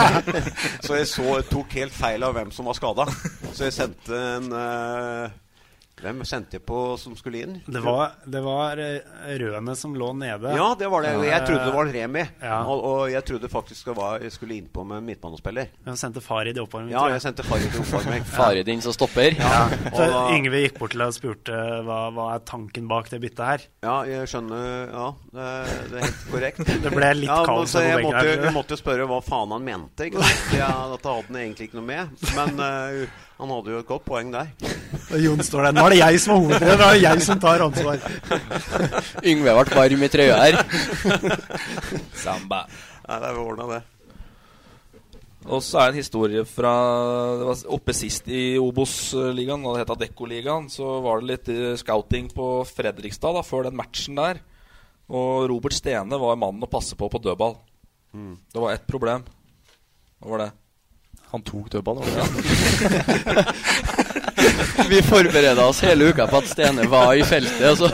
Så 0.86 0.96
jeg 0.96 1.08
så, 1.08 1.34
tok 1.48 1.72
helt 1.76 1.96
feil 1.96 2.24
av 2.28 2.36
hvem 2.36 2.52
som 2.52 2.68
var 2.68 2.76
skada. 2.76 3.06
Så 3.56 3.70
jeg 3.70 3.76
sendte 3.76 4.20
en 4.36 4.52
eh, 4.52 5.36
Hvem 5.96 6.24
sendte 6.28 6.58
jeg 6.58 6.66
på 6.68 6.80
som 7.00 7.14
skulle 7.16 7.40
inn? 7.40 7.60
Det 7.64 7.80
var, 7.80 8.18
det 8.28 8.42
var 8.44 8.76
Røne 8.76 9.56
rødene 9.56 9.76
som 9.76 9.94
lå 9.96 10.12
nede. 10.12 10.52
Ja, 10.56 10.74
det 10.78 10.88
var 10.92 11.02
det. 11.02 11.12
Jeg 11.26 11.46
trodde 11.46 11.64
det 11.64 11.74
var 11.74 11.90
Remi. 11.92 12.24
Ja. 12.42 12.58
Og, 12.68 12.84
og 12.84 13.10
jeg 13.10 13.24
trodde 13.24 13.48
faktisk 13.48 13.90
det 13.90 13.96
var, 13.96 14.20
jeg 14.20 14.32
skulle 14.34 14.58
innpå 14.58 14.84
med 14.84 15.02
midtbanespiller. 15.06 15.70
Han 15.86 15.96
sendte 15.96 16.20
Farid 16.20 16.56
i 16.58 16.62
oppvarming. 16.62 16.92
Ja, 16.92 17.06
jeg 17.14 17.22
sendte 17.24 17.46
Farid 17.46 17.72
i 17.72 17.80
oppvarming. 17.80 18.24
Farid 18.36 18.68
inn 18.68 18.84
som 18.84 18.94
stopper. 18.96 19.36
Ja. 19.40 19.66
Så 19.94 20.08
Yngve 20.36 20.62
gikk 20.66 20.80
bort 20.80 20.94
til 20.94 21.02
deg 21.02 21.12
og 21.12 21.16
spurte 21.16 21.60
hva, 21.86 22.00
hva 22.14 22.30
er 22.34 22.44
tanken 22.48 22.88
bak 22.90 23.10
det 23.12 23.20
byttet 23.22 23.44
her. 23.48 23.66
Ja, 23.86 23.96
jeg 24.10 24.30
skjønner. 24.32 24.66
Ja, 24.92 25.08
det, 25.32 25.50
det 25.92 26.00
er 26.00 26.08
helt 26.08 26.26
korrekt. 26.32 26.64
Det 26.86 26.92
ble 26.92 27.08
litt 27.16 27.30
ja, 27.30 27.40
kaos 27.46 27.72
på 27.74 27.80
begge 27.82 28.02
måtte, 28.04 28.20
her. 28.20 28.42
jeg 28.44 28.54
måtte 28.54 28.76
spørre 28.78 29.06
hva 29.08 29.22
faen 29.24 29.54
han 29.56 29.64
mente. 29.64 30.10
Ikke 30.10 30.22
sant? 30.22 30.52
Ja, 30.60 30.70
dette 30.92 31.08
hadde 31.08 31.30
han 31.32 31.40
egentlig 31.40 31.70
ikke 31.70 31.80
noe 31.80 31.88
med. 31.88 32.26
Men 32.36 32.60
uh, 32.60 33.24
han 33.40 33.52
hadde 33.52 33.72
jo 33.74 33.80
et 33.82 33.88
godt 33.88 34.04
poeng 34.06 34.30
der. 34.32 34.52
Jon 35.20 35.42
står 35.44 35.68
der. 35.68 35.76
Nå 35.76 35.85
er 35.86 35.94
det 35.94 36.00
jeg 36.00 36.22
som 36.22 36.34
er 36.34 36.40
hovedtrener, 36.44 36.78
da 36.80 36.86
er 36.88 36.96
det 36.96 37.04
jeg 37.04 37.26
som 37.26 37.42
tar 37.42 37.64
ansvar. 37.66 38.06
Yngve 39.32 39.58
ble 39.58 39.76
varm 39.80 40.06
i 40.06 40.08
trøya 40.12 40.38
her. 40.42 40.58
Samba. 42.24 42.64
Nei, 43.06 43.20
det 43.22 43.28
er 43.30 43.38
ordna, 43.42 43.68
det. 43.76 43.84
Og 45.46 45.62
så 45.62 45.78
er 45.78 45.90
det 45.90 45.94
en 45.94 46.02
historie 46.02 46.42
fra 46.48 46.72
Det 47.38 47.46
var 47.46 47.60
Oppe 47.76 47.94
sist 47.94 48.26
i 48.26 48.58
Obos-ligaen, 48.58 49.62
og 49.62 49.76
det 49.76 49.84
het 49.84 49.94
Adecco-ligaen, 49.94 50.66
så 50.72 50.98
var 51.04 51.22
det 51.22 51.30
litt 51.30 51.50
eh, 51.54 51.78
scouting 51.78 52.32
på 52.34 52.48
Fredrikstad 52.66 53.38
da, 53.38 53.44
før 53.46 53.68
den 53.68 53.78
matchen 53.78 54.18
der. 54.18 54.42
Og 55.06 55.46
Robert 55.52 55.76
Stene 55.76 56.18
var 56.18 56.38
mannen 56.40 56.66
å 56.66 56.70
passe 56.70 56.98
på 56.98 57.08
på 57.12 57.22
dødball. 57.22 57.54
Mm. 58.16 58.34
Det 58.52 58.62
var 58.62 58.74
ett 58.74 58.86
problem. 58.90 59.26
Hva 60.18 60.32
var 60.32 60.42
det? 60.42 60.50
Han 61.30 61.42
tok 61.46 61.70
dødball. 61.70 62.02
Ja. 62.10 62.26
Vi 64.88 65.02
forbereda 65.02 65.66
oss 65.66 65.80
hele 65.84 66.10
uka 66.12 66.26
på 66.30 66.40
at 66.42 66.48
Stene 66.50 66.84
var 66.90 67.14
i 67.16 67.22
feltet. 67.26 67.64
Og 67.70 67.76
så 67.80 67.88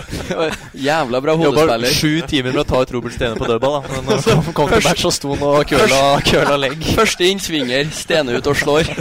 Jævla 0.74 1.20
bra 1.24 1.36
Jobba 1.36 1.60
hodespiller. 1.64 1.94
sju 1.94 2.20
timer 2.28 2.52
med 2.52 2.62
å 2.64 2.66
ta 2.68 2.82
ut 2.82 2.92
Robert 2.96 3.14
Stene 3.16 3.38
på 3.38 3.48
dødball. 3.48 3.78
Da. 3.82 4.00
Men 4.00 4.04
når 4.10 4.42
han 4.42 4.56
kom 4.56 4.72
til 4.72 4.82
match, 4.86 5.04
så 5.04 5.12
sto 5.14 5.34
han 5.34 5.44
og 5.48 5.66
køla, 5.70 6.00
køla 6.26 6.56
legg. 6.60 6.80
Første 6.98 7.28
innsvinger, 7.30 7.92
Stene 7.96 8.38
ut 8.38 8.50
og 8.52 8.56
slår. 8.62 8.90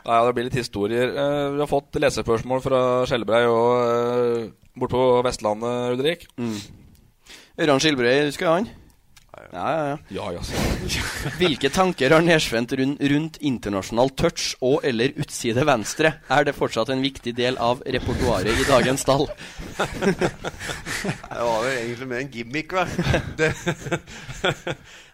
Ja, 0.00 0.24
det 0.24 0.32
blir 0.34 0.46
litt 0.48 0.56
historier. 0.56 1.10
Eh, 1.12 1.46
vi 1.54 1.60
har 1.60 1.68
fått 1.68 1.98
lesespørsmål 2.00 2.62
fra 2.64 2.78
Skjelbrei 3.06 3.42
og 3.46 3.66
uh, 3.84 4.46
bort 4.80 4.94
på 4.94 5.02
Vestlandet, 5.26 5.92
Ulrik. 5.92 6.24
Ørjan 7.60 7.82
Skilbrei, 7.84 8.14
husker 8.30 8.48
jeg 8.48 8.54
han? 8.54 8.70
Ja, 9.50 9.66
ja, 9.74 9.86
ja. 9.88 9.96
Ja, 10.14 10.26
ja. 10.36 10.42
Hvilke 11.40 11.70
tanker 11.74 12.12
har 12.14 12.22
Nesvendt 12.22 12.72
rundt, 12.78 13.00
rundt 13.12 13.38
internasjonal 13.42 14.12
touch 14.14 14.52
og 14.62 14.84
eller 14.86 15.10
utside 15.18 15.64
venstre? 15.66 16.12
Er 16.30 16.46
det 16.46 16.54
fortsatt 16.54 16.92
en 16.94 17.02
viktig 17.02 17.32
del 17.34 17.58
av 17.58 17.82
repertoaret 17.82 18.60
i 18.62 18.66
dagens 18.68 19.02
stall? 19.02 19.26
Det 19.80 21.40
var 21.40 21.66
jo 21.66 21.72
egentlig 21.72 22.08
mer 22.12 22.22
en 22.22 22.30
gimmick, 22.30 22.74
hva. 22.76 22.84
Det, 23.40 23.50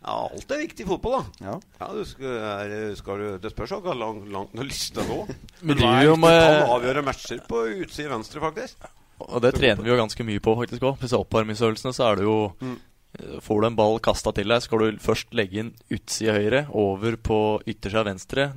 ja, 0.07 0.17
alt 0.17 0.53
er 0.53 0.61
viktig 0.67 0.85
i 0.85 0.89
fotball, 0.89 1.17
da. 1.17 1.49
Ja. 1.49 1.89
du 1.95 2.03
skal, 2.09 2.37
er, 2.37 2.75
skal 2.99 3.23
du, 3.23 3.31
det 3.43 3.53
spørs 3.55 3.73
hvor 3.79 3.97
langt, 3.97 4.29
langt 4.33 4.53
du 4.53 4.61
har 4.61 4.69
lyst 4.69 4.93
til 4.97 5.05
å 5.05 5.09
gå. 5.09 5.39
Men 5.63 5.81
du 5.81 5.83
det 5.83 5.95
er 5.95 6.11
jo 6.11 6.19
kan 6.21 6.75
avgjøre 6.77 7.07
matcher 7.07 7.41
på 7.49 7.65
utside 7.87 8.13
venstre, 8.13 8.43
faktisk. 8.45 8.91
Og 9.25 9.41
det 9.41 9.55
trener 9.57 9.81
vi 9.81 9.89
jo 9.89 9.97
ganske 9.97 10.29
mye 10.29 10.45
på, 10.45 10.53
faktisk 10.61 10.85
òg. 10.85 11.01
Disse 11.01 11.17
oppvarmingsøvelsene, 11.17 11.95
så 11.97 12.11
er 12.11 12.21
det 12.21 12.29
jo 12.29 12.37
Mm. 12.61 12.77
Eh, 13.19 13.39
Får 13.45 13.61
du 13.63 13.67
en 13.69 13.77
ball 13.79 13.99
kasta 14.05 14.33
til 14.37 14.49
deg, 14.53 14.63
skal 14.65 14.79
du 14.85 14.99
først 15.03 15.33
legge 15.37 15.61
inn 15.63 15.73
utsida 15.93 16.35
høyre, 16.37 16.65
over 16.77 17.17
på 17.17 17.39
yttersida 17.67 18.05
venstre, 18.09 18.49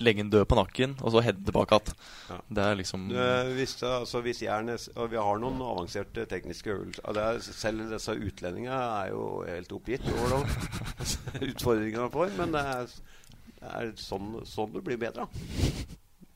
legge 0.00 0.22
den 0.22 0.30
død 0.32 0.46
på 0.48 0.56
nakken, 0.56 0.94
og 1.02 1.12
så 1.12 1.22
heade 1.24 1.44
tilbake 1.44 1.76
igjen. 1.76 1.94
Ja. 2.30 2.38
Det 2.58 2.64
er 2.70 2.78
liksom 2.80 3.06
Eh, 3.10 3.50
hvis, 3.58 3.74
altså, 3.82 4.20
hvis 4.24 4.40
Jernes 4.42 4.88
Og 4.96 5.10
vi 5.12 5.16
har 5.20 5.38
noen 5.42 5.60
avanserte 5.60 6.24
tekniske 6.30 6.70
øvelser 6.72 7.18
er, 7.20 7.40
Selv 7.42 7.90
disse 7.90 8.14
utlendingene 8.14 8.80
er 9.02 9.10
jo 9.10 9.24
helt 9.48 9.72
oppgitt 9.74 10.06
over 10.14 10.36
de 10.38 11.48
utfordringene 11.50 12.06
de 12.06 12.10
får. 12.14 12.34
Men 12.38 12.52
det 12.54 12.62
er, 12.74 12.94
det 13.60 13.72
er 13.80 13.90
sånn, 14.00 14.38
sånn 14.48 14.72
du 14.72 14.80
blir 14.84 14.96
bedre. 15.00 15.26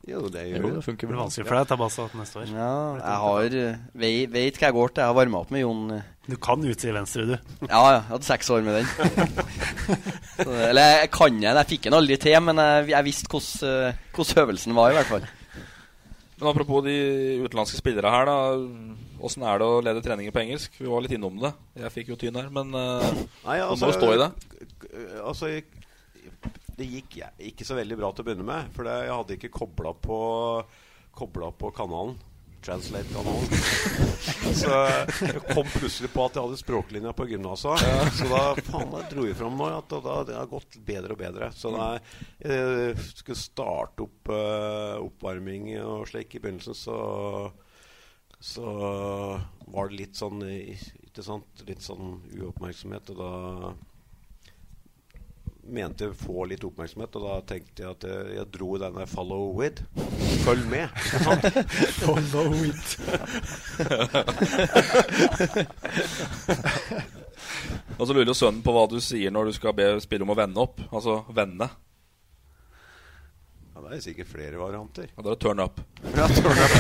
Jo, 0.05 0.27
det 0.29 0.43
gjør 0.51 0.67
Jo, 0.67 0.71
det 0.77 0.83
funker 0.85 1.07
Det 1.07 1.13
blir 1.15 1.23
vanskelig 1.23 1.47
for 1.49 1.57
deg 1.57 1.65
å 1.65 1.69
ta 1.71 1.77
bass 1.81 1.95
neste 2.19 2.43
år. 2.43 2.51
Ja, 2.53 2.73
jeg 3.01 3.21
har 3.25 3.55
eh, 3.63 3.79
vei- 3.97 4.27
Vet 4.35 4.59
hva 4.61 4.69
jeg 4.69 4.77
går 4.77 4.93
til. 4.93 5.01
Jeg 5.07 5.09
har 5.15 5.17
varma 5.17 5.41
opp 5.41 5.55
med 5.55 5.63
Jon. 5.65 5.87
Eh. 6.25 6.33
Du 6.33 6.37
kan 6.41 6.65
utside 6.65 6.95
venstre, 6.97 7.25
du. 7.29 7.35
Ja, 7.69 7.69
ja. 7.69 8.01
Jeg 8.01 8.11
hadde 8.11 8.29
seks 8.29 8.51
år 8.51 8.65
med 8.67 8.81
den. 8.81 8.89
Så, 10.45 10.51
eller 10.51 10.91
jeg 11.03 11.11
kan 11.15 11.37
den. 11.37 11.47
Jeg 11.61 11.71
fikk 11.75 11.89
den 11.89 11.97
aldri 12.01 12.19
til, 12.21 12.37
men 12.45 12.61
jeg, 12.63 12.91
jeg 12.95 13.07
visste 13.07 13.31
hvordan 13.31 13.71
eh, 13.71 14.05
hvordan 14.17 14.45
øvelsen 14.45 14.77
var, 14.79 14.93
i 14.93 14.99
hvert 14.99 15.11
fall. 15.13 15.27
Men 16.41 16.51
apropos 16.51 16.83
de 16.85 16.97
utenlandske 17.45 17.79
spillere 17.79 18.11
her, 18.11 18.29
da. 18.29 18.39
Åssen 19.25 19.45
er 19.47 19.61
det 19.61 19.69
å 19.69 19.83
lede 19.85 20.03
treninger 20.05 20.35
på 20.35 20.43
engelsk? 20.43 20.81
Vi 20.81 20.91
var 20.91 21.05
litt 21.05 21.15
innom 21.17 21.39
det. 21.41 21.55
Jeg 21.81 21.95
fikk 21.95 22.13
jo 22.13 22.19
tyn 22.21 22.37
her, 22.41 22.51
men 22.53 22.75
uh, 22.75 23.05
Nei, 23.47 23.61
du 23.61 23.69
altså, 23.69 23.89
må 23.89 23.95
stå 23.97 24.11
i 24.13 24.21
det. 24.21 24.31
Altså, 25.23 25.53
det 26.75 26.89
gikk 26.91 27.21
ikke 27.53 27.67
så 27.69 27.79
veldig 27.79 28.01
bra 28.01 28.11
til 28.13 28.25
å 28.25 28.29
begynne 28.29 28.49
med. 28.49 28.73
For 28.75 28.91
jeg 28.91 29.15
hadde 29.15 29.39
ikke 29.39 29.55
kobla 29.55 29.95
på 29.95 30.19
kobla 31.15 31.53
på 31.55 31.71
kanalen. 31.75 32.17
Translate-kanalen. 32.65 33.49
så 34.61 34.79
jeg 35.29 35.43
kom 35.51 35.69
plutselig 35.75 36.11
på 36.15 36.25
at 36.25 36.39
jeg 36.39 36.47
hadde 36.47 36.61
språklinja 36.61 37.13
på 37.17 37.29
gymnaset. 37.29 37.85
Så 38.17 38.29
da 38.31 38.43
faen, 38.61 38.95
jeg 38.99 39.11
dro 39.13 39.27
jeg 39.29 39.39
fram 39.39 39.59
nå 39.61 39.69
at 39.75 39.97
da, 40.07 40.17
det 40.29 40.39
har 40.39 40.49
gått 40.51 40.79
bedre 40.87 41.17
og 41.17 41.21
bedre. 41.21 41.51
Så 41.57 41.75
da 41.75 41.91
jeg 42.41 42.97
skulle 43.11 43.41
starte 43.41 44.07
opp 44.07 44.33
uh, 44.33 44.97
oppvarming 45.05 45.75
og 45.85 46.09
slik 46.11 46.39
i 46.39 46.43
begynnelsen, 46.45 46.79
så 46.79 46.99
så 48.45 48.65
var 49.73 49.89
det 49.89 49.97
litt 49.97 50.19
sånn 50.21 50.43
Ikke 50.45 51.23
sant? 51.25 51.63
Litt 51.65 51.81
sånn 51.81 52.19
uoppmerksomhet. 52.37 53.09
Og 53.15 53.17
da 53.17 53.73
mente 55.65 56.11
få 56.13 56.45
litt 56.51 56.65
oppmerksomhet, 56.69 57.17
og 57.17 57.25
da 57.25 57.39
tenkte 57.55 57.87
jeg 57.87 57.97
at 57.97 58.05
jeg, 58.05 58.35
jeg 58.37 58.51
dro 58.53 58.75
den 58.77 59.01
der 59.01 59.09
'follow 59.09 59.49
with'. 59.57 59.81
Følg 60.45 60.67
med. 60.69 60.89
Follow 62.01 62.53
it. 62.69 62.99
Og 67.99 68.07
så 68.07 68.13
lurer 68.13 68.29
jo 68.29 68.35
sønnen 68.37 68.63
på 68.65 68.75
hva 68.75 68.85
du 68.91 68.99
sier 69.03 69.33
når 69.33 69.49
du 69.51 69.57
skal 69.57 69.75
be 69.77 69.87
spille 70.05 70.27
om 70.27 70.33
å 70.35 70.39
vende 70.39 70.61
opp. 70.61 70.81
Altså 70.91 71.21
vende. 71.35 71.69
Ja, 73.75 73.83
det 73.89 73.97
er 73.97 74.03
sikkert 74.05 74.31
flere 74.31 74.59
varianter. 74.61 75.09
Ja, 75.11 75.23
da 75.23 75.33
er 75.33 75.35
det 75.35 75.43
turn 75.43 75.61
up. 75.65 75.81
Ja, 76.15 76.27
turn 76.37 76.59
up. 76.63 76.73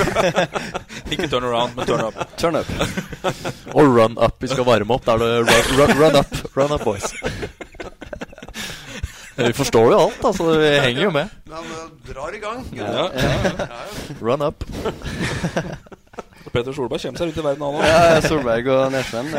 Ikke 1.14 1.28
turn 1.32 1.44
around, 1.48 1.74
men 1.76 1.88
turn 1.88 2.04
up. 2.04 2.20
Turn 2.40 2.56
up. 2.60 2.70
Og 3.74 3.90
run 3.96 4.18
up. 4.18 4.36
Vi 4.42 4.48
skal 4.52 4.66
varme 4.68 4.94
opp. 4.98 5.04
Da 5.08 5.16
er 5.16 5.24
det 5.24 5.30
run, 5.48 5.78
run, 5.80 5.96
run 6.02 6.20
up. 6.20 6.32
Run 6.56 6.76
up, 6.76 6.84
boys. 6.86 7.08
Vi 9.36 9.52
forstår 9.56 9.92
jo 9.92 9.98
alt, 10.06 10.24
altså. 10.24 10.48
Vi 10.60 10.70
henger 10.84 11.02
jo 11.02 11.10
med. 11.14 11.36
Ja, 11.50 11.60
men 11.66 11.92
drar 12.06 12.36
i 12.36 12.40
gang. 12.42 12.64
Ja, 12.76 13.08
ja. 13.10 13.80
Run 14.20 14.42
up. 14.42 14.64
Peter 16.54 16.70
Solberg 16.70 17.02
kommer 17.02 17.18
seg 17.18 17.32
ut 17.32 17.38
i 17.40 17.44
verden, 17.44 17.64
han 17.66 17.78
òg. 17.80 17.86
Ja, 17.88 18.20
Solberg 18.22 18.68
og 18.70 18.92
Nesven. 18.94 19.32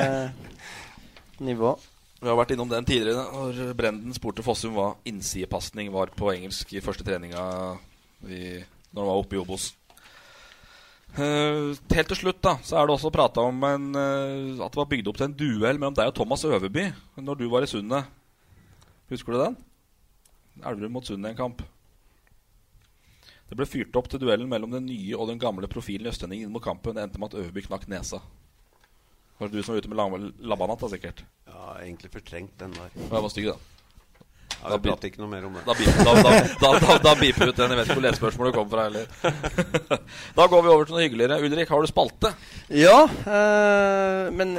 Nivå. 1.47 1.75
Vi 2.19 2.31
har 2.31 2.37
vært 2.39 2.55
innom 2.55 2.69
den 2.71 2.87
tidligere 2.87 3.23
når 3.29 3.73
Brenden 3.77 4.15
spurte 4.15 4.43
Fossum 4.43 4.75
hva 4.75 4.93
innsidepasning 5.07 5.91
var 5.93 6.11
på 6.15 6.31
engelsk 6.31 6.71
i 6.73 6.83
første 6.83 7.05
treninga 7.05 7.43
i, 8.25 8.61
når 8.91 9.01
han 9.01 9.09
var 9.11 9.19
oppe 9.19 9.37
i 9.37 9.41
Obos. 9.41 9.73
Uh, 11.15 11.71
helt 11.95 12.09
til 12.11 12.17
slutt 12.19 12.41
da 12.43 12.57
så 12.65 12.75
er 12.75 12.87
det 12.87 12.95
også 12.97 13.11
prata 13.13 13.43
om 13.47 13.61
en, 13.63 13.85
uh, 13.95 14.63
at 14.65 14.73
det 14.73 14.79
var 14.81 14.89
bygd 14.91 15.07
opp 15.07 15.19
til 15.21 15.29
en 15.29 15.37
duell 15.37 15.77
mellom 15.79 15.95
deg 15.95 16.09
og 16.11 16.17
Thomas 16.17 16.43
Øverby 16.43 16.89
når 17.23 17.39
du 17.39 17.45
var 17.51 17.63
i 17.63 17.69
Sundet. 17.71 18.09
Husker 19.13 19.35
du 19.35 19.39
den? 19.39 19.55
Elverum 20.63 20.95
mot 20.95 21.07
Sundet 21.07 21.29
i 21.29 21.35
en 21.35 21.39
kamp. 21.39 21.63
Det 23.49 23.57
ble 23.59 23.67
fyrt 23.69 23.97
opp 23.99 24.07
til 24.09 24.21
duellen 24.23 24.49
mellom 24.49 24.71
den 24.73 24.87
nye 24.89 25.17
og 25.17 25.29
den 25.29 25.41
gamle 25.41 25.69
profilen 25.69 26.07
i 26.07 26.11
Østlendingen 26.13 26.53
mot 26.53 26.63
kampen. 26.65 26.95
Det 26.95 27.03
endte 27.03 27.21
med 27.21 27.33
at 27.33 27.39
Øverby 27.43 27.65
knakk 27.67 27.85
nesa. 27.91 28.21
Var 29.37 29.51
det 29.51 29.59
du 29.59 29.63
som 29.63 29.75
var 29.75 29.83
ute 29.83 29.91
med 29.91 30.31
labbanat, 30.47 30.81
da, 30.81 30.89
sikkert? 30.89 31.25
Ja, 31.45 31.75
egentlig 31.83 32.13
fortrengt 32.13 32.55
den 32.59 32.73
der. 32.77 32.93
Ja, 32.95 33.19
var 33.19 33.29
stygg, 33.29 33.51
da. 33.51 33.74
Ja, 34.63 34.75
vi 34.75 34.89
prater 34.89 35.11
ikke 35.11 35.21
noe 35.21 35.31
mer 35.31 35.45
om 35.47 35.55
det. 35.57 35.63
Da, 35.65 36.13
da, 36.15 36.31
da, 36.61 36.69
da, 36.81 36.97
da 37.03 37.13
beeper 37.19 37.51
ut 37.51 37.59
den. 37.59 37.73
Jeg 37.73 37.79
vet 37.79 37.89
ikke 37.89 37.97
hvor 37.99 38.05
lesespørsmålet 38.07 38.55
kommer 38.55 38.71
fra 38.71 38.85
heller. 38.87 39.05
da 40.39 40.47
går 40.51 40.63
vi 40.65 40.71
over 40.73 40.87
til 40.87 40.97
noe 40.97 41.03
hyggeligere. 41.05 41.39
Ulrik, 41.45 41.71
har 41.71 41.83
du 41.83 41.89
spalte? 41.89 42.31
Ja, 42.73 43.03
øh, 43.05 44.31
men 44.33 44.55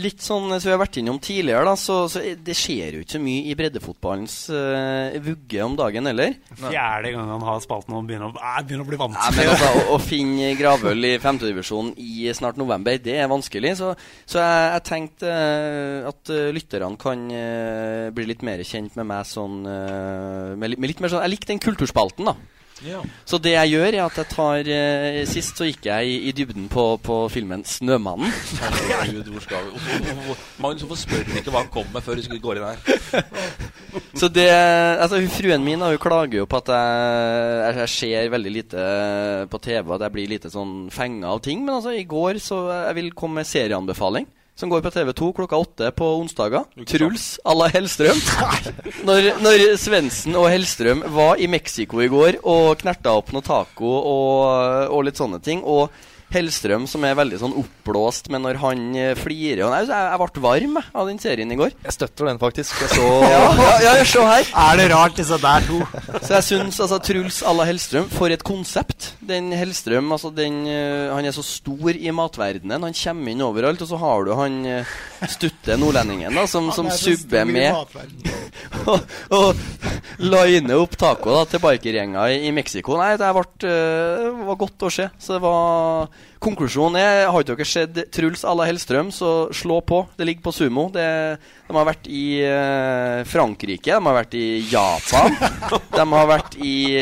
litt 0.00 0.24
sånn 0.24 0.48
som 0.54 0.68
vi 0.68 0.72
har 0.72 0.80
vært 0.80 0.96
innom 1.02 1.20
tidligere, 1.22 1.66
da, 1.68 1.74
så, 1.76 2.02
så 2.08 2.22
det 2.40 2.56
skjer 2.56 2.96
jo 2.96 3.04
ikke 3.04 3.16
så 3.18 3.22
mye 3.22 3.50
i 3.50 3.56
breddefotballens 3.58 4.36
øh, 4.54 5.18
vugge 5.24 5.64
om 5.64 5.76
dagen 5.78 6.08
heller. 6.08 6.36
Fjerde 6.56 7.12
gang 7.14 7.28
han 7.34 7.44
har 7.44 7.60
spalten 7.64 7.98
og 7.98 8.08
begynner, 8.08 8.32
å, 8.32 8.40
øh, 8.40 8.62
begynner 8.64 8.86
å 8.86 8.90
bli 8.90 9.00
vant 9.00 9.18
til 9.20 9.40
det. 9.40 9.48
Altså, 9.52 9.70
å, 9.70 9.84
å, 9.96 10.00
finne 10.00 10.54
gravøl 10.58 11.10
i 11.10 11.12
femtedivisjon 11.22 11.92
i 12.00 12.30
snart 12.36 12.60
november, 12.60 12.96
det 13.02 13.18
er 13.20 13.30
vanskelig. 13.30 13.74
Så, 13.80 13.92
så 14.24 14.40
jeg, 14.40 14.64
jeg 14.76 14.86
tenkte 14.88 15.34
øh, 15.34 16.10
at 16.10 16.34
lytterne 16.56 16.96
kan 17.00 17.28
bli 18.14 18.24
litt 18.26 18.42
mer 18.46 18.60
kjent 18.66 18.96
med 18.98 18.99
meg 19.08 19.28
sånn 19.28 19.60
uh, 19.66 20.56
med, 20.56 20.76
med, 20.76 20.88
litt 20.90 21.02
mer 21.02 21.12
sånn 21.12 21.24
Jeg 21.24 21.36
liker 21.36 21.52
den 21.52 21.62
kulturspalten, 21.62 22.32
da. 22.32 22.36
Ja. 22.80 23.00
Så 23.28 23.36
det 23.42 23.52
jeg 23.52 23.74
gjør, 23.74 23.88
er 23.92 24.04
at 24.06 24.16
jeg 24.16 24.28
tar 24.30 24.68
eh, 24.72 25.18
Sist 25.28 25.58
så 25.58 25.66
gikk 25.68 25.84
jeg 25.90 26.08
i, 26.08 26.14
i 26.30 26.32
dybden 26.32 26.68
på, 26.72 26.84
på 27.04 27.16
filmen 27.32 27.60
'Snømannen'. 27.66 28.32
Herregud, 28.62 29.28
hvor 29.34 29.44
skal 29.44 29.68
vi 29.68 30.36
Magnus, 30.62 30.86
hvorfor 30.86 31.00
spør 31.02 31.26
du 31.26 31.34
ikke 31.36 31.52
hva 31.52 31.64
han 31.64 31.72
kom 31.74 31.92
med 31.92 32.04
før 32.06 32.22
du 32.24 32.38
går 32.40 32.60
inn 32.60 32.68
her? 32.70 33.26
så 34.20 34.30
det 34.32 34.48
Altså, 34.48 35.20
fruen 35.34 35.64
min 35.64 35.84
hun 35.84 36.00
klager 36.00 36.40
jo 36.40 36.48
på 36.48 36.62
at 36.62 36.72
jeg, 36.72 37.76
jeg 37.82 37.94
ser 37.98 38.32
veldig 38.32 38.52
lite 38.56 38.88
på 39.52 39.60
TV, 39.60 39.94
at 39.94 40.06
jeg 40.06 40.16
blir 40.16 40.32
lite 40.32 40.52
sånn 40.52 40.88
fenga 40.94 41.34
av 41.34 41.44
ting. 41.44 41.64
Men 41.66 41.80
altså, 41.80 41.92
i 41.92 42.08
går 42.08 42.40
så 42.40 42.64
jeg 42.88 42.96
vil 42.96 43.12
komme 43.12 43.42
med 43.42 43.50
serieanbefaling 43.50 44.28
som 44.60 44.68
går 44.68 44.82
på 44.84 44.92
TV2 44.92 45.30
klokka 45.38 45.56
åtte 45.56 45.90
på 45.96 46.06
onsdager. 46.20 46.66
Truls 46.86 47.38
à 47.44 47.54
la 47.56 47.70
Hellstrøm. 47.72 48.20
Når, 49.08 49.30
når 49.40 49.62
Svendsen 49.80 50.36
og 50.36 50.50
Hellstrøm 50.52 51.00
var 51.14 51.40
i 51.40 51.48
Mexico 51.48 52.02
i 52.04 52.10
går 52.12 52.42
og 52.44 52.76
knerta 52.82 53.14
opp 53.16 53.32
noe 53.32 53.44
taco 53.44 53.88
og, 53.96 54.90
og 54.92 55.04
litt 55.06 55.20
sånne 55.20 55.40
ting. 55.44 55.64
Og 55.64 55.88
Hellstrøm 56.34 56.86
som 56.90 57.04
er 57.06 57.18
veldig 57.18 57.40
sånn 57.42 57.56
oppblåst, 57.64 58.30
men 58.30 58.44
når 58.46 58.60
han 58.62 58.86
flirer 59.18 59.40
flirer 59.40 59.62
Jeg, 59.62 59.88
jeg, 59.88 60.06
jeg 60.10 60.20
ble 60.20 60.42
varm 60.44 60.78
av 60.80 61.08
den 61.08 61.20
serien 61.22 61.52
i 61.52 61.58
går. 61.58 61.74
Jeg 61.84 61.96
støtter 61.96 62.30
den, 62.30 62.40
faktisk. 62.40 62.76
Jeg 62.82 62.92
så 62.96 63.06
ja, 63.30 63.40
ja, 63.84 63.94
ja, 63.98 64.06
se 64.06 64.24
her. 64.26 64.50
Er 64.64 64.80
det 64.80 64.88
rart, 64.92 65.16
disse 65.18 65.38
der 65.40 65.66
to? 65.66 65.80
Så 66.26 66.34
jeg 66.36 66.46
syns 66.46 66.80
altså, 66.82 66.98
Truls 67.02 67.40
à 67.46 67.54
la 67.56 67.66
Hellstrøm, 67.68 68.08
for 68.12 68.32
et 68.32 68.44
konsept. 68.46 69.12
Den 69.26 69.50
Hellstrøm, 69.56 70.10
altså 70.12 70.32
den 70.34 70.62
uh, 70.66 71.14
Han 71.14 71.26
er 71.26 71.34
så 71.34 71.44
stor 71.46 71.94
i 71.96 72.12
matverdenen. 72.14 72.86
Han 72.86 72.96
kommer 72.96 73.32
inn 73.32 73.44
overalt, 73.44 73.82
og 73.84 73.90
så 73.90 74.00
har 74.00 74.26
du 74.26 74.34
han 74.38 74.58
uh, 74.66 74.96
stutte 75.30 75.78
nordlendingen 75.80 76.36
da, 76.36 76.46
som, 76.50 76.70
som 76.74 76.90
subber 76.94 77.48
med. 77.48 77.74
og, 78.90 79.14
og 79.36 79.62
liner 80.20 80.80
opp 80.80 80.96
taco 81.00 81.34
da, 81.34 81.44
til 81.48 81.62
bikergjenger 81.64 82.34
i, 82.34 82.42
i 82.48 82.54
Mexico. 82.54 82.98
Nei, 83.00 83.14
det 83.20 83.30
ble, 83.36 83.74
var 84.50 84.60
godt 84.60 84.88
å 84.88 84.92
se. 84.92 85.08
Så 85.20 85.36
det 85.36 85.44
var 85.44 86.10
Konklusjonen 86.40 86.96
er 86.96 87.26
Har 87.28 87.42
ikke 87.44 87.56
dere 87.58 87.68
sett 87.68 87.98
Truls 88.14 88.44
à 88.48 88.54
la 88.56 88.64
Hellstrøm, 88.68 89.10
så 89.12 89.52
slå 89.52 89.80
på. 89.84 90.08
Det 90.16 90.24
ligger 90.28 90.42
på 90.46 90.52
Sumo. 90.56 90.88
Det, 90.94 91.04
de 91.68 91.76
har 91.76 91.88
vært 91.88 92.08
i 92.08 92.40
uh, 92.48 93.20
Frankrike, 93.28 93.92
de 93.92 94.06
har 94.08 94.16
vært 94.16 94.34
i 94.38 94.46
Japan, 94.70 95.36
de 95.98 96.06
har 96.14 96.30
vært 96.30 96.56
i 96.64 96.96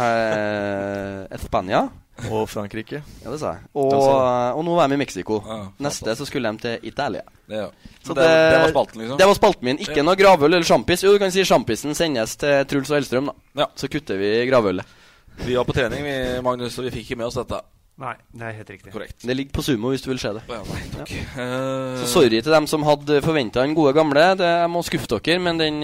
uh, 0.00 1.38
Spania. 1.46 1.86
Og 2.32 2.46
Frankrike. 2.48 3.02
Ja, 3.22 3.28
det 3.28 3.38
sa 3.42 3.50
jeg. 3.58 3.66
Og, 3.76 3.92
og 3.92 4.62
nå 4.64 4.76
er 4.80 4.88
vi 4.88 4.96
i 4.96 5.00
Mexico. 5.02 5.36
Ja, 5.44 5.58
Neste 5.84 6.14
så 6.16 6.24
skulle 6.26 6.48
de 6.48 6.62
til 6.64 6.86
Italia. 6.88 7.22
Ja. 7.52 7.66
Så 8.00 8.16
det, 8.16 8.24
det, 8.24 8.30
det, 8.54 8.60
var 8.62 8.72
spalten, 8.72 9.02
liksom? 9.02 9.18
Det 9.20 9.26
var 9.28 9.36
spalten 9.36 9.68
min. 9.68 9.82
Ikke 9.84 10.02
noe 10.06 10.16
gravøl 10.18 10.48
eller 10.56 10.66
sjampis. 10.66 11.04
Jo, 11.04 11.12
du 11.12 11.20
kan 11.20 11.34
si 11.34 11.44
sjampisen 11.44 11.92
sendes 11.98 12.38
til 12.40 12.64
Truls 12.70 12.90
og 12.90 12.96
Hellstrøm, 12.98 13.28
da. 13.28 13.34
Ja. 13.62 13.68
Så 13.76 13.92
kutter 13.92 14.16
vi 14.20 14.32
gravølet. 14.48 14.96
Vi 15.44 15.58
var 15.58 15.68
på 15.68 15.76
trening, 15.76 16.00
vi, 16.06 16.16
Magnus, 16.44 16.78
og 16.80 16.88
vi 16.88 16.94
fikk 16.94 17.10
ikke 17.10 17.20
med 17.20 17.28
oss 17.28 17.36
dette. 17.36 17.60
Nei, 17.96 18.12
det 18.36 18.44
er 18.44 18.56
helt 18.58 18.70
riktig. 18.74 18.90
Korrekt. 18.92 19.22
Det 19.24 19.34
ligger 19.36 19.56
på 19.56 19.64
Sumo 19.64 19.92
hvis 19.94 20.04
du 20.04 20.10
vil 20.10 20.20
se 20.20 20.34
det. 20.36 20.42
Ja, 20.52 20.58
nei, 20.68 20.82
takk. 20.92 21.12
Ja. 21.14 21.24
Uh, 21.38 22.02
så 22.02 22.10
sorry 22.10 22.42
til 22.44 22.52
dem 22.52 22.68
som 22.68 22.84
hadde 22.84 23.22
forventa 23.24 23.64
den 23.64 23.76
gode 23.78 23.94
gamle. 23.96 24.26
Det, 24.36 24.50
jeg 24.60 24.72
må 24.74 24.82
skuffe 24.84 25.08
dere, 25.16 25.40
men 25.46 25.62
den, 25.62 25.80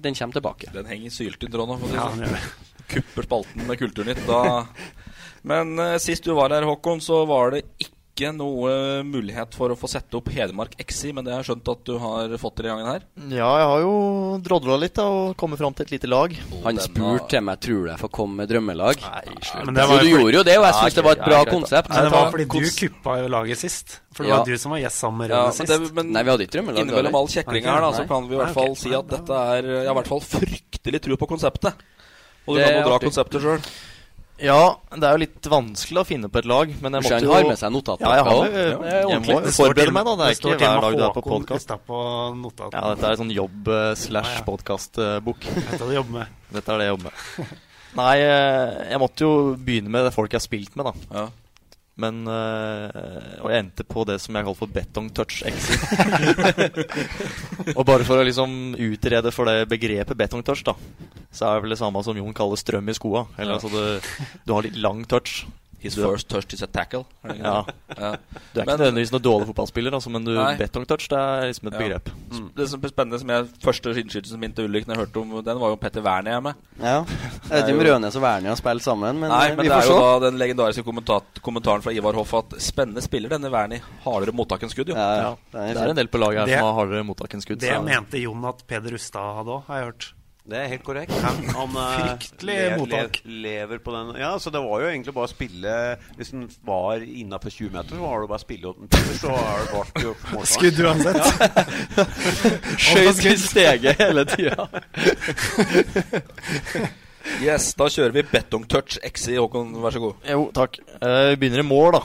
den 0.00 0.16
kommer 0.16 0.38
tilbake. 0.38 0.72
Den 0.72 0.88
henger 0.88 1.12
sylt 1.12 1.44
i. 1.44 1.52
For 1.52 1.92
ja, 1.92 2.08
sånn. 2.14 2.40
Kupper 2.90 3.28
spalten 3.28 3.68
med 3.68 3.78
Kulturnytt. 3.80 4.24
Da. 4.26 4.64
Men 5.50 5.72
uh, 5.78 5.96
sist 6.02 6.26
du 6.26 6.34
var 6.36 6.52
her, 6.52 6.66
Håkon, 6.68 7.00
så 7.00 7.22
var 7.28 7.54
det 7.54 7.64
ikke 7.64 7.96
noe 8.36 9.02
mulighet 9.06 9.54
for 9.56 9.72
å 9.72 9.76
få 9.78 9.88
sette 9.88 10.18
opp 10.18 10.28
Hedmark 10.28 10.74
XI, 10.76 11.12
men 11.16 11.24
det 11.24 11.32
har 11.32 11.40
jeg 11.40 11.50
skjønt 11.50 11.70
at 11.72 11.84
du 11.88 11.94
har 12.02 12.34
fått 12.42 12.56
til 12.58 12.66
i 12.66 12.68
gangen 12.68 12.88
her? 12.90 13.04
Ja, 13.32 13.48
jeg 13.62 13.68
har 13.70 13.80
jo 13.84 13.94
drodla 14.44 14.76
litt 14.82 14.94
da, 14.98 15.06
og 15.08 15.36
kommet 15.40 15.60
fram 15.60 15.72
til 15.72 15.86
et 15.86 15.94
lite 15.94 16.10
lag. 16.10 16.34
Oh, 16.50 16.60
Han 16.66 16.80
spurte 16.82 17.40
om 17.40 17.48
meg 17.48 17.62
tror 17.64 17.86
du 17.86 17.90
jeg 17.92 18.02
får 18.02 18.12
komme 18.18 18.42
med 18.42 18.50
drømmelag. 18.52 19.00
Nei, 19.06 19.38
ja, 19.40 19.64
men 19.64 19.78
det 19.78 19.86
var 19.88 20.00
jo, 20.00 20.04
du 20.04 20.10
gjorde 20.12 20.36
jo 20.36 20.44
det, 20.50 20.56
og 20.60 20.66
jeg 20.68 20.78
syns 20.80 20.98
det 20.98 21.06
var 21.06 21.18
et 21.18 21.24
bra 21.30 21.40
konsept. 21.48 21.92
Nei, 21.92 22.02
det 22.04 22.14
var 22.16 22.34
fordi 22.34 22.48
du 22.50 22.70
kuppa 22.80 23.16
laget 23.36 23.62
sist. 23.62 24.00
For 24.10 24.26
det 24.26 24.34
var 24.34 24.44
du 24.44 24.56
som 24.58 24.74
var 24.74 24.82
gjest 24.82 25.04
sammen 25.04 25.22
med 25.22 25.32
Rønne 25.32 25.54
sist. 25.56 25.70
Det, 25.70 25.94
men 25.96 26.10
Nei, 26.12 26.24
vi 26.26 26.34
hadde 26.34 26.46
ikke 26.48 26.56
drømmelag. 26.58 26.82
Innimellom 26.84 27.20
all 27.20 27.30
kjeklinga 27.30 27.76
her, 27.76 27.86
da, 27.86 27.92
så 27.96 28.08
kan 28.10 28.26
vi 28.28 28.36
i 28.36 28.42
hvert 28.42 28.56
fall 28.58 28.76
si 28.78 28.92
at 28.96 29.14
dette 29.14 29.44
er 29.54 29.70
Jeg 29.70 29.86
har 29.86 29.94
i 29.94 29.98
hvert 30.00 30.12
fall 30.12 30.24
fryktelig 30.26 31.02
tro 31.06 31.20
på 31.20 31.30
konseptet. 31.30 31.86
Og 32.48 32.56
du 32.56 32.62
kan 32.64 32.74
jo 32.74 32.84
dra 32.88 32.98
konseptet 33.02 33.44
sjøl. 33.44 33.62
Ja, 34.40 34.60
det 34.96 35.04
er 35.04 35.16
jo 35.16 35.20
litt 35.20 35.48
vanskelig 35.52 36.00
å 36.00 36.04
finne 36.08 36.30
på 36.32 36.40
et 36.40 36.48
lag. 36.48 36.70
Men 36.80 36.96
jeg 36.96 37.06
måtte 37.06 37.20
jo 37.26 37.32
har 37.34 37.48
med 37.48 37.60
seg 37.60 37.74
notater. 37.74 38.06
Ja, 38.06 38.12
jeg, 38.16 38.26
har, 38.28 38.46
jeg, 38.46 38.68
jeg, 38.70 39.08
jeg 39.12 39.22
må 39.26 39.40
forberede 39.56 39.94
meg, 39.96 40.08
da. 40.08 40.14
Det 40.20 40.28
er 40.28 40.38
ikke 40.38 40.54
hver 40.60 40.84
dag 40.86 40.96
du 40.96 41.04
er 41.06 41.16
på 41.16 41.24
podkast. 41.26 41.74
Ja, 42.70 42.84
dette 42.94 43.10
er 43.10 43.18
sånn 43.20 43.34
jobb 43.34 43.72
slash 44.00 44.40
podkast-bok. 44.48 45.50
Dette 45.58 45.80
er 45.84 46.08
det. 46.14 46.28
Dette 46.56 46.72
er 46.72 46.80
det 46.80 46.88
jeg 46.88 46.94
jobber 46.96 47.10
med. 47.10 47.52
Nei, 48.00 48.16
jeg 48.22 49.02
måtte 49.02 49.26
jo 49.26 49.30
begynne 49.58 49.90
med 49.90 50.06
det 50.06 50.14
folk 50.14 50.30
jeg 50.30 50.38
har 50.38 50.46
spilt 50.46 50.76
med, 50.78 50.86
da. 50.90 51.20
Ja. 51.20 51.28
Men 52.00 52.22
øh, 52.24 53.42
Og 53.44 53.50
jeg 53.52 53.60
endte 53.64 53.84
på 53.84 54.04
det 54.08 54.16
som 54.22 54.36
jeg 54.38 54.46
kaller 54.46 54.58
for 54.58 54.72
betong 54.72 55.10
touch 55.16 55.42
exit. 55.48 55.80
og 57.78 57.84
bare 57.88 58.06
for 58.08 58.20
å 58.20 58.26
liksom 58.26 58.74
utrede 58.80 59.32
for 59.34 59.50
det 59.50 59.68
begrepet 59.70 60.16
betong 60.18 60.44
touch, 60.46 60.62
da, 60.66 60.74
så 61.30 61.46
er 61.50 61.58
det 61.58 61.66
vel 61.66 61.74
det 61.76 61.80
samme 61.82 62.02
som 62.06 62.16
Jon 62.18 62.36
kaller 62.36 62.60
strøm 62.60 62.88
i 62.90 62.96
skoa. 62.96 63.26
Eller 63.36 63.54
Ja. 63.54 63.58
altså 63.60 63.70
det, 63.74 64.28
Du 64.46 64.54
har 64.56 64.62
litt 64.66 64.78
lang 64.80 65.04
touch. 65.08 65.44
His 65.80 65.94
Du- 65.96 66.02
first 66.04 66.28
touch 66.28 66.52
is 66.52 66.62
a 66.62 66.66
tackle. 66.66 67.06
Er 67.24 67.28
det 67.32 67.38
Ja. 67.40 67.64
Ja. 67.96 68.10
Du 68.52 68.60
er 68.60 68.64
ikke 68.64 68.76
nødvendigvis 68.76 69.12
noen 69.12 69.22
dårlig 69.24 69.46
fotballspiller, 69.48 69.94
altså, 69.96 70.10
men 70.12 70.24
du, 70.24 70.34
betongtouch 70.34 70.58
betong 70.58 70.86
touch 70.86 71.08
det 71.08 71.18
er 71.18 71.46
liksom 71.48 71.68
et 71.68 71.72
Ja. 71.72 71.78
begrep. 71.78 72.10
Mm. 72.30 72.50
Det 72.56 72.68
som 72.68 72.80
er 72.84 72.88
spennende 72.92 73.18
som 73.20 73.28
jeg 73.32 73.46
Første 73.64 73.94
innskytelsen 73.96 74.38
min 74.38 74.52
til 74.52 74.68
ulykken 74.68 74.92
jeg 74.92 75.00
hørte 75.00 75.16
om 75.22 75.42
den, 75.44 75.58
var 75.58 75.68
jo 75.72 75.76
Petter 75.76 76.02
Wernie 76.02 76.32
jeg 76.32 76.42
med. 76.42 76.54
Ja. 76.80 77.04
Jeg 77.50 77.64
vet 77.64 77.68
ikke 77.68 77.80
om 77.80 77.86
Rønes 77.86 78.16
og 78.16 78.22
Wernie 78.22 78.48
har 78.48 78.56
spilt 78.60 78.82
sammen, 78.82 79.18
men, 79.18 79.28
Nei, 79.30 79.48
eh, 79.50 79.56
men 79.56 79.64
vi 79.64 79.68
det 79.68 79.76
får 79.80 79.82
er 79.82 79.90
jo 79.90 80.20
da 80.20 80.30
den 80.30 80.38
legendariske 80.38 80.84
kommentaren 81.42 81.82
fra 81.82 81.90
Ivar 81.92 82.14
Hoff 82.14 82.34
at 82.34 82.54
spennende 82.60 83.02
spiller 83.02 83.28
denne 83.32 83.50
Wernie. 83.50 83.80
Hardere 84.04 84.32
mottak 84.36 84.62
enn 84.62 84.70
skudd, 84.70 84.88
jo. 84.92 84.94
Ja, 84.94 85.34
det 85.52 85.76
er 85.76 85.88
en 85.90 85.96
del 85.96 86.06
på 86.08 86.20
laget 86.20 86.44
her 86.44 86.46
Det- 86.46 86.58
som 86.60 86.68
har 86.74 86.78
hardere 86.84 87.04
mottak 87.04 87.34
enn 87.34 87.40
skudd. 87.42 87.58
Det 87.58 87.72
så- 87.74 87.82
mente 87.82 88.20
Jon 88.20 88.44
at 88.44 88.62
Peder 88.66 88.92
Rustad 88.92 89.34
hadde 89.40 89.48
òg, 89.50 89.64
har 89.66 89.76
jeg 89.80 89.84
hørt. 89.90 90.12
Det 90.50 90.58
er 90.58 90.66
helt 90.72 90.82
korrekt. 90.82 91.12
Han 91.22 91.76
eh, 91.78 91.90
Fryktelig 92.00 92.56
mottak. 92.80 93.20
lever 93.24 93.78
på 93.84 93.92
den. 93.94 94.08
Ja, 94.18 94.32
så 94.42 94.50
det 94.50 94.58
var 94.64 94.82
jo 94.82 94.88
egentlig 94.90 95.14
bare 95.14 95.28
å 95.28 95.30
spille 95.30 95.74
Hvis 96.18 96.32
den 96.34 96.48
var 96.66 97.04
innafor 97.06 97.50
20 97.54 97.70
meter, 97.76 97.94
så 97.94 98.02
var 98.02 98.24
det 98.24 98.30
bare 98.32 98.40
å 98.40 98.44
spille 98.44 98.72
åt 98.72 98.80
den 98.80 98.90
Peter, 98.90 99.14
så 99.20 99.30
er 99.38 99.62
det 99.62 99.70
bare 99.76 100.04
jo 100.08 100.14
målsvar. 100.32 100.50
Skudd 100.56 100.78
uansett. 100.86 101.16
Ja. 101.20 102.04
Skjøt 102.88 103.24
i 103.30 103.36
steget 103.46 104.02
hele 104.02 104.26
tida. 104.32 104.66
Yes, 107.44 107.70
da 107.78 107.86
kjører 107.92 108.14
vi 108.16 108.22
betong 108.26 108.64
touch 108.68 108.96
XI, 109.06 109.36
Håkon. 109.38 109.74
Vær 109.84 109.92
så 109.94 110.00
god. 110.02 110.14
Jo, 110.28 110.46
takk. 110.56 110.78
Eh, 110.98 111.30
Vi 111.30 111.36
begynner 111.42 111.62
i 111.62 111.66
mål, 111.68 111.92
da. 111.98 112.00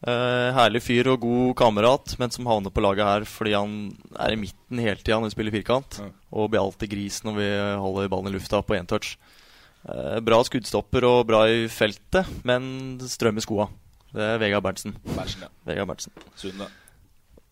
Eh, 0.00 0.48
herlig 0.56 0.80
fyr 0.80 1.10
og 1.12 1.20
god 1.20 1.50
kamerat, 1.60 2.14
men 2.18 2.32
som 2.32 2.46
havner 2.48 2.72
på 2.72 2.80
laget 2.80 3.04
her 3.04 3.26
fordi 3.28 3.52
han 3.52 3.74
er 4.16 4.32
i 4.32 4.38
midten 4.40 4.80
hele 4.80 4.96
tida 5.02 5.18
når 5.20 5.28
vi 5.28 5.34
spiller 5.36 5.56
firkant. 5.58 6.00
Og 6.32 6.48
blir 6.52 6.62
alltid 6.62 6.88
gris 6.94 7.20
når 7.26 7.36
vi 7.36 7.48
holder 7.82 8.08
ballen 8.12 8.32
i 8.32 8.36
lufta 8.38 8.62
på 8.64 8.78
én 8.78 8.88
touch. 8.88 9.16
Eh, 9.84 10.18
bra 10.24 10.40
skuddstopper 10.44 11.04
og 11.08 11.26
bra 11.28 11.44
i 11.52 11.66
feltet, 11.72 12.28
men 12.48 12.96
strøm 13.04 13.36
i 13.40 13.44
skoa. 13.44 13.68
Det 14.10 14.24
er 14.24 14.40
Vegard 14.42 14.64
Berntsen. 14.64 14.96
Berntsen, 15.14 15.44
ja. 15.46 15.52
Vegard 15.68 15.92
Berntsen. 15.92 16.12
Sunde. 16.36 16.66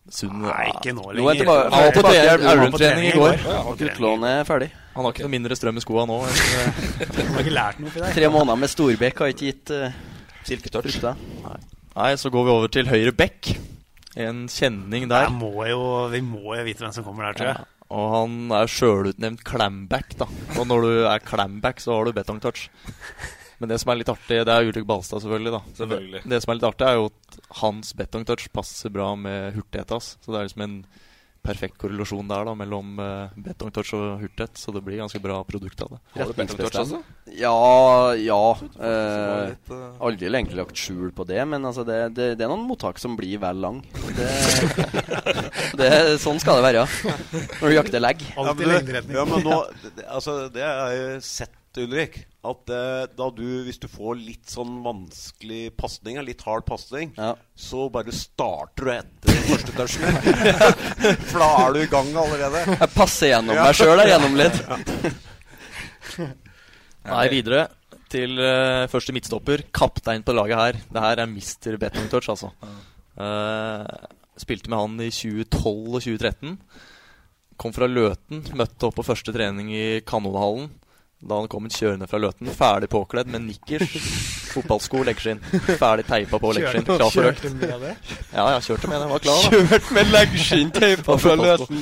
Sunne 0.09 0.49
Nei, 0.49 0.69
ikke 0.73 0.93
nå 0.97 1.03
Nå 1.13 1.27
er 1.29 1.37
lenger. 1.37 1.69
Han 1.69 1.91
på 1.93 2.01
tilbake. 2.01 2.13
trening- 2.17 2.41
på 2.41 2.51
Elverum-trening 2.51 3.05
i 3.05 3.11
går. 3.13 3.35
Ja, 3.45 4.39
er 4.41 4.47
ferdig. 4.47 4.71
Han 4.95 5.05
har 5.05 5.13
ikke 5.13 5.27
noe 5.27 5.33
mindre 5.37 5.55
strøm 5.55 5.77
i 5.77 5.83
skoa 5.85 6.05
nå. 6.09 6.17
enn- 6.25 7.13
Du 7.13 7.33
har 7.35 7.43
ikke 7.45 7.53
lært 7.53 7.79
noe 7.79 7.93
for 7.93 8.01
deg 8.07 8.15
Tre 8.17 8.31
måneder 8.33 8.57
med 8.57 8.73
Storbekk 8.73 9.21
har 9.21 9.27
ikke 9.35 9.51
gitt 9.51 9.69
uh, 9.69 9.91
Silketouch. 10.49 10.89
frukter. 10.97 11.77
Nei, 11.99 12.13
så 12.15 12.29
går 12.31 12.45
vi 12.47 12.51
over 12.53 12.71
til 12.71 12.87
høyre 12.87 13.11
back. 13.11 13.49
En 14.15 14.45
kjenning 14.47 15.09
der. 15.11 15.25
Jeg 15.27 15.35
må 15.35 15.51
jo, 15.67 15.81
vi 16.13 16.21
må 16.23 16.55
jo 16.55 16.63
vite 16.63 16.85
hvem 16.85 16.93
som 16.95 17.03
kommer 17.03 17.27
der, 17.27 17.35
tror 17.35 17.49
jeg. 17.49 17.65
Ja, 17.65 17.89
og 17.89 18.05
han 18.13 18.37
er 18.55 18.71
sjølutnevnt 18.71 19.43
clamback, 19.43 20.15
da. 20.21 20.29
Og 20.55 20.69
når 20.69 20.85
du 20.85 20.93
er 21.09 21.25
clamback, 21.27 21.83
så 21.83 21.97
har 21.97 22.07
du 22.07 22.15
betongtouch. 22.15 22.69
Men 23.59 23.73
det 23.73 23.81
som 23.81 23.91
er 23.91 23.99
litt 23.99 24.11
artig, 24.13 24.39
det 24.47 24.55
er 24.55 24.69
Ulrik 24.69 24.87
Balstad, 24.87 25.19
selvfølgelig. 25.25 25.51
da 25.57 25.77
Selvfølgelig. 25.81 26.23
Det 26.31 26.39
som 26.39 26.53
er 26.53 26.59
litt 26.61 26.69
artig, 26.69 26.87
er 26.87 26.99
jo 27.01 27.09
at 27.09 27.39
hans 27.59 27.91
betongtouch 27.99 28.47
passer 28.55 28.95
bra 28.95 29.09
med 29.19 29.57
hurtighet 29.57 29.91
hans. 29.97 30.13
Så 30.23 30.31
det 30.31 30.39
er 30.39 30.47
liksom 30.47 30.63
en 30.69 30.77
perfekt 31.45 31.77
korrelasjon 31.81 32.27
der 32.29 32.47
da 32.47 32.53
mellom 32.57 32.99
uh, 33.01 33.31
betongtouch 33.39 33.93
og 33.97 34.23
hurtighet. 34.23 34.59
Så 34.59 34.73
det 34.75 34.83
blir 34.85 34.99
ganske 35.01 35.21
bra 35.23 35.39
produkt 35.47 35.81
av 35.85 35.95
det. 35.95 35.99
Har 36.15 36.29
du 36.29 36.35
betongtouch 36.37 36.79
altså? 36.83 37.01
Ja, 37.39 38.13
ja. 38.17 38.41
Eh, 38.79 39.51
litt, 39.51 39.69
eh, 39.73 39.85
aldri 40.05 40.29
egentlig 40.29 40.57
lagt 40.57 40.79
skjul 40.79 41.11
på 41.15 41.25
det, 41.29 41.39
men 41.49 41.65
altså 41.65 41.85
det, 41.87 41.99
det, 42.17 42.31
det 42.39 42.45
er 42.45 42.51
noen 42.51 42.65
mottak 42.67 42.99
som 43.01 43.15
blir 43.19 43.37
vel 43.41 43.61
lang. 43.61 43.79
Det, 44.17 44.29
det, 45.79 45.91
sånn 46.23 46.41
skal 46.41 46.59
det 46.59 46.65
være 46.69 46.87
når 47.61 47.65
du 47.67 47.75
jakter 47.75 48.03
legg. 48.03 48.25
Ja, 48.33 48.49
men, 48.49 48.57
du, 48.89 48.99
ja, 49.13 49.25
men 49.29 49.45
nå, 49.45 49.61
altså, 50.17 50.41
det 50.53 50.65
har 50.65 50.93
jeg 50.95 51.05
jo 51.05 51.23
sett, 51.69 51.83
Ulrik. 51.83 52.27
At 52.43 52.69
eh, 52.69 53.09
da 53.15 53.29
du, 53.35 53.63
hvis 53.65 53.79
du 53.79 53.87
får 53.87 54.15
litt 54.15 54.49
sånn 54.49 54.81
vanskelig 54.83 55.75
pasning, 55.77 56.19
litt 56.23 56.41
hard 56.41 56.65
pasning, 56.65 57.13
så 57.55 57.89
bare 57.89 58.11
starter 58.11 58.85
du 58.85 58.91
etter 58.93 59.41
første 59.49 59.71
touchen. 59.75 60.03
For 61.29 61.39
da 61.39 61.49
er 61.65 61.73
du 61.73 61.81
i 61.81 61.89
gang 61.89 62.13
allerede. 62.15 62.63
Jeg 62.77 62.93
passer 62.95 63.33
gjennom 63.33 63.59
meg 63.59 63.75
sjøl, 63.75 63.99
jeg, 63.99 64.13
gjennom 64.13 64.39
litt. 64.39 64.61
Nei, 67.09 67.27
videre 67.31 67.67
til 68.09 68.39
uh, 68.41 68.87
første 68.89 69.13
midtstopper. 69.13 69.67
Kaptein 69.75 70.23
på 70.25 70.33
laget 70.33 70.57
her. 70.57 70.79
Det 70.89 71.03
her 71.03 71.21
er 71.21 71.29
Mr. 71.29 71.77
Betting 71.81 72.07
Touch, 72.09 72.29
altså. 72.31 72.53
Uh, 73.19 73.83
spilte 74.39 74.71
med 74.71 74.79
han 74.79 75.01
i 75.03 75.11
2012 75.11 75.67
og 75.67 75.99
2013. 76.07 76.55
Kom 77.59 77.75
fra 77.75 77.89
Løten. 77.91 78.45
Møtte 78.55 78.87
opp 78.87 78.95
på 78.97 79.05
første 79.05 79.35
trening 79.35 79.73
i 79.75 79.99
Kanonhallen. 80.07 80.71
Da 81.19 81.35
han 81.35 81.49
kom 81.51 81.65
kjørende 81.67 82.07
fra 82.07 82.19
Løten, 82.21 82.47
ferdig 82.55 82.87
påkledd 82.93 83.27
med 83.27 83.43
nikkers, 83.43 83.91
fotballsko, 84.53 85.01
leggskinn. 85.03 85.41
Ferdig 85.67 86.05
teipa 86.07 86.39
på 86.39 86.51
leggskinn, 86.55 86.85
klar 86.87 87.11
for 87.11 87.27
økt. 87.27 87.41
kjørte 87.43 87.57
med 87.59 87.83
det? 87.83 87.91
Ja, 88.31 88.45
ja, 88.53 88.61
kjørte 88.63 88.87
med 88.87 89.03
det. 89.03 89.09
Var 89.09 89.23
klar, 89.25 89.41
da. 89.43 89.49
Kjørt 89.51 89.89
med 89.97 90.13
leggskinn 90.13 90.71
teipa 90.77 91.17
fra 91.19 91.35
Løten. 91.35 91.81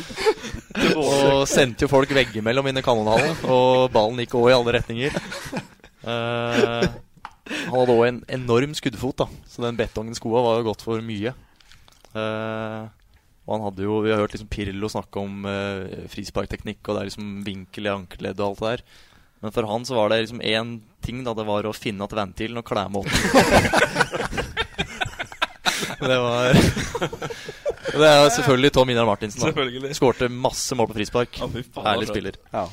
Og 0.97 1.43
sendte 1.49 1.85
jo 1.85 1.91
folk 1.91 2.15
veggimellom 2.17 2.71
inn 2.71 2.81
i 2.81 2.85
kanonhallen, 2.85 3.37
og 3.45 3.91
ballen 3.93 4.23
gikk 4.23 4.33
òg 4.41 4.49
i 4.49 4.55
alle 4.57 4.73
retninger. 4.79 5.21
Uh, 6.07 6.87
han 7.45 7.75
hadde 7.77 7.93
òg 7.93 8.05
en 8.07 8.21
enorm 8.39 8.73
skuddfot, 8.77 9.21
da 9.21 9.29
så 9.45 9.67
den 9.67 9.77
betongen 9.77 10.17
skoa 10.17 10.41
var 10.47 10.63
jo 10.63 10.69
godt 10.71 10.85
for 10.85 11.03
mye. 11.05 11.35
Uh, 12.17 12.89
og 13.47 13.53
han 13.53 13.65
hadde 13.67 13.83
jo 13.85 13.99
Vi 14.01 14.09
har 14.11 14.21
hørt 14.23 14.33
liksom 14.33 14.49
Pirlo 14.49 14.89
snakke 14.89 15.21
om 15.21 15.45
uh, 15.45 16.07
frisparkteknikk, 16.09 16.81
og 16.87 16.95
det 16.95 17.03
er 17.03 17.11
liksom 17.11 17.29
vinkel 17.45 17.85
i 17.85 17.93
ankeleddet 17.93 18.41
og 18.41 18.49
alt 18.49 18.63
det 18.63 18.73
der. 18.73 18.83
Men 19.43 19.53
for 19.53 19.67
han 19.69 19.85
så 19.85 19.95
var 19.97 20.09
det 20.09 20.21
liksom 20.23 20.41
én 20.41 20.79
ting, 21.05 21.23
da. 21.25 21.33
Det 21.37 21.45
var 21.45 21.67
å 21.69 21.73
finne 21.75 22.05
igjen 22.07 22.19
ventilen 22.21 22.57
og 22.61 22.65
klemme 22.65 23.03
opp. 23.03 23.07
det 26.07 26.17
var 26.23 26.57
Det 26.57 28.07
er 28.09 28.29
selvfølgelig 28.33 28.73
Tom 28.73 28.89
Inar 28.93 29.07
Martinsen. 29.09 29.53
da. 29.53 29.93
Skårte 29.97 30.29
masse 30.33 30.75
mål 30.77 30.89
på 30.89 30.97
frispark. 30.97 31.37
Ja, 31.41 31.47
Herlig 31.85 32.09
spiller. 32.09 32.41
Ja. 32.53 32.65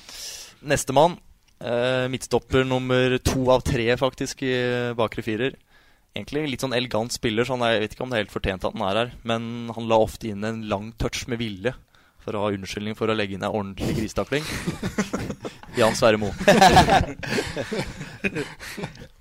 Nestemann. 0.65 1.19
Eh, 1.65 2.07
midtstopper 2.13 2.65
nummer 2.67 3.19
to 3.25 3.45
av 3.53 3.63
tre, 3.65 3.87
faktisk, 4.01 4.43
i 4.45 4.57
bakre 4.99 5.25
firer. 5.25 5.55
Egentlig 6.15 6.49
litt 6.53 6.65
sånn 6.65 6.77
elegant 6.77 7.13
spiller, 7.15 7.47
så 7.47 7.57
han 7.57 7.65
er, 7.67 7.77
jeg 7.77 7.85
vet 7.85 7.97
ikke 7.97 8.05
om 8.07 8.13
det 8.13 8.19
er 8.19 8.25
helt 8.25 8.35
fortjent 8.35 8.67
at 8.67 8.75
han 8.77 8.85
er 8.89 9.01
her. 9.03 9.15
Men 9.27 9.71
han 9.75 9.89
la 9.91 9.99
ofte 10.03 10.31
inn 10.31 10.45
en 10.47 10.65
lang 10.71 10.93
touch 11.01 11.27
med 11.31 11.41
vilje 11.43 11.75
for 12.25 12.37
å 12.37 12.45
ha 12.45 12.53
unnskyldning 12.55 12.97
for 12.97 13.11
å 13.11 13.17
legge 13.17 13.37
inn 13.37 13.45
en 13.45 13.53
ordentlig 13.53 13.97
grisetakling. 13.99 14.45
Jan 15.79 15.97
Sverre 15.99 16.19
Moe. 16.21 16.33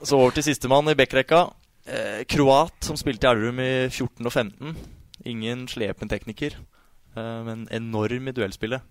Så 0.08 0.20
over 0.20 0.32
til 0.36 0.48
sistemann 0.48 0.92
i 0.92 0.98
backrekka. 0.98 1.42
Eh, 1.84 2.22
kroat 2.30 2.78
som 2.88 2.96
spilte 3.00 3.28
i 3.28 3.30
Elverum 3.34 3.60
i 3.60 3.72
14 3.90 4.24
og 4.24 4.32
15. 4.32 4.78
Ingen 5.34 5.60
slepen 5.72 6.12
tekniker, 6.12 6.52
eh, 7.16 7.40
men 7.48 7.68
enorm 7.72 8.32
i 8.32 8.36
duellspillet. 8.36 8.82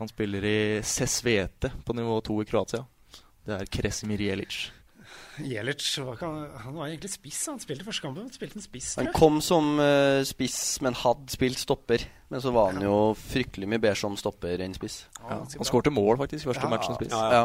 Han 0.00 0.10
spiller 0.10 0.44
i 0.44 0.58
Sesvete 0.82 1.70
på 1.84 1.94
nivå 1.94 2.18
2 2.24 2.40
i 2.42 2.48
Kroatia. 2.48 2.82
Det 3.44 3.60
er 3.60 3.70
Kresimir 3.70 4.20
Jelic. 4.24 4.56
Jelic 5.42 5.98
var, 5.98 6.20
han 6.62 6.76
var 6.76 6.86
egentlig 6.86 7.10
spiss. 7.10 7.40
Han 7.50 7.58
spilte 7.62 7.86
første 7.86 8.04
kampen. 8.04 8.28
Han 8.28 8.34
spilte 8.34 8.60
en 8.60 8.64
spiss, 8.64 8.92
Han 9.00 9.10
kom 9.16 9.40
som 9.44 9.74
uh, 9.80 10.22
spiss, 10.26 10.58
men 10.84 10.96
hadde 11.00 11.34
spilt 11.34 11.58
stopper. 11.58 12.04
Men 12.30 12.42
så 12.44 12.52
var 12.54 12.72
han 12.72 12.84
jo 12.84 12.94
fryktelig 13.18 13.68
mye 13.70 13.82
bedre 13.82 13.98
som 13.98 14.16
stopper 14.18 14.62
enn 14.64 14.76
spiss. 14.76 15.04
Ja, 15.20 15.40
han 15.42 15.68
skårte 15.68 15.92
mål 15.94 16.18
faktisk 16.22 16.46
i 16.46 16.50
første 16.52 16.70
match 16.70 16.88
som 16.90 16.98
spiss. 17.00 17.14
Ja, 17.14 17.44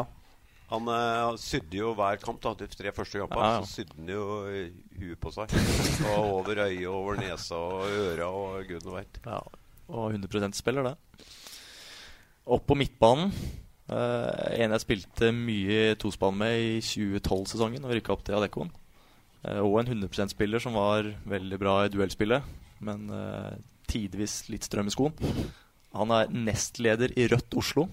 Han 0.70 0.86
uh, 0.86 1.34
sydde 1.34 1.80
jo 1.80 1.88
hver 1.98 2.20
kamp, 2.22 2.38
da, 2.44 2.52
de 2.54 2.68
tre 2.70 2.92
første 2.94 3.18
kampene. 3.18 3.42
Ja, 3.42 3.56
ja. 3.56 3.62
Så 3.66 3.80
sydde 3.80 3.96
han 3.96 4.12
jo 4.12 4.26
huet 5.00 5.18
på 5.18 5.32
seg. 5.34 5.50
Og 6.12 6.28
over 6.36 6.60
øyet, 6.62 6.84
over 6.86 7.18
nesa 7.18 7.58
og 7.58 7.88
øra 7.90 8.28
og 8.30 8.68
gudene 8.68 8.94
veit. 9.00 9.18
Ja, 9.26 9.40
og 9.90 10.14
100 10.14 10.54
spiller 10.54 10.86
det. 10.86 10.94
Opp 12.46 12.68
på 12.70 12.78
midtbanen. 12.78 13.34
Eh, 13.90 14.62
en 14.62 14.74
jeg 14.76 14.84
spilte 14.84 15.32
mye 15.34 15.96
tospann 15.98 16.36
med 16.38 16.58
i 16.62 16.74
2012-sesongen 16.84 17.86
og 17.86 17.94
rykka 17.96 18.14
opp 18.14 18.22
til 18.26 18.36
Adeccon. 18.38 18.70
Eh, 19.42 19.58
og 19.58 19.80
en 19.80 19.90
100% 19.96 20.34
spiller 20.34 20.62
som 20.62 20.76
var 20.78 21.08
veldig 21.30 21.58
bra 21.58 21.80
i 21.84 21.90
duellspillet, 21.92 22.46
men 22.86 23.10
uh, 23.12 23.52
tidvis 23.90 24.46
litt 24.48 24.64
strøm 24.64 24.88
i 24.88 24.94
skoen. 24.94 25.16
Han 25.92 26.12
er 26.14 26.30
nestleder 26.32 27.12
i 27.18 27.26
Rødt 27.28 27.56
Oslo. 27.58 27.88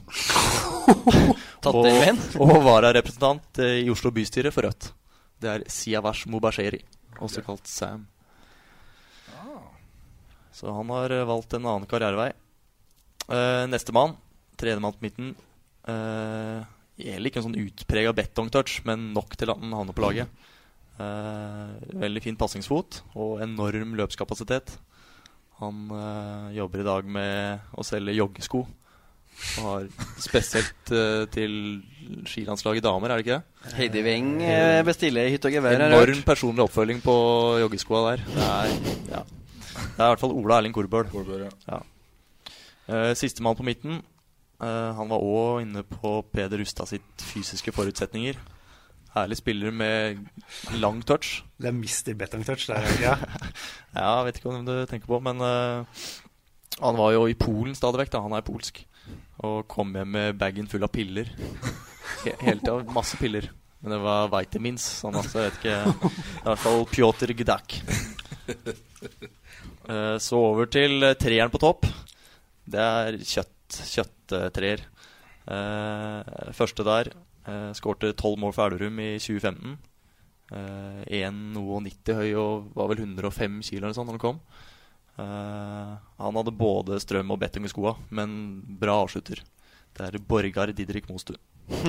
Tatt 1.66 1.74
og, 1.74 1.90
og 2.46 2.54
vararepresentant 2.64 3.60
i 3.66 3.90
Oslo 3.92 4.14
bystyre 4.16 4.54
for 4.54 4.70
Rødt. 4.70 4.92
Det 5.42 5.50
er 5.52 5.66
Siavash 5.72 6.30
Mubasheri, 6.32 6.80
også 7.20 7.44
kalt 7.46 7.68
Sam. 7.68 8.06
Så 10.56 10.72
han 10.74 10.90
har 10.90 11.12
valgt 11.30 11.52
en 11.54 11.68
annen 11.68 11.90
karrierevei. 11.90 12.32
Uh, 13.28 13.66
Nestemann, 13.70 14.16
tredjemann 14.58 14.96
på 14.96 15.06
midten. 15.06 15.36
Uh, 15.88 16.66
Gjelder 16.98 17.30
ikke 17.30 17.42
en 17.44 17.46
sånn 17.46 17.60
utprega 17.62 18.12
betongtouch, 18.18 18.80
men 18.88 19.12
nok 19.14 19.36
til 19.38 19.52
at 19.54 19.60
han 19.62 19.76
havner 19.78 19.94
på 19.94 20.02
laget. 20.02 20.48
Uh, 20.98 21.78
veldig 22.02 22.24
fin 22.26 22.38
passingsfot 22.40 23.04
og 23.14 23.44
enorm 23.46 23.94
løpskapasitet. 24.00 24.74
Han 25.62 25.92
uh, 25.94 26.50
jobber 26.56 26.82
i 26.82 26.88
dag 26.88 27.12
med 27.20 27.78
å 27.78 27.86
selge 27.86 28.18
joggesko. 28.18 28.64
Og 29.62 29.68
har 29.68 29.86
spesielt 30.26 30.90
uh, 30.90 31.30
til 31.30 31.54
skilandslaget 32.26 32.88
damer, 32.88 33.14
er 33.14 33.22
det 33.22 33.28
ikke 33.28 33.38
det? 33.38 33.74
Heidi 33.78 34.02
Weng 34.06 34.30
eh, 34.42 34.82
bestiller 34.88 35.30
hytte 35.30 35.52
og 35.52 35.58
gevær. 35.60 35.84
Enorm 35.92 36.26
personlig 36.26 36.66
oppfølging 36.66 37.04
på 37.06 37.16
joggeskoa 37.62 38.04
der. 38.08 38.26
Det 38.34 38.48
er, 38.48 38.78
ja. 39.12 39.22
det 39.22 39.86
er 39.86 40.08
i 40.08 40.12
hvert 40.16 40.24
fall 40.24 40.34
Ola 40.34 40.62
Erling 40.64 40.74
Korbøl. 40.74 41.10
Ja. 41.70 41.84
Uh, 42.88 43.12
Sistemann 43.20 43.60
på 43.60 43.68
midten. 43.68 44.02
Eh, 44.64 44.92
han 44.98 45.10
var 45.12 45.24
òg 45.24 45.64
inne 45.66 45.84
på 45.88 46.20
Peder 46.34 46.62
Rustad 46.62 46.90
sitt 46.90 47.26
fysiske 47.34 47.74
forutsetninger. 47.76 48.40
Herlig 49.18 49.40
spiller 49.40 49.74
med 49.74 50.26
lang 50.78 51.02
touch. 51.06 51.42
Det 51.58 51.70
er 51.70 51.76
Mr. 51.76 52.14
Betongtouch 52.18 52.68
ja, 53.02 53.16
jeg 53.96 54.26
vet 54.28 54.40
ikke 54.40 54.52
om 54.52 54.66
du 54.68 54.74
tenker 54.90 55.10
på, 55.10 55.20
men 55.24 55.42
uh, 55.42 55.86
han 56.78 57.00
var 57.00 57.16
jo 57.16 57.26
i 57.26 57.38
Polen 57.38 57.76
stadig 57.76 58.04
vekk. 58.04 58.12
da, 58.14 58.22
Han 58.26 58.36
er 58.38 58.46
polsk. 58.46 58.84
Og 59.46 59.64
kom 59.70 59.96
hjem 59.96 60.12
med 60.14 60.38
bagen 60.38 60.68
full 60.70 60.86
av 60.86 60.92
piller. 60.94 61.32
He 62.26 62.36
hele 62.44 62.62
tida. 62.62 62.84
Masse 62.94 63.18
piller. 63.18 63.50
Men 63.82 63.94
det 63.94 64.02
var 64.02 64.30
vitamins, 64.34 64.86
sånn 65.02 65.18
altså, 65.20 65.44
jeg 65.44 65.52
vet 65.52 65.58
ikke 65.62 66.12
I 66.42 66.46
hvert 66.48 66.62
fall 66.64 66.86
Pjotr 66.90 67.34
Gdak. 67.38 67.78
Uh, 69.88 70.18
så 70.28 70.44
over 70.52 70.70
til 70.70 71.10
treeren 71.18 71.54
på 71.54 71.62
topp. 71.62 71.90
Det 72.68 72.84
er 72.84 73.18
kjøtt. 73.24 73.54
Kjøtttreer. 73.68 74.17
Uh, 75.48 76.52
første 76.52 76.84
der 76.84 77.14
Eh, 77.48 77.72
skårte 77.78 78.12
tolv 78.20 78.42
mål 78.42 78.56
for 78.56 78.68
Elverum 78.68 79.00
i 79.00 79.14
2015. 79.24 79.78
Uh, 80.48 81.02
1,90 81.12 82.16
høy 82.16 82.30
og 82.40 82.68
var 82.72 82.88
vel 82.94 83.02
105 83.04 83.58
kilo 83.68 83.84
eller 83.84 83.96
sånn 83.96 84.08
når 84.08 84.16
han 84.16 84.22
kom. 84.22 84.38
Eh, 85.20 85.90
han 86.22 86.40
hadde 86.40 86.54
både 86.56 87.00
strøm 87.04 87.34
og 87.36 87.42
betting 87.42 87.68
i 87.68 87.72
skoa, 87.72 87.98
men 88.16 88.38
bra 88.80 88.96
avslutter. 89.02 89.42
Det 89.98 90.08
er 90.08 90.20
Borgar 90.24 90.72
Didrik 90.76 91.10
Mostu. 91.12 91.36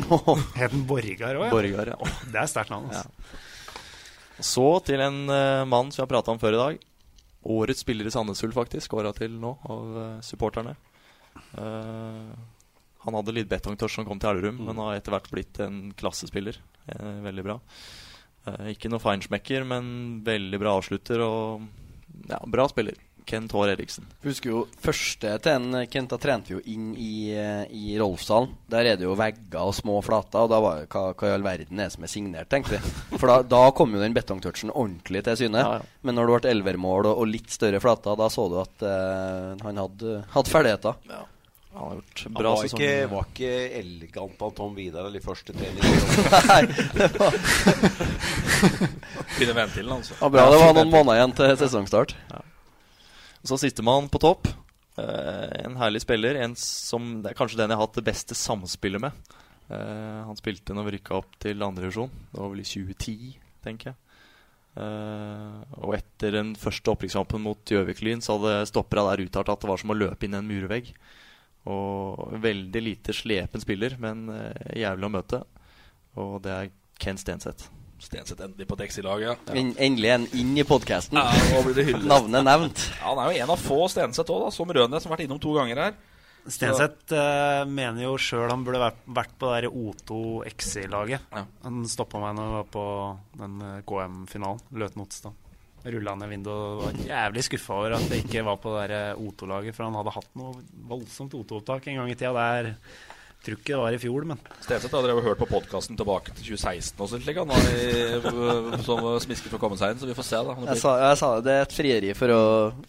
Het 0.59 0.75
den 0.75 0.83
Borgar 0.91 1.39
òg, 1.39 1.47
ja? 1.47 1.53
Borgar, 1.55 1.93
ja. 1.95 2.11
Det 2.33 2.43
er 2.43 2.51
sterkt 2.51 2.75
navn. 2.75 2.91
Altså. 2.91 3.07
Ja. 3.07 4.43
Så 4.43 4.67
til 4.87 5.03
en 5.03 5.21
uh, 5.31 5.67
mann 5.67 5.93
som 5.93 6.01
vi 6.01 6.07
har 6.07 6.11
prata 6.11 6.35
om 6.35 6.43
før 6.43 6.57
i 6.57 6.63
dag. 6.63 6.83
Årets 7.47 7.87
spiller 7.87 8.11
i 8.11 8.15
Sandnes 8.15 8.43
Ulf, 8.47 8.59
faktisk. 8.59 8.99
Åra 8.99 9.15
til 9.15 9.39
nå 9.39 9.55
av 9.71 9.95
uh, 9.95 10.05
supporterne. 10.25 10.75
Eh, 11.57 12.33
han 13.07 13.17
hadde 13.17 13.35
litt 13.37 13.49
betongtørs 13.51 13.99
som 13.99 14.07
kom 14.09 14.21
til 14.21 14.35
Elverum, 14.35 14.61
men 14.67 14.83
har 14.83 14.99
etter 14.99 15.15
hvert 15.15 15.31
blitt 15.33 15.61
en 15.65 15.89
klassespiller. 15.99 16.59
Eh, 16.91 17.19
veldig 17.25 17.47
bra. 17.47 17.59
Eh, 18.47 18.73
ikke 18.75 18.91
noe 18.93 19.03
feinschmecker, 19.03 19.67
men 19.69 20.23
veldig 20.27 20.61
bra 20.61 20.79
avslutter 20.79 21.23
og 21.25 21.69
ja, 22.29 22.43
bra 22.45 22.67
spiller. 22.71 22.99
Kent 23.29 23.53
Hår 23.53 23.75
Eriksen. 23.75 24.07
Husker 24.25 24.49
jo 24.49 24.61
første 24.81 25.35
til 25.45 25.53
en 25.53 25.83
Kent, 25.93 26.15
da 26.15 26.19
trente 26.21 26.49
vi 26.49 26.55
jo 26.57 26.63
inn 26.73 26.87
i, 26.97 27.29
i 27.77 27.99
Rolfsdalen. 28.01 28.55
Der 28.73 28.89
er 28.89 28.97
det 28.97 29.05
jo 29.05 29.17
vegger 29.19 29.69
og 29.69 29.75
små 29.77 29.99
flater, 30.05 30.47
og 30.47 30.53
da 30.53 30.61
var 30.65 30.79
jo 30.81 30.87
hva, 30.95 31.03
hva 31.13 31.29
i 31.29 31.35
all 31.37 31.45
verden 31.45 31.77
er 31.83 31.91
det 31.91 31.97
som 31.97 32.07
er 32.09 32.13
signert, 32.13 32.49
tenkte 32.49 32.79
vi. 32.79 32.93
For 33.19 33.29
da, 33.29 33.43
da 33.45 33.63
kom 33.77 33.93
jo 33.93 34.01
den 34.01 34.17
betongtouchen 34.17 34.73
ordentlig 34.73 35.27
til 35.29 35.43
syne. 35.43 35.61
Ja, 35.61 35.77
ja. 35.77 35.99
Men 36.09 36.17
når 36.17 36.31
det 36.31 36.39
ble 36.39 36.55
elvermål 36.55 37.11
og, 37.11 37.21
og 37.21 37.29
litt 37.29 37.53
større 37.53 37.83
flater, 37.85 38.17
da 38.17 38.31
så 38.33 38.49
du 38.49 38.57
at 38.65 38.87
eh, 38.89 39.67
han 39.67 39.83
hadde, 39.85 40.23
hadde 40.33 40.55
ferdigheter. 40.55 41.03
Han 41.79 41.89
har 41.89 41.95
gjort 42.01 42.23
Han 42.25 42.35
var 42.35 42.57
sesong. 42.65 42.81
ikke, 42.81 42.95
var 43.13 43.27
ikke 43.31 43.51
elegant 43.79 44.33
på 44.39 44.47
Tom 44.59 44.73
Vidar 44.75 45.07
eller 45.07 45.23
første 45.23 45.55
trening. 45.55 45.85
Finne 49.39 49.55
ventilen, 49.55 49.93
altså. 49.95 50.17
Ja, 50.19 50.31
bra 50.35 50.47
det 50.51 50.59
var 50.59 50.75
noen 50.75 50.91
måneder 50.91 51.21
igjen 51.21 51.35
til 51.39 51.53
sesongstart. 51.61 52.17
Ja. 52.33 52.41
så 53.47 53.61
sistemann 53.63 54.11
på 54.11 54.19
topp. 54.27 54.51
Eh, 54.99 55.47
en 55.69 55.79
herlig 55.79 56.03
spiller. 56.03 56.41
En 56.43 56.59
som, 56.59 57.23
det 57.23 57.31
er 57.31 57.39
kanskje 57.39 57.61
den 57.61 57.71
jeg 57.71 57.79
har 57.79 57.87
hatt 57.87 58.01
det 58.01 58.09
beste 58.11 58.35
samspillet 58.35 59.05
med. 59.07 59.31
Eh, 59.71 60.21
han 60.27 60.41
spilte 60.41 60.75
når 60.75 60.89
vi 60.89 60.97
rykka 60.97 61.15
opp 61.21 61.39
til 61.47 61.63
andrevisjon. 61.63 62.11
Det 62.33 62.43
var 62.43 62.51
vel 62.57 62.65
i 62.65 62.69
2010, 62.73 63.39
tenker 63.67 63.93
jeg. 63.93 64.01
Uh, 64.79 65.59
og 65.81 65.97
etter 65.97 66.37
den 66.37 66.53
første 66.55 66.93
opprykkskampen 66.93 67.43
mot 67.43 67.67
Gjøvik-Lyn 67.67 68.21
så 68.23 68.37
hadde 68.37 68.69
stoppera 68.69 69.09
der 69.09 69.25
uttalt 69.25 69.49
at 69.51 69.65
det 69.65 69.71
var 69.73 69.81
som 69.81 69.91
å 69.91 69.97
løpe 69.97 70.29
inn 70.29 70.37
i 70.37 70.39
en 70.39 70.47
murvegg. 70.47 70.93
Og 71.69 72.37
veldig 72.41 72.81
lite 72.85 73.15
slepen 73.17 73.61
spiller, 73.61 73.99
men 74.01 74.29
eh, 74.33 74.79
jævlig 74.85 75.09
å 75.09 75.13
møte. 75.13 75.43
Og 76.19 76.39
det 76.45 76.55
er 76.55 76.71
Ken 76.99 77.21
Stenseth. 77.21 77.69
Stenseth 77.99 78.45
endelig 78.45 78.69
på 78.71 78.77
Dexi-laget. 78.79 79.51
En, 79.51 79.73
endelig 79.75 80.11
en 80.15 80.27
inn 80.39 80.53
i 80.59 80.65
podkasten. 80.67 81.19
Ja. 81.19 81.65
Navnet 81.99 82.47
nevnt. 82.47 82.85
Ja, 83.01 83.11
han 83.11 83.23
er 83.25 83.33
jo 83.33 83.43
en 83.43 83.53
av 83.55 83.63
få 83.63 83.81
Stenseth 83.91 84.31
òg, 84.35 84.53
som 84.55 84.71
Rønes, 84.71 85.03
som 85.03 85.11
har 85.11 85.19
vært 85.19 85.27
innom 85.27 85.43
to 85.43 85.55
ganger 85.57 85.83
her. 85.83 85.99
Stenseth 86.49 87.13
uh, 87.13 87.67
mener 87.69 88.07
jo 88.07 88.15
sjøl 88.23 88.49
han 88.49 88.63
burde 88.65 88.81
vært, 88.81 89.03
vært 89.19 89.35
på 89.41 89.51
det 89.51 89.69
O2 89.69 90.21
XI-laget. 90.55 91.27
Han 91.67 91.83
stoppa 91.91 92.23
meg 92.23 92.39
når 92.39 92.47
jeg 92.47 92.55
var 92.55 92.71
på 92.73 92.87
den 93.43 93.59
eh, 93.67 93.83
KM-finalen. 93.89 94.63
Løten 94.81 95.05
Otstad. 95.05 95.48
Rulla 95.95 96.15
ned 96.21 96.29
vinduet 96.33 96.55
og 96.55 96.83
var 96.87 96.99
jævlig 97.09 97.45
skuffa 97.49 97.77
over 97.81 97.95
at 97.99 98.09
det 98.11 98.23
ikke 98.25 98.43
var 98.47 98.59
på 98.63 98.73
det 98.79 98.89
der 98.93 99.21
O2-laget. 99.23 99.77
For 99.77 99.89
han 99.89 99.97
hadde 99.99 100.15
hatt 100.19 100.33
noe 100.39 100.59
voldsomt 100.91 101.37
O2-opptak 101.39 101.89
en 101.93 102.03
gang 102.03 102.11
i 102.13 102.19
tida. 102.19 102.35
Der 102.35 102.75
tror 103.39 103.55
ikke 103.61 103.71
det 103.71 103.79
var 103.81 103.95
i 103.95 104.01
fjor, 104.03 104.25
men 104.27 104.41
Stenseth 104.65 104.91
har 104.97 105.05
dere 105.07 105.15
jo 105.15 105.23
hørt 105.29 105.39
på 105.39 105.47
podkasten 105.47 105.97
tilbake 105.97 106.33
til 106.35 106.57
2016 106.59 106.99
og 107.05 107.11
sånt, 107.13 107.23
slik, 107.23 107.39
han 107.39 107.53
var 107.53 108.81
som 108.89 109.05
smisker 109.23 109.53
for 109.53 109.61
å 109.61 109.63
komme 109.63 109.79
seg 109.79 109.95
inn, 109.95 110.01
så 110.03 110.09
vi 110.11 110.17
får 110.19 110.27
se. 110.27 110.41
da 110.49 110.57
Jeg 110.73 110.81
sa, 110.83 110.95
jeg 111.05 111.21
sa 111.21 111.29
det, 111.37 111.45
det 111.47 111.55
er 111.55 111.63
et 111.69 111.77
frieri 111.77 112.11
for 112.19 112.35
å 112.35 112.41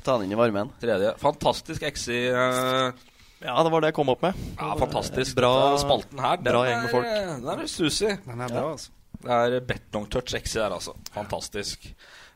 ta 0.03 0.15
han 0.17 0.25
inn 0.25 0.33
i 0.33 0.39
varmen. 0.39 0.71
Tredje. 0.81 1.13
Fantastisk 1.21 1.85
XI. 1.85 2.17
eh, 2.33 3.05
Ja, 3.45 3.55
det 3.63 3.71
var 3.71 3.85
det 3.85 3.91
jeg 3.93 3.99
kom 4.01 4.09
opp 4.11 4.25
med. 4.25 4.41
Ja, 4.57 4.73
fantastisk. 4.81 5.37
Bra, 5.37 5.53
spalten 5.79 6.19
her, 6.19 6.41
den 6.41 6.49
bra 6.49 6.63
gjeng 6.67 6.81
med 6.83 6.95
folk. 6.97 7.13
Den 7.45 7.53
er 7.53 7.69
susi. 7.71 8.09
den 8.25 8.41
er 8.41 8.51
bra, 8.51 8.65
altså. 8.73 8.91
Det 9.21 9.37
er 9.37 9.59
betongtouch 9.69 10.33
XI 10.33 10.57
der, 10.63 10.73
altså. 10.75 10.97
Fantastisk. 11.13 11.91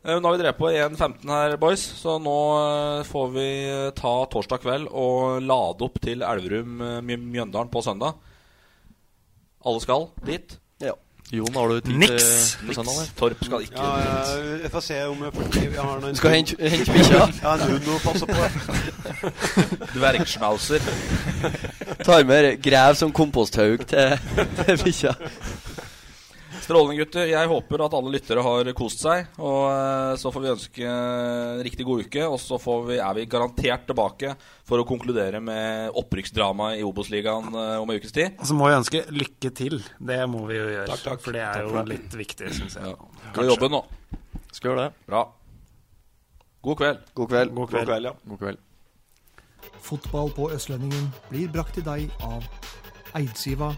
Eh, 0.05 0.17
Nå 0.19 0.27
har 0.27 0.33
vi 0.35 0.41
drevet 0.41 0.57
på 0.59 0.67
1.15 0.69 1.29
her, 1.31 1.53
boys, 1.61 1.83
så 2.01 2.17
nå 2.19 2.33
eh, 2.59 3.03
får 3.07 3.29
vi 3.37 3.45
eh, 3.71 3.91
ta 3.95 4.11
torsdag 4.33 4.59
kveld 4.65 4.89
og 4.91 5.39
lade 5.47 5.85
opp 5.87 6.01
til 6.03 6.25
Elverum 6.27 6.81
eh, 6.83 6.97
Mjø- 7.07 7.21
Mjøndalen 7.37 7.71
på 7.71 7.83
søndag. 7.85 8.17
Alle 9.63 9.79
skal 9.79 10.09
dit? 10.27 10.57
Ja. 10.83 10.91
Jon, 11.33 11.53
har 11.55 11.71
du 11.71 11.77
tid 11.87 11.95
Niks! 12.01 12.25
til 12.59 12.67
på 12.67 12.75
søndag? 12.75 12.97
eller? 12.99 13.13
Torp 13.21 13.45
skal 13.47 13.63
ikke 13.63 13.79
Ja, 13.79 13.93
ja, 14.03 14.17
jeg, 14.65 14.71
får 14.75 14.83
se 14.89 14.97
om 15.07 15.23
jeg, 15.23 15.31
får, 15.37 15.55
jeg 15.63 15.79
har 15.87 16.01
noen 16.03 16.19
Skal 16.19 16.35
hente- 16.35 16.59
hente 16.75 16.97
bikkja? 16.97 17.21
Ja, 17.39 17.53
en 17.55 17.63
hund 17.71 17.87
å 17.87 17.95
passe 18.03 18.27
på. 18.27 18.41
Dvergschnauzer. 19.95 20.83
Tar 22.03 22.27
med 22.27 22.59
grev 22.67 22.99
som 22.99 23.15
komposthaug 23.15 23.87
til, 23.87 24.19
til 24.65 24.83
bikkja. 24.83 25.15
Strålende, 26.63 26.95
gutter. 26.95 27.27
Jeg 27.27 27.49
håper 27.51 27.81
at 27.83 27.95
alle 27.97 28.11
lyttere 28.13 28.43
har 28.45 28.69
kost 28.77 29.01
seg. 29.03 29.25
Og 29.43 29.65
eh, 29.67 30.13
så 30.21 30.31
får 30.31 30.43
vi 30.45 30.51
ønske 30.53 30.85
en 30.87 31.59
riktig 31.65 31.83
god 31.87 32.05
uke. 32.05 32.23
Og 32.29 32.37
så 32.39 32.59
får 32.61 32.85
vi, 32.87 32.97
er 33.03 33.17
vi 33.17 33.25
garantert 33.27 33.83
tilbake 33.89 34.31
for 34.63 34.79
å 34.79 34.85
konkludere 34.87 35.41
med 35.43 35.91
opprykksdramaet 35.99 36.79
i 36.79 36.85
Obos-ligaen 36.87 37.49
eh, 37.51 37.75
om 37.83 37.91
en 37.91 37.99
ukes 37.99 38.15
tid. 38.15 38.37
Og 38.39 38.47
så 38.47 38.55
må 38.55 38.69
vi 38.71 38.77
ønske 38.79 39.03
lykke 39.11 39.51
til. 39.59 39.79
Det 39.99 40.21
må 40.31 40.45
vi 40.47 40.59
jo 40.61 40.69
gjøre. 40.71 40.87
Takk, 40.93 41.03
takk. 41.09 41.23
For 41.25 41.35
det 41.35 41.43
er 41.43 41.59
Takk 41.59 41.67
jo 41.67 41.75
det. 41.81 41.85
litt 41.97 42.17
viktig, 42.23 42.51
syns 42.61 42.77
jeg. 42.79 42.95
Skal 43.33 43.49
jobbe 43.51 43.71
nå. 43.75 43.81
Skal 44.53 44.71
gjøre 44.71 44.85
det. 44.87 45.07
Bra. 45.11 45.25
God 46.63 46.79
kveld. 46.79 47.01
God 47.19 47.33
kveld. 47.33 47.51
God 47.57 47.73
kveld. 47.73 47.83
God 47.83 47.91
kveld, 47.91 48.07
ja. 48.07 48.15
God 48.31 48.39
kveld. 48.45 48.63
Fotball 49.83 50.31
på 50.31 50.47
Østlendingen 50.55 51.09
blir 51.27 51.51
brakt 51.51 51.75
til 51.75 51.83
deg 51.83 52.07
av 52.23 52.47
Eidsiva 53.19 53.73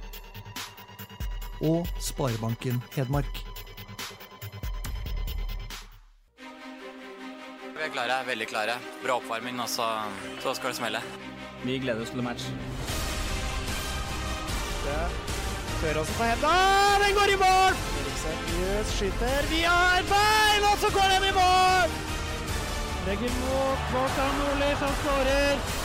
og 1.66 1.88
Sparebanken 2.00 2.82
Hedmark. 2.96 3.42
Vi 7.76 7.84
er 7.84 7.92
klare, 7.94 8.22
veldig 8.28 8.48
klare. 8.50 8.78
Bra 9.04 9.18
oppvarming, 9.20 9.60
og 9.62 9.70
så, 9.70 9.88
så 10.44 10.54
skal 10.58 10.74
det 10.74 10.80
smelle. 10.80 11.02
Vi 11.66 11.78
gleder 11.82 12.02
oss 12.06 12.14
til 12.14 12.24
match. 12.26 12.50
Søråsen 15.82 16.16
på 16.18 16.24
henda, 16.24 16.56
den 17.04 17.16
går 17.18 17.32
i 17.34 17.38
mål! 17.42 17.80
seriøst, 18.26 18.52
Jøs 18.62 18.94
skyter 18.98 19.48
via 19.52 19.78
et 20.00 20.12
bein, 20.14 20.68
og 20.72 20.78
så 20.82 20.92
går 20.98 21.10
den 21.14 21.26
i 21.30 21.34
mål! 21.40 21.98
Legger 23.08 23.34
mot 23.42 23.90
Kvartan 23.90 24.38
Nordli, 24.40 24.72
som 24.82 24.94
skårer. 25.02 25.85